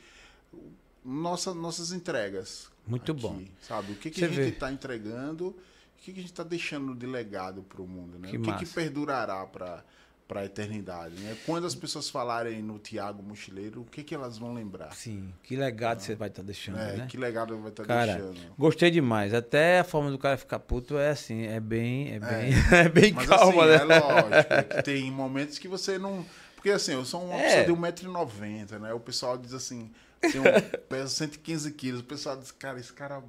nossa, 1.04 1.54
nossas 1.54 1.92
entregas. 1.92 2.70
Muito 2.88 3.12
aqui, 3.12 3.22
bom. 3.22 3.44
Sabe? 3.62 3.92
O 3.92 3.96
que, 3.96 4.10
que 4.10 4.20
Você 4.20 4.26
a 4.26 4.30
gente 4.30 4.54
está 4.54 4.72
entregando, 4.72 5.50
o 5.50 5.56
que, 5.98 6.12
que 6.12 6.20
a 6.20 6.22
gente 6.22 6.32
está 6.32 6.44
deixando 6.44 6.96
de 6.96 7.06
legado 7.06 7.62
para 7.64 7.82
o 7.82 7.88
mundo, 7.88 8.18
né? 8.18 8.30
Que 8.30 8.38
o 8.38 8.42
que, 8.42 8.54
que 8.54 8.66
perdurará 8.66 9.46
para 9.46 9.84
para 10.28 10.42
a 10.42 10.46
eternidade, 10.46 11.16
né? 11.18 11.38
Quando 11.46 11.68
as 11.68 11.76
pessoas 11.76 12.10
falarem 12.10 12.62
no 12.62 12.80
Tiago 12.80 13.22
Mochileiro, 13.22 13.82
o 13.82 13.86
que, 13.86 14.04
que 14.04 14.16
elas 14.16 14.38
vão 14.40 14.54
lembrar? 14.56 14.92
Sim, 14.96 15.32
que 15.44 15.56
legado 15.56 16.00
você 16.02 16.16
vai 16.16 16.30
estar 16.30 16.42
deixando, 16.42 16.80
É, 16.80 16.98
né? 16.98 17.06
Que 17.08 17.16
legado 17.16 17.56
vai 17.60 17.70
estar 17.70 17.86
Cara, 17.86 18.14
deixando? 18.16 18.40
gostei 18.58 18.90
demais. 18.90 19.34
Até 19.36 19.80
a 19.80 19.84
forma 19.84 20.10
do 20.10 20.18
cara 20.18 20.36
ficar 20.36 20.58
puto 20.60 20.98
é 20.98 21.10
assim, 21.12 21.46
é 21.46 21.60
bem, 21.60 22.14
é 22.16 22.20
bem, 22.20 22.54
é, 22.74 22.90
bem 22.90 23.14
Mas 23.14 23.28
calma, 23.30 23.66
assim, 23.66 23.86
né? 23.88 23.96
é 23.96 24.00
lógico 24.00 24.54
é 24.54 24.64
que 24.64 24.82
tem 24.84 25.12
momentos 25.12 25.60
que 25.60 25.68
você 25.68 26.00
não... 26.00 26.26
Porque 26.56 26.72
assim, 26.72 26.94
eu 26.94 27.06
sou 27.06 27.24
uma 27.24 27.36
É. 27.40 27.44
pessoa 27.44 27.66
de 27.66 27.72
1,90m, 28.10 28.80
né? 28.80 28.94
O 28.94 29.00
pessoal 29.00 29.38
diz 29.38 29.54
assim, 29.54 29.92
Tem 30.22 30.42
um, 30.42 30.44
pesa 30.90 31.08
115 31.10 31.72
quilos. 31.74 32.02
O 32.02 32.04
pessoal 32.04 32.36
diz, 32.36 32.52
cara, 32.52 32.80
esse 32.80 32.92
cara. 32.92 33.22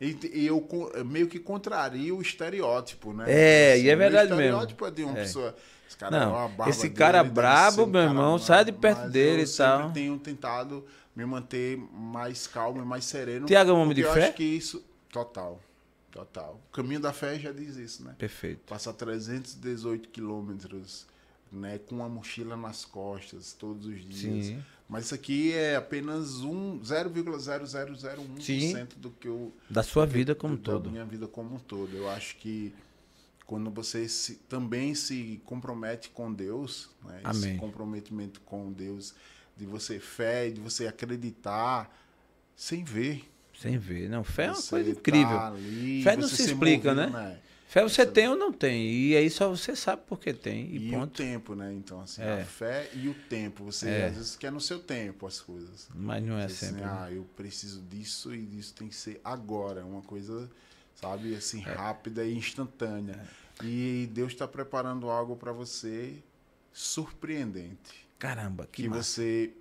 E, 0.00 0.46
eu 0.46 0.64
meio 1.04 1.26
que 1.26 1.38
contrario 1.40 2.16
o 2.16 2.22
estereótipo, 2.22 3.12
né? 3.12 3.24
É, 3.26 3.78
e 3.80 3.88
é 3.88 3.94
o 3.94 3.98
verdade 3.98 4.28
mesmo. 4.30 4.40
estereótipo 4.42 4.86
é 4.86 4.90
de 4.92 5.02
uma 5.02 5.18
É. 5.18 5.22
pessoa. 5.22 5.56
Esse 5.94 5.98
cara 5.98 6.16
é 6.16 6.26
uma 6.26 6.26
Não, 6.26 6.48
barba 6.48 6.68
esse 6.70 6.82
dele, 6.82 6.94
cara 6.94 7.22
deve 7.22 7.34
brabo, 7.34 7.82
um 7.84 7.86
meu 7.86 8.00
irmão, 8.02 8.38
sai 8.38 8.64
de 8.64 8.72
perto 8.72 9.08
dele 9.10 9.42
eu 9.42 9.46
e 9.46 9.48
tal. 9.56 9.78
sempre 9.78 9.94
tenho 9.94 10.18
tentado 10.18 10.84
me 11.14 11.24
manter 11.24 11.78
mais 11.92 12.46
calmo 12.48 12.82
e 12.82 12.84
mais 12.84 13.04
sereno. 13.04 13.46
Tiago 13.46 13.70
é 13.70 13.72
um 13.74 13.78
homem 13.80 13.94
de 13.94 14.00
eu 14.00 14.12
fé? 14.12 14.24
acho 14.26 14.34
que 14.34 14.42
isso. 14.44 14.84
Total. 15.12 15.60
Total. 16.10 16.60
O 16.68 16.72
caminho 16.72 17.00
da 17.00 17.12
fé 17.12 17.38
já 17.38 17.52
diz 17.52 17.76
isso, 17.76 18.02
né? 18.04 18.14
Perfeito. 18.18 18.60
Passar 18.68 18.92
318 18.92 20.08
quilômetros, 20.08 21.06
né, 21.52 21.78
com 21.78 21.96
uma 21.96 22.08
mochila 22.08 22.56
nas 22.56 22.84
costas 22.84 23.52
todos 23.52 23.86
os 23.86 24.00
dias. 24.04 24.46
Sim. 24.46 24.62
Mas 24.88 25.06
isso 25.06 25.14
aqui 25.14 25.52
é 25.52 25.76
apenas 25.76 26.40
um 26.42 26.78
0,0001% 26.80 28.40
Sim. 28.42 28.86
do 28.96 29.10
que 29.10 29.28
eu 29.28 29.52
Da 29.68 29.82
sua 29.82 30.04
vida 30.06 30.34
como 30.34 30.56
da 30.56 30.62
todo. 30.62 30.90
minha 30.90 31.04
vida 31.04 31.26
como 31.26 31.54
um 31.56 31.58
todo. 31.58 31.96
Eu 31.96 32.08
acho 32.10 32.36
que 32.36 32.72
quando 33.46 33.70
você 33.70 34.08
se- 34.08 34.36
também 34.48 34.94
se 34.94 35.40
compromete 35.44 36.10
com 36.10 36.32
Deus, 36.32 36.90
né, 37.04 37.18
esse 37.30 37.44
Amém. 37.44 37.56
comprometimento 37.58 38.40
com 38.42 38.72
Deus, 38.72 39.14
de 39.56 39.66
você 39.66 39.98
fé, 40.00 40.50
de 40.50 40.60
você 40.60 40.86
acreditar 40.86 41.94
sem 42.56 42.82
ver. 42.84 43.24
Sem 43.58 43.78
ver. 43.78 44.08
Não, 44.08 44.24
fé 44.24 44.44
é 44.44 44.48
uma 44.48 44.54
Você 44.56 44.70
coisa 44.70 44.90
incrível. 44.90 45.36
tá 45.36 45.48
ali, 45.48 46.02
Fé 46.02 46.16
não 46.16 46.28
você 46.28 46.36
se 46.36 46.50
explica, 46.52 46.94
movido, 46.94 47.12
né? 47.18 47.40
Fé 47.68 47.82
você 47.82 48.06
tem 48.06 48.28
ou 48.28 48.36
não 48.36 48.52
tem. 48.52 48.86
E 48.88 49.16
aí 49.16 49.28
só 49.28 49.48
você 49.48 49.74
sabe 49.74 50.02
porque 50.06 50.32
tem. 50.32 50.66
E, 50.70 50.76
E, 50.86 50.88
o 50.88 50.92
ponto. 51.00 51.16
tempo, 51.16 51.54
né? 51.56 51.72
Então, 51.72 52.00
assim, 52.00 52.22
É. 52.22 52.42
a 52.42 52.44
fé 52.44 52.88
e 52.94 53.08
o 53.08 53.14
tempo. 53.28 53.64
Você 53.64 53.88
É. 53.88 54.06
às 54.06 54.14
vezes 54.16 54.36
quer 54.36 54.52
no 54.52 54.60
seu 54.60 54.78
tempo 54.78 55.26
as 55.26 55.40
coisas. 55.40 55.88
Mas 55.94 56.22
não 56.24 56.38
é 56.38 56.44
Assim, 56.44 56.66
sempre. 56.66 56.82
né? 56.82 56.86
ah, 56.88 57.10
eu 57.10 57.24
preciso 57.36 57.80
disso 57.82 58.32
e 58.34 58.44
disso 58.46 58.74
tem 58.74 58.86
que 58.88 58.94
ser 58.94 59.20
agora. 59.24 59.80
É 59.80 59.84
uma 59.84 60.02
coisa, 60.02 60.48
sabe, 61.04 61.34
assim, 61.34 61.62
É. 61.64 61.72
rápida 61.74 62.24
e 62.24 62.34
instantânea. 62.34 63.22
E 63.62 64.08
Deus 64.12 64.32
está 64.32 64.48
preparando 64.48 65.08
algo 65.10 65.36
para 65.36 65.52
você 65.52 66.22
surpreendente. 66.72 68.08
Caramba, 68.18 68.66
que, 68.66 68.82
Que, 68.82 68.88
massa. 68.88 69.02
você 69.02 69.52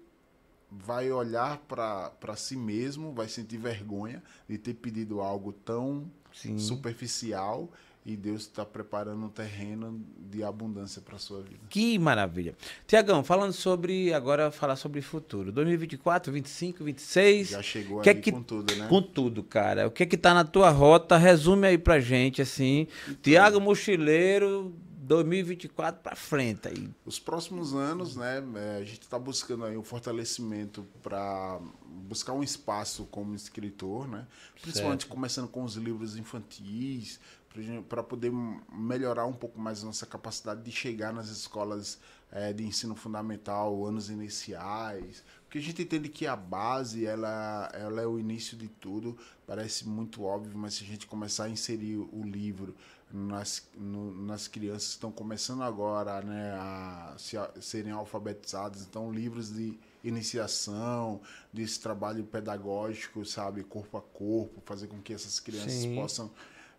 vai 0.71 1.11
olhar 1.11 1.57
para 1.59 2.35
si 2.35 2.55
mesmo, 2.55 3.13
vai 3.13 3.27
sentir 3.27 3.57
vergonha 3.57 4.23
de 4.49 4.57
ter 4.57 4.73
pedido 4.73 5.21
algo 5.21 5.53
tão 5.53 6.09
Sim. 6.33 6.57
superficial 6.57 7.71
e 8.05 8.15
Deus 8.17 8.41
está 8.41 8.65
preparando 8.65 9.25
um 9.25 9.29
terreno 9.29 9.99
de 10.29 10.43
abundância 10.43 11.01
para 11.01 11.17
sua 11.17 11.41
vida. 11.41 11.59
Que 11.69 11.97
maravilha. 11.97 12.55
Tiagão, 12.85 13.23
falando 13.23 13.53
sobre. 13.53 14.13
Agora 14.13 14.51
falar 14.51 14.75
sobre 14.75 15.01
futuro. 15.01 15.51
2024, 15.51 16.31
25, 16.31 16.83
26. 16.83 17.49
Já 17.49 17.61
chegou 17.61 18.01
Que 18.01 18.09
é 18.09 18.13
que- 18.13 18.31
com 18.31 18.43
tudo, 18.43 18.75
né? 18.75 18.87
Com 18.87 19.01
tudo, 19.01 19.41
cara. 19.43 19.87
O 19.87 19.91
que 19.91 20.03
é 20.03 20.05
que 20.05 20.17
tá 20.17 20.33
na 20.33 20.43
tua 20.43 20.69
rota? 20.69 21.17
Resume 21.17 21.67
aí 21.67 21.77
pra 21.77 21.99
gente, 21.99 22.41
assim. 22.41 22.87
Tiago 23.21 23.59
Mochileiro, 23.61 24.73
2024 25.03 26.01
pra 26.01 26.15
frente 26.15 26.67
aí. 26.67 26.89
Os 27.05 27.19
próximos 27.19 27.73
anos, 27.73 28.15
né, 28.15 28.43
é, 28.55 28.77
a 28.77 28.83
gente 28.83 29.01
está 29.01 29.19
buscando 29.19 29.65
aí 29.65 29.77
um 29.77 29.83
fortalecimento 29.83 30.85
para 31.01 31.59
buscar 32.07 32.33
um 32.33 32.43
espaço 32.43 33.05
como 33.11 33.35
escritor, 33.35 34.07
né? 34.07 34.25
Principalmente 34.61 35.05
começando 35.05 35.47
com 35.47 35.63
os 35.63 35.75
livros 35.75 36.15
infantis, 36.17 37.19
para 37.87 38.01
poder 38.03 38.31
melhorar 38.71 39.25
um 39.25 39.33
pouco 39.33 39.59
mais 39.59 39.83
a 39.83 39.85
nossa 39.85 40.05
capacidade 40.05 40.61
de 40.63 40.71
chegar 40.71 41.13
nas 41.13 41.29
escolas 41.29 41.99
é, 42.31 42.51
de 42.51 42.63
ensino 42.65 42.95
fundamental, 42.95 43.85
anos 43.85 44.09
iniciais, 44.09 45.23
porque 45.43 45.59
a 45.59 45.61
gente 45.61 45.81
entende 45.83 46.09
que 46.09 46.25
a 46.25 46.35
base 46.35 47.05
ela, 47.05 47.69
ela 47.73 48.01
é 48.01 48.07
o 48.07 48.17
início 48.17 48.57
de 48.57 48.67
tudo, 48.67 49.15
parece 49.45 49.87
muito 49.87 50.23
óbvio, 50.23 50.57
mas 50.57 50.73
se 50.73 50.83
a 50.83 50.87
gente 50.87 51.05
começar 51.05 51.43
a 51.45 51.49
inserir 51.49 51.97
o 51.97 52.23
livro 52.23 52.75
nas, 53.11 53.67
no- 53.77 54.11
nas 54.25 54.47
crianças 54.47 54.85
que 54.87 54.93
estão 54.95 55.11
começando 55.11 55.61
agora 55.61 56.21
né, 56.23 56.53
a 56.57 57.13
se 57.19 57.37
a- 57.37 57.51
serem 57.61 57.91
alfabetizadas, 57.91 58.81
então 58.81 59.11
livros 59.11 59.53
de 59.53 59.77
iniciação, 60.03 61.21
desse 61.51 61.79
trabalho 61.79 62.23
pedagógico, 62.23 63.23
sabe, 63.25 63.63
corpo 63.63 63.97
a 63.97 64.01
corpo, 64.01 64.61
fazer 64.65 64.87
com 64.87 64.99
que 65.01 65.13
essas 65.13 65.39
crianças 65.39 65.71
Sim. 65.71 65.95
possam 65.95 66.31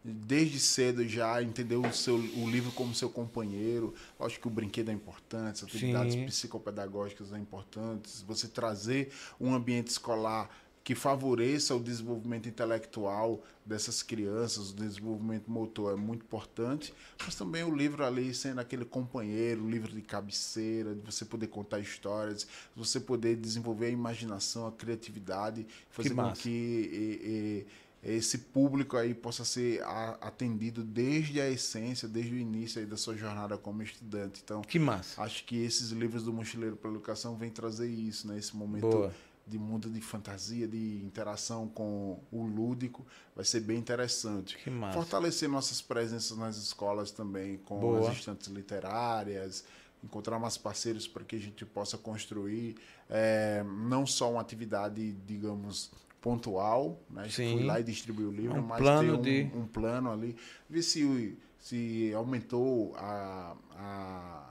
desde 0.05 0.61
cedo 0.61 1.07
já 1.09 1.43
entender 1.43 1.77
o 1.77 1.91
seu 1.93 2.17
o 2.17 2.51
livro 2.51 2.71
como 2.73 2.95
seu 2.95 3.09
companheiro. 3.09 3.95
Lógico 4.21 4.43
que 4.43 4.49
o 4.49 4.51
brinquedo 4.51 4.91
é 4.91 4.93
importante, 4.93 5.57
as 5.57 5.65
atividades 5.65 6.15
Sim. 6.15 6.27
psicopedagógicas 6.27 7.29
são 7.29 7.39
importantes. 7.39 8.23
Você 8.23 8.47
trazer 8.47 9.11
um 9.41 9.55
ambiente 9.55 9.89
escolar 9.89 10.51
que 10.85 10.95
favoreça 10.95 11.75
o 11.75 11.81
desenvolvimento 11.81 12.47
intelectual 12.47 13.43
dessas 13.65 14.03
crianças, 14.03 14.71
o 14.71 14.75
desenvolvimento 14.75 15.51
motor 15.51 15.95
é 15.95 15.97
muito 15.97 16.21
importante, 16.27 16.93
mas 17.25 17.35
também 17.35 17.65
o 17.65 17.75
livro 17.75 18.05
ali 18.05 18.35
sendo 18.35 18.61
aquele 18.61 18.85
companheiro, 18.85 19.65
o 19.65 19.71
livro 19.71 19.91
de 19.91 20.03
cabeceira, 20.03 20.95
de 20.95 21.01
você 21.01 21.25
poder 21.25 21.47
contar 21.47 21.81
histórias, 21.81 22.47
você 22.77 23.01
poder 23.01 23.35
desenvolver 23.37 23.87
a 23.87 23.91
imaginação, 23.91 24.67
a 24.67 24.73
criatividade, 24.73 25.67
fazer 25.89 26.15
com 26.15 26.31
que 26.33 26.51
e- 26.51 27.67
e- 27.67 27.67
esse 28.05 28.39
público 28.39 28.97
aí 28.97 29.15
possa 29.15 29.45
ser 29.45 29.83
atendido 30.21 30.83
desde 30.83 31.41
a 31.41 31.49
essência, 31.49 32.07
desde 32.07 32.35
o 32.35 32.37
início 32.37 32.81
aí 32.81 32.87
da 32.87 32.97
sua 32.97 33.17
jornada 33.17 33.57
como 33.57 33.83
estudante. 33.83 34.41
Então, 34.45 34.61
Que 34.63 34.79
massa. 34.79 35.23
acho 35.23 35.45
que 35.45 35.57
esses 35.57 35.91
livros 35.91 36.23
do 36.23 36.33
Mochileiro 36.33 36.77
pela 36.77 36.93
Educação 36.95 37.37
vêm 37.37 37.51
trazer 37.51 37.89
isso, 37.89 38.29
né? 38.29 38.39
Esse 38.39 38.55
momento 38.55 38.89
Boa. 38.91 39.15
de 39.47 39.59
mundo 39.59 39.89
de 39.89 40.01
fantasia, 40.01 40.69
de 40.69 41.03
interação 41.03 41.67
com 41.69 42.21
o 42.31 42.45
lúdico, 42.45 43.07
vai 43.35 43.45
ser 43.45 43.61
bem 43.61 43.79
interessante. 43.79 44.57
Que 44.59 44.71
massa. 44.71 44.95
Fortalecer 44.99 45.49
nossas 45.49 45.81
presenças 45.81 46.37
nas 46.37 46.57
escolas 46.57 47.11
também, 47.11 47.57
com 47.59 47.81
Boa. 47.81 48.11
as 48.11 48.17
estantes 48.17 48.49
literárias, 48.49 49.65
encontrar 50.03 50.39
mais 50.39 50.59
parceiros 50.59 51.09
para 51.09 51.25
que 51.25 51.37
a 51.37 51.41
gente 51.41 51.65
possa 51.65 51.97
construir 51.97 52.77
é, 53.09 53.65
não 53.65 54.07
só 54.07 54.31
uma 54.31 54.41
atividade, 54.41 55.13
digamos, 55.27 55.91
pontual, 56.29 56.99
né? 57.11 57.29
Sim. 57.29 57.53
Fui 57.59 57.65
lá 57.65 57.79
e 57.79 57.85
distribuí 57.85 58.25
o 58.25 58.31
livro, 58.31 58.59
Um 58.59 58.63
mas 58.63 58.79
plano 58.81 59.19
um, 59.19 59.21
de- 59.21 59.51
um 59.55 59.67
plano 59.67 60.11
ali, 60.11 60.35
ver 60.71 60.81
se, 60.81 61.37
se 61.59 62.13
aumentou 62.15 62.95
a, 62.97 63.55
a, 63.77 64.51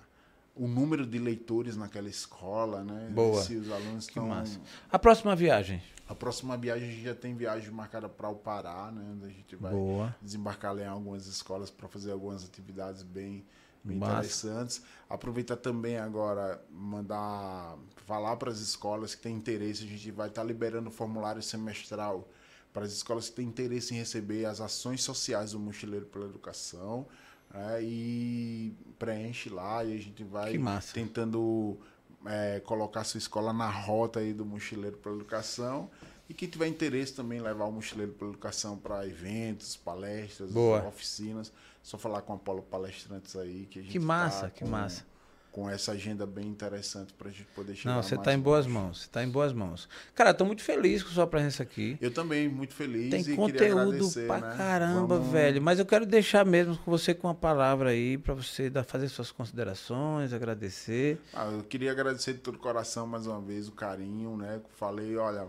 o 0.55 0.67
número 0.67 1.03
de 1.03 1.17
leitores 1.17 1.75
naquela 1.75 2.07
escola, 2.07 2.83
né? 2.83 3.09
Boa. 3.11 3.41
Se 3.41 3.55
os 3.55 3.71
alunos 3.71 4.05
Que 4.05 4.11
estão. 4.11 4.27
massa. 4.27 4.61
A 4.91 4.99
próxima 4.99 5.35
viagem. 5.35 5.81
A 6.07 6.13
próxima 6.13 6.55
viagem 6.55 6.87
a 6.87 6.91
gente 6.91 7.03
já 7.05 7.15
tem 7.15 7.33
viagem 7.33 7.71
marcada 7.71 8.07
para 8.07 8.29
o 8.29 8.35
Pará, 8.35 8.91
né? 8.91 9.03
Onde 9.11 9.25
a 9.25 9.29
gente 9.29 9.55
vai 9.55 9.71
Boa. 9.71 10.15
desembarcar 10.21 10.75
lá 10.75 10.81
em 10.83 10.85
algumas 10.87 11.25
escolas 11.25 11.71
para 11.71 11.87
fazer 11.87 12.11
algumas 12.11 12.45
atividades 12.45 13.01
bem, 13.01 13.43
bem 13.83 13.97
interessantes. 13.97 14.81
Aproveitar 15.09 15.57
também 15.57 15.97
agora, 15.97 16.63
mandar 16.71 17.77
falar 18.05 18.35
para 18.37 18.49
as 18.49 18.59
escolas 18.59 19.15
que 19.15 19.21
têm 19.21 19.35
interesse, 19.35 19.83
a 19.83 19.87
gente 19.87 20.11
vai 20.11 20.29
estar 20.29 20.43
liberando 20.43 20.89
o 20.89 20.91
formulário 20.91 21.41
semestral 21.41 22.27
para 22.71 22.85
as 22.85 22.91
escolas 22.91 23.29
que 23.29 23.35
têm 23.35 23.47
interesse 23.47 23.93
em 23.93 23.97
receber 23.97 24.45
as 24.45 24.59
ações 24.59 25.03
sociais 25.03 25.51
do 25.51 25.59
Mochileiro 25.59 26.05
pela 26.07 26.25
Educação. 26.25 27.07
né? 27.53 27.83
e 27.83 28.73
preenche 28.97 29.49
lá 29.49 29.83
e 29.83 29.95
a 29.95 30.01
gente 30.01 30.23
vai 30.23 30.57
tentando 30.91 31.77
é, 32.25 32.59
colocar 32.61 33.03
sua 33.03 33.17
escola 33.17 33.53
na 33.53 33.69
rota 33.69 34.19
aí 34.19 34.33
do 34.33 34.45
Mochileiro 34.45 34.97
pela 34.97 35.15
Educação. 35.15 35.89
E 36.27 36.33
quem 36.33 36.47
tiver 36.47 36.67
interesse 36.67 37.13
também 37.13 37.39
levar 37.39 37.65
o 37.65 37.71
Mochileiro 37.71 38.13
pela 38.13 38.31
Educação 38.31 38.77
para 38.77 39.05
eventos, 39.05 39.75
palestras, 39.75 40.51
Boa. 40.51 40.87
oficinas, 40.87 41.51
só 41.83 41.97
falar 41.99 42.21
com 42.23 42.33
a 42.33 42.35
Apolo 42.37 42.63
Palestrantes 42.63 43.35
aí 43.35 43.67
que 43.69 43.77
a 43.79 43.81
gente 43.83 43.91
Que 43.91 43.99
massa, 43.99 44.43
tá 44.45 44.49
que 44.49 44.63
com, 44.63 44.69
massa. 44.69 45.05
com 45.51 45.69
essa 45.69 45.91
agenda 45.91 46.25
bem 46.25 46.47
interessante 46.47 47.13
para 47.13 47.27
a 47.27 47.31
gente 47.31 47.45
poder 47.53 47.75
chegar 47.75 47.93
Não, 47.93 48.01
você 48.01 48.15
mais 48.15 48.25
tá 48.25 48.33
em 48.33 48.39
boas 48.39 48.65
longe. 48.65 48.77
mãos. 48.79 49.01
Você 49.01 49.09
tá 49.09 49.23
em 49.23 49.29
boas 49.29 49.51
mãos. 49.53 49.89
Cara, 50.15 50.33
tô 50.33 50.45
muito 50.45 50.63
feliz 50.63 51.03
com 51.03 51.09
sua 51.09 51.27
presença 51.27 51.61
aqui. 51.61 51.97
Eu 52.01 52.11
também, 52.11 52.47
muito 52.49 52.73
feliz 52.73 53.11
Tem 53.11 53.19
e 53.21 53.35
conteúdo 53.35 54.09
pra 54.25 54.39
né? 54.39 54.55
caramba, 54.57 55.17
Vamos- 55.17 55.31
velho. 55.31 55.61
Mas 55.61 55.77
eu 55.77 55.85
quero 55.85 56.05
deixar 56.05 56.45
mesmo 56.45 56.75
com 56.77 56.89
você 56.89 57.13
com 57.13 57.27
uma 57.27 57.35
palavra 57.35 57.89
aí 57.89 58.17
pra 58.17 58.33
você 58.33 58.69
dar, 58.69 58.83
fazer 58.85 59.09
suas 59.09 59.29
considerações, 59.31 60.31
agradecer. 60.33 61.19
Ah, 61.33 61.45
eu 61.51 61.63
queria 61.63 61.91
agradecer 61.91 62.33
de 62.33 62.39
todo 62.39 62.55
o 62.55 62.59
coração 62.59 63.05
mais 63.05 63.27
uma 63.27 63.41
vez 63.41 63.67
o 63.67 63.73
carinho, 63.73 64.37
né? 64.37 64.59
Falei, 64.77 65.15
olha, 65.17 65.47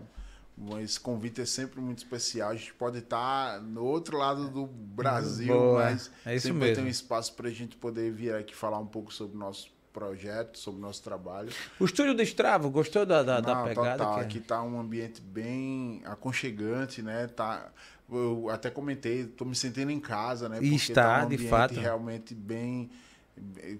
esse 0.81 0.99
convite 0.99 1.41
é 1.41 1.45
sempre 1.45 1.81
muito 1.81 1.97
especial. 1.99 2.51
A 2.51 2.55
gente 2.55 2.73
pode 2.73 2.99
estar 2.99 3.61
no 3.61 3.83
outro 3.83 4.17
lado 4.17 4.49
do 4.49 4.65
Brasil, 4.65 5.53
Boa, 5.53 5.83
mas 5.85 6.09
é 6.25 6.39
sempre 6.39 6.59
mesmo. 6.59 6.85
um 6.85 6.87
espaço 6.87 7.33
para 7.33 7.47
a 7.49 7.51
gente 7.51 7.75
poder 7.75 8.11
vir 8.11 8.33
aqui 8.33 8.55
falar 8.55 8.79
um 8.79 8.85
pouco 8.87 9.13
sobre 9.13 9.35
o 9.35 9.39
nosso 9.39 9.73
projeto, 9.91 10.57
sobre 10.57 10.79
o 10.79 10.81
nosso 10.81 11.01
trabalho. 11.03 11.49
O 11.79 11.85
estúdio 11.85 12.13
do 12.13 12.21
Estravo, 12.21 12.69
gostou 12.69 13.05
da, 13.05 13.23
da, 13.23 13.39
da 13.39 13.55
Não, 13.55 13.63
pegada? 13.65 13.97
total. 13.97 14.13
que 14.15 14.19
é? 14.19 14.23
Aqui 14.23 14.39
tá 14.41 14.61
um 14.61 14.79
ambiente 14.79 15.21
bem 15.21 16.01
aconchegante, 16.05 17.01
né? 17.01 17.27
Tá, 17.27 17.71
eu 18.11 18.49
até 18.49 18.69
comentei, 18.69 19.25
tô 19.25 19.45
me 19.45 19.55
sentindo 19.55 19.91
em 19.91 19.99
casa, 19.99 20.49
né? 20.49 20.57
E 20.57 20.69
Porque 20.69 20.75
está, 20.75 21.19
tá 21.19 21.25
um 21.25 21.29
de 21.29 21.37
fato. 21.47 21.75
realmente 21.75 22.33
bem 22.35 22.89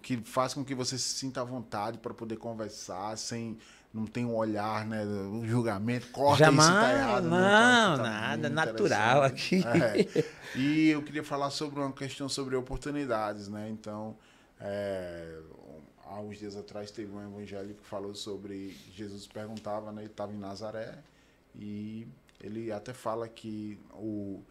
que 0.02 0.18
faz 0.18 0.54
com 0.54 0.64
que 0.66 0.76
você 0.76 0.98
se 0.98 1.16
sinta 1.18 1.42
à 1.42 1.44
vontade 1.44 1.98
para 1.98 2.14
poder 2.14 2.36
conversar 2.38 3.18
sem 3.18 3.58
não 3.96 4.06
tem 4.06 4.26
um 4.26 4.36
olhar, 4.36 4.86
né? 4.86 5.06
O 5.06 5.46
julgamento, 5.48 6.08
corta 6.08 6.44
Jamais, 6.44 6.68
isso, 6.70 6.80
tá 6.80 6.94
errado. 6.94 7.24
não, 7.24 7.38
tá- 7.40 7.96
tá 7.96 8.04
nada, 8.04 8.50
natural 8.50 9.24
aqui. 9.24 9.64
É. 9.66 10.26
E 10.60 10.90
eu 10.90 11.02
queria 11.02 11.24
falar 11.24 11.50
sobre 11.50 11.80
uma 11.80 11.94
questão 11.94 12.28
sobre 12.28 12.58
oportunidades, 12.58 13.48
né? 13.48 13.70
Então, 13.70 14.18
é, 14.60 15.40
há 16.06 16.20
uns 16.20 16.38
dias 16.38 16.58
atrás 16.58 16.92
teve 16.92 17.10
um 17.14 17.24
evangelho 17.24 17.74
que 17.74 17.86
falou 17.88 18.14
sobre 18.14 18.76
Jesus 18.94 19.28
perguntava, 19.28 19.94
né? 19.94 20.02
Ele 20.02 20.12
estava 20.12 20.34
em 20.34 20.38
Nazaré 20.38 20.98
e 21.56 22.06
ele 22.42 22.74
até 22.74 22.94
fala 22.94 23.30
que 23.30 23.80
o 23.94 24.44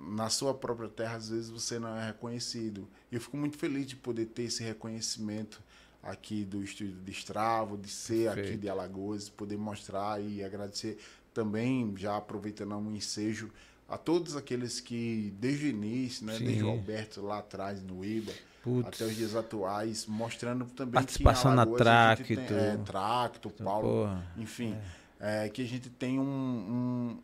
na 0.00 0.28
sua 0.30 0.54
própria 0.54 0.88
terra 0.88 1.16
às 1.16 1.28
vezes 1.30 1.50
você 1.50 1.80
não 1.80 1.96
é 1.96 2.06
reconhecido. 2.06 2.88
E 3.10 3.16
eu 3.16 3.20
fico 3.20 3.36
muito 3.36 3.58
feliz 3.58 3.86
de 3.86 3.96
poder 3.96 4.26
ter 4.26 4.44
esse 4.44 4.62
reconhecimento 4.62 5.60
aqui 6.02 6.44
do 6.44 6.62
estúdio 6.62 6.94
de 7.04 7.10
Estravo, 7.10 7.76
de 7.76 7.88
ser 7.88 8.26
Perfeito. 8.26 8.48
aqui 8.48 8.56
de 8.58 8.68
Alagoas, 8.68 9.28
poder 9.28 9.56
mostrar 9.58 10.20
e 10.22 10.42
agradecer 10.44 10.98
também, 11.34 11.92
já 11.96 12.16
aproveitando 12.16 12.76
um 12.76 12.94
ensejo, 12.94 13.50
a 13.88 13.96
todos 13.96 14.36
aqueles 14.36 14.80
que, 14.80 15.32
desde 15.38 15.66
o 15.66 15.68
início, 15.70 16.26
né, 16.26 16.36
Sim. 16.36 16.44
desde 16.44 16.64
o 16.64 16.68
Alberto 16.68 17.22
lá 17.22 17.38
atrás, 17.38 17.82
no 17.82 18.04
IBA, 18.04 18.32
Putz. 18.62 18.86
até 18.88 19.04
os 19.04 19.16
dias 19.16 19.34
atuais, 19.34 20.04
mostrando 20.06 20.66
também 20.66 20.92
Participação 20.94 21.52
que 21.52 21.56
na 21.56 21.66
Tracto. 21.66 22.24
Tem, 22.26 22.38
é, 22.38 22.76
Tracto, 22.84 23.50
Paulo, 23.50 23.88
Porra. 24.04 24.26
enfim, 24.36 24.76
é, 25.18 25.48
que 25.48 25.62
a 25.62 25.66
gente 25.66 25.88
tem 25.90 26.18
um, 26.18 26.22
um- 26.22 27.18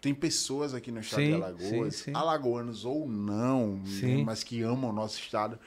tem 0.00 0.14
pessoas 0.14 0.74
aqui 0.74 0.92
no 0.92 1.00
estado 1.00 1.22
Sim, 1.22 1.28
de 1.28 1.34
Alagoas, 1.34 1.96
sim, 1.96 2.04
sim. 2.04 2.14
alagoanos 2.14 2.84
ou 2.84 3.08
não, 3.08 3.76
né, 3.78 4.22
mas 4.24 4.44
que 4.44 4.62
amam 4.62 4.90
o 4.90 4.92
nosso 4.92 5.18
estado, 5.18 5.58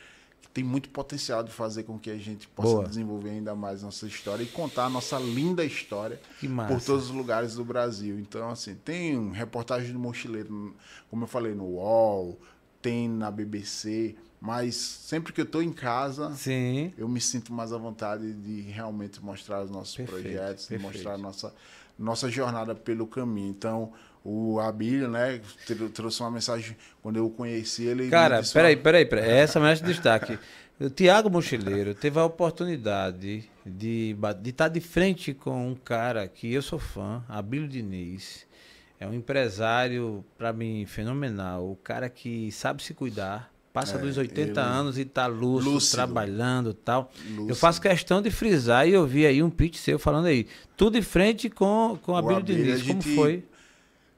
tem 0.54 0.64
muito 0.64 0.90
potencial 0.90 1.44
de 1.44 1.52
fazer 1.52 1.84
com 1.84 1.98
que 2.00 2.10
a 2.10 2.18
gente 2.18 2.48
possa 2.48 2.70
Boa. 2.70 2.88
desenvolver 2.88 3.30
ainda 3.30 3.56
mais 3.56 3.84
nossa 3.84 4.08
história 4.08 4.44
e 4.44 4.48
contar 4.48 4.86
a 4.86 4.90
nossa 4.90 5.18
linda 5.20 5.64
história 5.64 6.20
por 6.68 6.82
todos 6.82 7.06
os 7.06 7.12
lugares 7.12 7.56
do 7.56 7.64
Brasil. 7.64 8.20
Então, 8.20 8.50
assim, 8.50 8.76
tem 8.76 9.32
reportagem 9.32 9.94
do 9.94 10.00
mochileiro, 10.00 10.76
como 11.10 11.24
eu 11.24 11.28
falei, 11.28 11.54
no 11.54 11.66
UOL, 11.66 12.40
tem 12.82 13.08
na 13.08 13.30
BBC, 13.30 14.16
mas 14.42 14.76
sempre 14.76 15.34
que 15.34 15.42
eu 15.42 15.46
estou 15.46 15.62
em 15.62 15.72
casa, 15.72 16.34
Sim. 16.36 16.94
eu 16.98 17.08
me 17.08 17.20
sinto 17.22 17.54
mais 17.54 17.72
à 17.74 17.78
vontade 17.78 18.34
de 18.34 18.62
realmente 18.62 19.24
mostrar 19.24 19.64
os 19.64 19.70
nossos 19.70 19.96
Perfeito, 19.96 20.22
projetos, 20.24 20.64
de 20.64 20.70
perfeito. 20.70 20.94
mostrar 20.94 21.14
a 21.14 21.18
nossa, 21.18 21.54
nossa 21.98 22.30
jornada 22.30 22.74
pelo 22.74 23.06
caminho. 23.06 23.50
Então, 23.50 23.92
o 24.32 24.60
Abílio, 24.60 25.08
né, 25.10 25.42
tr- 25.66 25.86
trouxe 25.94 26.20
uma 26.22 26.30
mensagem 26.32 26.76
quando 27.02 27.18
eu 27.18 27.30
conheci 27.30 27.84
ele. 27.86 28.10
Cara, 28.10 28.42
disse 28.42 28.54
peraí, 28.54 28.76
peraí, 28.76 29.06
peraí. 29.06 29.30
Essa 29.30 29.60
merece 29.60 29.84
destaque. 29.84 30.38
O 30.80 30.90
Tiago 30.90 31.30
Mochileiro 31.30 31.94
teve 31.94 32.20
a 32.20 32.24
oportunidade 32.26 33.44
de 33.66 34.16
ba- 34.18 34.32
de 34.34 34.50
estar 34.52 34.68
de 34.70 34.80
frente 34.80 35.34
com 35.34 35.70
um 35.72 35.76
cara 35.76 36.28
que 36.28 36.54
eu 36.54 36.62
sou 36.62 36.80
fã, 36.80 37.24
Abílio 37.28 37.68
Diniz. 37.68 38.48
É 39.00 39.08
um 39.08 39.14
empresário, 39.14 40.24
para 40.38 40.52
mim, 40.54 40.86
fenomenal. 40.86 41.72
O 41.72 41.76
cara 41.78 42.10
que 42.10 42.52
sabe 42.52 42.84
se 42.84 42.94
cuidar, 42.94 43.50
passa 43.74 43.96
É, 43.96 44.00
dos 44.00 44.18
80 44.18 44.60
ele- 44.60 44.60
anos 44.70 44.98
e 45.00 45.06
tá 45.06 45.26
lúcido, 45.26 45.72
Lúcido. 45.72 45.96
trabalhando 45.96 46.72
e 46.72 46.74
tal. 46.74 47.10
Eu 47.30 47.36
Lúcido. 47.36 47.56
faço 47.56 47.82
questão 47.82 48.22
de 48.22 48.30
frisar 48.30 48.88
e 48.88 48.94
eu 48.94 49.06
vi 49.08 49.26
aí 49.26 49.42
um 49.42 49.50
pitch 49.50 49.78
seu 49.78 49.98
falando 49.98 50.26
aí. 50.26 50.48
Tudo 50.76 51.00
de 51.00 51.02
frente 51.02 51.50
com, 51.50 51.98
com 52.02 52.16
Abílio 52.16 52.38
Abílio, 52.40 52.64
Diniz. 52.64 52.82
a 52.82 52.88
Como 52.88 53.02
foi? 53.02 53.44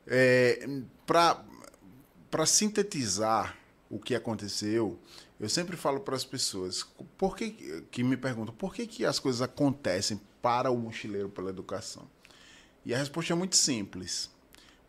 É, 0.07 0.67
para 1.05 2.45
sintetizar 2.45 3.57
o 3.89 3.99
que 3.99 4.15
aconteceu, 4.15 4.99
eu 5.39 5.49
sempre 5.49 5.75
falo 5.75 5.99
para 5.99 6.15
as 6.15 6.23
pessoas 6.23 6.85
por 7.17 7.35
que, 7.35 7.83
que 7.91 8.03
me 8.03 8.15
perguntam 8.15 8.53
por 8.53 8.73
que, 8.73 8.87
que 8.87 9.05
as 9.05 9.19
coisas 9.19 9.41
acontecem 9.41 10.19
para 10.41 10.71
o 10.71 10.77
mochileiro 10.77 11.29
pela 11.29 11.49
educação. 11.49 12.07
E 12.85 12.93
a 12.93 12.97
resposta 12.97 13.33
é 13.33 13.35
muito 13.35 13.55
simples. 13.55 14.29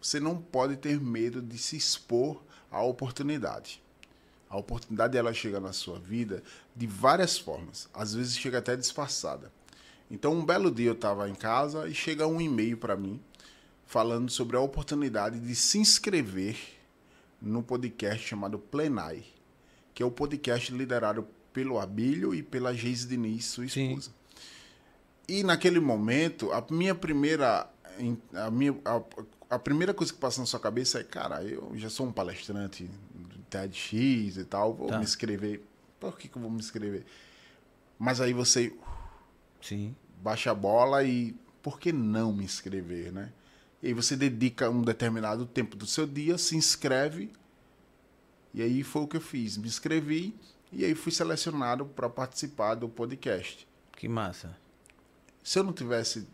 Você 0.00 0.18
não 0.18 0.36
pode 0.36 0.76
ter 0.76 1.00
medo 1.00 1.42
de 1.42 1.58
se 1.58 1.76
expor 1.76 2.42
à 2.70 2.82
oportunidade. 2.82 3.82
A 4.48 4.56
oportunidade 4.56 5.16
ela 5.16 5.32
chega 5.32 5.60
na 5.60 5.72
sua 5.72 5.98
vida 5.98 6.42
de 6.74 6.86
várias 6.86 7.38
formas. 7.38 7.88
Às 7.92 8.14
vezes 8.14 8.36
chega 8.36 8.58
até 8.58 8.76
disfarçada. 8.76 9.50
Então, 10.10 10.34
um 10.34 10.44
belo 10.44 10.70
dia 10.70 10.90
eu 10.90 10.94
estava 10.94 11.28
em 11.28 11.34
casa 11.34 11.88
e 11.88 11.94
chega 11.94 12.26
um 12.26 12.40
e-mail 12.40 12.76
para 12.76 12.96
mim 12.96 13.18
falando 13.92 14.30
sobre 14.30 14.56
a 14.56 14.60
oportunidade 14.60 15.38
de 15.38 15.54
se 15.54 15.76
inscrever 15.76 16.56
no 17.42 17.62
podcast 17.62 18.26
chamado 18.26 18.58
Plenai, 18.58 19.22
que 19.92 20.02
é 20.02 20.06
o 20.06 20.10
podcast 20.10 20.72
liderado 20.72 21.28
pelo 21.52 21.78
Abílio 21.78 22.34
e 22.34 22.42
pela 22.42 22.72
Geise 22.72 23.06
Diniz, 23.06 23.44
sua 23.44 23.68
Sim. 23.68 23.88
esposa. 23.88 24.10
E 25.28 25.42
naquele 25.44 25.78
momento, 25.78 26.50
a 26.52 26.64
minha 26.70 26.94
primeira 26.94 27.68
a 28.32 28.50
minha 28.50 28.74
a, 28.82 29.02
a 29.56 29.58
primeira 29.58 29.92
coisa 29.92 30.10
que 30.10 30.18
passa 30.18 30.40
na 30.40 30.46
sua 30.46 30.58
cabeça 30.58 30.98
é, 31.00 31.04
cara, 31.04 31.44
eu 31.44 31.70
já 31.74 31.90
sou 31.90 32.06
um 32.06 32.12
palestrante 32.12 32.84
do 33.14 33.38
TEDx 33.50 33.92
e 34.38 34.44
tal, 34.48 34.72
vou 34.72 34.88
Tá. 34.88 34.96
me 34.96 35.04
inscrever. 35.04 35.62
Por 36.00 36.16
que, 36.16 36.28
que 36.28 36.36
eu 36.38 36.40
vou 36.40 36.50
me 36.50 36.60
inscrever? 36.60 37.04
Mas 37.98 38.22
aí 38.22 38.32
você 38.32 38.72
Sim. 39.60 39.94
baixa 40.22 40.50
a 40.50 40.54
bola 40.54 41.04
e 41.04 41.36
por 41.62 41.78
que 41.78 41.92
não 41.92 42.32
me 42.32 42.44
inscrever, 42.44 43.12
né? 43.12 43.30
E 43.82 43.88
aí 43.88 43.92
você 43.92 44.14
dedica 44.14 44.70
um 44.70 44.82
determinado 44.82 45.44
tempo 45.44 45.76
do 45.76 45.86
seu 45.86 46.06
dia, 46.06 46.38
se 46.38 46.56
inscreve. 46.56 47.32
E 48.54 48.62
aí 48.62 48.82
foi 48.82 49.02
o 49.02 49.08
que 49.08 49.16
eu 49.16 49.20
fiz, 49.20 49.56
me 49.56 49.66
inscrevi 49.66 50.34
e 50.70 50.84
aí 50.84 50.94
fui 50.94 51.10
selecionado 51.10 51.84
para 51.84 52.08
participar 52.08 52.74
do 52.74 52.88
podcast. 52.88 53.66
Que 53.96 54.08
massa. 54.08 54.56
Se 55.42 55.58
eu 55.58 55.64
não 55.64 55.72
tivesse 55.72 56.26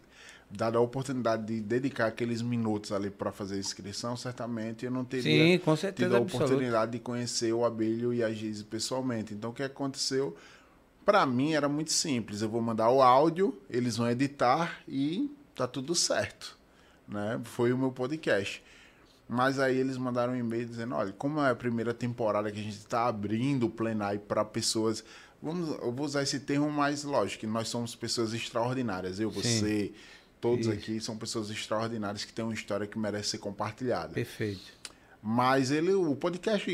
dado 0.51 0.79
a 0.79 0.81
oportunidade 0.81 1.47
de 1.47 1.61
dedicar 1.61 2.07
aqueles 2.07 2.43
minutos 2.43 2.93
ali 2.93 3.11
para 3.11 3.33
fazer 3.33 3.57
a 3.57 3.59
inscrição, 3.59 4.17
certamente 4.17 4.85
eu 4.85 4.91
não 4.91 5.05
teria 5.05 5.23
Sim, 5.23 5.59
com 5.59 5.73
tido 5.75 5.81
certeza 5.81 6.15
a 6.15 6.19
absoluta. 6.19 6.45
oportunidade 6.45 6.93
de 6.93 6.99
conhecer 6.99 7.53
o 7.53 7.65
Abelho 7.65 8.13
e 8.13 8.23
a 8.23 8.33
Gize 8.33 8.65
pessoalmente. 8.65 9.33
Então, 9.33 9.51
o 9.51 9.53
que 9.55 9.63
aconteceu? 9.63 10.37
Para 11.05 11.25
mim 11.25 11.53
era 11.53 11.69
muito 11.69 11.93
simples. 11.93 12.43
Eu 12.43 12.49
vou 12.49 12.61
mandar 12.61 12.91
o 12.91 13.01
áudio, 13.01 13.59
eles 13.71 13.97
vão 13.97 14.11
editar 14.11 14.81
e 14.87 15.31
tá 15.55 15.67
tudo 15.67 15.95
certo. 15.95 16.58
Né? 17.09 17.41
Foi 17.45 17.73
o 17.73 17.79
meu 17.79 17.91
podcast. 17.91 18.63
Mas 19.29 19.59
aí 19.59 19.77
eles 19.77 19.97
mandaram 19.97 20.33
um 20.33 20.37
e-mail 20.37 20.67
dizendo: 20.67 20.95
olha, 20.95 21.13
como 21.13 21.41
é 21.41 21.51
a 21.51 21.55
primeira 21.55 21.93
temporada 21.93 22.51
que 22.51 22.59
a 22.59 22.63
gente 22.63 22.79
está 22.79 23.07
abrindo 23.07 23.67
o 23.67 23.71
Plenai 23.71 24.19
para 24.19 24.45
pessoas. 24.45 25.05
Vamos, 25.41 25.69
eu 25.69 25.93
vou 25.93 26.05
usar 26.05 26.23
esse 26.23 26.41
termo 26.41 26.69
mais 26.71 27.05
lógico, 27.05 27.41
que 27.41 27.47
nós 27.47 27.69
somos 27.69 27.95
pessoas 27.95 28.33
extraordinárias. 28.33 29.21
Eu, 29.21 29.31
Sim. 29.31 29.41
você, 29.41 29.93
todos 30.41 30.67
Isso. 30.67 30.75
aqui 30.75 31.01
são 31.01 31.17
pessoas 31.17 31.49
extraordinárias 31.51 32.25
que 32.25 32.33
têm 32.33 32.45
uma 32.45 32.55
história 32.55 32.89
que 32.89 32.99
merece 32.99 33.31
ser 33.31 33.39
compartilhada. 33.39 34.15
Perfeito. 34.15 34.61
Mas 35.21 35.71
ele, 35.73 35.93
o 35.93 36.15
podcast 36.15 36.71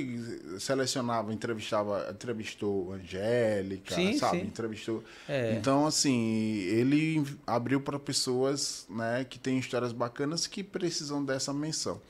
selecionava, 0.60 1.32
entrevistava, 1.32 2.08
entrevistou 2.10 2.92
Angélica, 2.92 3.94
Sim, 3.94 4.18
sabe? 4.18 4.40
sim. 4.40 4.46
Entrevistou. 4.46 5.02
É. 5.26 5.54
Então, 5.54 5.86
assim, 5.86 6.58
ele 6.58 7.24
abriu 7.46 7.80
para 7.80 7.98
pessoas, 7.98 8.86
né, 8.90 9.24
que 9.24 9.38
têm 9.38 9.58
histórias 9.58 9.92
bacanas 9.92 10.46
que 10.46 10.62
precisam 10.62 11.24
dessa 11.24 11.54
menção. 11.54 12.00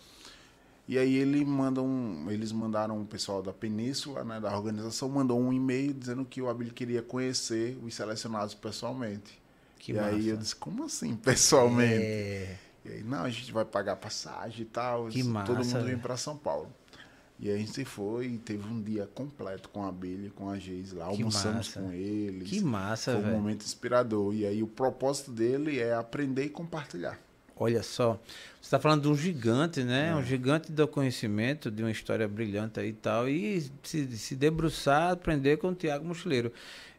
E 0.87 0.99
aí 0.99 1.15
ele 1.15 1.45
manda 1.45 1.81
um, 1.81 2.27
eles 2.31 2.53
mandaram 2.53 2.99
um 2.99 3.07
pessoal 3.07 3.41
da 3.43 3.53
Península, 3.53 4.23
né, 4.23 4.39
da 4.41 4.55
organização, 4.55 5.09
mandou 5.09 5.41
um 5.41 5.53
e-mail 5.53 5.95
dizendo 5.95 6.25
que 6.25 6.43
o 6.43 6.49
Abel 6.49 6.69
queria 6.75 7.01
conhecer 7.01 7.79
os 7.83 7.95
selecionados 7.95 8.55
pessoalmente. 8.55 9.41
Que 9.79 9.93
e 9.93 9.95
massa. 9.95 10.09
aí 10.09 10.29
eu 10.29 10.37
disse, 10.37 10.55
como 10.57 10.85
assim, 10.85 11.15
pessoalmente? 11.17 12.03
É. 12.03 12.59
E 12.85 12.89
aí, 12.91 13.03
não, 13.03 13.25
a 13.25 13.31
gente 13.31 13.51
vai 13.53 13.65
pagar 13.65 13.97
passagem 13.97 14.63
e 14.63 14.65
tal. 14.67 15.07
Que 15.09 15.23
todo 15.23 15.31
massa, 15.33 15.55
mundo 15.55 15.73
vem 15.73 15.83
velho. 15.85 15.99
para 16.01 16.17
São 16.17 16.37
Paulo. 16.37 16.71
E 17.39 17.51
a 17.51 17.57
gente 17.57 17.85
foi 17.85 18.27
e 18.27 18.39
teve 18.39 18.67
um 18.69 18.81
dia 18.81 19.09
completo 19.13 19.69
com 19.69 19.85
a 19.85 19.91
Billy, 19.91 20.31
com 20.31 20.49
a 20.49 20.59
Geise 20.59 20.95
lá. 20.95 21.07
Que 21.07 21.13
Almoçamos 21.23 21.57
massa. 21.69 21.81
com 21.81 21.91
eles. 21.93 22.49
Que 22.49 22.61
massa, 22.61 23.13
Foi 23.13 23.21
um 23.21 23.25
velho. 23.25 23.37
momento 23.37 23.65
inspirador. 23.65 24.35
E 24.35 24.47
aí 24.47 24.63
o 24.63 24.67
propósito 24.69 25.33
dele 25.33 25.81
é 25.81 25.95
aprender 25.95 26.45
e 26.45 26.49
compartilhar. 26.49 27.19
Olha 27.57 27.83
só, 27.83 28.21
você 28.61 28.63
está 28.63 28.81
falando 28.81 29.03
de 29.03 29.09
um 29.09 29.17
gigante, 29.17 29.85
né? 29.85 30.11
É. 30.11 30.15
Um 30.15 30.23
gigante 30.25 30.73
do 30.73 30.89
conhecimento, 30.89 31.71
de 31.71 31.83
uma 31.83 31.91
história 31.91 32.27
brilhante 32.27 32.81
aí 32.81 32.89
e 32.89 32.93
tal, 32.93 33.29
e 33.29 33.65
se, 33.83 34.07
se 34.17 34.35
debruçar, 34.35 35.13
aprender 35.13 35.59
com 35.59 35.69
o 35.69 35.75
Tiago 35.75 36.05
Mochileiro. 36.05 36.53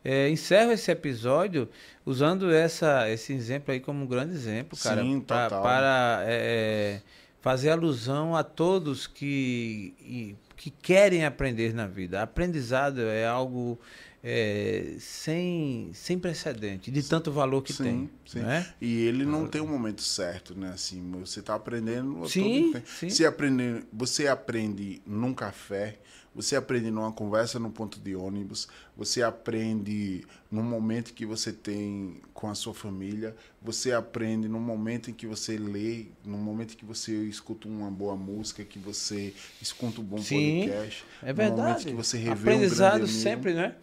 É, 0.04 0.30
encerro 0.30 0.72
esse 0.72 0.92
episódio 0.92 1.68
usando 2.06 2.54
essa, 2.54 3.10
esse 3.10 3.34
exemplo 3.34 3.74
aí 3.74 3.80
como 3.80 4.04
um 4.04 4.08
grande 4.08 4.34
exemplo, 4.34 4.78
cara, 4.78 5.02
Sim, 5.02 5.20
pra- 5.20 5.50
total. 5.50 5.64
para 5.64 6.24
é, 6.28 7.02
fazer 7.42 7.72
alusão 7.72 8.36
a 8.36 8.44
todos 8.44 9.08
que, 9.08 10.36
que 10.56 10.70
querem 10.70 11.26
aprender 11.26 11.74
na 11.74 11.88
vida. 11.88 12.22
Aprendizado 12.22 13.02
é 13.02 13.26
algo 13.26 13.80
é, 14.28 14.96
sem, 14.98 15.92
sem 15.94 16.18
precedente, 16.18 16.90
de 16.90 17.04
tanto 17.04 17.32
valor 17.32 17.62
que 17.62 17.72
Sim, 17.72 17.84
tem. 17.84 18.10
sim. 18.26 18.40
Né? 18.40 18.68
E 18.82 19.04
ele 19.04 19.24
não 19.24 19.46
tem 19.46 19.62
um 19.62 19.68
momento 19.68 20.02
certo, 20.02 20.58
né? 20.58 20.72
Assim, 20.74 21.12
você 21.20 21.42
está 21.42 21.54
aprendendo 21.54 22.28
Sim. 22.28 22.74
Se 23.08 23.24
aprender, 23.24 23.86
você 23.94 24.28
aprende 24.28 25.00
num 25.06 25.32
café, 25.32 26.00
você 26.34 26.56
aprende 26.56 26.90
numa 26.90 27.12
conversa 27.12 27.60
no 27.60 27.70
ponto 27.70 28.00
de 28.00 28.16
ônibus, 28.16 28.68
você 28.98 29.22
aprende 29.22 30.26
no 30.50 30.64
momento 30.64 31.14
que 31.14 31.24
você 31.24 31.54
tem 31.54 32.20
com 32.34 32.50
a 32.50 32.56
sua 32.56 32.74
família, 32.74 33.36
você 33.62 33.94
aprende 33.94 34.48
no 34.48 34.60
momento 34.60 35.12
em 35.12 35.14
que 35.14 35.28
você 35.28 35.56
lê, 35.56 36.08
no 36.26 36.38
momento 36.40 36.74
em 36.74 36.78
que 36.78 36.84
você 36.86 37.14
escuta 37.26 37.68
uma 37.68 37.92
boa 37.92 38.16
música, 38.16 38.66
que 38.66 38.80
você 38.80 39.36
escuta 39.62 40.02
um 40.02 40.04
bom 40.04 40.18
Sim, 40.18 40.62
podcast, 40.66 41.06
é 41.22 41.32
verdade. 41.32 41.86
que 41.86 41.94
você 41.94 42.18
revê 42.18 42.32
Aprendizado 42.54 43.04
um 43.04 43.08
sempre, 43.08 43.54
né? 43.54 43.76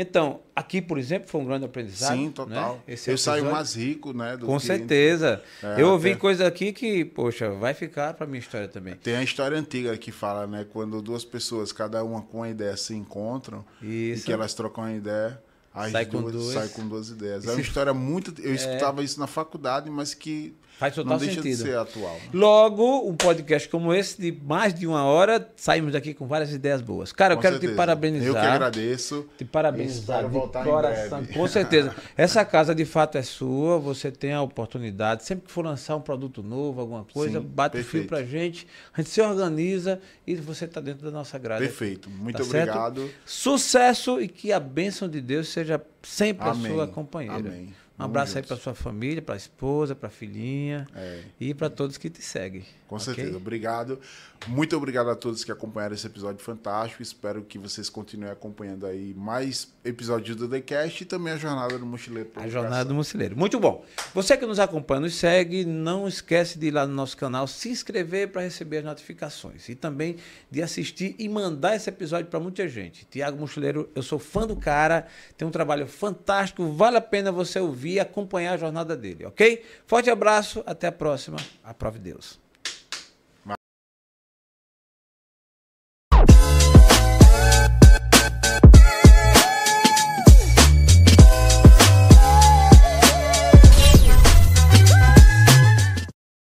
Então, 0.00 0.40
aqui, 0.56 0.80
por 0.80 0.96
exemplo, 0.98 1.28
foi 1.28 1.40
um 1.40 1.44
grande 1.44 1.66
aprendizado. 1.66 2.16
Sim, 2.16 2.26
né? 2.26 2.32
total. 2.34 2.82
Esse 2.88 3.10
Eu 3.10 3.18
saio 3.18 3.40
episódio. 3.40 3.54
mais 3.56 3.74
rico, 3.76 4.12
né? 4.14 4.38
Com 4.40 4.58
que- 4.58 4.66
certeza. 4.66 5.42
É, 5.62 5.82
eu 5.82 5.88
ouvi 5.90 6.10
até- 6.12 6.18
coisa 6.20 6.46
aqui 6.46 6.72
que, 6.72 7.04
poxa, 7.04 7.50
vai 7.50 7.74
ficar 7.74 8.14
para 8.14 8.26
minha 8.26 8.38
história 8.38 8.66
também. 8.66 8.94
Tem 8.94 9.16
a 9.16 9.22
história 9.22 9.58
antiga 9.58 9.96
que 9.98 10.10
fala, 10.10 10.46
né? 10.46 10.66
Quando 10.72 11.02
duas 11.02 11.24
pessoas, 11.24 11.70
cada 11.72 12.02
uma 12.02 12.22
com 12.22 12.38
uma 12.38 12.48
ideia, 12.48 12.76
se 12.76 12.94
encontram 12.94 13.64
e 13.82 14.12
Isso. 14.12 14.24
que 14.24 14.32
elas 14.32 14.54
trocam 14.54 14.84
uma 14.84 14.92
ideia, 14.92 15.38
as 15.74 15.92
Sai 15.92 16.06
com 16.06 16.20
duas 16.22 16.32
duas. 16.32 16.54
saem 16.54 16.68
com 16.70 16.88
duas 16.88 17.10
ideias. 17.10 17.44
É 17.44 17.48
Se- 17.48 17.54
uma 17.54 17.60
história 17.60 17.92
muito. 17.92 18.32
Eu 18.40 18.54
escutava 18.94 19.02
isso 19.04 19.20
na 19.20 19.26
faculdade, 19.26 19.90
mas 19.90 20.14
que 20.14 20.54
Faz 20.80 20.94
total 20.94 21.12
não 21.12 21.18
deixa 21.18 21.34
sentido. 21.42 21.56
de 21.58 21.62
ser 21.62 21.76
atual. 21.76 22.14
né? 22.14 22.20
Logo, 22.32 23.06
um 23.08 23.14
podcast 23.14 23.68
como 23.68 23.92
esse, 23.94 24.20
de 24.20 24.32
mais 24.44 24.72
de 24.74 24.86
uma 24.86 25.04
hora, 25.04 25.46
saímos 25.54 25.92
daqui 25.92 26.14
com 26.14 26.26
várias 26.26 26.52
ideias 26.52 26.80
boas. 26.80 27.12
Cara, 27.12 27.34
eu 27.34 27.36
Com 27.36 27.42
quero 27.42 27.56
te 27.56 27.60
certeza. 27.60 27.76
parabenizar. 27.76 28.26
Eu 28.28 28.32
que 28.34 28.38
agradeço. 28.40 29.28
Te 29.36 29.44
parabenizar 29.44 30.00
Espero 30.00 30.28
de 30.28 30.34
voltar 30.34 30.62
em 30.66 30.70
coração. 30.70 31.18
breve. 31.18 31.34
Com 31.34 31.46
certeza. 31.46 31.94
Essa 32.16 32.44
casa 32.44 32.74
de 32.74 32.84
fato 32.86 33.18
é 33.18 33.22
sua, 33.22 33.78
você 33.78 34.10
tem 34.10 34.32
a 34.32 34.40
oportunidade. 34.40 35.22
Sempre 35.24 35.44
que 35.46 35.52
for 35.52 35.64
lançar 35.64 35.96
um 35.96 36.00
produto 36.00 36.42
novo, 36.42 36.80
alguma 36.80 37.04
coisa, 37.04 37.40
Sim, 37.40 37.46
bate 37.46 37.78
o 37.78 37.84
fio 37.84 38.06
pra 38.06 38.24
gente. 38.24 38.66
A 38.94 39.02
gente 39.02 39.10
se 39.12 39.20
organiza 39.20 40.00
e 40.26 40.34
você 40.36 40.64
está 40.64 40.80
dentro 40.80 41.04
da 41.04 41.10
nossa 41.10 41.38
grade. 41.38 41.62
Perfeito. 41.62 42.08
Muito 42.08 42.38
Tá 42.38 42.44
certo? 42.44 42.70
obrigado. 42.70 43.10
Sucesso 43.26 44.20
e 44.20 44.28
que 44.28 44.50
a 44.52 44.58
bênção 44.58 45.08
de 45.08 45.20
Deus 45.20 45.48
seja 45.48 45.80
sempre 46.02 46.48
Amém. 46.48 46.70
a 46.70 46.74
sua 46.74 46.86
companheira. 46.88 47.36
Amém. 47.50 47.74
Um 48.00 48.04
abraço 48.04 48.36
aí 48.38 48.42
para 48.44 48.56
sua 48.56 48.74
família, 48.74 49.20
para 49.22 49.34
a 49.34 49.38
esposa, 49.38 49.94
para 49.94 50.08
a 50.08 50.10
filhinha 50.10 50.86
É. 50.94 51.20
e 51.40 51.54
para 51.54 51.68
todos 51.70 51.96
que 51.96 52.08
te 52.10 52.22
seguem. 52.22 52.64
Com 52.88 52.96
ok? 52.96 53.04
certeza. 53.14 53.36
Obrigado. 53.36 54.00
Muito 54.48 54.76
obrigado 54.76 55.10
a 55.10 55.14
todos 55.14 55.44
que 55.44 55.52
acompanharam 55.52 55.94
esse 55.94 56.06
episódio 56.06 56.42
fantástico. 56.42 57.02
Espero 57.02 57.42
que 57.42 57.58
vocês 57.58 57.88
continuem 57.90 58.30
acompanhando 58.32 58.86
aí 58.86 59.14
mais 59.14 59.68
episódios 59.84 60.34
do 60.36 60.48
The 60.48 60.60
Cast 60.60 61.02
e 61.02 61.06
também 61.06 61.34
a 61.34 61.36
jornada 61.36 61.78
do 61.78 61.84
Mochileiro. 61.86 62.30
A 62.36 62.48
Jornada 62.48 62.84
do. 62.86 62.94
Mochileiro. 62.94 63.36
Muito 63.36 63.60
bom. 63.60 63.84
Você 64.14 64.36
que 64.36 64.46
nos 64.46 64.58
acompanha, 64.58 65.00
nos 65.02 65.14
segue, 65.14 65.64
não 65.64 66.08
esquece 66.08 66.58
de 66.58 66.66
ir 66.68 66.70
lá 66.70 66.86
no 66.86 66.94
nosso 66.94 67.16
canal, 67.16 67.46
se 67.46 67.68
inscrever 67.68 68.28
para 68.32 68.42
receber 68.42 68.78
as 68.78 68.84
notificações 68.84 69.68
e 69.68 69.74
também 69.74 70.16
de 70.50 70.62
assistir 70.62 71.14
e 71.18 71.28
mandar 71.28 71.76
esse 71.76 71.88
episódio 71.90 72.26
para 72.30 72.40
muita 72.40 72.66
gente. 72.66 73.06
Tiago 73.10 73.38
Mochileiro, 73.38 73.88
eu 73.94 74.02
sou 74.02 74.18
fã 74.18 74.46
do 74.46 74.56
cara, 74.56 75.06
tem 75.36 75.46
um 75.46 75.50
trabalho 75.50 75.86
fantástico, 75.86 76.72
vale 76.72 76.96
a 76.96 77.00
pena 77.00 77.30
você 77.30 77.60
ouvir 77.60 77.89
e 77.90 78.00
acompanhar 78.00 78.54
a 78.54 78.56
jornada 78.56 78.96
dele, 78.96 79.26
ok? 79.26 79.62
Forte 79.86 80.10
abraço, 80.10 80.62
até 80.64 80.86
a 80.86 80.92
próxima. 80.92 81.36
A 81.62 81.74
prova 81.74 81.98
de 81.98 82.04
Deus. 82.04 82.39